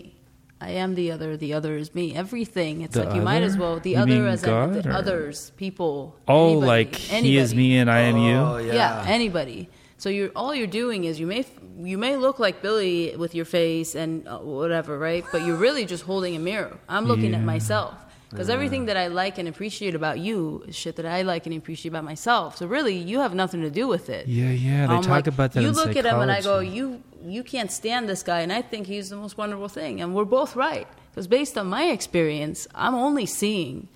I 0.60 0.70
am 0.72 0.94
the 0.94 1.10
other. 1.14 1.38
The 1.38 1.54
other 1.54 1.74
is 1.82 1.94
me. 1.94 2.14
Everything. 2.14 2.82
It's 2.82 2.92
The 2.94 3.04
like 3.04 3.14
you 3.14 3.22
might 3.22 3.42
as 3.42 3.56
well. 3.56 3.80
The 3.80 3.92
You 3.92 3.96
other 4.02 4.10
mean 4.20 4.26
as 4.26 4.42
in 4.44 4.50
God, 4.50 4.74
the 4.74 4.90
or- 4.90 4.92
others, 4.92 5.52
people. 5.56 5.94
oh, 6.26 6.48
anybody, 6.48 6.66
like 6.66 6.94
he 6.96 7.38
is 7.38 7.54
me 7.54 7.78
and 7.78 7.88
I 7.90 8.00
am 8.10 8.16
Oh, 8.16 8.58
you. 8.58 8.66
yeah. 8.66 8.74
Yeah. 8.74 9.04
anybody. 9.18 9.70
So 9.96 10.10
you're 10.10 10.32
all 10.36 10.52
you're 10.54 10.74
doing 10.82 11.04
is 11.04 11.18
you 11.18 11.26
may 11.34 11.46
you 11.92 11.96
may 11.96 12.14
look 12.16 12.38
like 12.38 12.60
Billy 12.60 13.16
with 13.16 13.32
your 13.34 13.46
face 13.46 13.94
and 13.94 14.10
uh, 14.28 14.38
whatever, 14.38 14.98
right? 14.98 15.24
But 15.32 15.40
you're 15.46 15.56
really 15.68 15.86
just 15.86 16.04
holding 16.04 16.36
a 16.36 16.42
mirror. 16.50 16.76
I'm 16.94 17.06
looking 17.06 17.32
at 17.34 17.42
myself 17.54 17.94
because 18.30 18.50
everything 18.50 18.86
that 18.86 18.96
I 18.96 19.06
like 19.06 19.38
and 19.38 19.48
appreciate 19.48 19.94
about 19.94 20.18
you 20.18 20.62
is 20.68 20.76
shit 20.76 20.96
that 20.96 21.06
I 21.06 21.22
like 21.22 21.46
and 21.46 21.56
appreciate 21.56 21.90
about 21.90 22.04
myself. 22.04 22.58
So 22.58 22.66
really, 22.66 22.96
you 22.96 23.20
have 23.20 23.34
nothing 23.34 23.62
to 23.62 23.70
do 23.70 23.88
with 23.88 24.10
it. 24.10 24.28
Yeah, 24.28 24.50
yeah. 24.50 24.86
They 24.86 24.94
I'm 24.94 25.02
talk 25.02 25.10
like, 25.10 25.26
about 25.26 25.52
that 25.52 25.62
You 25.62 25.68
in 25.68 25.74
look 25.74 25.96
at 25.96 26.04
him 26.04 26.20
and 26.20 26.30
I 26.30 26.42
go, 26.42 26.58
you 26.58 27.02
you 27.24 27.42
can't 27.42 27.72
stand 27.72 28.08
this 28.08 28.22
guy, 28.22 28.40
and 28.40 28.52
I 28.52 28.62
think 28.62 28.86
he's 28.86 29.10
the 29.10 29.16
most 29.16 29.36
wonderful 29.38 29.68
thing, 29.68 30.00
and 30.00 30.14
we're 30.14 30.24
both 30.24 30.56
right 30.56 30.86
because 31.10 31.26
based 31.26 31.56
on 31.58 31.66
my 31.68 31.84
experience, 31.84 32.68
I'm 32.74 32.94
only 32.94 33.26
seeing 33.26 33.88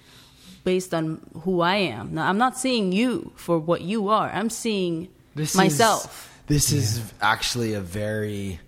based 0.64 0.94
on 0.94 1.20
who 1.42 1.60
I 1.60 1.76
am. 1.76 2.14
Now, 2.14 2.28
I'm 2.28 2.38
not 2.38 2.58
seeing 2.58 2.92
you 2.92 3.32
for 3.36 3.58
what 3.58 3.82
you 3.82 4.08
are. 4.08 4.30
I'm 4.30 4.50
seeing 4.50 5.08
This 5.34 5.54
myself. 5.54 6.40
Is, 6.48 6.68
this 6.68 6.72
is 6.72 7.12
actually 7.20 7.74
a 7.74 7.80
very. 7.80 8.60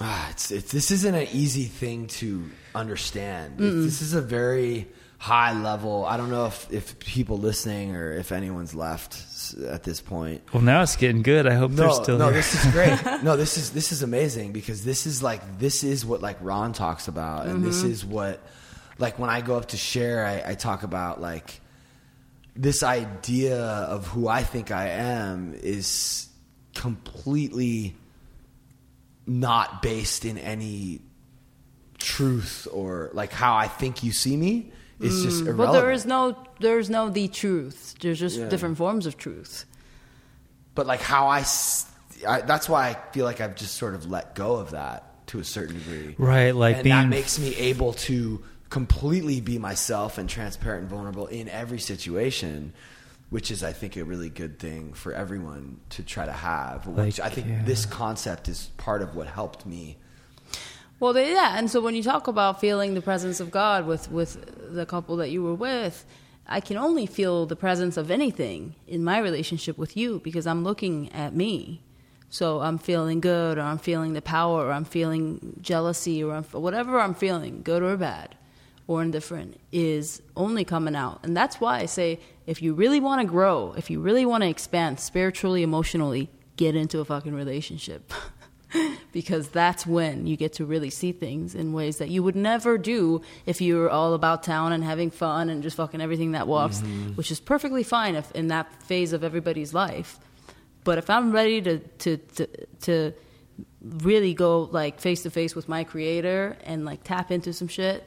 Ah, 0.00 0.30
it's, 0.30 0.50
it's 0.50 0.72
this 0.72 0.90
isn't 0.90 1.14
an 1.14 1.28
easy 1.32 1.64
thing 1.64 2.06
to 2.06 2.50
understand. 2.74 3.60
It's- 3.60 3.84
This 3.84 4.02
is 4.02 4.14
a 4.14 4.20
very 4.20 4.88
high 5.18 5.52
level. 5.52 6.06
I 6.06 6.16
don't 6.16 6.30
know 6.30 6.46
if 6.46 6.66
if 6.72 6.98
people 6.98 7.36
listening 7.36 7.94
or 7.94 8.12
if 8.12 8.32
anyone's 8.32 8.74
left 8.74 9.54
at 9.68 9.82
this 9.82 10.00
point. 10.00 10.42
Well, 10.52 10.62
now 10.62 10.82
it's 10.82 10.96
getting 10.96 11.22
good. 11.22 11.46
I 11.46 11.54
hope 11.54 11.72
they're 11.72 11.88
No, 11.88 12.02
still 12.02 12.18
no, 12.18 12.26
here. 12.26 12.34
this 12.34 12.54
is 12.54 12.72
great. 12.72 12.98
no, 13.22 13.36
this 13.36 13.58
is 13.58 13.70
this 13.70 13.92
is 13.92 14.02
amazing 14.02 14.52
because 14.52 14.82
this 14.82 15.06
is 15.06 15.22
like 15.22 15.58
this 15.58 15.84
is 15.84 16.06
what 16.06 16.22
like 16.22 16.38
Ron 16.40 16.72
talks 16.72 17.06
about, 17.06 17.46
and 17.46 17.62
this 17.62 17.80
mm-hmm. 17.80 17.90
is 17.90 18.04
what 18.04 18.40
like 18.98 19.18
when 19.18 19.28
I 19.28 19.42
go 19.42 19.56
up 19.56 19.68
to 19.68 19.76
share, 19.76 20.24
I, 20.24 20.52
I 20.52 20.54
talk 20.54 20.84
about 20.84 21.20
like 21.20 21.60
this 22.56 22.82
idea 22.82 23.58
of 23.58 24.06
who 24.06 24.26
I 24.26 24.42
think 24.42 24.70
I 24.70 24.88
am 24.88 25.54
is 25.54 26.28
completely 26.74 27.94
not 29.26 29.82
based 29.82 30.24
in 30.24 30.38
any 30.38 31.00
truth 32.00 32.66
or 32.72 33.10
like 33.12 33.32
how 33.32 33.54
I 33.56 33.68
think 33.68 34.02
you 34.02 34.12
see 34.12 34.36
me. 34.36 34.72
It's 34.98 35.22
just 35.22 35.42
irrelevant. 35.46 35.56
But 35.58 35.72
there 35.80 35.92
is 35.92 36.04
no 36.04 36.36
there's 36.58 36.90
no 36.90 37.08
the 37.08 37.28
truth. 37.28 37.94
There's 38.00 38.18
just 38.18 38.38
Yeah. 38.38 38.48
different 38.48 38.76
forms 38.76 39.06
of 39.06 39.16
truth. 39.16 39.64
but 40.74 40.86
like 40.86 41.00
how 41.00 41.26
I, 41.28 41.40
that's 42.46 42.68
why 42.68 42.88
I 42.90 42.94
feel 43.12 43.24
like 43.24 43.40
I've 43.40 43.54
just 43.56 43.74
sort 43.76 43.94
of 43.94 44.10
let 44.10 44.34
go 44.34 44.56
of 44.56 44.70
that 44.72 45.26
to 45.28 45.38
a 45.40 45.44
certain 45.44 45.76
degree. 45.78 46.14
Right, 46.18 46.54
like 46.54 46.76
and 46.76 46.84
being 46.84 46.96
that 46.96 47.08
makes 47.08 47.38
me 47.38 47.54
able 47.56 47.92
to 48.08 48.42
completely 48.70 49.40
be 49.40 49.58
myself 49.58 50.16
and 50.18 50.28
transparent 50.28 50.82
and 50.82 50.90
vulnerable 50.90 51.26
in 51.26 51.48
every 51.48 51.80
situation, 51.80 52.72
which 53.30 53.50
is 53.50 53.62
I 53.64 53.72
think 53.72 53.96
a 53.96 54.04
really 54.04 54.28
good 54.30 54.58
thing 54.58 54.92
for 54.92 55.12
everyone 55.12 55.80
to 55.90 56.02
try 56.02 56.24
to 56.26 56.32
have. 56.32 56.86
Which 56.86 57.18
Like, 57.18 57.26
I 57.26 57.34
think 57.34 57.48
yeah. 57.48 57.62
this 57.64 57.84
concept 57.86 58.48
is 58.48 58.70
part 58.76 59.02
of 59.02 59.16
what 59.16 59.26
helped 59.26 59.66
me. 59.66 59.96
Well, 61.00 61.14
they, 61.14 61.32
yeah, 61.32 61.56
and 61.56 61.70
so 61.70 61.80
when 61.80 61.94
you 61.94 62.02
talk 62.02 62.26
about 62.28 62.60
feeling 62.60 62.92
the 62.92 63.00
presence 63.00 63.40
of 63.40 63.50
God 63.50 63.86
with 63.86 64.10
with 64.10 64.74
the 64.74 64.84
couple 64.84 65.16
that 65.16 65.30
you 65.30 65.42
were 65.42 65.54
with, 65.54 66.04
I 66.46 66.60
can 66.60 66.76
only 66.76 67.06
feel 67.06 67.46
the 67.46 67.56
presence 67.56 67.96
of 67.96 68.10
anything 68.10 68.74
in 68.86 69.02
my 69.02 69.18
relationship 69.18 69.78
with 69.78 69.96
you 69.96 70.20
because 70.22 70.46
I'm 70.46 70.62
looking 70.62 71.10
at 71.12 71.34
me. 71.34 71.80
So 72.28 72.60
I'm 72.60 72.76
feeling 72.76 73.20
good, 73.20 73.56
or 73.56 73.62
I'm 73.62 73.78
feeling 73.78 74.12
the 74.12 74.20
power, 74.20 74.66
or 74.66 74.72
I'm 74.72 74.84
feeling 74.84 75.56
jealousy, 75.62 76.22
or 76.22 76.34
I'm, 76.34 76.44
whatever 76.44 77.00
I'm 77.00 77.14
feeling, 77.14 77.62
good 77.62 77.82
or 77.82 77.96
bad, 77.96 78.36
or 78.86 79.02
indifferent, 79.02 79.58
is 79.72 80.22
only 80.36 80.64
coming 80.64 80.94
out. 80.94 81.20
And 81.22 81.34
that's 81.34 81.60
why 81.60 81.78
I 81.78 81.86
say, 81.86 82.20
if 82.46 82.60
you 82.60 82.74
really 82.74 83.00
want 83.00 83.22
to 83.22 83.26
grow, 83.26 83.74
if 83.76 83.90
you 83.90 84.00
really 84.00 84.26
want 84.26 84.42
to 84.42 84.50
expand 84.50 85.00
spiritually, 85.00 85.62
emotionally, 85.62 86.28
get 86.56 86.76
into 86.76 87.00
a 87.00 87.06
fucking 87.06 87.34
relationship. 87.34 88.12
because 89.12 89.48
that's 89.48 89.86
when 89.86 90.26
you 90.26 90.36
get 90.36 90.52
to 90.54 90.64
really 90.64 90.90
see 90.90 91.12
things 91.12 91.54
in 91.54 91.72
ways 91.72 91.98
that 91.98 92.08
you 92.08 92.22
would 92.22 92.36
never 92.36 92.78
do 92.78 93.20
if 93.46 93.60
you 93.60 93.76
were 93.76 93.90
all 93.90 94.14
about 94.14 94.42
town 94.42 94.72
and 94.72 94.84
having 94.84 95.10
fun 95.10 95.50
and 95.50 95.62
just 95.62 95.76
fucking 95.76 96.00
everything 96.00 96.32
that 96.32 96.46
walks, 96.46 96.78
mm-hmm. 96.78 97.10
which 97.14 97.30
is 97.30 97.40
perfectly 97.40 97.82
fine 97.82 98.14
if 98.14 98.30
in 98.32 98.48
that 98.48 98.72
phase 98.84 99.12
of 99.12 99.24
everybody's 99.24 99.74
life. 99.74 100.18
But 100.84 100.98
if 100.98 101.10
I'm 101.10 101.32
ready 101.32 101.60
to 101.62 101.78
to 101.78 102.16
to, 102.16 102.46
to 102.82 103.12
really 103.82 104.34
go 104.34 104.68
like 104.72 105.00
face 105.00 105.22
to 105.22 105.30
face 105.30 105.54
with 105.54 105.68
my 105.68 105.84
creator 105.84 106.56
and 106.64 106.84
like 106.84 107.02
tap 107.04 107.30
into 107.30 107.52
some 107.52 107.68
shit, 107.68 108.04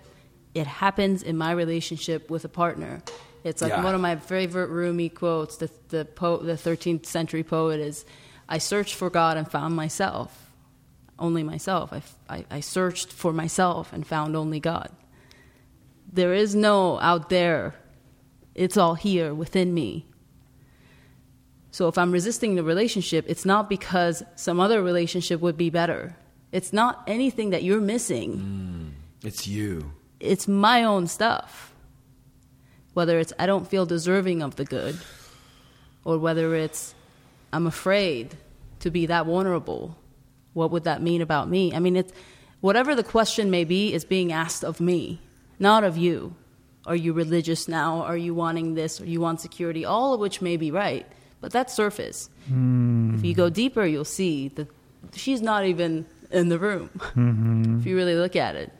it 0.54 0.68
happens 0.68 1.24
in 1.24 1.38
my 1.38 1.52
relationship 1.52 2.30
with 2.30 2.46
a 2.46 2.50
partner. 2.50 3.02
It's 3.44 3.62
like 3.62 3.72
Yeah. 3.72 3.84
one 3.84 3.94
of 3.94 4.02
my 4.02 4.16
favorite 4.16 4.70
Rumi 4.70 5.10
quotes. 5.10 5.58
The 5.58 5.70
the 5.90 6.06
po- 6.06 6.38
the 6.38 6.54
13th 6.58 7.06
century 7.06 7.44
poet 7.44 7.80
is, 7.80 8.06
"I 8.48 8.58
searched 8.58 8.96
for 8.96 9.10
God 9.10 9.38
and 9.38 9.50
found 9.50 9.76
myself." 9.76 10.43
Only 11.24 11.42
myself. 11.42 11.94
I, 11.94 12.02
I, 12.30 12.46
I 12.52 12.60
searched 12.60 13.12
for 13.12 13.34
myself 13.34 13.94
and 13.94 14.06
found 14.06 14.36
only 14.36 14.60
God. 14.60 14.92
There 16.12 16.34
is 16.34 16.54
no 16.54 17.00
out 17.00 17.30
there, 17.30 17.74
it's 18.54 18.78
all 18.78 18.94
here 18.94 19.34
within 19.34 19.74
me. 19.74 20.06
So 21.72 21.88
if 21.88 21.98
I'm 21.98 22.12
resisting 22.12 22.54
the 22.54 22.64
relationship, 22.64 23.26
it's 23.28 23.46
not 23.46 23.68
because 23.68 24.22
some 24.36 24.60
other 24.60 24.84
relationship 24.84 25.42
would 25.42 25.58
be 25.58 25.72
better. 25.72 26.16
It's 26.52 26.72
not 26.72 27.02
anything 27.08 27.50
that 27.50 27.64
you're 27.64 27.82
missing. 27.82 28.94
Mm. 29.24 29.28
It's 29.28 29.48
you. 29.48 29.92
It's 30.20 30.48
my 30.48 30.84
own 30.84 31.08
stuff. 31.08 31.74
Whether 32.94 33.18
it's 33.18 33.34
I 33.40 33.48
don't 33.48 33.68
feel 33.68 33.88
deserving 33.88 34.44
of 34.44 34.56
the 34.56 34.66
good, 34.66 35.00
or 36.04 36.20
whether 36.20 36.54
it's 36.54 36.94
I'm 37.52 37.66
afraid 37.66 38.36
to 38.82 38.92
be 38.92 39.08
that 39.08 39.26
vulnerable. 39.26 39.98
What 40.54 40.72
would 40.72 40.84
that 40.84 41.02
mean 41.02 41.22
about 41.22 41.50
me? 41.50 41.74
I 41.74 41.80
mean, 41.80 41.96
it's 41.96 42.14
whatever 42.62 42.96
the 42.96 43.04
question 43.04 43.50
may 43.50 43.64
be 43.64 43.94
is 43.94 44.06
being 44.06 44.32
asked 44.32 44.64
of 44.64 44.80
me, 44.80 45.20
not 45.60 45.84
of 45.84 45.98
you. 45.98 46.36
Are 46.86 46.96
you 46.96 47.14
religious 47.14 47.68
now? 47.68 48.02
Are 48.04 48.18
you 48.18 48.34
wanting 48.34 48.76
this? 48.76 49.00
Or 49.00 49.06
you 49.06 49.22
want 49.22 49.40
security? 49.40 49.86
All 49.86 50.14
of 50.14 50.20
which 50.20 50.42
may 50.42 50.58
be 50.58 50.70
right, 50.70 51.08
but 51.40 51.52
that's 51.52 51.74
surface. 51.74 52.30
If 52.48 53.24
you 53.24 53.34
go 53.34 53.48
hmm. 53.48 53.54
deeper, 53.54 53.86
you'll 53.86 54.06
see 54.06 54.50
that 54.50 54.68
she's 55.14 55.42
not 55.42 55.66
even 55.66 56.06
in 56.32 56.50
the 56.50 56.60
room. 56.60 56.90
If 57.80 57.86
you 57.86 57.96
really 57.96 58.16
look 58.16 58.36
at 58.36 58.56
it. 58.56 58.72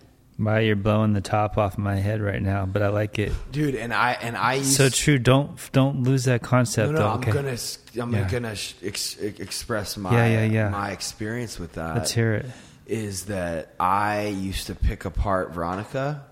Wow, 0.44 0.58
you're 0.58 0.76
blowing 0.76 1.14
the 1.14 1.22
top 1.22 1.58
off 1.58 1.78
my 1.78 1.96
head 1.96 2.22
right 2.22 2.42
now, 2.42 2.66
but 2.66 2.82
I 2.82 2.90
like 2.90 3.20
it. 3.20 3.32
Dude, 3.52 3.76
and 3.76 3.94
I 3.94 4.14
and 4.14 4.36
I 4.38 4.56
used 4.56 4.74
So 4.76 4.90
true. 4.90 5.18
Don't 5.20 5.58
don't 5.72 6.04
lose 6.04 6.26
that 6.26 6.42
concept. 6.42 6.92
No, 6.92 6.94
no, 6.94 7.00
though. 7.00 7.10
I'm 7.10 7.20
okay. 7.20 7.32
gonna 7.32 7.58
I'm 8.02 8.14
Yeah. 8.14 8.30
gonna 8.30 8.56
sh- 8.56 8.74
ex- 8.84 9.18
express 9.18 9.98
my 9.98 10.12
Yeah, 10.12 10.28
yeah, 10.42 10.44
yeah. 10.46 10.70
my 10.70 10.92
experience 10.92 11.60
with 11.60 11.74
that. 11.74 11.96
Let's 11.96 12.12
hear 12.12 12.34
it. 12.34 12.46
Is 12.86 13.26
that 13.26 13.74
I 13.80 14.28
used 14.28 14.68
to 14.68 14.76
pick 14.76 15.06
apart 15.06 15.52
Veronica, 15.54 16.24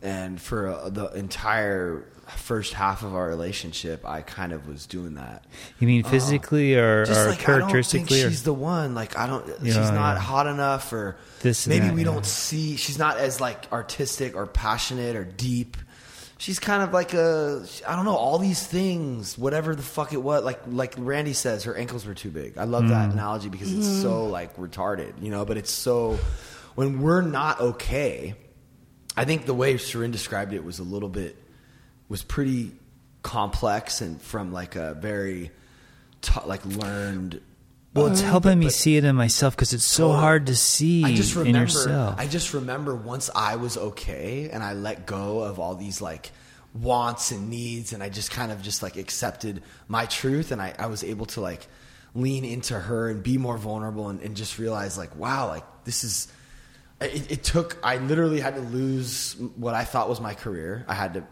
and 0.00 0.40
for 0.40 0.68
uh, 0.68 0.88
the 0.88 1.06
entire 1.12 2.04
first 2.28 2.72
half 2.74 3.02
of 3.02 3.14
our 3.14 3.26
relationship, 3.28 4.06
I 4.06 4.22
kind 4.22 4.52
of 4.52 4.66
was 4.68 4.86
doing 4.86 5.14
that. 5.14 5.44
You 5.78 5.86
mean 5.86 6.02
physically 6.04 6.76
or, 6.76 7.02
Uh, 7.02 7.06
Just 7.06 7.20
or 7.20 7.24
like 7.24 7.26
I 7.26 7.26
don't 7.28 7.36
think 7.36 7.46
characteristically? 7.70 8.22
or- 8.22 8.30
she's 8.30 8.42
the 8.42 8.52
one. 8.54 8.94
Like 8.94 9.18
I 9.18 9.26
don't. 9.26 9.46
Yeah, 9.62 9.74
she's 9.74 9.90
not 9.90 10.14
yeah. 10.14 10.18
hot 10.20 10.46
enough, 10.46 10.92
or 10.92 11.16
This 11.40 11.66
maybe 11.66 11.86
that, 11.86 11.94
we 11.94 12.02
yeah. 12.02 12.12
don't 12.12 12.26
see. 12.26 12.76
She's 12.76 12.98
not 12.98 13.18
as 13.18 13.40
like 13.40 13.70
artistic 13.72 14.34
or 14.36 14.46
passionate 14.46 15.16
or 15.16 15.24
deep. 15.24 15.76
She's 16.38 16.58
kind 16.58 16.82
of 16.82 16.92
like 16.92 17.14
a 17.14 17.64
I 17.86 17.94
don't 17.94 18.04
know 18.04 18.16
all 18.16 18.38
these 18.38 18.64
things. 18.66 19.38
Whatever 19.38 19.76
the 19.76 19.82
fuck 19.82 20.12
it 20.12 20.22
was. 20.22 20.42
Like 20.42 20.60
like 20.66 20.94
Randy 20.98 21.34
says, 21.34 21.64
her 21.64 21.74
ankles 21.76 22.04
were 22.04 22.14
too 22.14 22.30
big. 22.30 22.58
I 22.58 22.64
love 22.64 22.84
Mm. 22.84 22.88
that 22.90 23.10
analogy 23.12 23.48
because 23.48 23.72
it's 23.72 24.00
so 24.02 24.26
like 24.26 24.56
retarded, 24.56 25.12
you 25.22 25.30
know. 25.30 25.44
But 25.44 25.56
it's 25.56 25.70
so 25.70 26.18
when 26.74 27.00
we're 27.02 27.20
not 27.22 27.60
okay. 27.60 28.34
I 29.16 29.24
think 29.26 29.44
the 29.44 29.52
way 29.54 29.74
Shirin 29.74 30.10
described 30.10 30.54
it 30.54 30.64
was 30.64 30.78
a 30.78 30.82
little 30.84 31.10
bit 31.10 31.36
was 32.12 32.22
pretty 32.22 32.70
complex 33.22 34.02
and 34.02 34.20
from 34.20 34.52
like 34.52 34.76
a 34.76 34.92
very 34.92 35.50
t- 36.20 36.40
like 36.44 36.62
learned 36.66 37.40
well, 37.94 38.06
it's 38.06 38.22
uh, 38.22 38.26
helping 38.26 38.58
me 38.58 38.68
see 38.68 38.98
it 38.98 39.04
in 39.04 39.16
myself 39.16 39.56
because 39.56 39.72
it's 39.72 39.86
so 39.86 40.12
hard 40.12 40.46
to 40.46 40.56
see 40.56 41.04
I 41.04 41.14
just 41.14 41.34
in 41.36 41.38
remember. 41.38 41.60
yourself. 41.60 42.14
I 42.18 42.26
just 42.26 42.52
remember 42.52 42.94
once 42.94 43.30
I 43.34 43.56
was 43.56 43.78
okay 43.78 44.50
and 44.50 44.62
I 44.62 44.74
let 44.74 45.06
go 45.06 45.40
of 45.42 45.58
all 45.58 45.74
these 45.74 46.02
like 46.02 46.32
wants 46.74 47.32
and 47.32 47.48
needs 47.48 47.94
and 47.94 48.02
I 48.02 48.10
just 48.10 48.30
kind 48.30 48.52
of 48.52 48.60
just 48.60 48.82
like 48.82 48.96
accepted 48.96 49.62
my 49.88 50.04
truth 50.04 50.52
and 50.52 50.60
I, 50.60 50.74
I 50.78 50.86
was 50.86 51.02
able 51.04 51.26
to 51.26 51.40
like 51.40 51.66
lean 52.14 52.44
into 52.44 52.78
her 52.78 53.08
and 53.08 53.22
be 53.22 53.38
more 53.38 53.56
vulnerable 53.56 54.10
and, 54.10 54.20
and 54.20 54.36
just 54.36 54.58
realize 54.58 54.98
like 54.98 55.16
wow 55.16 55.48
like 55.48 55.64
this 55.84 56.04
is 56.04 56.28
it, 57.00 57.32
it 57.32 57.42
took 57.42 57.78
I 57.82 57.96
literally 57.96 58.40
had 58.40 58.54
to 58.56 58.60
lose 58.60 59.34
what 59.56 59.74
I 59.74 59.84
thought 59.84 60.10
was 60.10 60.20
my 60.20 60.34
career. 60.34 60.84
I 60.88 60.94
had 60.94 61.14
to 61.14 61.24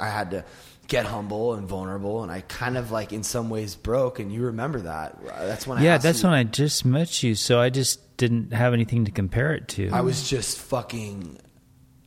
I 0.00 0.08
had 0.08 0.30
to 0.32 0.44
get 0.86 1.06
humble 1.06 1.54
and 1.54 1.66
vulnerable 1.66 2.22
and 2.22 2.30
I 2.30 2.42
kind 2.42 2.76
of 2.76 2.90
like 2.90 3.12
in 3.12 3.22
some 3.22 3.48
ways 3.48 3.74
broke 3.74 4.18
and 4.18 4.30
you 4.32 4.42
remember 4.42 4.80
that. 4.80 5.16
That's 5.24 5.66
when 5.66 5.78
I 5.78 5.82
yeah, 5.82 5.98
that's 5.98 6.22
you- 6.22 6.28
when 6.28 6.38
I 6.38 6.44
just 6.44 6.84
met 6.84 7.22
you, 7.22 7.34
so 7.34 7.58
I 7.60 7.70
just 7.70 8.16
didn't 8.18 8.52
have 8.52 8.72
anything 8.74 9.04
to 9.06 9.10
compare 9.10 9.54
it 9.54 9.66
to. 9.68 9.88
I 9.90 10.02
was 10.02 10.28
just 10.28 10.58
fucking 10.58 11.38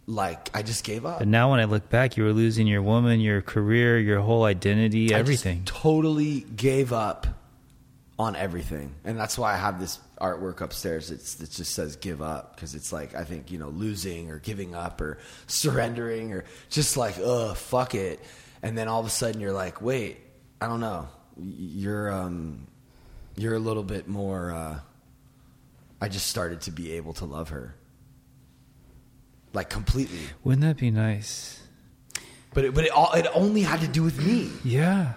like 0.05 0.49
I 0.53 0.61
just 0.61 0.83
gave 0.83 1.05
up. 1.05 1.19
but 1.19 1.27
now 1.27 1.51
when 1.51 1.59
I 1.59 1.65
look 1.65 1.89
back, 1.89 2.15
you 2.17 2.23
were 2.23 2.31
losing 2.33 2.65
your 2.67 2.81
woman, 2.81 3.19
your 3.19 3.41
career, 3.41 3.99
your 3.99 4.21
whole 4.21 4.43
identity, 4.45 5.05
I 5.07 5.19
just 5.19 5.19
everything. 5.19 5.63
totally 5.65 6.41
gave 6.55 6.93
up 6.93 7.27
on 8.19 8.35
everything, 8.35 8.95
and 9.03 9.17
that's 9.17 9.37
why 9.37 9.53
I 9.53 9.57
have 9.57 9.79
this 9.79 9.99
artwork 10.19 10.61
upstairs. 10.61 11.11
It's 11.11 11.39
it 11.39 11.51
just 11.51 11.73
says 11.73 11.95
"give 11.95 12.21
up" 12.21 12.55
because 12.55 12.75
it's 12.75 12.91
like 12.91 13.15
I 13.15 13.23
think 13.23 13.51
you 13.51 13.59
know 13.59 13.69
losing 13.69 14.31
or 14.31 14.39
giving 14.39 14.73
up 14.73 15.01
or 15.01 15.19
surrendering 15.47 16.33
or 16.33 16.45
just 16.69 16.97
like 16.97 17.15
ugh 17.23 17.55
fuck 17.55 17.95
it, 17.95 18.19
and 18.63 18.77
then 18.77 18.87
all 18.87 18.99
of 18.99 19.05
a 19.05 19.11
sudden 19.11 19.39
you're 19.39 19.51
like 19.53 19.81
wait 19.81 20.17
I 20.59 20.67
don't 20.67 20.79
know 20.79 21.07
you're 21.39 22.11
um 22.11 22.67
you're 23.37 23.53
a 23.53 23.59
little 23.59 23.83
bit 23.83 24.07
more. 24.07 24.51
Uh, 24.51 24.79
I 26.01 26.09
just 26.09 26.27
started 26.27 26.61
to 26.61 26.71
be 26.71 26.93
able 26.93 27.13
to 27.13 27.25
love 27.25 27.49
her, 27.49 27.75
like 29.53 29.69
completely. 29.69 30.19
Wouldn't 30.43 30.63
that 30.63 30.77
be 30.77 30.91
nice? 30.91 31.61
But 32.53 32.65
it, 32.65 32.73
but 32.73 32.85
it 32.85 32.91
all 32.91 33.13
it 33.13 33.27
only 33.33 33.61
had 33.61 33.81
to 33.81 33.87
do 33.87 34.03
with 34.03 34.23
me. 34.23 34.49
Yeah. 34.63 35.13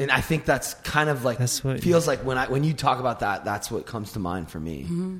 And 0.00 0.10
I 0.10 0.20
think 0.20 0.44
that's 0.44 0.74
kind 0.74 1.08
of 1.10 1.24
like 1.24 1.38
That's 1.38 1.62
what- 1.62 1.80
feels 1.80 2.06
like 2.06 2.20
when 2.24 2.38
I 2.38 2.48
when 2.48 2.64
you 2.64 2.72
talk 2.72 2.98
about 3.00 3.20
that, 3.20 3.44
that's 3.44 3.70
what 3.70 3.86
comes 3.86 4.12
to 4.12 4.18
mind 4.18 4.50
for 4.50 4.58
me. 4.60 4.82
Mm-hmm. 4.84 5.18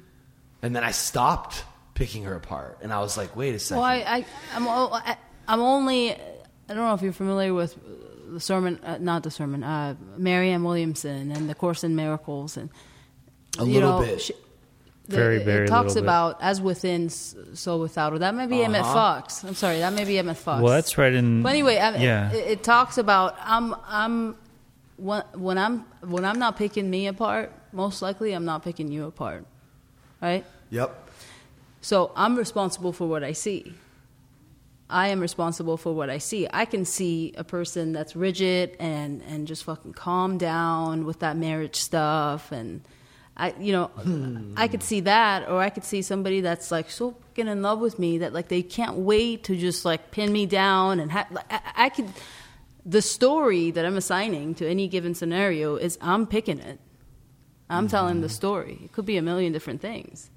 And 0.63 0.77
then 0.77 0.85
I 0.85 0.91
stopped 0.93 1.65
picking 1.95 2.25
her 2.25 2.35
apart, 2.35 2.79
and 2.83 2.93
I 2.93 3.01
was 3.01 3.17
like, 3.17 3.37
wait 3.37 3.55
a 3.55 3.59
second. 3.59 3.81
Well, 3.81 3.91
I, 3.91 3.97
I, 3.97 4.25
I'm, 4.55 4.67
o- 4.67 4.91
I, 4.93 5.17
I'm 5.49 5.61
only. 5.61 6.13
I 6.13 6.19
don't 6.69 6.77
know 6.77 6.95
if 6.95 7.03
you're 7.03 7.13
familiar 7.13 7.53
with 7.53 7.77
the 8.33 8.41
sermon, 8.41 8.79
uh, 8.85 8.99
not 9.01 9.23
the 9.23 9.31
sermon, 9.31 9.63
uh, 9.65 9.97
Marianne 10.17 10.63
Williamson 10.65 11.33
and 11.33 11.49
the 11.51 11.55
Course 11.55 11.83
in 11.85 11.97
Miracles, 11.97 12.57
and 12.57 12.71
A 13.59 13.65
you 13.65 13.75
little 13.75 14.01
know, 14.01 14.07
bit. 14.07 14.21
she- 14.21 14.35
Very, 15.09 15.39
it, 15.39 15.45
very 15.45 15.65
it 15.65 15.69
talks 15.69 15.89
little 15.95 16.03
bit. 16.03 16.09
about 16.09 16.39
as 16.41 16.61
within, 16.61 17.09
so 17.11 17.79
without. 17.79 18.13
Or 18.13 18.19
that 18.21 18.35
may 18.35 18.47
be 18.47 18.63
Emmett 18.63 18.83
Uh-huh. 18.83 18.95
Fox. 18.95 19.43
I'm 19.45 19.55
sorry, 19.57 19.79
that 19.81 19.93
may 19.93 20.05
be 20.05 20.17
Emmett 20.19 20.37
Fox. 20.37 20.63
Well, 20.63 20.73
that's 20.73 20.97
right 20.97 21.13
in. 21.13 21.43
But 21.43 21.49
anyway, 21.51 21.79
I, 21.79 21.97
yeah. 21.97 22.33
it, 22.33 22.47
it 22.53 22.63
talks 22.63 22.97
about 22.99 23.37
I'm 23.43 23.75
I'm 23.89 24.37
when 25.01 25.23
when 25.35 25.59
I'm 25.59 25.81
when 26.01 26.25
I'm 26.25 26.39
not 26.39 26.57
picking 26.57 26.89
me 26.91 27.07
apart. 27.07 27.53
Most 27.73 28.03
likely, 28.03 28.33
I'm 28.33 28.45
not 28.45 28.63
picking 28.63 28.91
you 28.91 29.07
apart, 29.07 29.45
right? 30.21 30.45
yep. 30.71 31.09
So 31.81 32.13
I'm 32.15 32.37
responsible 32.37 32.93
for 32.93 33.09
what 33.09 33.25
I 33.25 33.33
see. 33.33 33.75
I 34.91 35.09
am 35.09 35.21
responsible 35.21 35.77
for 35.77 35.95
what 35.95 36.11
I 36.11 36.19
see. 36.19 36.49
I 36.53 36.65
can 36.65 36.85
see 36.85 37.33
a 37.39 37.45
person 37.45 37.93
that's 37.93 38.17
rigid 38.17 38.77
and 38.81 39.23
and 39.23 39.47
just 39.47 39.65
fucking 39.65 39.95
calm 39.95 40.37
down 40.37 41.07
with 41.07 41.21
that 41.21 41.37
marriage 41.37 41.77
stuff 41.77 42.53
and 42.53 42.83
I 43.37 43.55
you 43.59 43.73
know 43.73 43.91
I 44.57 44.69
could 44.69 44.83
see 44.83 45.01
that 45.01 45.49
or 45.49 45.61
I 45.61 45.71
could 45.71 45.85
see 45.85 46.03
somebody 46.03 46.41
that's 46.41 46.71
like 46.71 46.91
so 46.91 47.13
fucking 47.13 47.47
in 47.47 47.63
love 47.63 47.79
with 47.79 47.99
me 47.99 48.19
that 48.19 48.33
like 48.33 48.49
they 48.49 48.63
can't 48.63 48.97
wait 48.97 49.45
to 49.45 49.57
just 49.57 49.85
like 49.85 50.11
pin 50.11 50.33
me 50.33 50.45
down 50.45 50.99
and 50.99 51.11
ha- 51.13 51.29
I, 51.49 51.61
I 51.85 51.89
could 51.89 52.09
the 52.85 53.03
story 53.03 53.71
that 53.71 53.85
I'm 53.85 53.97
assigning 53.97 54.55
to 54.57 54.69
any 54.69 54.89
given 54.89 55.15
scenario 55.15 55.77
is 55.77 55.99
I'm 56.01 56.27
picking 56.27 56.59
it. 56.59 56.79
I'm 57.69 57.87
telling 57.89 58.21
the 58.21 58.29
story. 58.29 58.81
It 58.85 58.93
could 58.93 59.07
be 59.07 59.17
a 59.17 59.23
million 59.23 59.53
different 59.53 59.81
things. 59.81 60.31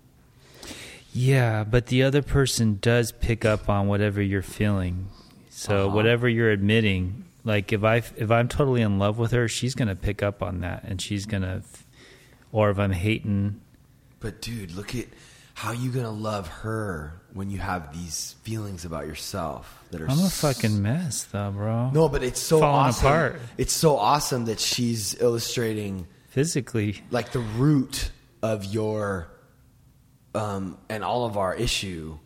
Yeah, 1.14 1.64
but 1.64 1.88
the 1.88 2.04
other 2.04 2.22
person 2.22 2.78
does 2.82 3.12
pick 3.12 3.46
up 3.46 3.70
on 3.70 3.88
whatever 3.88 4.22
you're 4.22 4.42
feeling. 4.42 5.08
So 5.50 5.88
Uh-huh. 5.88 5.96
whatever 5.96 6.28
you're 6.30 6.52
admitting, 6.52 7.26
like 7.44 7.72
if 7.74 7.84
I 7.84 7.98
if 8.18 8.30
I'm 8.32 8.48
totally 8.48 8.82
in 8.82 9.00
love 9.00 9.18
with 9.18 9.32
her, 9.32 9.48
she's 9.48 9.76
gonna 9.76 9.96
pick 9.96 10.22
up 10.24 10.42
on 10.44 10.62
that, 10.62 10.84
and 10.84 11.02
she's 11.02 11.26
gonna, 11.26 11.62
or 12.52 12.70
if 12.70 12.78
I'm 12.80 12.92
hating, 12.92 13.62
But 14.20 14.42
dude, 14.42 14.72
look 14.72 14.96
at 14.96 15.08
how 15.56 15.72
you 15.72 15.92
gonna 15.92 16.12
love 16.12 16.48
her 16.48 17.22
when 17.34 17.50
you 17.50 17.58
have 17.58 17.94
these 17.94 18.36
feelings 18.44 18.86
about 18.86 19.08
yourself 19.08 19.84
that 19.92 20.02
are. 20.02 20.10
I'm 20.10 20.20
a 20.20 20.30
fucking 20.30 20.82
mess, 20.82 21.24
though, 21.26 21.52
bro. 21.52 21.90
No, 21.90 22.08
but 22.08 22.24
it's 22.24 22.40
so 22.40 22.60
Falling 22.60 22.88
awesome. 22.90 23.08
apart. 23.08 23.42
It's 23.58 23.74
so 23.74 23.98
awesome 23.98 24.46
that 24.46 24.60
she's 24.60 25.20
illustrating 25.20 26.08
physically, 26.28 27.02
like 27.12 27.32
the 27.32 27.40
root 27.40 28.12
of 28.42 28.66
your 28.66 29.28
um, 30.36 30.78
and 30.90 31.04
all 31.04 31.26
of 31.26 31.38
our 31.38 31.56
issue, 31.56 32.18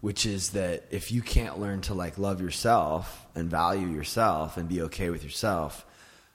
which 0.00 0.26
is 0.26 0.50
that 0.50 0.84
if 0.90 1.12
you 1.12 1.22
can't 1.22 1.58
learn 1.58 1.80
to 1.82 1.94
like 1.94 2.18
love 2.18 2.40
yourself 2.40 3.26
and 3.34 3.48
value 3.50 3.88
yourself 3.88 4.56
and 4.56 4.68
be 4.68 4.82
okay 4.82 5.10
with 5.10 5.22
yourself, 5.22 5.86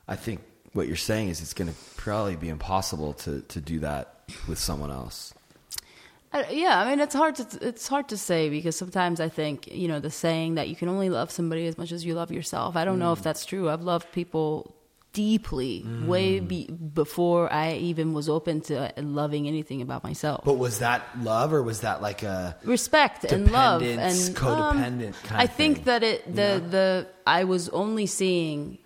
I 0.08 0.16
think 0.16 0.42
what 0.74 0.88
you're 0.88 0.96
saying 0.96 1.30
is 1.30 1.42
it's 1.42 1.54
going 1.54 1.70
to 1.70 1.78
probably 1.98 2.38
be 2.38 2.50
impossible 2.50 3.14
to 3.14 3.42
to 3.42 3.60
do 3.60 3.80
that 3.80 4.24
with 4.48 4.58
someone 4.58 4.90
else. 4.92 5.34
Uh, 6.34 6.44
yeah, 6.50 6.80
I 6.80 6.90
mean 6.90 7.00
it's 7.02 7.14
hard 7.14 7.36
to 7.36 7.46
it's 7.68 7.88
hard 7.90 8.08
to 8.10 8.18
say 8.18 8.50
because 8.50 8.76
sometimes 8.78 9.20
I 9.20 9.28
think 9.28 9.68
you 9.68 9.88
know 9.90 10.00
the 10.00 10.10
saying 10.12 10.56
that 10.56 10.70
you 10.70 10.76
can 10.78 10.88
only 10.88 11.10
love 11.10 11.30
somebody 11.30 11.68
as 11.68 11.78
much 11.78 11.92
as 11.92 12.06
you 12.06 12.14
love 12.14 12.32
yourself. 12.32 12.76
I 12.78 12.86
don't 12.86 13.00
know 13.00 13.12
Mm. 13.14 13.18
if 13.18 13.24
that's 13.24 13.46
true. 13.46 13.70
I've 13.70 13.82
loved 13.82 14.12
people 14.14 14.74
deeply 15.14 15.86
way 16.06 16.40
be, 16.40 16.68
before 16.68 17.52
I 17.52 17.74
even 17.74 18.14
was 18.14 18.30
open 18.30 18.62
to 18.62 18.94
loving 18.96 19.46
anything 19.46 19.82
about 19.82 20.06
myself. 20.06 20.46
But 20.46 20.54
was 20.54 20.80
that 20.80 21.02
love 21.22 21.52
or 21.52 21.62
was 21.62 21.82
that 21.82 22.02
like 22.02 22.24
a 22.24 22.56
Respect 22.64 23.26
and 23.26 23.52
love 23.52 23.82
and 23.82 24.00
um, 24.00 24.34
codependent 24.34 25.22
kind 25.24 25.42
I 25.42 25.48
think 25.48 25.78
thing, 25.80 25.84
that 25.84 26.02
it 26.04 26.26
the 26.34 26.60
know? 26.60 26.68
the 26.70 27.08
I 27.28 27.44
was 27.44 27.68
only 27.70 28.06
seeing 28.06 28.78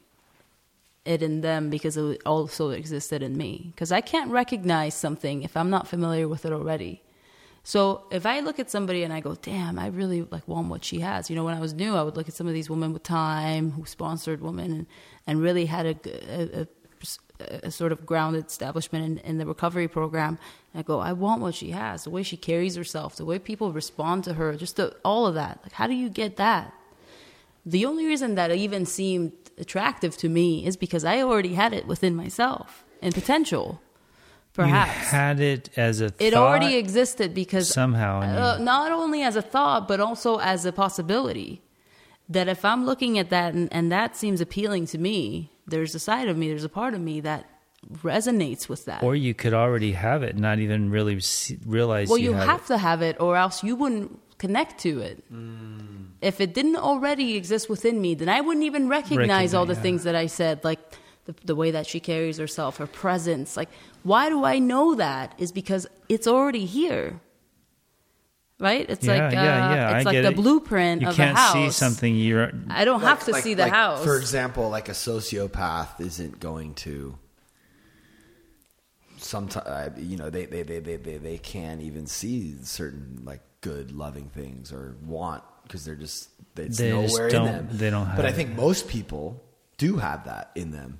it 1.05 1.21
in 1.21 1.41
them 1.41 1.69
because 1.69 1.95
it 1.95 2.21
also 2.25 2.71
existed 2.71 3.21
in 3.21 3.37
me 3.37 3.69
because 3.75 3.91
I 3.91 4.01
can't 4.01 4.31
recognize 4.31 4.95
something 4.95 5.43
if 5.43 5.55
I'm 5.55 5.69
not 5.69 5.87
familiar 5.87 6.27
with 6.27 6.43
it 6.47 6.51
already. 6.51 7.03
So 7.67 8.03
if 8.11 8.27
I 8.27 8.41
look 8.41 8.59
at 8.59 8.69
somebody 8.69 9.01
and 9.01 9.11
I 9.11 9.21
go, 9.21 9.33
"Damn, 9.33 9.79
I 9.79 9.87
really 9.87 10.21
like 10.21 10.47
want 10.47 10.67
what 10.67 10.85
she 10.85 10.99
has," 10.99 11.31
you 11.31 11.35
know, 11.35 11.43
when 11.43 11.55
I 11.55 11.59
was 11.59 11.73
new, 11.73 11.95
I 11.95 12.03
would 12.03 12.15
look 12.15 12.29
at 12.29 12.35
some 12.35 12.47
of 12.47 12.53
these 12.53 12.69
women 12.69 12.93
with 12.93 13.01
time 13.01 13.71
who 13.71 13.85
sponsored 13.85 14.39
women 14.39 14.71
and, 14.71 14.85
and 15.25 15.41
really 15.41 15.65
had 15.65 15.85
a, 15.87 15.95
a, 16.05 16.61
a, 16.61 16.67
a 17.63 17.71
sort 17.71 17.91
of 17.91 18.05
grounded 18.05 18.45
establishment 18.45 19.03
in, 19.03 19.17
in 19.29 19.37
the 19.39 19.47
recovery 19.47 19.87
program. 19.87 20.37
And 20.73 20.79
I 20.81 20.83
go, 20.83 20.99
"I 20.99 21.13
want 21.13 21.41
what 21.41 21.55
she 21.55 21.71
has. 21.71 22.03
The 22.03 22.11
way 22.11 22.21
she 22.21 22.37
carries 22.37 22.75
herself, 22.75 23.15
the 23.15 23.25
way 23.25 23.39
people 23.39 23.73
respond 23.73 24.25
to 24.25 24.35
her, 24.35 24.55
just 24.55 24.75
the, 24.75 24.95
all 25.03 25.25
of 25.25 25.33
that. 25.33 25.59
Like, 25.63 25.71
how 25.71 25.87
do 25.87 25.95
you 25.95 26.09
get 26.09 26.35
that?" 26.35 26.71
The 27.65 27.83
only 27.85 28.05
reason 28.05 28.35
that 28.35 28.51
even 28.51 28.85
seemed 28.85 29.31
attractive 29.57 30.15
to 30.17 30.29
me 30.29 30.67
is 30.67 30.77
because 30.77 31.03
I 31.03 31.23
already 31.23 31.55
had 31.55 31.73
it 31.73 31.87
within 31.87 32.15
myself 32.15 32.85
and 33.01 33.11
potential. 33.11 33.81
Perhaps 34.55 35.11
you 35.11 35.17
had 35.17 35.39
it 35.39 35.69
as 35.75 36.01
a. 36.01 36.09
Thought. 36.09 36.25
It 36.25 36.33
already 36.33 36.75
existed 36.75 37.33
because 37.33 37.67
somehow 37.67 38.21
uh, 38.21 38.57
not 38.59 38.91
only 38.91 39.21
as 39.21 39.35
a 39.35 39.41
thought 39.41 39.87
but 39.87 39.99
also 39.99 40.39
as 40.39 40.65
a 40.65 40.71
possibility 40.71 41.61
that 42.29 42.47
if 42.47 42.65
i'm 42.65 42.85
looking 42.85 43.19
at 43.19 43.29
that 43.29 43.53
and, 43.53 43.71
and 43.71 43.91
that 43.91 44.15
seems 44.15 44.41
appealing 44.41 44.85
to 44.87 44.97
me 44.97 45.51
there's 45.67 45.93
a 45.95 45.99
side 45.99 46.27
of 46.27 46.37
me 46.37 46.47
there's 46.47 46.63
a 46.63 46.69
part 46.69 46.93
of 46.93 47.01
me 47.01 47.19
that 47.19 47.49
resonates 48.01 48.67
with 48.67 48.85
that 48.85 49.03
Or 49.03 49.15
you 49.15 49.35
could 49.35 49.53
already 49.53 49.91
have 49.91 50.23
it, 50.23 50.35
not 50.35 50.57
even 50.57 50.89
really 50.89 51.19
see, 51.19 51.59
realize. 51.67 52.09
well 52.09 52.17
you, 52.17 52.31
you 52.31 52.35
have 52.35 52.61
it. 52.61 52.67
to 52.67 52.77
have 52.79 53.03
it 53.03 53.17
or 53.19 53.37
else 53.37 53.63
you 53.63 53.75
wouldn't 53.75 54.19
connect 54.39 54.79
to 54.81 54.99
it 54.99 55.23
if 56.21 56.41
it 56.41 56.53
didn't 56.53 56.77
already 56.77 57.35
exist 57.35 57.69
within 57.69 58.01
me 58.01 58.15
then 58.15 58.27
i 58.27 58.41
wouldn't 58.41 58.65
even 58.65 58.89
recognize 58.89 59.53
all 59.53 59.65
the 59.65 59.73
yeah. 59.75 59.81
things 59.81 60.03
that 60.03 60.15
i 60.15 60.25
said 60.25 60.63
like 60.63 60.79
the, 61.25 61.35
the 61.45 61.55
way 61.55 61.71
that 61.71 61.87
she 61.87 61.99
carries 61.99 62.37
herself 62.37 62.77
her 62.77 62.87
presence 62.87 63.55
like 63.55 63.69
why 64.05 64.29
do 64.29 64.43
i 64.45 64.57
know 64.59 64.95
that 64.95 65.33
is 65.37 65.51
because 65.51 65.87
it's 66.07 66.27
already 66.27 66.65
here 66.65 67.19
right 68.59 68.85
it's 68.89 69.05
Yeah, 69.05 69.13
like 69.13 69.21
uh, 69.33 69.35
yeah, 69.35 69.43
yeah, 69.75 69.97
it's 69.97 70.05
I 70.07 70.11
like 70.11 70.21
the 70.23 70.29
it. 70.29 70.35
blueprint 70.35 71.01
You 71.01 71.09
of 71.09 71.15
can't 71.15 71.35
a 71.37 71.39
house 71.41 71.53
see 71.53 71.69
something 71.71 72.15
you're. 72.15 72.51
i 72.69 72.85
don't 72.85 73.01
have 73.01 73.23
to 73.25 73.31
Like- 73.31 73.43
see 73.43 73.53
the 73.55 73.63
like, 73.63 73.73
house 73.73 74.03
For 74.03 74.15
example, 74.17 74.69
like 74.69 74.87
a 74.89 74.93
sociopath 74.93 75.99
isn't 75.99 76.39
going 76.39 76.73
to. 76.85 77.17
Sometimes 79.17 79.99
you 80.03 80.17
know 80.17 80.29
they 80.29 80.45
they, 80.45 80.61
they, 80.63 80.79
they, 80.79 80.97
they 80.97 81.17
they 81.17 81.37
can't 81.37 81.81
even 81.81 82.05
see 82.05 82.55
certain 82.63 83.21
like 83.23 83.41
good 83.61 83.91
loving 83.91 84.29
things 84.29 84.71
or 84.71 84.97
want 85.05 85.41
because 85.63 85.83
they're 85.85 85.95
just 85.95 86.29
it's 86.57 86.77
They 86.77 86.91
just 86.91 87.15
nowhere 87.15 87.29
don't- 87.29 87.47
in 87.47 87.53
them. 87.53 87.67
they 87.71 87.89
don't 87.89 88.05
have 88.05 88.15
But 88.17 88.25
I 88.25 88.29
have 88.29 88.37
think 88.37 88.55
most 88.55 88.87
people 88.87 89.41
do 89.77 89.97
have 89.97 90.25
that 90.25 90.51
in 90.55 90.71
them. 90.71 90.99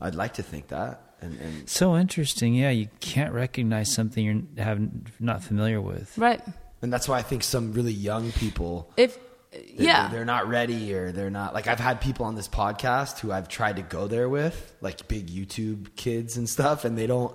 I'd 0.00 0.14
like 0.16 0.34
to 0.34 0.42
think 0.42 0.68
that, 0.68 1.11
and, 1.22 1.38
and 1.40 1.68
So 1.68 1.96
interesting, 1.96 2.54
yeah. 2.54 2.70
You 2.70 2.88
can't 3.00 3.32
recognize 3.32 3.92
something 3.92 4.24
you're 4.24 4.64
have 4.64 4.80
not 5.20 5.42
familiar 5.42 5.80
with. 5.80 6.16
right 6.18 6.40
and 6.82 6.92
that's 6.92 7.08
why 7.08 7.18
I 7.18 7.22
think 7.22 7.42
some 7.44 7.72
really 7.72 7.92
young 7.92 8.32
people 8.32 8.90
if 8.96 9.16
uh, 9.16 9.18
they're, 9.52 9.62
yeah 9.86 10.08
they're 10.08 10.24
not 10.24 10.48
ready 10.48 10.92
or 10.94 11.12
they're 11.12 11.30
not 11.30 11.54
like 11.54 11.68
I've 11.68 11.78
had 11.78 12.00
people 12.00 12.26
on 12.26 12.34
this 12.34 12.48
podcast 12.48 13.20
who 13.20 13.30
I've 13.30 13.48
tried 13.48 13.76
to 13.76 13.82
go 13.82 14.06
there 14.08 14.28
with, 14.28 14.74
like 14.80 15.06
big 15.08 15.28
YouTube 15.28 15.94
kids 15.96 16.36
and 16.36 16.48
stuff, 16.48 16.84
and 16.84 16.96
they 16.98 17.06
don't, 17.06 17.34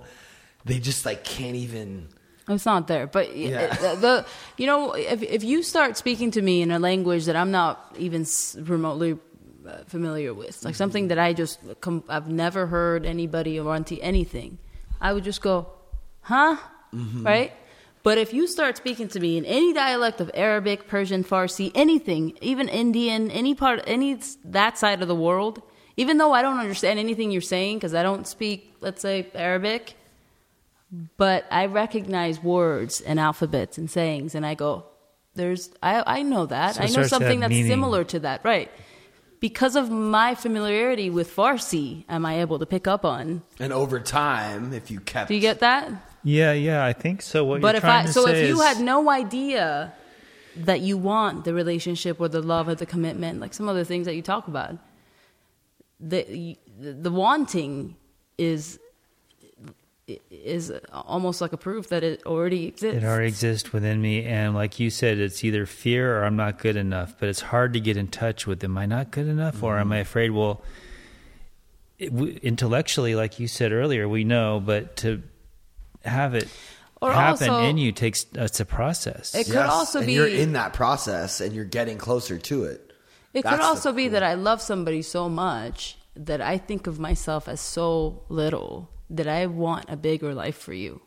they 0.64 0.78
just 0.80 1.06
like 1.06 1.24
can't 1.24 1.56
even. 1.56 2.08
Oh, 2.50 2.54
it's 2.54 2.64
not 2.66 2.88
there, 2.88 3.06
but 3.06 3.36
Yeah. 3.36 3.68
the, 3.76 3.94
the 4.00 4.26
you 4.56 4.66
know 4.66 4.92
if 4.94 5.22
if 5.22 5.44
you 5.44 5.62
start 5.62 5.96
speaking 5.96 6.30
to 6.32 6.42
me 6.42 6.60
in 6.62 6.70
a 6.70 6.78
language 6.78 7.26
that 7.26 7.36
I'm 7.36 7.50
not 7.50 7.94
even 7.98 8.26
remotely 8.56 9.18
uh, 9.68 9.84
familiar 9.86 10.32
with, 10.32 10.64
like 10.64 10.74
something 10.74 11.08
that 11.08 11.18
I 11.18 11.32
just 11.32 11.60
com- 11.80 12.04
I've 12.08 12.28
never 12.28 12.66
heard 12.66 13.04
anybody 13.04 13.60
or 13.60 13.74
auntie 13.74 14.02
anything, 14.02 14.58
I 15.00 15.12
would 15.12 15.24
just 15.24 15.42
go, 15.42 15.68
huh, 16.22 16.56
right? 16.92 17.52
But 18.02 18.16
if 18.16 18.32
you 18.32 18.46
start 18.46 18.76
speaking 18.76 19.08
to 19.08 19.20
me 19.20 19.36
in 19.36 19.44
any 19.44 19.74
dialect 19.74 20.20
of 20.20 20.30
Arabic, 20.32 20.88
Persian, 20.88 21.24
Farsi, 21.24 21.70
anything, 21.74 22.38
even 22.40 22.68
Indian, 22.68 23.30
any 23.30 23.54
part, 23.54 23.82
any 23.86 24.18
that 24.44 24.78
side 24.78 25.02
of 25.02 25.08
the 25.08 25.14
world, 25.14 25.60
even 25.96 26.16
though 26.16 26.32
I 26.32 26.40
don't 26.42 26.58
understand 26.58 26.98
anything 26.98 27.30
you're 27.30 27.42
saying 27.42 27.76
because 27.76 27.92
I 27.92 28.02
don't 28.02 28.26
speak, 28.26 28.72
let's 28.80 29.02
say, 29.02 29.26
Arabic, 29.34 29.94
but 31.16 31.44
I 31.50 31.66
recognize 31.66 32.42
words 32.42 33.00
and 33.02 33.20
alphabets 33.20 33.76
and 33.76 33.90
sayings, 33.90 34.34
and 34.34 34.46
I 34.46 34.54
go, 34.54 34.86
"There's, 35.34 35.70
I, 35.82 36.02
I 36.06 36.22
know 36.22 36.46
that. 36.46 36.76
So 36.76 36.82
I 36.84 36.86
know 36.86 37.02
something 37.02 37.40
that's 37.40 37.50
meaning. 37.50 37.70
similar 37.70 38.04
to 38.04 38.20
that, 38.20 38.44
right?" 38.44 38.70
Because 39.40 39.76
of 39.76 39.90
my 39.90 40.34
familiarity 40.34 41.10
with 41.10 41.34
Farsi, 41.34 42.04
am 42.08 42.26
I 42.26 42.40
able 42.40 42.58
to 42.58 42.66
pick 42.66 42.86
up 42.88 43.04
on? 43.04 43.42
And 43.60 43.72
over 43.72 44.00
time, 44.00 44.72
if 44.72 44.90
you 44.90 44.98
kept, 45.00 45.28
Do 45.28 45.34
you 45.34 45.40
get 45.40 45.60
that? 45.60 45.90
Yeah, 46.24 46.52
yeah, 46.52 46.84
I 46.84 46.92
think 46.92 47.22
so. 47.22 47.44
What 47.44 47.60
but 47.60 47.68
you're 47.68 47.76
if 47.76 47.82
trying 47.82 48.02
I 48.04 48.06
to 48.06 48.12
so 48.12 48.26
say 48.26 48.42
if 48.42 48.48
you 48.48 48.60
is- 48.60 48.66
had 48.66 48.80
no 48.80 49.08
idea 49.10 49.92
that 50.56 50.80
you 50.80 50.98
want 50.98 51.44
the 51.44 51.54
relationship 51.54 52.20
or 52.20 52.28
the 52.28 52.42
love 52.42 52.66
or 52.68 52.74
the 52.74 52.86
commitment, 52.86 53.38
like 53.40 53.54
some 53.54 53.68
other 53.68 53.84
things 53.84 54.06
that 54.06 54.16
you 54.16 54.22
talk 54.22 54.48
about, 54.48 54.76
the 56.00 56.56
the 56.80 57.10
wanting 57.10 57.96
is 58.38 58.78
is 60.30 60.72
almost 60.92 61.40
like 61.40 61.52
a 61.52 61.56
proof 61.56 61.88
that 61.88 62.02
it 62.02 62.24
already 62.24 62.66
exists. 62.66 62.96
It 63.02 63.06
already 63.06 63.28
exists 63.28 63.72
within 63.72 64.00
me, 64.00 64.24
and 64.24 64.54
like 64.54 64.80
you 64.80 64.88
said, 64.90 65.18
it's 65.18 65.44
either 65.44 65.66
fear 65.66 66.18
or 66.18 66.24
I'm 66.24 66.36
not 66.36 66.58
good 66.58 66.76
enough. 66.76 67.14
But 67.18 67.28
it's 67.28 67.40
hard 67.40 67.74
to 67.74 67.80
get 67.80 67.96
in 67.96 68.08
touch 68.08 68.46
with. 68.46 68.62
Am 68.64 68.78
I 68.78 68.86
not 68.86 69.10
good 69.10 69.26
enough, 69.28 69.62
or 69.62 69.72
Mm-hmm. 69.72 69.80
am 69.80 69.92
I 69.92 69.98
afraid? 69.98 70.30
Well, 70.30 70.62
it, 71.98 72.10
w- 72.14 72.38
intellectually, 72.42 73.14
like 73.14 73.38
you 73.40 73.48
said 73.48 73.72
earlier, 73.72 74.08
we 74.08 74.24
know, 74.24 74.62
but 74.64 74.96
to 74.98 75.22
have 76.04 76.34
it 76.34 76.48
Or 77.02 77.12
happen 77.12 77.50
also- 77.50 77.64
in 77.68 77.76
you 77.78 77.92
takes 77.92 78.24
it's 78.34 78.60
a 78.60 78.64
process. 78.64 79.34
It 79.34 79.44
could 79.44 79.54
Yes, 79.54 79.70
also 79.70 79.98
and 79.98 80.06
be- 80.06 80.12
you're 80.14 80.28
in 80.28 80.52
that 80.52 80.72
process 80.72 81.40
and 81.40 81.52
you're 81.54 81.64
getting 81.64 81.98
closer 81.98 82.38
to 82.38 82.64
it. 82.64 82.92
It 83.34 83.42
That's 83.42 83.56
could 83.56 83.64
also 83.64 83.92
be 83.92 84.04
cool- 84.04 84.12
that 84.12 84.22
I 84.22 84.34
love 84.34 84.62
somebody 84.62 85.02
so 85.02 85.28
much 85.28 85.96
that 86.16 86.40
I 86.40 86.56
think 86.56 86.86
of 86.86 86.98
myself 86.98 87.46
as 87.48 87.60
so 87.60 88.22
little 88.28 88.88
that 89.10 89.26
I 89.28 89.46
want 89.46 89.86
a 89.88 89.96
bigger 89.96 90.34
life 90.34 90.56
for 90.58 90.72
you. 90.72 91.00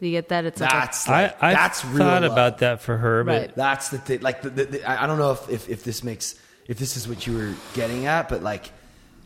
You 0.00 0.10
get 0.10 0.30
that? 0.30 0.44
It's 0.44 0.60
like 0.60 0.70
a- 0.72 0.76
That's 0.76 1.08
I 1.08 1.22
like, 1.22 1.42
I 1.42 1.52
that's 1.54 1.84
real 1.84 1.98
thought 1.98 2.22
love. 2.22 2.32
about 2.32 2.58
that 2.58 2.82
for 2.82 2.96
her, 2.96 3.22
but 3.22 3.32
Right. 3.40 3.54
That's 3.54 3.90
the 3.90 3.98
thing. 3.98 4.20
Like 4.20 4.42
the, 4.42 4.50
the, 4.50 4.64
the, 4.64 4.84
I 4.90 5.04
I 5.04 5.06
don't 5.06 5.18
know 5.18 5.30
if, 5.32 5.48
if 5.48 5.68
if 5.68 5.84
this 5.84 6.02
makes 6.02 6.34
if 6.66 6.78
this 6.78 6.96
is 6.96 7.06
what 7.06 7.24
you 7.26 7.36
were 7.36 7.54
getting 7.74 8.06
at, 8.06 8.28
but 8.28 8.42
like 8.42 8.70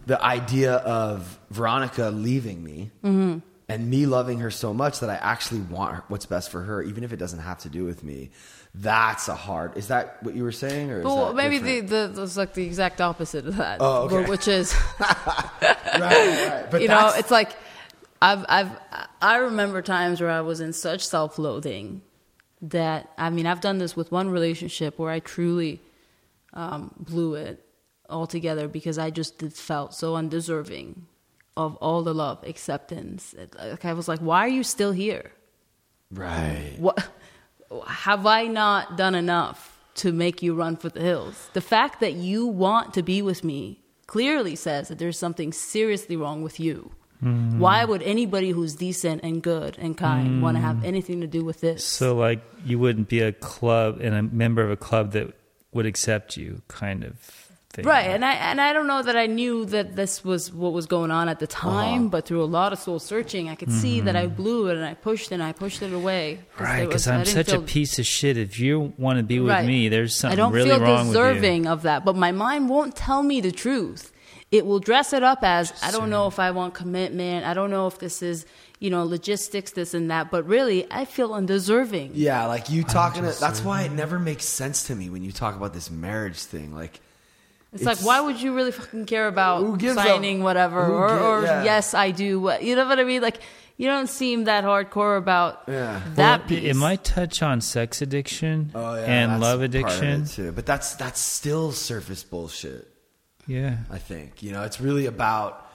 the 0.06 0.22
idea 0.22 0.74
of 0.74 1.38
Veronica 1.50 2.10
leaving 2.10 2.62
me 2.62 2.90
Mm-hmm. 3.02 3.38
and 3.70 3.90
me 3.90 4.04
loving 4.06 4.40
her 4.40 4.50
so 4.50 4.74
much 4.74 5.00
that 5.00 5.08
I 5.08 5.14
actually 5.14 5.60
want 5.62 5.94
her, 5.96 6.04
what's 6.08 6.26
best 6.26 6.50
for 6.50 6.60
her, 6.62 6.82
even 6.82 7.04
if 7.04 7.12
it 7.12 7.16
doesn't 7.16 7.40
have 7.40 7.58
to 7.60 7.70
do 7.70 7.84
with 7.84 8.04
me. 8.04 8.30
That's 8.78 9.28
a 9.28 9.34
hard. 9.34 9.76
Is 9.78 9.88
that 9.88 10.22
what 10.22 10.34
you 10.34 10.42
were 10.42 10.52
saying, 10.52 10.90
or 10.90 10.98
is 10.98 11.04
well, 11.04 11.32
maybe 11.32 11.58
the, 11.58 11.80
different? 11.80 12.14
the 12.14 12.20
that's 12.20 12.36
like 12.36 12.52
the 12.52 12.64
exact 12.64 13.00
opposite 13.00 13.46
of 13.46 13.56
that. 13.56 13.78
Oh, 13.80 14.02
okay. 14.02 14.28
Which 14.28 14.48
is 14.48 14.74
right, 15.00 15.70
right. 16.00 16.66
But 16.70 16.82
you 16.82 16.88
know, 16.88 17.10
it's 17.16 17.30
like 17.30 17.56
I've 18.20 18.44
I've 18.50 18.70
I 19.22 19.36
remember 19.36 19.80
times 19.80 20.20
where 20.20 20.30
I 20.30 20.42
was 20.42 20.60
in 20.60 20.74
such 20.74 21.06
self-loathing 21.06 22.02
that 22.62 23.10
I 23.16 23.30
mean 23.30 23.46
I've 23.46 23.62
done 23.62 23.78
this 23.78 23.96
with 23.96 24.12
one 24.12 24.28
relationship 24.28 24.98
where 24.98 25.10
I 25.10 25.20
truly 25.20 25.80
um, 26.52 26.92
blew 26.98 27.34
it 27.34 27.64
altogether 28.10 28.68
because 28.68 28.98
I 28.98 29.08
just 29.08 29.38
did, 29.38 29.54
felt 29.54 29.94
so 29.94 30.16
undeserving 30.16 31.06
of 31.56 31.76
all 31.76 32.02
the 32.02 32.14
love, 32.14 32.44
acceptance. 32.44 33.34
Like 33.58 33.86
I 33.86 33.94
was 33.94 34.06
like, 34.06 34.20
why 34.20 34.40
are 34.40 34.48
you 34.48 34.62
still 34.62 34.92
here? 34.92 35.32
right. 36.10 36.74
What 36.78 37.08
have 37.86 38.26
I 38.26 38.46
not 38.46 38.96
done 38.96 39.14
enough 39.14 39.78
to 39.96 40.12
make 40.12 40.42
you 40.42 40.54
run 40.54 40.76
for 40.76 40.88
the 40.88 41.00
hills? 41.00 41.50
The 41.52 41.60
fact 41.60 42.00
that 42.00 42.14
you 42.14 42.46
want 42.46 42.94
to 42.94 43.02
be 43.02 43.22
with 43.22 43.44
me 43.44 43.80
clearly 44.06 44.56
says 44.56 44.88
that 44.88 44.98
there's 44.98 45.18
something 45.18 45.52
seriously 45.52 46.16
wrong 46.16 46.42
with 46.42 46.60
you. 46.60 46.92
Mm-hmm. 47.24 47.58
Why 47.58 47.84
would 47.84 48.02
anybody 48.02 48.50
who's 48.50 48.74
decent 48.74 49.22
and 49.22 49.42
good 49.42 49.78
and 49.78 49.96
kind 49.96 50.42
want 50.42 50.56
to 50.58 50.60
have 50.60 50.84
anything 50.84 51.22
to 51.22 51.26
do 51.26 51.44
with 51.44 51.60
this? 51.60 51.84
so 51.84 52.14
like 52.14 52.40
you 52.64 52.78
wouldn't 52.78 53.08
be 53.08 53.20
a 53.20 53.32
club 53.32 54.00
and 54.00 54.14
a 54.14 54.22
member 54.22 54.62
of 54.62 54.70
a 54.70 54.76
club 54.76 55.12
that 55.12 55.32
would 55.72 55.86
accept 55.86 56.36
you, 56.36 56.62
kind 56.68 57.04
of 57.04 57.45
thing. 57.72 57.84
Right, 57.84 58.06
and 58.06 58.24
I 58.24 58.32
and 58.32 58.60
I 58.60 58.72
don't 58.72 58.86
know 58.86 59.02
that 59.02 59.16
I 59.16 59.26
knew 59.26 59.64
that 59.66 59.96
this 59.96 60.24
was 60.24 60.52
what 60.52 60.72
was 60.72 60.86
going 60.86 61.10
on 61.10 61.28
at 61.28 61.38
the 61.40 61.46
time, 61.46 62.00
Uh-huh. 62.02 62.08
but 62.08 62.26
through 62.26 62.42
a 62.42 62.46
lot 62.46 62.72
of 62.72 62.78
soul 62.78 62.98
searching, 62.98 63.48
I 63.48 63.54
could 63.54 63.70
see 63.72 64.00
that 64.00 64.16
I 64.16 64.26
blew 64.26 64.68
it 64.68 64.76
and 64.76 64.84
I 64.84 64.94
pushed 64.94 65.30
it 65.30 65.34
and 65.34 65.42
I 65.42 65.52
pushed 65.52 65.82
it 65.82 65.92
away. 65.92 66.40
Mm-hmm. 66.54 66.64
Right, 66.64 66.86
because 66.86 67.06
I 67.06 67.14
I'm 67.16 67.24
didn't 67.24 67.46
such 67.46 67.52
a 67.54 67.60
piece 67.60 67.98
of 67.98 68.06
shit. 68.06 68.36
If 68.38 68.58
you 68.58 68.92
want 68.98 69.18
to 69.18 69.22
be 69.22 69.40
with 69.40 69.50
Right. 69.50 69.66
me, 69.66 69.88
there's 69.88 70.14
something 70.14 70.38
really. 70.38 70.70
I 70.70 70.74
don't 70.74 70.78
really 70.78 70.86
feel 70.86 70.94
wrong 70.96 71.06
deserving 71.08 71.66
of 71.66 71.82
that, 71.82 72.04
but 72.04 72.16
my 72.16 72.32
mind 72.32 72.68
won't 72.68 72.94
tell 72.96 73.22
me 73.22 73.40
the 73.40 73.52
truth. 73.52 74.12
It 74.52 74.64
will 74.64 74.78
dress 74.78 75.12
it 75.12 75.24
up 75.24 75.40
as 75.42 75.72
I 75.82 75.90
don't 75.90 76.08
know 76.08 76.28
if 76.28 76.38
I 76.38 76.52
want 76.52 76.72
commitment. 76.74 77.44
I 77.44 77.52
don't 77.52 77.70
know 77.70 77.88
if 77.88 77.98
this 77.98 78.22
is 78.22 78.46
you 78.78 78.90
know 78.90 79.02
logistics, 79.04 79.72
this 79.72 79.92
and 79.92 80.08
that. 80.12 80.30
But 80.30 80.46
really, 80.46 80.86
I 80.90 81.04
feel 81.04 81.34
undeserving. 81.34 82.12
Yeah, 82.14 82.46
like 82.46 82.70
you 82.70 82.84
talking. 82.84 83.24
To, 83.24 83.32
that's 83.40 83.62
why 83.64 83.82
it 83.82 83.92
never 83.92 84.18
makes 84.20 84.44
sense 84.44 84.84
to 84.84 84.94
me 84.94 85.10
when 85.10 85.24
you 85.24 85.32
talk 85.32 85.56
about 85.56 85.74
this 85.74 85.90
marriage 85.90 86.38
thing. 86.38 86.72
Like, 86.72 87.00
It's, 87.76 87.84
like, 87.84 88.04
why 88.04 88.20
would 88.20 88.40
you 88.40 88.54
really 88.54 88.72
fucking 88.72 89.06
care 89.06 89.28
about 89.28 89.62
Who 89.62 89.76
gives 89.76 89.96
a- 89.96 90.02
signing 90.02 90.42
whatever 90.42 90.84
who 90.86 90.92
or, 90.92 91.08
gi- 91.08 91.14
or 91.24 91.42
yeah. 91.42 91.64
yes, 91.64 91.94
I 91.94 92.10
do. 92.10 92.40
What 92.40 92.62
you 92.62 92.76
know 92.76 92.86
what 92.86 92.98
I 92.98 93.04
mean? 93.04 93.22
Like, 93.22 93.38
you 93.78 93.86
don't 93.86 94.08
seem 94.08 94.44
that 94.44 94.64
hardcore 94.64 95.18
about 95.18 95.62
Yeah. 95.68 96.00
that 96.14 96.40
Well, 96.40 96.48
piece. 96.48 96.64
It 96.70 96.76
might 96.76 97.04
touch 97.04 97.42
on 97.42 97.60
sex 97.60 98.00
addiction 98.02 98.70
oh 98.74 98.94
yeah, 98.96 99.04
and 99.04 99.32
that's 99.32 99.42
love 99.42 99.60
part 99.60 99.68
of 99.68 99.74
it, 99.74 99.78
addiction. 99.78 100.24
too. 100.26 100.52
But 100.52 100.64
that's 100.66 100.94
that's 100.96 101.20
still 101.20 101.72
surface 101.72 102.22
bullshit. 102.24 102.88
Yeah. 103.46 103.76
I 103.90 103.98
think 103.98 104.42
you 104.42 104.50
know 104.52 104.62
it's 104.64 104.80
really 104.80 105.06
about 105.06 105.68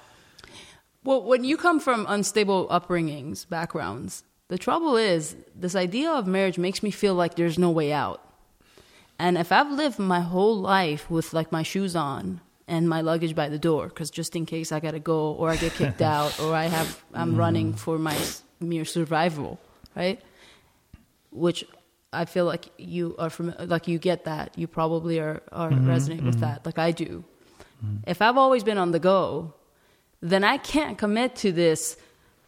Well, 1.03 1.23
when 1.23 1.44
you 1.44 1.57
come 1.57 1.80
from 1.80 2.06
unstable 2.10 2.68
upbringings, 2.69 3.48
backgrounds, 3.48 4.23
the 4.49 4.57
trouble 4.57 4.98
is 4.98 5.36
this 5.56 5.76
idea 5.76 6.11
of 6.11 6.28
marriage 6.28 6.57
makes 6.57 6.84
me 6.84 6.91
feel 6.91 7.14
like 7.15 7.36
there's 7.36 7.57
no 7.57 7.72
way 7.72 7.91
out. 7.94 8.22
And 9.22 9.38
if 9.38 9.52
I've 9.52 9.72
lived 9.72 9.99
my 9.99 10.22
whole 10.22 10.57
life 10.60 11.07
with 11.07 11.31
like 11.31 11.52
my 11.52 11.61
shoes 11.61 11.95
on 11.95 12.41
and 12.68 12.89
my 12.89 13.02
luggage 13.02 13.35
by 13.35 13.49
the 13.49 13.60
door, 13.60 13.88
because 13.88 14.10
just 14.10 14.35
in 14.35 14.48
case 14.48 14.72
I 14.72 14.80
gotta 14.80 14.99
go 14.99 15.34
or 15.34 15.52
I 15.52 15.57
get 15.57 15.73
kicked 15.73 16.02
out 16.15 16.39
or 16.39 16.56
I 16.56 16.65
have 16.65 17.03
I'm 17.14 17.30
mm-hmm. 17.30 17.38
running 17.38 17.73
for 17.73 17.99
my 17.99 18.18
mere 18.60 18.84
survival, 18.84 19.60
right? 19.95 20.19
Which 21.30 21.64
I 22.11 22.26
feel 22.26 22.45
like 22.45 22.65
you 22.80 23.15
are 23.19 23.30
from 23.30 23.53
like 23.60 23.88
you 23.88 23.99
get 23.99 24.26
that 24.26 24.57
you 24.57 24.68
probably 24.68 25.19
are 25.19 25.43
are 25.52 25.69
mm-hmm, 25.69 25.88
resonate 25.88 26.23
with 26.23 26.38
mm-hmm. 26.38 26.53
that 26.56 26.65
like 26.65 26.80
I 26.80 26.91
do. 26.91 27.23
If 28.06 28.22
I've 28.22 28.38
always 28.38 28.64
been 28.64 28.77
on 28.77 28.91
the 28.91 28.99
go, 28.99 29.53
then 30.19 30.43
I 30.43 30.57
can't 30.57 30.98
commit 30.98 31.35
to 31.38 31.52
this 31.52 31.98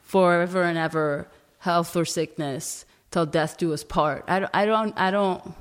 forever 0.01 0.63
and 0.63 0.77
ever, 0.77 1.27
health 1.59 1.95
or 1.95 2.05
sickness, 2.05 2.85
till 3.09 3.25
death 3.25 3.57
do 3.57 3.73
us 3.73 3.83
part. 3.83 4.25
I 4.27 4.39
don't, 4.39 4.51
I 4.53 4.65
don't, 4.65 4.93
I 4.95 5.11
don't 5.11 5.55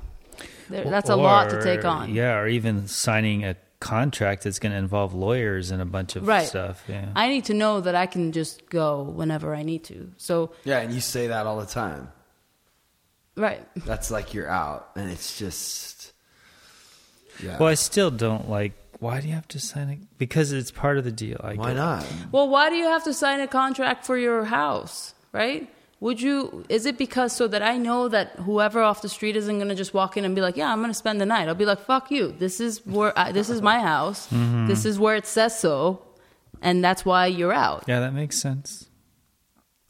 there, 0.70 0.84
that's 0.84 1.10
a 1.10 1.16
lot 1.16 1.50
to 1.50 1.62
take 1.62 1.84
on. 1.84 2.12
Yeah, 2.14 2.36
or 2.38 2.48
even 2.48 2.88
signing 2.88 3.44
a 3.44 3.56
contract 3.80 4.44
that's 4.44 4.58
going 4.60 4.72
to 4.72 4.78
involve 4.78 5.12
lawyers 5.12 5.70
and 5.72 5.82
a 5.82 5.84
bunch 5.84 6.14
of 6.14 6.26
Right. 6.26 6.46
stuff. 6.46 6.84
Yeah. 6.88 7.08
I 7.16 7.28
need 7.28 7.46
to 7.46 7.54
know 7.54 7.80
that 7.80 7.94
I 7.96 8.06
can 8.06 8.30
just 8.32 8.70
go 8.70 9.02
whenever 9.02 9.54
I 9.54 9.64
need 9.64 9.82
to. 9.84 10.12
So, 10.18 10.52
yeah, 10.64 10.78
and 10.78 10.94
you 10.94 11.00
say 11.00 11.26
that 11.28 11.46
all 11.46 11.58
the 11.58 11.66
time. 11.66 12.12
right. 13.36 13.60
That's 13.84 14.10
like 14.10 14.34
you're 14.34 14.48
out, 14.48 14.90
and 14.94 15.10
it's 15.10 15.36
just 15.38 16.12
yeah. 17.42 17.58
well, 17.58 17.68
I 17.68 17.74
still 17.74 18.10
don't 18.10 18.48
like. 18.48 18.72
Why 19.00 19.20
do 19.20 19.26
you 19.26 19.34
have 19.34 19.48
to 19.48 19.58
sign 19.58 19.88
it? 19.88 19.98
Because 20.16 20.52
it's 20.52 20.70
part 20.70 20.96
of 20.96 21.02
the 21.02 21.10
deal. 21.10 21.40
I 21.42 21.54
Why 21.54 21.68
get 21.68 21.72
it. 21.72 21.74
not? 21.76 22.06
Well, 22.30 22.48
why 22.48 22.70
do 22.70 22.76
you 22.76 22.84
have 22.84 23.02
to 23.04 23.12
sign 23.12 23.40
a 23.40 23.48
contract 23.48 24.06
for 24.06 24.16
your 24.16 24.44
house, 24.44 25.12
right? 25.32 25.68
Would 26.02 26.20
you, 26.20 26.64
is 26.68 26.84
it 26.84 26.98
because 26.98 27.32
so 27.32 27.46
that 27.46 27.62
I 27.62 27.78
know 27.78 28.08
that 28.08 28.30
whoever 28.30 28.82
off 28.82 29.02
the 29.02 29.08
street 29.08 29.36
isn't 29.36 29.56
going 29.56 29.68
to 29.68 29.76
just 29.76 29.94
walk 29.94 30.16
in 30.16 30.24
and 30.24 30.34
be 30.34 30.40
like, 30.40 30.56
yeah, 30.56 30.72
I'm 30.72 30.80
going 30.80 30.90
to 30.90 30.94
spend 30.94 31.20
the 31.20 31.26
night? 31.26 31.46
I'll 31.46 31.54
be 31.54 31.64
like, 31.64 31.78
fuck 31.78 32.10
you. 32.10 32.34
This 32.36 32.58
is 32.58 32.84
where, 32.84 33.16
I, 33.16 33.30
this 33.30 33.48
is 33.48 33.62
my 33.62 33.78
house. 33.78 34.26
Mm-hmm. 34.26 34.66
This 34.66 34.84
is 34.84 34.98
where 34.98 35.14
it 35.14 35.28
says 35.28 35.56
so. 35.56 36.02
And 36.60 36.82
that's 36.82 37.04
why 37.04 37.26
you're 37.26 37.52
out. 37.52 37.84
Yeah, 37.86 38.00
that 38.00 38.14
makes 38.14 38.36
sense. 38.36 38.88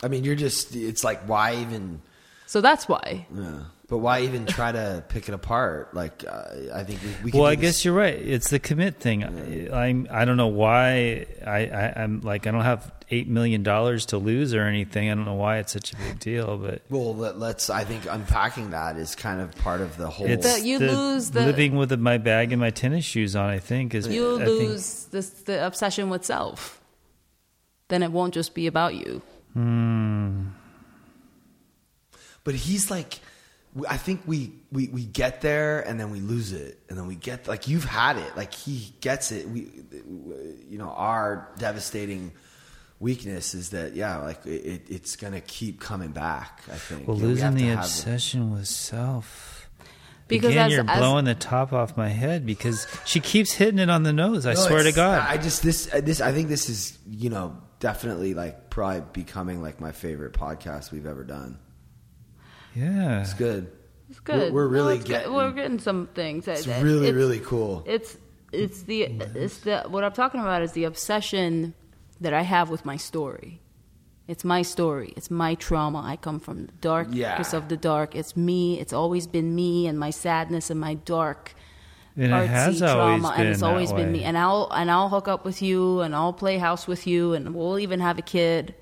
I 0.02 0.08
mean, 0.08 0.22
you're 0.22 0.34
just. 0.34 0.76
It's 0.76 1.02
like 1.02 1.22
why 1.22 1.56
even. 1.56 2.02
So 2.44 2.60
that's 2.60 2.86
why. 2.86 3.26
Yeah. 3.34 3.60
But 3.92 3.98
why 3.98 4.20
even 4.22 4.46
try 4.46 4.72
to 4.72 5.04
pick 5.10 5.28
it 5.28 5.34
apart? 5.34 5.92
Like, 5.92 6.24
uh, 6.26 6.44
I 6.72 6.82
think 6.82 7.02
we. 7.02 7.08
we 7.24 7.30
could 7.30 7.40
Well, 7.40 7.46
I 7.46 7.56
guess 7.56 7.84
you're 7.84 7.92
right. 7.92 8.14
It's 8.14 8.48
the 8.48 8.58
commit 8.58 8.96
thing. 8.96 9.22
I, 9.70 9.84
I'm. 9.88 10.08
I 10.10 10.24
don't 10.24 10.38
know 10.38 10.46
why. 10.46 11.26
I, 11.46 11.66
I. 11.66 11.92
I'm 12.02 12.22
like. 12.22 12.46
I 12.46 12.52
don't 12.52 12.62
have 12.62 12.90
eight 13.10 13.28
million 13.28 13.62
dollars 13.62 14.06
to 14.06 14.16
lose 14.16 14.54
or 14.54 14.62
anything. 14.62 15.10
I 15.10 15.14
don't 15.14 15.26
know 15.26 15.34
why 15.34 15.58
it's 15.58 15.74
such 15.74 15.92
a 15.92 15.96
big 15.96 16.18
deal, 16.20 16.56
but 16.56 16.80
Well, 16.88 17.14
let, 17.14 17.38
let's. 17.38 17.68
I 17.68 17.84
think 17.84 18.06
unpacking 18.08 18.70
that 18.70 18.96
is 18.96 19.14
kind 19.14 19.42
of 19.42 19.54
part 19.56 19.82
of 19.82 19.98
the 19.98 20.08
whole. 20.08 20.26
it's 20.26 20.46
That 20.46 20.64
you 20.64 20.78
lose 20.78 21.30
the- 21.30 21.44
living 21.44 21.76
with 21.76 21.92
my 22.00 22.16
bag 22.16 22.50
and 22.50 22.60
my 22.62 22.70
tennis 22.70 23.04
shoes 23.04 23.36
on. 23.36 23.50
I 23.50 23.58
think 23.58 23.94
is. 23.94 24.08
You 24.08 24.36
I 24.36 24.46
think- 24.46 24.48
lose 24.58 25.04
this, 25.10 25.28
the 25.28 25.66
obsession 25.66 26.08
with 26.08 26.24
self. 26.24 26.80
Then 27.88 28.02
it 28.02 28.10
won't 28.10 28.32
just 28.32 28.54
be 28.54 28.66
about 28.66 28.94
you. 28.94 29.20
Hmm. 29.52 30.46
but 32.42 32.54
he's 32.54 32.90
like, 32.90 33.20
I 33.88 33.96
think 33.96 34.22
we, 34.26 34.52
we 34.70 34.88
we 34.88 35.04
get 35.04 35.40
there 35.40 35.80
and 35.80 35.98
then 35.98 36.10
we 36.10 36.20
lose 36.20 36.52
it 36.52 36.78
and 36.90 36.98
then 36.98 37.06
we 37.06 37.14
get 37.14 37.48
like 37.48 37.68
you've 37.68 37.84
had 37.86 38.18
it. 38.18 38.36
Like 38.36 38.52
he 38.52 38.92
gets 39.00 39.32
it. 39.32 39.48
We 39.48 39.68
you 40.68 40.76
know 40.78 40.90
our 40.90 41.48
devastating 41.58 42.32
weakness 43.00 43.54
is 43.54 43.70
that 43.70 43.94
yeah, 43.94 44.18
like 44.18 44.44
it, 44.46 44.82
it's 44.88 45.16
gonna 45.16 45.40
keep 45.40 45.80
coming 45.80 46.10
back. 46.12 46.62
I 46.70 46.76
think. 46.76 47.08
Well, 47.08 47.16
You 47.16 47.22
know, 47.22 47.28
losing 47.30 47.44
have 47.44 47.54
to 47.56 47.60
the 47.62 47.68
have- 47.70 47.78
obsession 47.80 48.52
with 48.52 48.68
self. 48.68 49.68
Because 50.28 50.50
Again, 50.50 50.66
as- 50.66 50.72
you're 50.72 50.84
as- 50.90 50.98
blowing 50.98 51.24
the 51.24 51.34
top 51.34 51.72
off 51.72 51.96
my 51.96 52.08
head 52.08 52.46
because 52.46 52.86
she 53.04 53.20
keeps 53.20 53.52
hitting 53.52 53.78
it 53.78 53.90
on 53.90 54.02
the 54.02 54.12
nose. 54.12 54.46
I 54.46 54.54
No, 54.54 54.60
swear 54.60 54.82
to 54.82 54.92
God. 54.92 55.26
I 55.28 55.36
just 55.36 55.62
this 55.62 55.86
this 55.86 56.20
I 56.20 56.32
think 56.32 56.48
this 56.48 56.68
is 56.68 56.98
you 57.10 57.30
know 57.30 57.56
definitely 57.80 58.34
like 58.34 58.70
probably 58.70 59.02
becoming 59.12 59.62
like 59.62 59.80
my 59.80 59.92
favorite 59.92 60.32
podcast 60.34 60.92
we've 60.92 61.06
ever 61.06 61.24
done. 61.24 61.58
Yeah. 62.74 63.20
It's 63.20 63.34
good. 63.34 63.70
It's 64.10 64.20
good. 64.20 64.52
We're, 64.52 64.68
we're 64.68 64.76
No, 64.76 64.84
really 64.84 64.98
good. 64.98 65.06
getting. 65.06 65.32
We're 65.32 65.52
getting 65.52 65.78
some 65.78 66.08
things. 66.14 66.46
it's 66.48 66.66
It- 66.66 66.82
really 66.82 67.08
it's- 67.08 67.14
really 67.14 67.40
cool. 67.40 67.82
It's 67.86 68.16
it's 68.52 68.82
the 68.82 69.06
oh, 69.20 69.26
it's 69.34 69.58
the 69.60 69.82
what 69.88 70.04
I'm 70.04 70.12
talking 70.12 70.40
about 70.40 70.62
is 70.62 70.72
the 70.72 70.84
obsession 70.84 71.74
that 72.20 72.34
I 72.34 72.42
have 72.42 72.68
with 72.70 72.84
my 72.84 72.96
story. 72.96 73.60
It's 74.28 74.44
my 74.44 74.62
story. 74.62 75.12
It's 75.16 75.30
my 75.30 75.54
trauma. 75.56 76.02
I 76.04 76.16
come 76.16 76.38
from 76.38 76.66
the 76.66 76.72
darkest 76.80 77.16
Yeah. 77.16 77.56
of 77.56 77.68
the 77.68 77.76
dark. 77.76 78.14
It's 78.14 78.36
me. 78.36 78.78
It's 78.78 78.92
always 78.92 79.26
been 79.26 79.54
me 79.54 79.86
and 79.86 79.98
my 79.98 80.10
sadness 80.10 80.70
and 80.70 80.78
my 80.78 80.94
dark 80.94 81.54
And 82.16 82.26
it 82.26 82.30
artsy 82.30 82.46
has 82.48 82.78
trauma, 82.78 83.34
and 83.36 83.48
it's 83.48 83.60
that 83.60 83.66
always 83.66 83.90
been 83.92 84.12
way. 84.12 84.18
me. 84.20 84.24
And 84.24 84.36
I'll 84.38 84.68
and 84.72 84.90
I'll 84.90 85.08
hook 85.08 85.26
up 85.28 85.44
with 85.46 85.62
you, 85.62 86.00
and 86.02 86.14
I'll 86.14 86.32
play 86.34 86.58
house 86.58 86.86
with 86.86 87.06
you, 87.06 87.32
and 87.32 87.54
we'll 87.54 87.78
even 87.78 88.00
have 88.00 88.18
a 88.18 88.22
kid. 88.22 88.74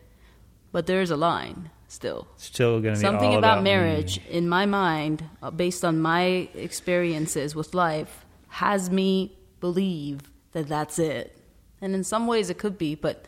But 0.73 0.87
there's 0.87 1.11
a 1.13 1.17
line 1.17 1.71
still. 1.91 2.27
Still 2.37 2.81
going 2.81 2.95
to 2.95 3.01
be 3.01 3.05
Something 3.05 3.31
all 3.31 3.39
about, 3.39 3.59
about 3.59 3.65
me. 3.65 3.71
marriage 3.71 4.21
in 4.29 4.49
my 4.49 4.65
mind, 4.67 5.25
uh, 5.43 5.51
based 5.51 5.85
on 5.85 6.01
my 6.01 6.49
experiences 6.55 7.55
with 7.55 7.75
life, 7.75 8.25
has 8.49 8.91
me 8.91 9.37
believe 9.61 10.31
that 10.53 10.69
that's 10.69 10.99
it. 10.99 11.37
And 11.81 11.95
in 11.95 12.05
some 12.05 12.27
ways, 12.27 12.51
it 12.51 12.59
could 12.59 12.79
be, 12.79 12.95
but 12.95 13.27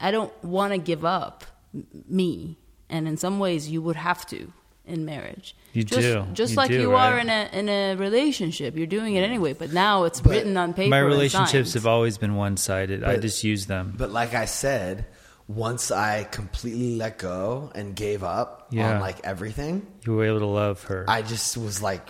I 0.00 0.10
don't 0.10 0.32
want 0.44 0.72
to 0.72 0.78
give 0.78 1.04
up 1.04 1.44
m- 1.74 1.86
me. 2.08 2.58
And 2.88 3.08
in 3.08 3.16
some 3.16 3.38
ways, 3.38 3.68
you 3.68 3.82
would 3.82 3.96
have 3.96 4.26
to 4.26 4.52
in 4.86 5.04
marriage. 5.04 5.56
You 5.72 5.82
just, 5.82 6.00
do. 6.02 6.26
just 6.34 6.52
You 6.52 6.56
like 6.56 6.70
do, 6.70 6.80
you 6.80 6.92
right? 6.92 7.12
are 7.14 7.18
in 7.18 7.30
a 7.30 7.48
in 7.52 7.68
a 7.68 7.94
relationship. 7.96 8.76
You're 8.76 8.86
doing 8.86 9.14
it 9.14 9.22
anyway, 9.22 9.54
but 9.54 9.72
now 9.72 10.04
it's 10.04 10.24
written 10.24 10.56
on 10.56 10.74
paper. 10.74 10.90
My 10.90 10.98
relationships 10.98 11.70
signed. 11.70 11.82
have 11.82 11.86
always 11.86 12.18
been 12.18 12.34
one 12.36 12.56
sided. 12.56 13.02
I 13.02 13.16
just 13.16 13.42
use 13.42 13.66
them. 13.66 13.94
But 13.96 14.10
like 14.12 14.34
I 14.34 14.44
said, 14.44 15.06
once 15.48 15.90
I 15.90 16.24
completely 16.24 16.96
let 16.96 17.18
go 17.18 17.70
and 17.74 17.94
gave 17.94 18.22
up 18.24 18.68
Yeah. 18.70 18.94
on 18.94 19.00
like 19.00 19.20
everything, 19.24 19.86
You 20.06 20.14
were 20.16 20.24
able 20.24 20.40
to 20.40 20.46
love 20.46 20.82
her. 20.84 21.04
I 21.08 21.22
just 21.22 21.56
was 21.56 21.82
like. 21.82 22.08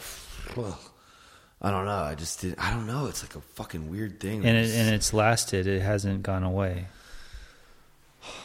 I 1.63 1.71
don't 1.71 1.87
know. 1.87 1.97
I 2.03 2.15
just 2.15 2.41
did. 2.43 2.55
I 2.59 2.71
don't 2.73 2.87
know. 2.87 3.07
It's 3.07 3.23
like 3.23 3.35
a 3.37 3.41
fucking 3.41 3.91
weird 3.91 4.21
thing. 4.21 4.45
and 4.45 4.57
it, 4.57 4.71
and 4.75 4.95
it's 4.95 5.13
lasted. 5.15 5.67
It 5.67 5.81
hasn't 5.81 6.23
gone 6.23 6.43
away. 6.45 6.87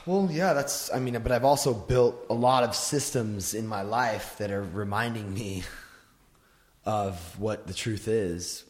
Well, 0.06 0.30
yeah, 0.32 0.54
that's. 0.54 0.92
I 0.94 1.00
mean, 1.00 1.18
but 1.22 1.32
I've 1.32 1.44
also 1.46 1.74
built 1.74 2.26
a 2.30 2.34
lot 2.34 2.64
of 2.64 2.74
systems 2.76 3.54
in 3.54 3.68
my 3.68 3.82
life 3.82 4.38
that 4.38 4.52
are 4.52 4.64
reminding 4.64 5.34
me 5.34 5.64
of 6.86 7.38
what 7.40 7.68
the 7.68 7.74
truth 7.74 8.08
is. 8.08 8.64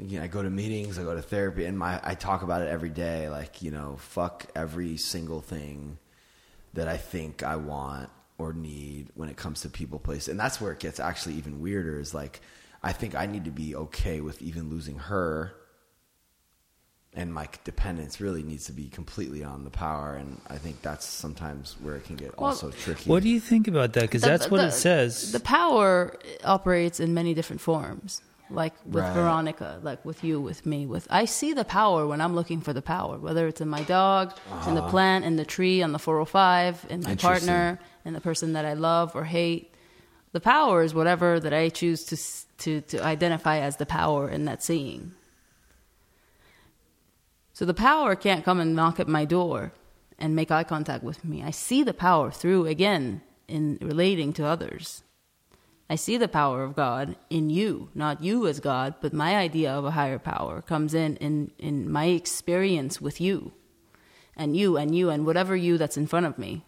You 0.00 0.18
know, 0.18 0.24
I 0.24 0.26
go 0.28 0.42
to 0.42 0.50
meetings, 0.50 0.98
I 0.98 1.02
go 1.02 1.14
to 1.14 1.22
therapy, 1.22 1.64
and 1.64 1.78
my 1.78 2.00
I 2.02 2.14
talk 2.14 2.42
about 2.42 2.62
it 2.62 2.68
every 2.68 2.90
day. 2.90 3.28
Like, 3.28 3.62
you 3.62 3.70
know, 3.70 3.96
fuck 3.98 4.46
every 4.54 4.96
single 4.96 5.40
thing 5.40 5.98
that 6.74 6.88
I 6.88 6.96
think 6.96 7.42
I 7.42 7.56
want 7.56 8.10
or 8.38 8.52
need 8.52 9.08
when 9.14 9.28
it 9.28 9.36
comes 9.36 9.60
to 9.62 9.68
people, 9.68 9.98
place, 9.98 10.28
and 10.28 10.38
that's 10.38 10.60
where 10.60 10.72
it 10.72 10.80
gets 10.80 10.98
actually 11.00 11.34
even 11.36 11.60
weirder. 11.60 12.00
Is 12.00 12.14
like, 12.14 12.40
I 12.82 12.92
think 12.92 13.14
I 13.14 13.26
need 13.26 13.44
to 13.44 13.50
be 13.50 13.74
okay 13.76 14.20
with 14.20 14.42
even 14.42 14.70
losing 14.70 14.98
her 14.98 15.54
and 17.16 17.32
my 17.32 17.48
dependence 17.62 18.20
really 18.20 18.42
needs 18.42 18.66
to 18.66 18.72
be 18.72 18.88
completely 18.88 19.44
on 19.44 19.64
the 19.64 19.70
power 19.70 20.14
and 20.14 20.40
i 20.48 20.56
think 20.56 20.80
that's 20.82 21.06
sometimes 21.06 21.76
where 21.80 21.96
it 21.96 22.04
can 22.04 22.16
get 22.16 22.36
Well, 22.38 22.50
also 22.50 22.70
tricky 22.70 23.08
What 23.08 23.22
do 23.22 23.28
you 23.28 23.40
think 23.40 23.68
about 23.68 23.92
that? 23.94 24.02
Because 24.02 24.22
The- 24.22 24.28
that's 24.28 24.50
what 24.50 24.58
the- 24.58 24.66
it 24.68 24.72
says. 24.72 25.32
The 25.32 25.40
power 25.40 26.16
operates 26.44 27.00
in 27.00 27.14
many 27.14 27.34
different 27.34 27.60
forms. 27.60 28.20
Like 28.50 28.74
with 28.84 29.02
Right. 29.04 29.14
Veronica, 29.14 29.80
like 29.82 30.04
with 30.04 30.22
you, 30.22 30.38
with 30.40 30.66
me, 30.66 30.84
with 30.86 31.06
I 31.10 31.24
see 31.24 31.54
the 31.54 31.64
power 31.64 32.06
when 32.06 32.20
I'm 32.20 32.34
looking 32.34 32.60
for 32.60 32.72
the 32.74 32.82
power, 32.82 33.18
whether 33.18 33.46
it's 33.48 33.60
in 33.60 33.68
my 33.68 33.82
dog, 33.84 34.34
in 34.66 34.74
the 34.74 34.82
plant, 34.82 35.24
in 35.24 35.36
the 35.36 35.46
tree, 35.46 35.82
on 35.82 35.92
the 35.92 35.98
405, 35.98 36.86
in 36.90 37.00
my 37.00 37.12
Uh-huh. 37.12 37.16
Partner, 37.28 37.78
in 38.04 38.12
the 38.12 38.20
person 38.20 38.52
that 38.52 38.64
I 38.66 38.74
love 38.74 39.16
or 39.16 39.24
hate. 39.24 39.74
The 40.32 40.40
power 40.40 40.82
is 40.82 40.92
whatever 40.94 41.40
that 41.40 41.54
I 41.54 41.68
choose 41.70 42.04
to 42.04 42.16
to 42.64 42.80
to 42.92 43.02
identify 43.04 43.58
as 43.60 43.76
the 43.76 43.86
power 43.86 44.28
in 44.28 44.44
that 44.44 44.62
seeing. 44.62 45.12
So 47.52 47.64
the 47.64 47.74
power 47.74 48.14
can't 48.16 48.44
come 48.44 48.60
and 48.60 48.74
knock 48.74 48.98
at 49.00 49.08
my 49.08 49.24
door 49.24 49.72
and 50.18 50.34
make 50.36 50.50
eye 50.50 50.64
contact 50.64 51.02
with 51.04 51.24
me. 51.24 51.42
I 51.42 51.50
see 51.50 51.82
the 51.82 51.94
power 51.94 52.30
through, 52.30 52.66
again, 52.66 53.22
in 53.48 53.78
relating 53.80 54.32
to 54.34 54.44
others. 54.46 55.02
I 55.88 55.96
see 55.96 56.16
the 56.16 56.28
power 56.28 56.64
of 56.64 56.74
God 56.74 57.14
in 57.28 57.50
you, 57.50 57.90
not 57.94 58.22
you 58.22 58.46
as 58.46 58.58
God, 58.58 58.94
but 59.00 59.12
my 59.12 59.36
idea 59.36 59.70
of 59.72 59.84
a 59.84 59.90
higher 59.90 60.18
power 60.18 60.62
comes 60.62 60.94
in 60.94 61.16
in, 61.16 61.50
in 61.58 61.90
my 61.90 62.06
experience 62.06 63.00
with 63.00 63.20
you 63.20 63.52
and 64.34 64.56
you 64.56 64.76
and 64.78 64.94
you 64.96 65.10
and 65.10 65.26
whatever 65.26 65.54
you 65.54 65.76
that's 65.76 65.96
in 65.98 66.06
front 66.06 66.24
of 66.26 66.38
me. 66.38 66.64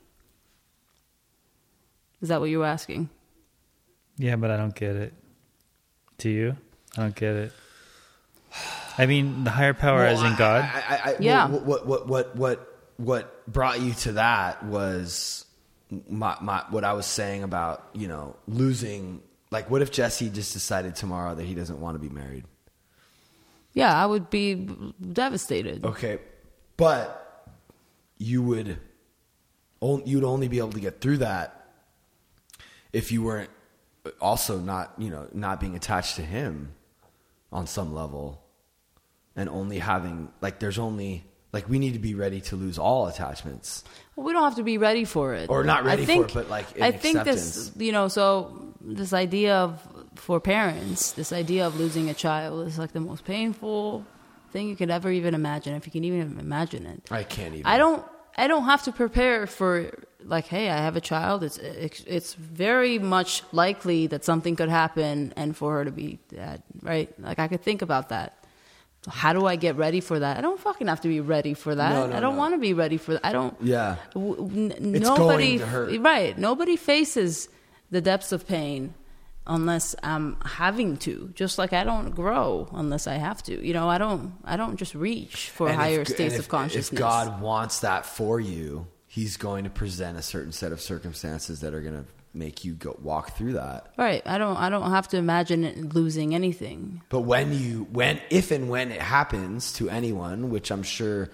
Is 2.20 2.28
that 2.28 2.40
what 2.40 2.50
you 2.50 2.58
were 2.60 2.66
asking? 2.66 3.08
yeah, 4.18 4.36
but 4.36 4.50
I 4.50 4.56
don't 4.56 4.74
get 4.74 4.96
it. 4.96 5.12
Do 6.18 6.30
you? 6.30 6.56
I 6.96 7.00
don't 7.02 7.14
get 7.14 7.34
it. 7.36 7.52
I 8.98 9.04
mean, 9.06 9.44
the 9.44 9.50
higher 9.50 9.74
power 9.74 9.98
Well, 9.98 10.14
as 10.18 10.22
in 10.30 10.36
God. 10.36 10.62
I, 10.64 10.82
I, 10.88 11.10
I, 11.12 11.16
Yeah. 11.20 11.48
what, 11.48 11.64
what 11.66 11.86
what 11.86 12.06
what 12.08 12.36
what 12.36 12.78
what 12.98 13.46
brought 13.52 13.80
you 13.80 13.92
to 13.94 14.12
that 14.12 14.62
was 14.64 15.45
my, 16.08 16.36
my 16.40 16.64
what 16.70 16.84
i 16.84 16.92
was 16.92 17.06
saying 17.06 17.42
about 17.42 17.88
you 17.92 18.08
know 18.08 18.34
losing 18.48 19.20
like 19.50 19.70
what 19.70 19.82
if 19.82 19.90
jesse 19.92 20.28
just 20.30 20.52
decided 20.52 20.94
tomorrow 20.96 21.34
that 21.34 21.44
he 21.44 21.54
doesn't 21.54 21.80
want 21.80 21.94
to 21.94 21.98
be 22.00 22.08
married 22.08 22.44
Yeah, 23.74 23.92
I 23.94 24.06
would 24.06 24.30
be 24.30 24.54
devastated. 25.12 25.84
okay 25.84 26.18
but 26.76 27.48
you 28.18 28.42
would 28.42 28.78
you'd 30.04 30.24
only 30.24 30.48
be 30.48 30.58
able 30.58 30.72
to 30.72 30.80
get 30.80 31.00
through 31.00 31.18
that 31.18 31.68
if 32.92 33.12
you 33.12 33.22
weren't 33.22 33.50
uh, 34.04 34.10
also 34.20 34.58
not 34.58 34.92
you 34.98 35.10
know 35.10 35.28
not 35.32 35.60
being 35.60 35.76
attached 35.76 36.16
to 36.16 36.22
him 36.22 36.72
on 37.52 37.66
some 37.66 37.94
level 37.94 38.42
and 39.36 39.48
only 39.48 39.78
having 39.78 40.30
like 40.40 40.58
there's 40.58 40.78
only 40.78 41.24
like 41.52 41.68
we 41.68 41.78
need 41.78 41.92
to 41.92 41.98
be 42.00 42.14
ready 42.14 42.40
to 42.40 42.56
lose 42.56 42.78
all 42.78 43.06
attachments 43.06 43.84
Well, 44.16 44.26
we 44.26 44.32
don't 44.32 44.42
have 44.44 44.56
to 44.56 44.62
be 44.62 44.78
ready 44.78 45.04
for 45.04 45.34
it, 45.34 45.50
Or 45.50 45.62
not 45.62 45.84
ready 45.84 46.02
I 46.02 46.06
for 46.06 46.12
think, 46.12 46.30
it, 46.30 46.34
but, 46.34 46.48
like, 46.48 46.80
I 46.80 46.90
think 46.90 47.24
this, 47.24 47.70
you 47.76 47.92
know, 47.92 48.08
so 48.08 48.72
this 48.80 49.12
idea 49.12 49.56
of 49.56 49.86
for 50.14 50.40
parents, 50.40 51.12
this 51.12 51.32
idea 51.32 51.66
of 51.66 51.78
losing 51.78 52.08
a 52.08 52.14
child 52.14 52.66
is 52.66 52.78
like 52.78 52.92
the 52.92 53.00
most 53.00 53.24
painful 53.24 54.04
thing 54.52 54.68
you 54.68 54.76
could 54.76 54.90
ever 54.90 55.10
even 55.10 55.34
imagine, 55.34 55.74
if 55.74 55.86
you 55.86 55.92
can 55.92 56.04
even 56.04 56.38
imagine 56.40 56.86
it. 56.86 57.02
i 57.10 57.22
can't 57.22 57.52
even 57.54 57.66
I 57.66 57.76
don't, 57.76 58.02
I 58.38 58.48
don't 58.48 58.64
have 58.64 58.82
to 58.84 58.92
prepare 58.92 59.46
for 59.46 59.90
like, 60.24 60.46
hey, 60.46 60.70
I 60.70 60.78
have 60.78 60.96
a 60.96 61.00
child. 61.00 61.44
It's 61.44 61.58
it's, 61.58 62.02
it's 62.06 62.34
very 62.34 62.98
much 62.98 63.42
likely 63.52 64.06
that 64.08 64.24
something 64.24 64.56
could 64.56 64.68
happen, 64.68 65.32
and 65.36 65.56
for 65.56 65.72
her 65.74 65.84
to 65.84 65.90
be 65.90 66.18
dead, 66.28 66.62
right? 66.82 67.12
Like 67.20 67.38
I 67.38 67.48
could 67.48 67.62
think 67.62 67.82
about 67.82 68.08
that. 68.08 68.45
How 69.08 69.32
do 69.32 69.46
I 69.46 69.56
get 69.56 69.76
ready 69.76 70.00
for 70.00 70.18
that? 70.18 70.36
I 70.36 70.40
don't 70.40 70.58
fucking 70.60 70.86
have 70.88 71.00
to 71.02 71.08
be 71.08 71.20
ready 71.20 71.54
for 71.54 71.74
that. 71.74 71.90
No, 71.92 72.06
no, 72.06 72.16
I 72.16 72.20
don't 72.20 72.34
no. 72.34 72.38
want 72.38 72.54
to 72.54 72.58
be 72.58 72.72
ready 72.74 72.96
for 72.96 73.12
that. 73.14 73.24
I 73.24 73.32
don't. 73.32 73.56
yeah 73.60 73.96
W- 74.14 74.50
n- 74.74 74.94
It's 74.96 75.04
nobody 75.06 75.58
going 75.58 75.58
to 75.60 75.66
hurt. 75.66 76.00
right 76.00 76.36
nobody 76.36 76.76
faces 76.76 77.48
the 77.90 78.00
depths 78.00 78.32
of 78.32 78.46
pain 78.48 78.94
unless 79.48 79.94
i'm 80.02 80.36
having 80.44 80.96
to 80.96 81.30
just 81.36 81.56
like 81.56 81.72
i 81.72 81.84
don't 81.84 82.10
grow 82.16 82.68
unless 82.72 83.06
i 83.06 83.14
have 83.14 83.40
to 83.44 83.64
you 83.64 83.72
know 83.72 83.88
i 83.88 83.96
don't 83.96 84.32
i 84.44 84.56
don't 84.56 84.76
just 84.76 84.92
reach 84.96 85.50
for 85.50 85.68
And 85.68 85.74
if- 85.74 85.80
higher 85.80 85.98
and 86.00 86.08
states 86.08 86.34
if- 86.34 86.40
of 86.40 86.48
consciousness 86.48 86.90
if 86.92 86.98
god 86.98 87.40
wants 87.40 87.78
that 87.80 88.04
for 88.06 88.40
you 88.40 88.88
he's 89.06 89.36
going 89.36 89.62
to 89.62 89.70
present 89.70 90.18
a 90.18 90.22
certain 90.22 90.50
set 90.50 90.72
of 90.72 90.80
circumstances 90.80 91.60
that 91.60 91.74
are 91.74 91.80
going 91.80 91.94
to 91.94 92.04
make 92.36 92.64
you 92.64 92.74
go 92.74 92.96
walk 93.02 93.36
through 93.36 93.54
that. 93.54 93.92
Right. 93.96 94.22
I 94.26 94.38
don't 94.38 94.56
i 94.56 94.68
don't 94.68 94.90
have 94.90 95.08
to 95.08 95.16
imagine 95.16 95.64
it 95.64 95.94
losing 95.94 96.34
anything. 96.34 97.02
But 97.08 97.20
when 97.20 97.52
you 97.52 97.86
when 97.90 98.20
if 98.30 98.50
and 98.50 98.68
when 98.68 98.92
it 98.92 99.00
happens 99.00 99.72
to 99.74 99.88
anyone, 99.88 100.50
which 100.50 100.70
I'm 100.70 100.82
sure 100.82 101.30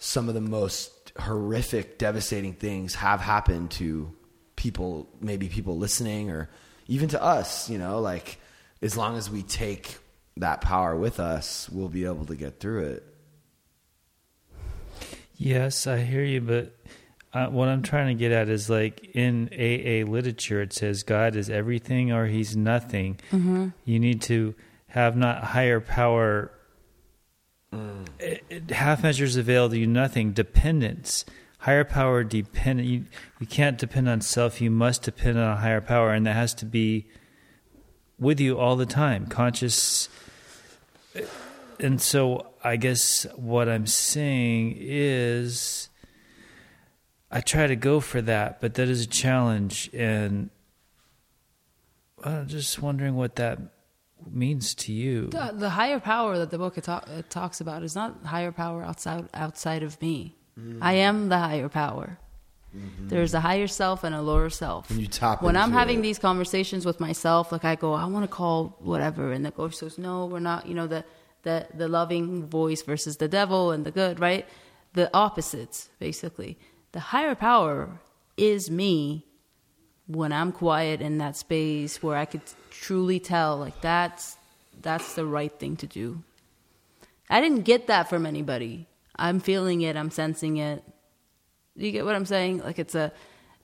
some 0.00 0.28
of 0.28 0.34
the 0.34 0.40
most 0.40 1.12
horrific, 1.18 1.98
devastating 1.98 2.54
things 2.54 2.94
have 2.96 3.20
happened 3.20 3.70
to 3.72 4.12
people, 4.56 5.08
maybe 5.20 5.48
people 5.48 5.76
listening 5.76 6.30
or 6.30 6.48
even 6.88 7.08
to 7.10 7.22
us, 7.22 7.70
you 7.70 7.78
know, 7.78 8.00
like 8.00 8.38
as 8.80 8.96
long 8.96 9.16
as 9.16 9.30
we 9.30 9.42
take 9.42 9.98
that 10.38 10.60
power 10.60 10.96
with 10.96 11.20
us, 11.20 11.68
we'll 11.70 11.88
be 11.88 12.04
able 12.04 12.24
to 12.26 12.34
get 12.34 12.58
through 12.58 12.84
it. 12.84 13.04
Yes, 15.36 15.86
I 15.86 15.98
hear 15.98 16.22
you, 16.22 16.40
but 16.40 16.76
uh, 17.34 17.46
what 17.46 17.68
I'm 17.68 17.82
trying 17.82 18.08
to 18.08 18.14
get 18.18 18.32
at 18.32 18.48
is 18.48 18.68
like 18.68 19.04
in 19.14 19.48
AA 19.52 20.08
literature, 20.10 20.60
it 20.60 20.72
says 20.72 21.02
God 21.02 21.34
is 21.36 21.48
everything 21.48 22.12
or 22.12 22.26
He's 22.26 22.56
nothing. 22.56 23.18
Mm-hmm. 23.30 23.68
You 23.84 23.98
need 23.98 24.22
to 24.22 24.54
have 24.88 25.16
not 25.16 25.42
higher 25.42 25.80
power 25.80 26.52
it, 28.18 28.44
it- 28.50 28.70
half 28.70 29.02
measures 29.02 29.36
avail 29.36 29.68
to 29.70 29.78
you 29.78 29.86
nothing. 29.86 30.32
Dependence, 30.32 31.24
higher 31.58 31.84
power 31.84 32.22
dependent. 32.24 32.88
You, 32.88 33.04
you 33.40 33.46
can't 33.46 33.78
depend 33.78 34.08
on 34.08 34.20
self. 34.20 34.60
You 34.60 34.70
must 34.70 35.02
depend 35.02 35.38
on 35.38 35.52
a 35.52 35.56
higher 35.56 35.80
power, 35.80 36.12
and 36.12 36.26
that 36.26 36.34
has 36.34 36.54
to 36.54 36.66
be 36.66 37.06
with 38.18 38.40
you 38.40 38.58
all 38.58 38.76
the 38.76 38.86
time, 38.86 39.26
conscious. 39.26 40.08
And 41.80 42.00
so, 42.00 42.46
I 42.62 42.76
guess 42.76 43.26
what 43.36 43.68
I'm 43.68 43.86
saying 43.86 44.76
is, 44.78 45.88
I 47.32 47.40
try 47.40 47.66
to 47.66 47.76
go 47.76 48.00
for 48.00 48.20
that, 48.22 48.60
but 48.60 48.74
that 48.74 48.88
is 48.88 49.04
a 49.04 49.06
challenge, 49.06 49.88
and 49.94 50.50
I'm 52.22 52.46
just 52.46 52.80
wondering 52.82 53.14
what 53.14 53.36
that 53.36 53.58
means 54.30 54.74
to 54.74 54.92
you. 54.92 55.28
The, 55.28 55.52
the 55.54 55.70
higher 55.70 55.98
power 55.98 56.38
that 56.38 56.50
the 56.50 56.58
book 56.58 56.76
it, 56.76 56.84
talk, 56.84 57.08
it 57.08 57.30
talks 57.30 57.60
about 57.60 57.82
is 57.82 57.94
not 57.94 58.24
higher 58.24 58.52
power 58.52 58.84
outside 58.84 59.28
outside 59.34 59.82
of 59.82 60.00
me. 60.02 60.36
Mm-hmm. 60.60 60.82
I 60.82 60.92
am 60.92 61.30
the 61.30 61.38
higher 61.38 61.70
power. 61.70 62.18
Mm-hmm. 62.76 63.08
There's 63.08 63.34
a 63.34 63.40
higher 63.40 63.66
self 63.66 64.04
and 64.04 64.14
a 64.14 64.22
lower 64.22 64.50
self. 64.50 64.88
When 64.90 65.00
you 65.00 65.06
tap 65.06 65.42
when 65.42 65.56
I'm 65.56 65.72
having 65.72 66.00
it. 66.00 66.02
these 66.02 66.18
conversations 66.18 66.86
with 66.86 67.00
myself, 67.00 67.50
like 67.50 67.64
I 67.64 67.76
go, 67.76 67.94
I 67.94 68.04
want 68.06 68.24
to 68.24 68.28
call 68.28 68.76
whatever, 68.80 69.32
and 69.32 69.44
the 69.44 69.50
ghost 69.50 69.78
says, 69.80 69.98
No, 69.98 70.26
we're 70.26 70.40
not. 70.40 70.66
You 70.66 70.74
know 70.74 70.86
the 70.86 71.04
the 71.42 71.66
the 71.74 71.88
loving 71.88 72.46
voice 72.46 72.82
versus 72.82 73.16
the 73.16 73.28
devil 73.28 73.70
and 73.72 73.84
the 73.84 73.90
good, 73.90 74.20
right? 74.20 74.46
The 74.94 75.10
opposites, 75.14 75.88
basically. 75.98 76.58
The 76.92 77.00
higher 77.00 77.34
power 77.34 77.88
is 78.36 78.70
me 78.70 79.24
when 80.06 80.32
I'm 80.32 80.52
quiet 80.52 81.00
in 81.00 81.18
that 81.18 81.36
space 81.36 82.02
where 82.02 82.16
I 82.16 82.24
could 82.24 82.42
truly 82.70 83.18
tell, 83.20 83.56
like 83.58 83.80
that's 83.80 84.36
that's 84.80 85.14
the 85.14 85.24
right 85.24 85.52
thing 85.58 85.76
to 85.76 85.86
do. 85.86 86.22
I 87.30 87.40
didn't 87.40 87.62
get 87.62 87.86
that 87.86 88.08
from 88.10 88.26
anybody. 88.26 88.86
I'm 89.16 89.40
feeling 89.40 89.82
it. 89.82 89.96
I'm 89.96 90.10
sensing 90.10 90.56
it. 90.56 90.82
Do 91.78 91.86
you 91.86 91.92
get 91.92 92.04
what 92.04 92.14
I'm 92.14 92.26
saying? 92.26 92.58
Like 92.58 92.78
it's 92.78 92.94
a 92.94 93.12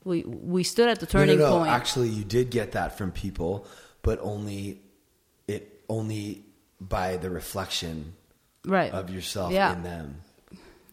we 0.03 0.23
we 0.23 0.63
stood 0.63 0.89
at 0.89 0.99
the 0.99 1.05
turning 1.05 1.37
No, 1.37 1.45
no, 1.45 1.49
no. 1.51 1.57
point. 1.59 1.71
Actually, 1.71 2.09
you 2.09 2.23
did 2.23 2.49
get 2.49 2.71
that 2.71 2.97
from 2.97 3.11
people, 3.11 3.67
but 4.01 4.17
only 4.21 4.81
it 5.47 5.81
only 5.89 6.45
by 6.81 7.17
the 7.17 7.29
reflection 7.29 8.13
right 8.65 8.91
of 8.91 9.09
yourself 9.09 9.51
Yeah. 9.51 9.73
in 9.73 9.83
them. 9.83 10.21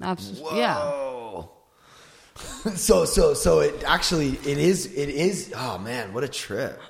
Absolutely. 0.03 0.59
Yeah. 0.59 1.45
So 2.77 3.05
so 3.05 3.35
so 3.35 3.61
it 3.61 3.83
actually 3.87 4.31
it 4.45 4.59
is 4.59 4.87
it 4.87 5.09
is 5.09 5.53
oh 5.57 5.79
man 5.79 6.13
what 6.13 6.25
a 6.25 6.29
trip 6.29 6.81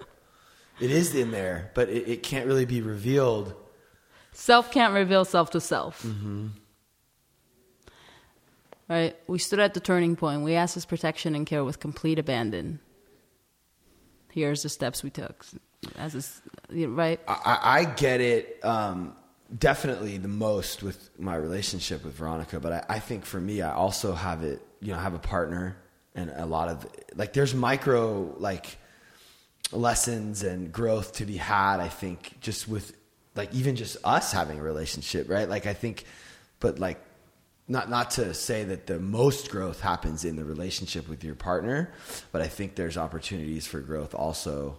it 0.81 0.91
is 0.91 1.15
in 1.15 1.31
there 1.31 1.71
but 1.75 1.89
it, 1.89 2.09
it 2.09 2.23
can't 2.23 2.47
really 2.47 2.65
be 2.67 2.81
revealed 2.81 3.55
Self 4.33 4.71
can't 4.71 4.93
reveal 4.93 5.25
self 5.25 5.51
to 5.53 5.61
self. 5.63 6.03
Mm-hmm. 6.03 6.49
Right? 8.89 9.17
We 9.27 9.39
stood 9.39 9.59
at 9.61 9.73
the 9.75 9.81
turning 9.81 10.15
point. 10.15 10.43
We 10.43 10.55
asked 10.55 10.75
his 10.75 10.85
protection 10.85 11.35
and 11.35 11.47
care 11.47 11.65
with 11.65 11.81
complete 11.81 12.19
abandon. 12.19 12.79
Here's 14.33 14.63
the 14.63 14.69
steps 14.69 15.03
we 15.03 15.09
took. 15.11 15.45
As 15.97 16.15
a, 16.15 16.19
s- 16.19 16.43
you 16.71 16.87
know, 16.89 16.93
right? 16.95 17.19
I, 17.27 17.33
I 17.45 17.79
I 17.79 17.85
get 17.85 18.21
it 18.21 18.63
um, 18.65 19.17
definitely 19.59 20.19
the 20.19 20.29
most 20.29 20.83
with 20.83 21.09
my 21.19 21.35
relationship 21.35 22.05
with 22.05 22.15
Veronica, 22.15 22.61
but 22.61 22.73
I, 22.73 22.85
I 22.97 22.99
think 22.99 23.25
for 23.25 23.41
me, 23.41 23.63
I 23.63 23.73
also 23.73 24.13
have 24.13 24.43
it. 24.43 24.61
You 24.81 24.93
know, 24.93 24.99
have 24.99 25.15
a 25.15 25.19
partner 25.19 25.77
and 26.15 26.31
a 26.35 26.47
lot 26.47 26.69
of 26.69 26.87
like 27.15 27.33
there's 27.33 27.55
micro 27.55 28.35
like 28.39 28.79
lessons 29.73 30.43
and 30.43 30.73
growth 30.73 31.15
to 31.15 31.27
be 31.27 31.37
had. 31.37 31.81
I 31.81 31.89
think 31.89 32.41
just 32.41 32.67
with 32.67 32.97
like 33.35 33.55
even 33.55 33.77
just 33.77 33.99
us 34.03 34.33
having 34.33 34.59
a 34.59 34.63
relationship, 34.63 35.29
right? 35.29 35.49
Like 35.49 35.67
I 35.67 35.75
think, 35.75 36.05
but 36.59 36.79
like 36.79 36.99
not 37.69 37.91
not 37.91 38.13
to 38.13 38.33
say 38.35 38.65
that 38.65 38.87
the 38.87 38.99
most 38.99 39.51
growth 39.51 39.81
happens 39.81 40.25
in 40.25 40.37
the 40.37 40.45
relationship 40.45 41.09
with 41.09 41.23
your 41.23 41.35
partner, 41.35 41.93
but 42.33 42.43
I 42.43 42.49
think 42.49 42.75
there's 42.75 42.97
opportunities 42.97 43.67
for 43.67 43.81
growth 43.81 44.15
also. 44.15 44.79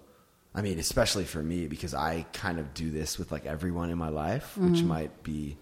I 0.56 0.61
mean, 0.61 0.80
especially 0.80 1.26
for 1.26 1.44
me 1.44 1.68
because 1.68 1.94
I 1.94 2.26
kind 2.34 2.60
of 2.60 2.74
do 2.74 2.90
this 2.90 3.19
with 3.19 3.32
like 3.32 3.45
everyone 3.45 3.91
in 3.91 3.98
my 3.98 4.10
life, 4.10 4.57
which 4.57 4.80
mm-hmm. 4.80 4.88
might 4.88 5.24
be 5.24 5.57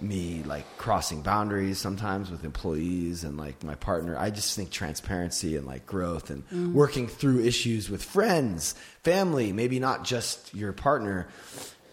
me 0.00 0.42
like 0.44 0.64
crossing 0.78 1.22
boundaries 1.22 1.78
sometimes 1.78 2.30
with 2.30 2.44
employees 2.44 3.24
and 3.24 3.36
like 3.36 3.62
my 3.62 3.74
partner. 3.74 4.16
I 4.16 4.30
just 4.30 4.56
think 4.56 4.70
transparency 4.70 5.56
and 5.56 5.66
like 5.66 5.86
growth 5.86 6.30
and 6.30 6.48
mm. 6.50 6.72
working 6.72 7.06
through 7.06 7.44
issues 7.44 7.88
with 7.88 8.02
friends, 8.02 8.74
family, 9.02 9.52
maybe 9.52 9.78
not 9.78 10.04
just 10.04 10.54
your 10.54 10.72
partner 10.72 11.28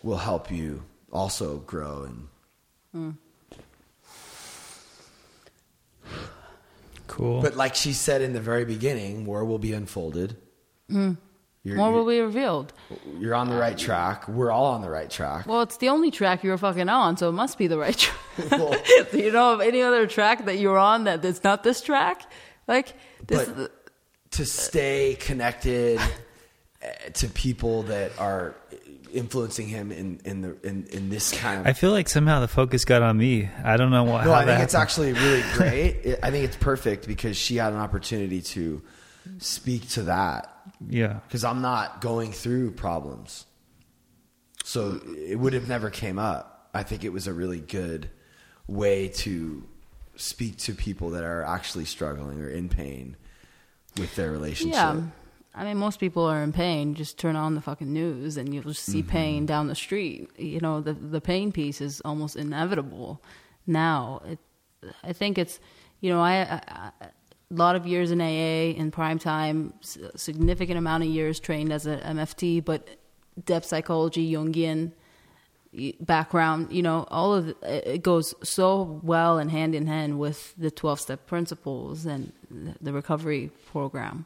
will 0.03 0.18
help 0.18 0.52
you 0.52 0.84
also 1.11 1.57
grow 1.57 2.03
and 2.03 2.28
mm. 2.95 3.18
Cool. 7.07 7.41
But 7.41 7.57
like 7.57 7.76
she 7.76 7.91
said 7.91 8.22
in 8.22 8.32
the 8.32 8.40
very 8.40 8.64
beginning, 8.64 9.26
war 9.26 9.44
will 9.44 9.60
be 9.60 9.73
unfolded. 9.73 10.38
Mm. 10.90 11.18
You're, 11.63 11.77
More 11.77 11.91
will 11.91 12.07
be 12.07 12.19
revealed. 12.19 12.73
you're 13.19 13.35
on 13.35 13.47
the 13.49 13.55
right 13.55 13.77
track. 13.77 14.27
We're 14.27 14.49
all 14.51 14.65
on 14.65 14.81
the 14.81 14.89
right 14.89 15.09
track. 15.09 15.45
Well, 15.45 15.61
it's 15.61 15.77
the 15.77 15.89
only 15.89 16.09
track 16.09 16.43
you're 16.43 16.57
fucking 16.57 16.89
on, 16.89 17.17
so 17.17 17.29
it 17.29 17.33
must 17.33 17.57
be 17.59 17.67
the 17.67 17.77
right 17.77 17.95
track. 17.97 18.17
Well- 18.51 18.75
Do 19.11 19.19
you 19.19 19.31
know 19.31 19.53
of 19.53 19.61
any 19.61 19.81
other 19.83 20.07
track 20.07 20.45
that 20.45 20.57
you're 20.57 20.79
on 20.79 21.03
that 21.03 21.21
that 21.21 21.27
is 21.27 21.43
not 21.43 21.63
this 21.63 21.81
track? 21.81 22.23
Like 22.67 22.93
this. 23.27 23.47
But 23.47 23.71
to 24.31 24.45
stay 24.45 25.17
connected 25.19 25.99
eh, 26.81 27.09
to 27.13 27.27
people 27.27 27.83
that 27.83 28.17
are 28.17 28.55
influencing 29.13 29.67
him 29.67 29.91
in 29.91 30.21
in 30.23 30.41
the 30.41 30.57
in, 30.67 30.85
in 30.91 31.09
this 31.09 31.38
kind 31.38 31.59
of 31.59 31.67
I 31.67 31.73
feel 31.73 31.91
like 31.91 32.07
somehow 32.07 32.39
the 32.39 32.47
focus 32.47 32.85
got 32.85 33.01
on 33.01 33.17
me. 33.17 33.49
I 33.63 33.75
don't 33.77 33.91
know 33.91 34.05
what. 34.05 34.25
No, 34.25 34.31
I 34.33 34.45
think 34.45 34.57
that 34.57 34.61
it's 34.63 34.73
actually 34.75 35.13
really 35.13 35.43
great. 35.53 36.15
I 36.23 36.31
think 36.31 36.45
it's 36.45 36.55
perfect 36.55 37.05
because 37.07 37.38
she 37.38 37.57
had 37.57 37.73
an 37.73 37.79
opportunity 37.79 38.41
to 38.41 38.81
speak 39.39 39.89
to 39.89 40.03
that 40.03 40.51
yeah. 40.89 41.19
because 41.27 41.43
I'm 41.43 41.61
not 41.61 42.01
going 42.01 42.31
through 42.31 42.71
problems. 42.71 43.45
So 44.63 45.01
it 45.17 45.39
would 45.39 45.53
have 45.53 45.67
never 45.67 45.89
came 45.89 46.19
up. 46.19 46.69
I 46.73 46.83
think 46.83 47.03
it 47.03 47.11
was 47.11 47.27
a 47.27 47.33
really 47.33 47.59
good 47.59 48.09
way 48.67 49.09
to 49.09 49.67
speak 50.15 50.57
to 50.57 50.73
people 50.73 51.11
that 51.11 51.23
are 51.23 51.43
actually 51.43 51.85
struggling 51.85 52.41
or 52.41 52.49
in 52.49 52.69
pain 52.69 53.17
with 53.97 54.15
their 54.15 54.31
relationship. 54.31 54.75
Yeah. 54.75 55.01
I 55.53 55.65
mean, 55.65 55.77
most 55.77 55.99
people 55.99 56.23
are 56.25 56.41
in 56.43 56.53
pain. 56.53 56.93
Just 56.93 57.17
turn 57.17 57.35
on 57.35 57.55
the 57.55 57.61
fucking 57.61 57.91
news 57.91 58.37
and 58.37 58.53
you'll 58.53 58.63
just 58.63 58.83
see 58.83 59.01
mm-hmm. 59.01 59.09
pain 59.09 59.45
down 59.45 59.67
the 59.67 59.75
street. 59.75 60.29
You 60.37 60.61
know, 60.61 60.79
the 60.79 60.93
the 60.93 61.19
pain 61.19 61.51
piece 61.51 61.81
is 61.81 62.01
almost 62.05 62.37
inevitable 62.37 63.21
now. 63.67 64.21
It, 64.25 64.39
I 65.03 65.11
think 65.11 65.37
it's, 65.37 65.59
you 65.99 66.11
know, 66.11 66.21
I, 66.21 66.41
I, 66.41 66.91
I 67.01 67.05
a 67.05 67.09
lot 67.53 67.76
of 67.76 67.86
years 67.86 68.11
in 68.11 68.22
AA 68.22 68.76
in 68.78 68.91
prime 68.91 69.19
time, 69.19 69.73
significant 70.15 70.78
amount 70.78 71.03
of 71.03 71.10
years 71.10 71.40
trained 71.40 71.72
as 71.72 71.86
a 71.86 71.98
MFT, 71.98 72.64
but 72.64 72.88
depth 73.45 73.65
psychology, 73.65 74.32
Jungian 74.32 74.91
background, 76.02 76.72
you 76.72 76.82
know, 76.82 77.06
all 77.10 77.34
of 77.34 77.49
it, 77.49 77.57
it 77.64 78.03
goes 78.03 78.36
so 78.44 78.99
well 79.03 79.38
and 79.38 79.49
hand 79.49 79.73
in 79.73 79.88
hand 79.88 80.19
with 80.19 80.53
the 80.57 80.69
12 80.69 80.99
step 80.99 81.28
principles 81.28 82.06
and 82.06 82.34
the- 82.49 82.76
the 82.82 82.94
recovery 82.94 83.52
program. 83.72 84.26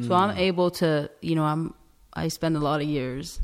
So 0.00 0.14
I'm 0.14 0.30
hmm. 0.30 0.38
able 0.38 0.70
to, 0.72 1.10
you 1.20 1.34
know, 1.34 1.44
I'm 1.44 1.74
I 2.12 2.28
spend 2.28 2.56
a 2.56 2.60
lot 2.60 2.80
of 2.80 2.88
years 2.88 3.40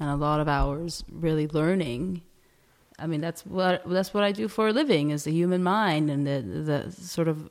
and 0.00 0.08
a 0.08 0.16
lot 0.16 0.40
of 0.40 0.48
hours 0.48 1.04
really 1.10 1.48
learning. 1.48 2.22
I 2.98 3.06
mean, 3.06 3.20
that's 3.20 3.44
what 3.44 3.82
that's 3.86 4.14
what 4.14 4.24
I 4.24 4.32
do 4.32 4.48
for 4.48 4.68
a 4.68 4.72
living 4.72 5.10
is 5.10 5.24
the 5.24 5.32
human 5.32 5.62
mind 5.62 6.10
and 6.10 6.26
the 6.26 6.40
the 6.40 6.92
sort 6.92 7.28
of 7.28 7.48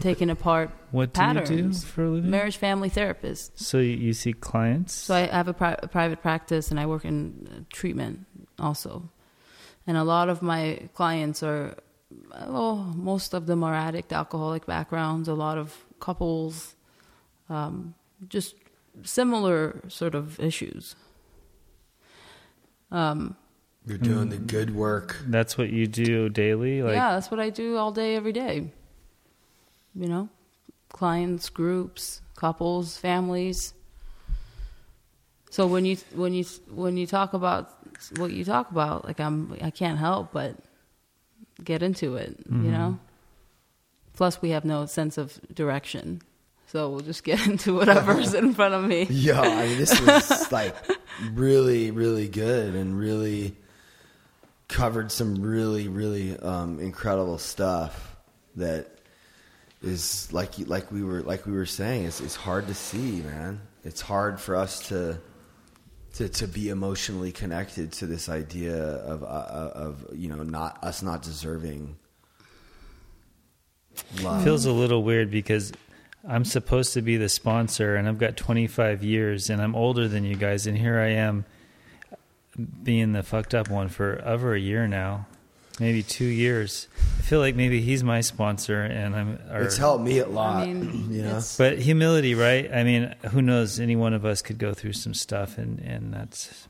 taking 0.00 0.30
apart 0.30 0.70
What 0.90 1.12
do 1.12 1.22
you 1.22 1.44
do 1.44 1.72
for 1.74 2.04
a 2.04 2.10
living? 2.10 2.30
Marriage 2.30 2.56
family 2.56 2.88
therapist. 2.88 3.58
So 3.60 3.78
you, 3.78 3.96
you 3.96 4.12
see 4.12 4.32
clients. 4.32 4.94
So 4.94 5.14
I 5.14 5.26
have 5.26 5.48
a, 5.48 5.52
pri- 5.52 5.76
a 5.82 5.88
private 5.88 6.22
practice 6.22 6.70
and 6.70 6.80
I 6.80 6.86
work 6.86 7.04
in 7.04 7.66
treatment 7.72 8.26
also. 8.58 9.10
And 9.86 9.96
a 9.96 10.04
lot 10.04 10.28
of 10.28 10.42
my 10.42 10.88
clients 10.94 11.42
are, 11.42 11.76
well, 12.48 12.76
most 12.96 13.34
of 13.34 13.46
them 13.46 13.62
are 13.62 13.74
addict, 13.74 14.12
alcoholic 14.12 14.66
backgrounds, 14.66 15.28
a 15.28 15.34
lot 15.34 15.58
of 15.58 15.84
couples, 16.00 16.74
um, 17.48 17.94
just 18.28 18.54
similar 19.02 19.82
sort 19.88 20.14
of 20.14 20.38
issues. 20.40 20.96
Um, 22.90 23.36
You're 23.90 23.98
doing 23.98 24.28
the 24.28 24.36
mm. 24.36 24.46
good 24.46 24.72
work. 24.72 25.16
That's 25.26 25.58
what 25.58 25.70
you 25.70 25.88
do 25.88 26.28
daily. 26.28 26.80
Like 26.80 26.94
yeah, 26.94 27.14
that's 27.14 27.28
what 27.28 27.40
I 27.40 27.50
do 27.50 27.76
all 27.76 27.90
day, 27.90 28.14
every 28.14 28.32
day. 28.32 28.70
You 29.96 30.06
know, 30.06 30.28
clients, 30.90 31.48
groups, 31.48 32.20
couples, 32.36 32.96
families. 32.96 33.74
So 35.50 35.66
when 35.66 35.84
you 35.84 35.96
when 36.14 36.32
you 36.34 36.44
when 36.70 36.96
you 36.96 37.08
talk 37.08 37.32
about 37.34 37.72
what 38.16 38.30
you 38.30 38.44
talk 38.44 38.70
about, 38.70 39.04
like 39.04 39.18
I'm 39.18 39.56
I 39.60 39.70
can't 39.70 39.98
help 39.98 40.32
but 40.32 40.54
get 41.64 41.82
into 41.82 42.14
it. 42.14 42.36
You 42.48 42.54
mm-hmm. 42.54 42.70
know. 42.70 42.98
Plus, 44.14 44.40
we 44.40 44.50
have 44.50 44.64
no 44.64 44.86
sense 44.86 45.18
of 45.18 45.40
direction, 45.52 46.22
so 46.68 46.90
we'll 46.90 47.00
just 47.00 47.24
get 47.24 47.44
into 47.48 47.74
whatever's 47.74 48.34
in 48.34 48.54
front 48.54 48.74
of 48.74 48.84
me. 48.84 49.06
Yeah, 49.10 49.40
I 49.40 49.66
mean, 49.66 49.78
this 49.78 50.00
was 50.00 50.52
like 50.52 50.76
really, 51.32 51.90
really 51.90 52.28
good 52.28 52.76
and 52.76 52.96
really 52.96 53.56
covered 54.70 55.12
some 55.12 55.42
really, 55.42 55.88
really 55.88 56.38
um, 56.38 56.80
incredible 56.80 57.38
stuff 57.38 58.16
that 58.56 58.86
is 59.82 60.32
like 60.32 60.54
like 60.66 60.90
we 60.92 61.02
were 61.02 61.22
like 61.22 61.44
we 61.44 61.52
were 61.52 61.66
saying. 61.66 62.04
It's 62.04 62.20
it's 62.20 62.36
hard 62.36 62.68
to 62.68 62.74
see, 62.74 63.20
man. 63.20 63.60
It's 63.84 64.00
hard 64.00 64.40
for 64.40 64.56
us 64.56 64.88
to 64.88 65.20
to 66.14 66.28
to 66.28 66.46
be 66.46 66.68
emotionally 66.68 67.32
connected 67.32 67.92
to 67.92 68.06
this 68.06 68.28
idea 68.28 68.76
of 68.76 69.22
uh, 69.22 69.26
of 69.26 70.06
you 70.14 70.28
know 70.28 70.42
not 70.42 70.82
us 70.82 71.02
not 71.02 71.22
deserving 71.22 71.96
love. 74.22 74.44
feels 74.44 74.66
a 74.66 74.72
little 74.72 75.02
weird 75.02 75.30
because 75.30 75.72
I'm 76.28 76.44
supposed 76.44 76.94
to 76.94 77.02
be 77.02 77.16
the 77.16 77.28
sponsor 77.28 77.96
and 77.96 78.06
I've 78.08 78.18
got 78.18 78.36
25 78.36 79.02
years 79.02 79.50
and 79.50 79.60
I'm 79.60 79.74
older 79.74 80.06
than 80.06 80.24
you 80.24 80.36
guys 80.36 80.66
and 80.66 80.76
here 80.76 80.98
I 80.98 81.10
am 81.10 81.44
being 82.82 83.12
the 83.12 83.22
fucked 83.22 83.54
up 83.54 83.70
one 83.70 83.88
for 83.88 84.22
over 84.24 84.54
a 84.54 84.60
year 84.60 84.86
now. 84.86 85.26
Maybe 85.78 86.02
2 86.02 86.24
years. 86.24 86.88
I 87.18 87.22
feel 87.22 87.38
like 87.40 87.56
maybe 87.56 87.80
he's 87.80 88.04
my 88.04 88.20
sponsor 88.20 88.82
and 88.82 89.16
I'm 89.16 89.38
or, 89.50 89.62
it's 89.62 89.78
helped 89.78 90.04
me 90.04 90.18
a 90.18 90.26
lot. 90.26 90.64
I 90.64 90.72
mean, 90.74 91.06
you 91.10 91.22
know, 91.22 91.40
But 91.56 91.78
humility, 91.78 92.34
right? 92.34 92.70
I 92.70 92.84
mean, 92.84 93.14
who 93.30 93.40
knows 93.40 93.80
any 93.80 93.96
one 93.96 94.12
of 94.12 94.26
us 94.26 94.42
could 94.42 94.58
go 94.58 94.74
through 94.74 94.92
some 94.92 95.14
stuff 95.14 95.56
and 95.56 95.78
and 95.80 96.12
that's 96.12 96.68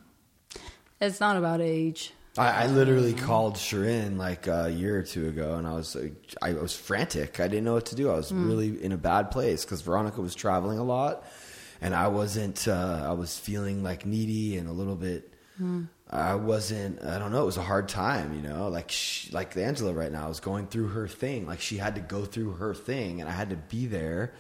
It's 1.01 1.19
not 1.19 1.37
about 1.37 1.61
age. 1.61 2.13
I, 2.39 2.65
I 2.65 2.67
literally 2.69 3.13
called 3.13 3.55
Shirin 3.55 4.17
like 4.17 4.47
a 4.47 4.71
year 4.71 4.97
or 4.97 5.03
two 5.03 5.29
ago, 5.29 5.55
and 5.57 5.67
I 5.67 5.73
was 5.73 5.97
like, 5.97 6.13
I 6.41 6.53
was 6.53 6.77
frantic. 6.77 7.41
I 7.41 7.49
didn't 7.49 7.65
know 7.65 7.75
what 7.75 7.87
to 7.87 7.97
do. 7.97 8.09
I 8.11 8.15
was 8.15 8.33
really 8.33 8.81
in 8.83 8.93
a 8.93 8.97
bad 8.97 9.33
place 9.33 9.65
because 9.65 9.83
Veronica 9.83 10.21
was 10.21 10.37
traveling 10.37 10.79
a 10.79 10.85
lot, 10.85 11.25
and 11.81 11.93
I 11.93 12.07
wasn't. 12.07 12.69
Uh, 12.69 13.05
I 13.05 13.13
was 13.15 13.37
feeling 13.37 13.83
like 13.83 14.07
needy 14.07 14.57
and 14.59 14.69
a 14.69 14.73
little 14.73 14.95
bit. 14.95 15.30
I 16.09 16.35
wasn't. 16.35 17.05
I 17.05 17.19
don't 17.19 17.33
know. 17.33 17.43
It 17.43 17.47
was 17.47 17.57
a 17.57 17.63
hard 17.63 17.89
time, 17.89 18.35
you 18.35 18.43
know. 18.43 18.69
Like 18.69 18.91
she, 18.91 19.31
like 19.33 19.57
Angela 19.57 19.93
right 19.93 20.11
now 20.11 20.29
is 20.31 20.41
going 20.41 20.67
through 20.67 20.89
her 20.89 21.07
thing. 21.07 21.47
Like 21.47 21.61
she 21.61 21.77
had 21.77 21.95
to 21.95 22.01
go 22.01 22.25
through 22.25 22.53
her 22.53 22.75
thing, 22.75 23.21
and 23.21 23.29
I 23.29 23.33
had 23.33 23.51
to 23.51 23.57
be 23.57 23.87
there, 23.87 24.35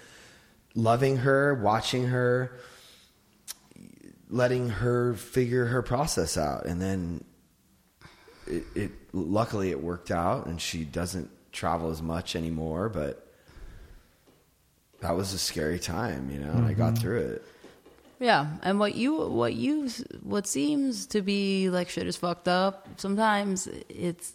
loving 0.75 1.19
her, 1.19 1.55
watching 1.55 2.09
her, 2.09 2.59
letting 4.29 4.69
her 4.69 5.15
figure 5.15 5.67
her 5.67 5.83
process 5.83 6.37
out, 6.37 6.67
and 6.67 6.81
then 6.81 7.25
it, 8.51 8.65
it 8.75 8.91
luckily 9.13 9.71
it 9.71 9.83
worked 9.83 10.11
out 10.11 10.47
and 10.47 10.61
she 10.61 10.85
doesn't 10.85 11.31
travel 11.53 11.91
as 11.91 12.03
much 12.03 12.37
anymore 12.37 12.89
but 12.89 13.27
that 15.01 15.17
was 15.17 15.33
a 15.33 15.39
scary 15.39 15.79
time 15.79 16.31
you 16.31 16.39
know 16.39 16.51
and 16.51 16.67
i 16.67 16.73
got 16.73 16.95
mm-hmm. 16.95 17.03
through 17.03 17.21
it 17.21 17.45
Yeah, 18.21 18.49
and 18.63 18.79
what 18.79 18.95
you 18.97 19.17
what 19.29 19.55
you 19.55 19.89
what 20.23 20.47
seems 20.47 21.07
to 21.07 21.23
be 21.23 21.71
like 21.71 21.89
shit 21.89 22.07
is 22.07 22.17
fucked 22.17 22.49
up. 22.49 22.87
Sometimes 22.99 23.67
it's 23.89 24.35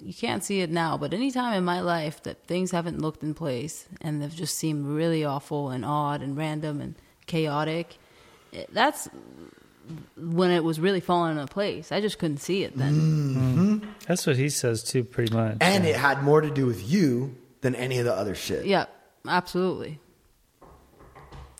you 0.00 0.12
can't 0.12 0.42
see 0.42 0.60
it 0.60 0.70
now, 0.70 0.98
but 0.98 1.14
any 1.14 1.30
time 1.30 1.54
in 1.54 1.64
my 1.64 1.80
life 1.82 2.20
that 2.24 2.44
things 2.48 2.72
haven't 2.72 3.00
looked 3.00 3.22
in 3.22 3.32
place 3.34 3.86
and 4.00 4.20
they've 4.20 4.34
just 4.34 4.58
seemed 4.58 4.86
really 4.86 5.24
awful 5.24 5.70
and 5.70 5.84
odd 5.84 6.20
and 6.20 6.36
random 6.36 6.80
and 6.80 6.96
chaotic, 7.26 7.96
it- 8.50 8.68
that's 8.74 9.08
when 10.16 10.50
it 10.50 10.64
was 10.64 10.80
really 10.80 10.98
falling 11.00 11.38
into 11.38 11.46
place. 11.52 11.92
I 11.92 12.00
just 12.00 12.18
couldn't 12.18 12.38
see 12.38 12.64
it 12.64 12.76
then. 12.76 12.92
Mm-hmm. 12.94 13.60
Mm-hmm. 13.74 13.88
that's 14.08 14.26
what 14.26 14.36
he 14.36 14.48
says 14.48 14.82
too 14.82 15.04
pretty 15.04 15.32
much. 15.32 15.58
and 15.60 15.84
it 15.86 15.94
had 15.94 16.24
more 16.24 16.40
to 16.40 16.50
do 16.50 16.66
with 16.66 16.88
you 16.90 17.36
than 17.60 17.76
any 17.76 17.98
of 17.98 18.04
the 18.04 18.12
other 18.14 18.34
shit 18.34 18.66
Yeah, 18.66 18.86
absolutely. 19.28 20.00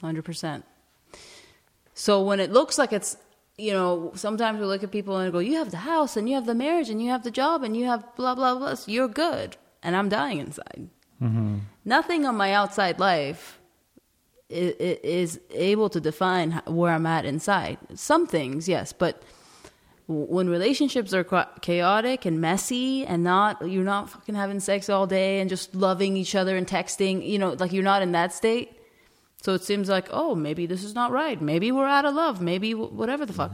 100%. 0.02 0.62
So 2.02 2.20
when 2.20 2.40
it 2.40 2.50
looks 2.50 2.78
like 2.78 2.92
it's, 2.92 3.16
you 3.56 3.72
know, 3.72 4.10
sometimes 4.16 4.58
we 4.58 4.66
look 4.66 4.82
at 4.82 4.90
people 4.90 5.18
and 5.18 5.32
go, 5.32 5.38
you 5.38 5.54
have 5.58 5.70
the 5.70 5.76
house 5.76 6.16
and 6.16 6.28
you 6.28 6.34
have 6.34 6.46
the 6.46 6.54
marriage 6.54 6.90
and 6.90 7.00
you 7.00 7.10
have 7.10 7.22
the 7.22 7.30
job 7.30 7.62
and 7.62 7.76
you 7.76 7.84
have 7.84 8.02
blah, 8.16 8.34
blah, 8.34 8.56
blah. 8.56 8.74
So 8.74 8.90
you're 8.90 9.06
good. 9.06 9.56
And 9.84 9.94
I'm 9.94 10.08
dying 10.08 10.40
inside. 10.40 10.88
Mm-hmm. 11.22 11.58
Nothing 11.84 12.26
on 12.26 12.36
my 12.36 12.52
outside 12.54 12.98
life 12.98 13.60
is 14.50 15.38
able 15.52 15.88
to 15.90 16.00
define 16.00 16.60
where 16.66 16.92
I'm 16.92 17.06
at 17.06 17.24
inside. 17.24 17.78
Some 17.94 18.26
things, 18.26 18.68
yes, 18.68 18.92
but 18.92 19.22
when 20.08 20.48
relationships 20.48 21.14
are 21.14 21.22
chaotic 21.60 22.26
and 22.26 22.40
messy 22.40 23.06
and 23.06 23.22
not 23.22 23.70
you're 23.70 23.84
not 23.84 24.10
fucking 24.10 24.34
having 24.34 24.58
sex 24.58 24.90
all 24.90 25.06
day 25.06 25.38
and 25.38 25.48
just 25.48 25.72
loving 25.72 26.16
each 26.16 26.34
other 26.34 26.56
and 26.56 26.66
texting, 26.66 27.24
you 27.24 27.38
know, 27.38 27.50
like 27.52 27.72
you're 27.72 27.84
not 27.84 28.02
in 28.02 28.10
that 28.10 28.32
state. 28.32 28.76
So 29.44 29.52
it 29.54 29.62
seems 29.64 29.88
like, 29.88 30.06
oh, 30.10 30.34
maybe 30.34 30.66
this 30.66 30.82
is 30.84 30.94
not 30.94 31.10
right. 31.10 31.38
Maybe 31.40 31.70
we're 31.72 31.86
out 31.96 32.04
of 32.04 32.14
love. 32.14 32.40
Maybe 32.40 32.70
w- 32.72 32.90
whatever 33.00 33.26
the 33.26 33.32
fuck. 33.32 33.52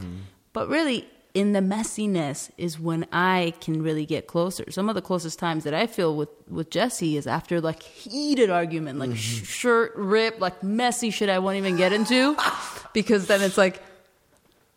But 0.53 0.69
really, 0.69 1.07
in 1.33 1.53
the 1.53 1.59
messiness 1.61 2.49
is 2.57 2.79
when 2.79 3.05
I 3.11 3.53
can 3.59 3.81
really 3.83 4.05
get 4.05 4.25
closer. 4.27 4.69
Some 4.71 4.87
of 4.89 4.95
the 4.95 5.01
closest 5.01 5.37
times 5.39 5.63
that 5.63 5.73
I 5.73 5.85
feel 5.87 6.15
with 6.15 6.29
with 6.47 6.69
Jesse 6.69 7.17
is 7.17 7.25
after 7.27 7.59
like 7.61 7.81
heated 7.83 8.49
argument, 8.49 8.97
like 8.99 9.15
sh- 9.15 9.45
shirt 9.47 9.93
rip, 9.95 10.39
like 10.39 10.61
messy 10.63 11.09
shit 11.11 11.29
I 11.29 11.39
won't 11.39 11.57
even 11.57 11.75
get 11.75 11.91
into, 11.93 12.35
because 12.93 13.27
then 13.27 13.41
it's 13.41 13.57
like, 13.57 13.81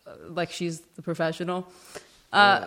uh, 0.07 0.11
like 0.29 0.51
she's 0.51 0.81
the 0.95 1.01
professional. 1.03 1.67
Uh, 2.31 2.65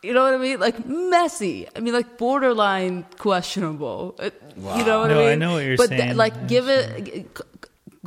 You 0.00 0.14
know 0.14 0.22
what 0.22 0.34
I 0.34 0.38
mean? 0.38 0.60
Like 0.60 0.86
messy. 0.86 1.66
I 1.74 1.80
mean, 1.80 1.92
like 1.92 2.18
borderline 2.18 3.04
questionable. 3.18 4.14
Uh, 4.18 4.30
You 4.56 4.84
know 4.84 5.00
what 5.00 5.10
No, 5.10 5.20
I 5.20 5.26
I 5.26 5.30
mean? 5.30 5.38
know 5.40 5.52
what 5.54 5.64
you're 5.64 5.76
but 5.76 5.88
th- 5.90 6.00
saying. 6.00 6.16
like, 6.16 6.46
give 6.46 6.68
it 6.68 7.04
g- 7.04 7.26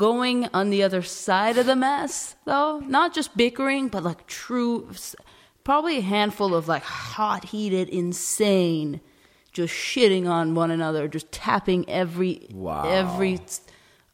going 0.02 0.50
on 0.52 0.72
the 0.72 0.82
other 0.82 1.04
side 1.04 1.60
of 1.60 1.68
the 1.68 1.76
mess, 1.76 2.36
though. 2.46 2.80
Not 2.80 3.14
just 3.14 3.38
bickering, 3.38 3.88
but 3.88 4.02
like 4.04 4.26
true. 4.26 4.90
Probably 5.64 5.98
a 6.00 6.02
handful 6.02 6.56
of 6.56 6.68
like 6.68 6.82
hot, 6.82 7.46
heated, 7.46 7.88
insane, 7.88 9.00
just 9.54 9.72
shitting 9.72 10.28
on 10.28 10.56
one 10.56 10.72
another, 10.72 11.08
just 11.08 11.32
tapping 11.32 11.88
every 11.88 12.48
Wow. 12.52 12.90
every 12.90 13.40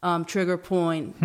um, 0.02 0.26
trigger 0.26 0.58
point 0.58 1.16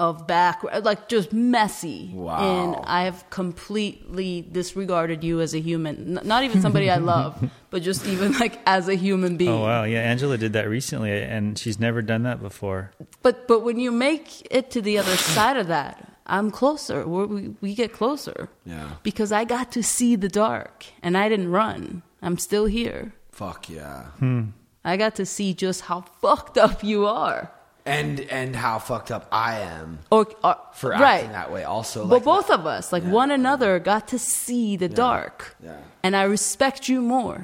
of 0.00 0.26
back, 0.26 0.62
like 0.82 1.08
just 1.08 1.32
messy. 1.32 2.10
Wow. 2.14 2.38
And 2.40 2.76
I 2.86 3.04
have 3.04 3.28
completely 3.30 4.42
disregarded 4.50 5.22
you 5.22 5.40
as 5.40 5.54
a 5.54 5.60
human. 5.60 6.18
N- 6.18 6.26
not 6.26 6.42
even 6.44 6.60
somebody 6.62 6.88
I 6.90 6.96
love, 7.14 7.32
but 7.70 7.82
just 7.82 8.06
even 8.06 8.32
like 8.38 8.58
as 8.66 8.88
a 8.88 8.94
human 8.94 9.36
being. 9.36 9.50
Oh 9.52 9.60
wow, 9.60 9.84
yeah, 9.84 10.00
Angela 10.00 10.38
did 10.38 10.52
that 10.54 10.68
recently, 10.68 11.12
and 11.12 11.58
she's 11.58 11.78
never 11.78 12.00
done 12.02 12.22
that 12.24 12.40
before. 12.40 12.90
But 13.22 13.46
but 13.46 13.60
when 13.60 13.78
you 13.78 13.90
make 13.92 14.46
it 14.50 14.70
to 14.72 14.80
the 14.82 14.96
other 14.98 15.16
side 15.16 15.56
of 15.58 15.66
that, 15.68 15.94
I'm 16.26 16.50
closer. 16.50 17.06
We're, 17.06 17.26
we 17.26 17.54
we 17.60 17.74
get 17.74 17.92
closer. 17.92 18.48
Yeah. 18.64 18.88
Because 19.02 19.30
I 19.32 19.44
got 19.44 19.70
to 19.72 19.82
see 19.82 20.16
the 20.16 20.28
dark, 20.28 20.86
and 21.02 21.16
I 21.16 21.28
didn't 21.28 21.50
run. 21.50 22.02
I'm 22.22 22.38
still 22.38 22.66
here. 22.66 23.12
fuck 23.30 23.68
yeah 23.68 24.00
Hmm. 24.18 24.42
I 24.84 24.96
got 24.96 25.14
to 25.16 25.24
see 25.26 25.52
just 25.54 25.80
how 25.88 26.00
fucked 26.22 26.56
up 26.66 26.82
you 26.82 27.06
are. 27.06 27.50
And 27.96 28.20
and 28.38 28.54
how 28.56 28.78
fucked 28.78 29.10
up 29.10 29.24
i 29.32 29.58
am 29.60 29.98
Or, 30.10 30.26
or 30.44 30.56
for 30.74 30.90
right. 30.90 31.02
acting 31.02 31.32
that 31.32 31.50
way 31.52 31.64
also 31.64 32.02
but 32.06 32.16
like 32.16 32.24
both 32.24 32.50
of 32.50 32.66
us, 32.66 32.92
like 32.92 33.04
Yeah. 33.04 33.10
one 33.22 33.30
another, 33.30 33.78
got 33.78 34.08
to 34.08 34.18
see 34.18 34.76
the 34.76 34.88
dark. 34.88 35.56
Yeah. 35.62 35.76
And 36.04 36.12
I 36.16 36.22
respect 36.36 36.88
you 36.88 37.00
more 37.02 37.40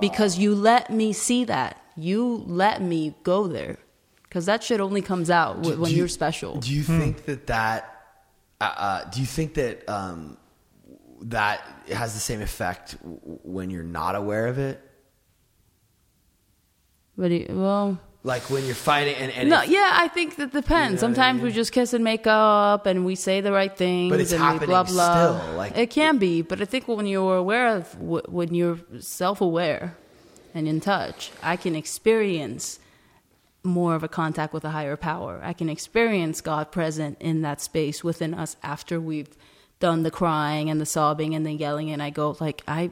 because 0.00 0.38
you 0.38 0.54
let 0.54 0.90
me 0.90 1.12
see 1.12 1.44
that. 1.44 1.72
You 1.96 2.42
let 2.46 2.80
me 2.82 3.14
go 3.22 3.46
there. 3.46 3.76
Because 4.24 4.46
that 4.46 4.62
shit 4.64 4.80
only 4.80 5.02
comes 5.02 5.28
out 5.30 5.54
w- 5.62 5.78
when 5.80 5.88
Do 5.90 5.94
you- 5.94 5.98
you're 6.02 6.08
special. 6.22 6.52
Do 6.60 6.72
you 6.74 6.82
think 6.82 7.24
that 7.26 7.46
that? 7.46 7.80
Uh, 8.60 8.64
uh, 8.64 9.04
do 9.10 9.20
you 9.20 9.26
think 9.26 9.54
that 9.54 9.88
um, 9.88 10.36
that 11.36 11.60
has 11.88 12.14
the 12.14 12.20
same 12.30 12.40
effect 12.42 12.96
when 13.02 13.70
you're 13.70 13.90
not 14.00 14.14
aware 14.16 14.46
of 14.48 14.58
it? 14.58 14.80
But 17.16 17.30
he, 17.30 17.46
well, 17.48 17.98
Like 18.26 18.48
when 18.48 18.64
you're 18.64 18.74
fighting 18.74 19.16
and, 19.16 19.30
and 19.32 19.50
no, 19.50 19.62
if- 19.62 19.68
yeah, 19.68 19.90
I 19.92 20.08
think 20.08 20.36
that 20.36 20.50
depends. 20.50 21.02
You 21.02 21.08
know 21.08 21.12
I 21.12 21.14
Sometimes 21.14 21.42
we 21.42 21.52
just 21.52 21.72
kiss 21.72 21.92
and 21.92 22.02
make 22.02 22.26
up, 22.26 22.86
and 22.86 23.04
we 23.04 23.16
say 23.16 23.42
the 23.42 23.52
right 23.52 23.76
things, 23.76 24.10
But 24.10 24.18
it's 24.20 24.32
and 24.32 24.40
we 24.40 24.46
happening 24.46 24.68
blah 24.70 24.84
blah. 24.84 25.38
still, 25.42 25.56
like- 25.56 25.76
it 25.76 25.90
can 25.90 26.16
be, 26.16 26.40
but 26.40 26.60
I 26.62 26.64
think 26.64 26.88
when 26.88 27.06
you're 27.06 27.36
aware 27.36 27.76
of, 27.76 27.94
when 28.00 28.54
you're 28.54 28.78
self-aware 28.98 29.94
and 30.54 30.66
in 30.66 30.80
touch, 30.80 31.32
I 31.42 31.56
can 31.56 31.76
experience 31.76 32.78
more 33.62 33.94
of 33.94 34.02
a 34.02 34.08
contact 34.08 34.54
with 34.54 34.64
a 34.64 34.70
higher 34.70 34.96
power. 34.96 35.40
I 35.44 35.52
can 35.52 35.68
experience 35.68 36.40
God 36.40 36.72
present 36.72 37.18
in 37.20 37.42
that 37.42 37.60
space 37.60 38.02
within 38.02 38.32
us 38.32 38.56
after 38.62 39.00
we've 39.00 39.36
done 39.80 40.02
the 40.02 40.10
crying 40.10 40.70
and 40.70 40.80
the 40.80 40.86
sobbing 40.86 41.34
and 41.34 41.44
the 41.44 41.52
yelling, 41.52 41.90
and 41.90 42.02
I 42.02 42.08
go 42.08 42.36
like 42.40 42.62
I. 42.66 42.90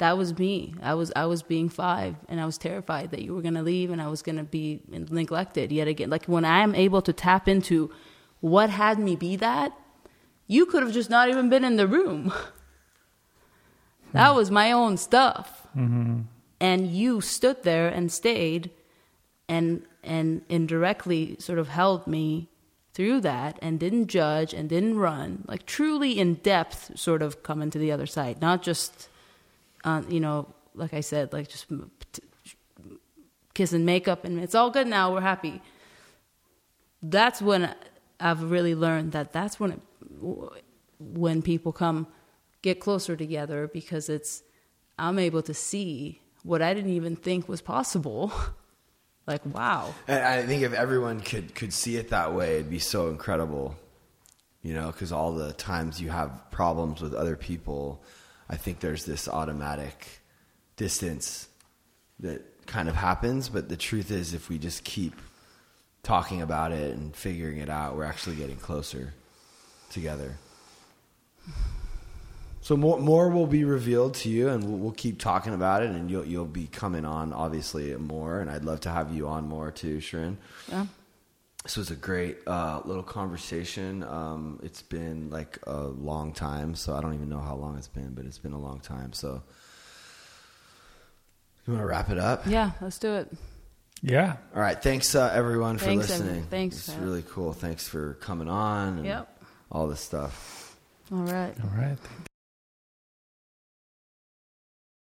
That 0.00 0.16
was 0.16 0.38
me. 0.38 0.74
I 0.80 0.94
was 0.94 1.12
I 1.14 1.26
was 1.26 1.42
being 1.42 1.68
five, 1.68 2.16
and 2.26 2.40
I 2.40 2.46
was 2.46 2.56
terrified 2.56 3.10
that 3.10 3.20
you 3.20 3.34
were 3.34 3.42
gonna 3.42 3.62
leave, 3.62 3.90
and 3.90 4.00
I 4.00 4.08
was 4.08 4.22
gonna 4.22 4.44
be 4.44 4.80
neglected 4.88 5.70
yet 5.70 5.88
again. 5.88 6.08
Like 6.08 6.24
when 6.24 6.46
I 6.46 6.60
am 6.60 6.74
able 6.74 7.02
to 7.02 7.12
tap 7.12 7.46
into 7.46 7.90
what 8.40 8.70
had 8.70 8.98
me 8.98 9.14
be 9.14 9.36
that, 9.36 9.74
you 10.46 10.64
could 10.64 10.82
have 10.82 10.94
just 10.94 11.10
not 11.10 11.28
even 11.28 11.50
been 11.50 11.64
in 11.64 11.76
the 11.76 11.86
room. 11.86 12.32
That 14.12 14.34
was 14.34 14.50
my 14.50 14.72
own 14.72 14.96
stuff, 14.96 15.68
mm-hmm. 15.76 16.22
and 16.58 16.88
you 16.88 17.20
stood 17.20 17.62
there 17.62 17.86
and 17.86 18.10
stayed, 18.10 18.70
and 19.48 19.82
and 20.02 20.42
indirectly 20.48 21.36
sort 21.38 21.60
of 21.60 21.68
held 21.68 22.08
me 22.08 22.48
through 22.92 23.20
that, 23.20 23.56
and 23.62 23.78
didn't 23.78 24.08
judge 24.08 24.52
and 24.52 24.68
didn't 24.68 24.98
run, 24.98 25.44
like 25.46 25.64
truly 25.64 26.18
in 26.18 26.34
depth, 26.42 26.98
sort 26.98 27.22
of 27.22 27.44
coming 27.44 27.70
to 27.70 27.78
the 27.78 27.92
other 27.92 28.06
side, 28.06 28.40
not 28.40 28.64
just 28.64 29.09
uh, 29.84 30.02
you 30.08 30.20
know, 30.20 30.54
like 30.74 30.94
I 30.94 31.00
said, 31.00 31.32
like 31.32 31.48
just 31.48 31.66
kiss 33.54 33.72
and 33.72 33.84
makeup, 33.84 34.24
and 34.24 34.38
it's 34.40 34.54
all 34.54 34.70
good 34.70 34.86
now. 34.86 35.12
We're 35.12 35.20
happy. 35.20 35.60
That's 37.02 37.40
when 37.40 37.74
I've 38.18 38.50
really 38.50 38.74
learned 38.74 39.12
that 39.12 39.32
that's 39.32 39.58
when 39.58 39.72
it, 39.72 39.80
when 40.98 41.42
people 41.42 41.72
come 41.72 42.06
get 42.62 42.80
closer 42.80 43.16
together 43.16 43.68
because 43.72 44.08
it's 44.08 44.42
I'm 44.98 45.18
able 45.18 45.42
to 45.42 45.54
see 45.54 46.20
what 46.42 46.62
I 46.62 46.74
didn't 46.74 46.92
even 46.92 47.16
think 47.16 47.48
was 47.48 47.62
possible. 47.62 48.32
like 49.26 49.44
wow. 49.46 49.94
And 50.06 50.22
I 50.22 50.46
think 50.46 50.62
if 50.62 50.72
everyone 50.72 51.20
could 51.20 51.54
could 51.54 51.72
see 51.72 51.96
it 51.96 52.10
that 52.10 52.34
way, 52.34 52.56
it'd 52.56 52.70
be 52.70 52.78
so 52.78 53.08
incredible. 53.08 53.76
You 54.62 54.74
know, 54.74 54.88
because 54.88 55.10
all 55.10 55.32
the 55.32 55.54
times 55.54 56.02
you 56.02 56.10
have 56.10 56.50
problems 56.50 57.00
with 57.00 57.14
other 57.14 57.34
people, 57.34 58.02
I 58.50 58.56
think 58.56 58.80
there's 58.80 59.04
this 59.04 59.28
automatic 59.28 60.06
distance 60.76 61.48
that 62.18 62.66
kind 62.66 62.88
of 62.88 62.96
happens. 62.96 63.48
But 63.48 63.68
the 63.68 63.76
truth 63.76 64.10
is, 64.10 64.34
if 64.34 64.48
we 64.48 64.58
just 64.58 64.82
keep 64.84 65.14
talking 66.02 66.42
about 66.42 66.72
it 66.72 66.96
and 66.96 67.14
figuring 67.14 67.58
it 67.58 67.70
out, 67.70 67.96
we're 67.96 68.04
actually 68.04 68.36
getting 68.36 68.56
closer 68.56 69.14
together. 69.90 70.36
So 72.60 72.76
more 72.76 72.98
more 72.98 73.30
will 73.30 73.46
be 73.46 73.64
revealed 73.64 74.14
to 74.16 74.28
you, 74.28 74.48
and 74.48 74.62
we'll, 74.62 74.78
we'll 74.78 74.92
keep 74.92 75.18
talking 75.18 75.54
about 75.54 75.82
it, 75.82 75.90
and 75.90 76.10
you'll 76.10 76.26
you'll 76.26 76.44
be 76.44 76.66
coming 76.66 77.06
on 77.06 77.32
obviously 77.32 77.96
more, 77.96 78.40
and 78.40 78.50
I'd 78.50 78.64
love 78.64 78.80
to 78.80 78.90
have 78.90 79.14
you 79.14 79.28
on 79.28 79.48
more 79.48 79.70
too, 79.70 79.98
Shirin. 79.98 80.36
Yeah. 80.68 80.86
This 81.64 81.76
was 81.76 81.90
a 81.90 81.96
great 81.96 82.38
uh, 82.46 82.80
little 82.84 83.02
conversation. 83.02 84.02
Um, 84.02 84.60
it's 84.62 84.80
been 84.82 85.28
like 85.30 85.58
a 85.66 85.82
long 85.82 86.32
time, 86.32 86.74
so 86.74 86.94
I 86.94 87.00
don't 87.02 87.14
even 87.14 87.28
know 87.28 87.38
how 87.40 87.54
long 87.54 87.76
it's 87.76 87.86
been, 87.88 88.14
but 88.14 88.24
it's 88.24 88.38
been 88.38 88.54
a 88.54 88.58
long 88.58 88.80
time. 88.80 89.12
So, 89.12 89.42
you 91.66 91.74
want 91.74 91.82
to 91.82 91.86
wrap 91.86 92.08
it 92.10 92.18
up? 92.18 92.46
Yeah, 92.46 92.70
let's 92.80 92.98
do 92.98 93.14
it. 93.14 93.30
Yeah. 94.02 94.36
All 94.56 94.62
right. 94.62 94.82
Thanks, 94.82 95.14
uh, 95.14 95.30
everyone, 95.34 95.76
for 95.76 95.84
Thanks, 95.84 96.08
listening. 96.08 96.28
everyone. 96.28 96.48
Thanks, 96.48 96.76
It's 96.78 96.90
Pat. 96.94 97.02
really 97.04 97.24
cool. 97.28 97.52
Thanks 97.52 97.86
for 97.86 98.14
coming 98.14 98.48
on. 98.48 98.96
And 98.96 99.04
Yep. 99.06 99.42
All 99.70 99.86
this 99.86 100.00
stuff. 100.00 100.78
All 101.12 101.18
right. 101.18 101.54
All 101.62 101.70
right. 101.78 101.98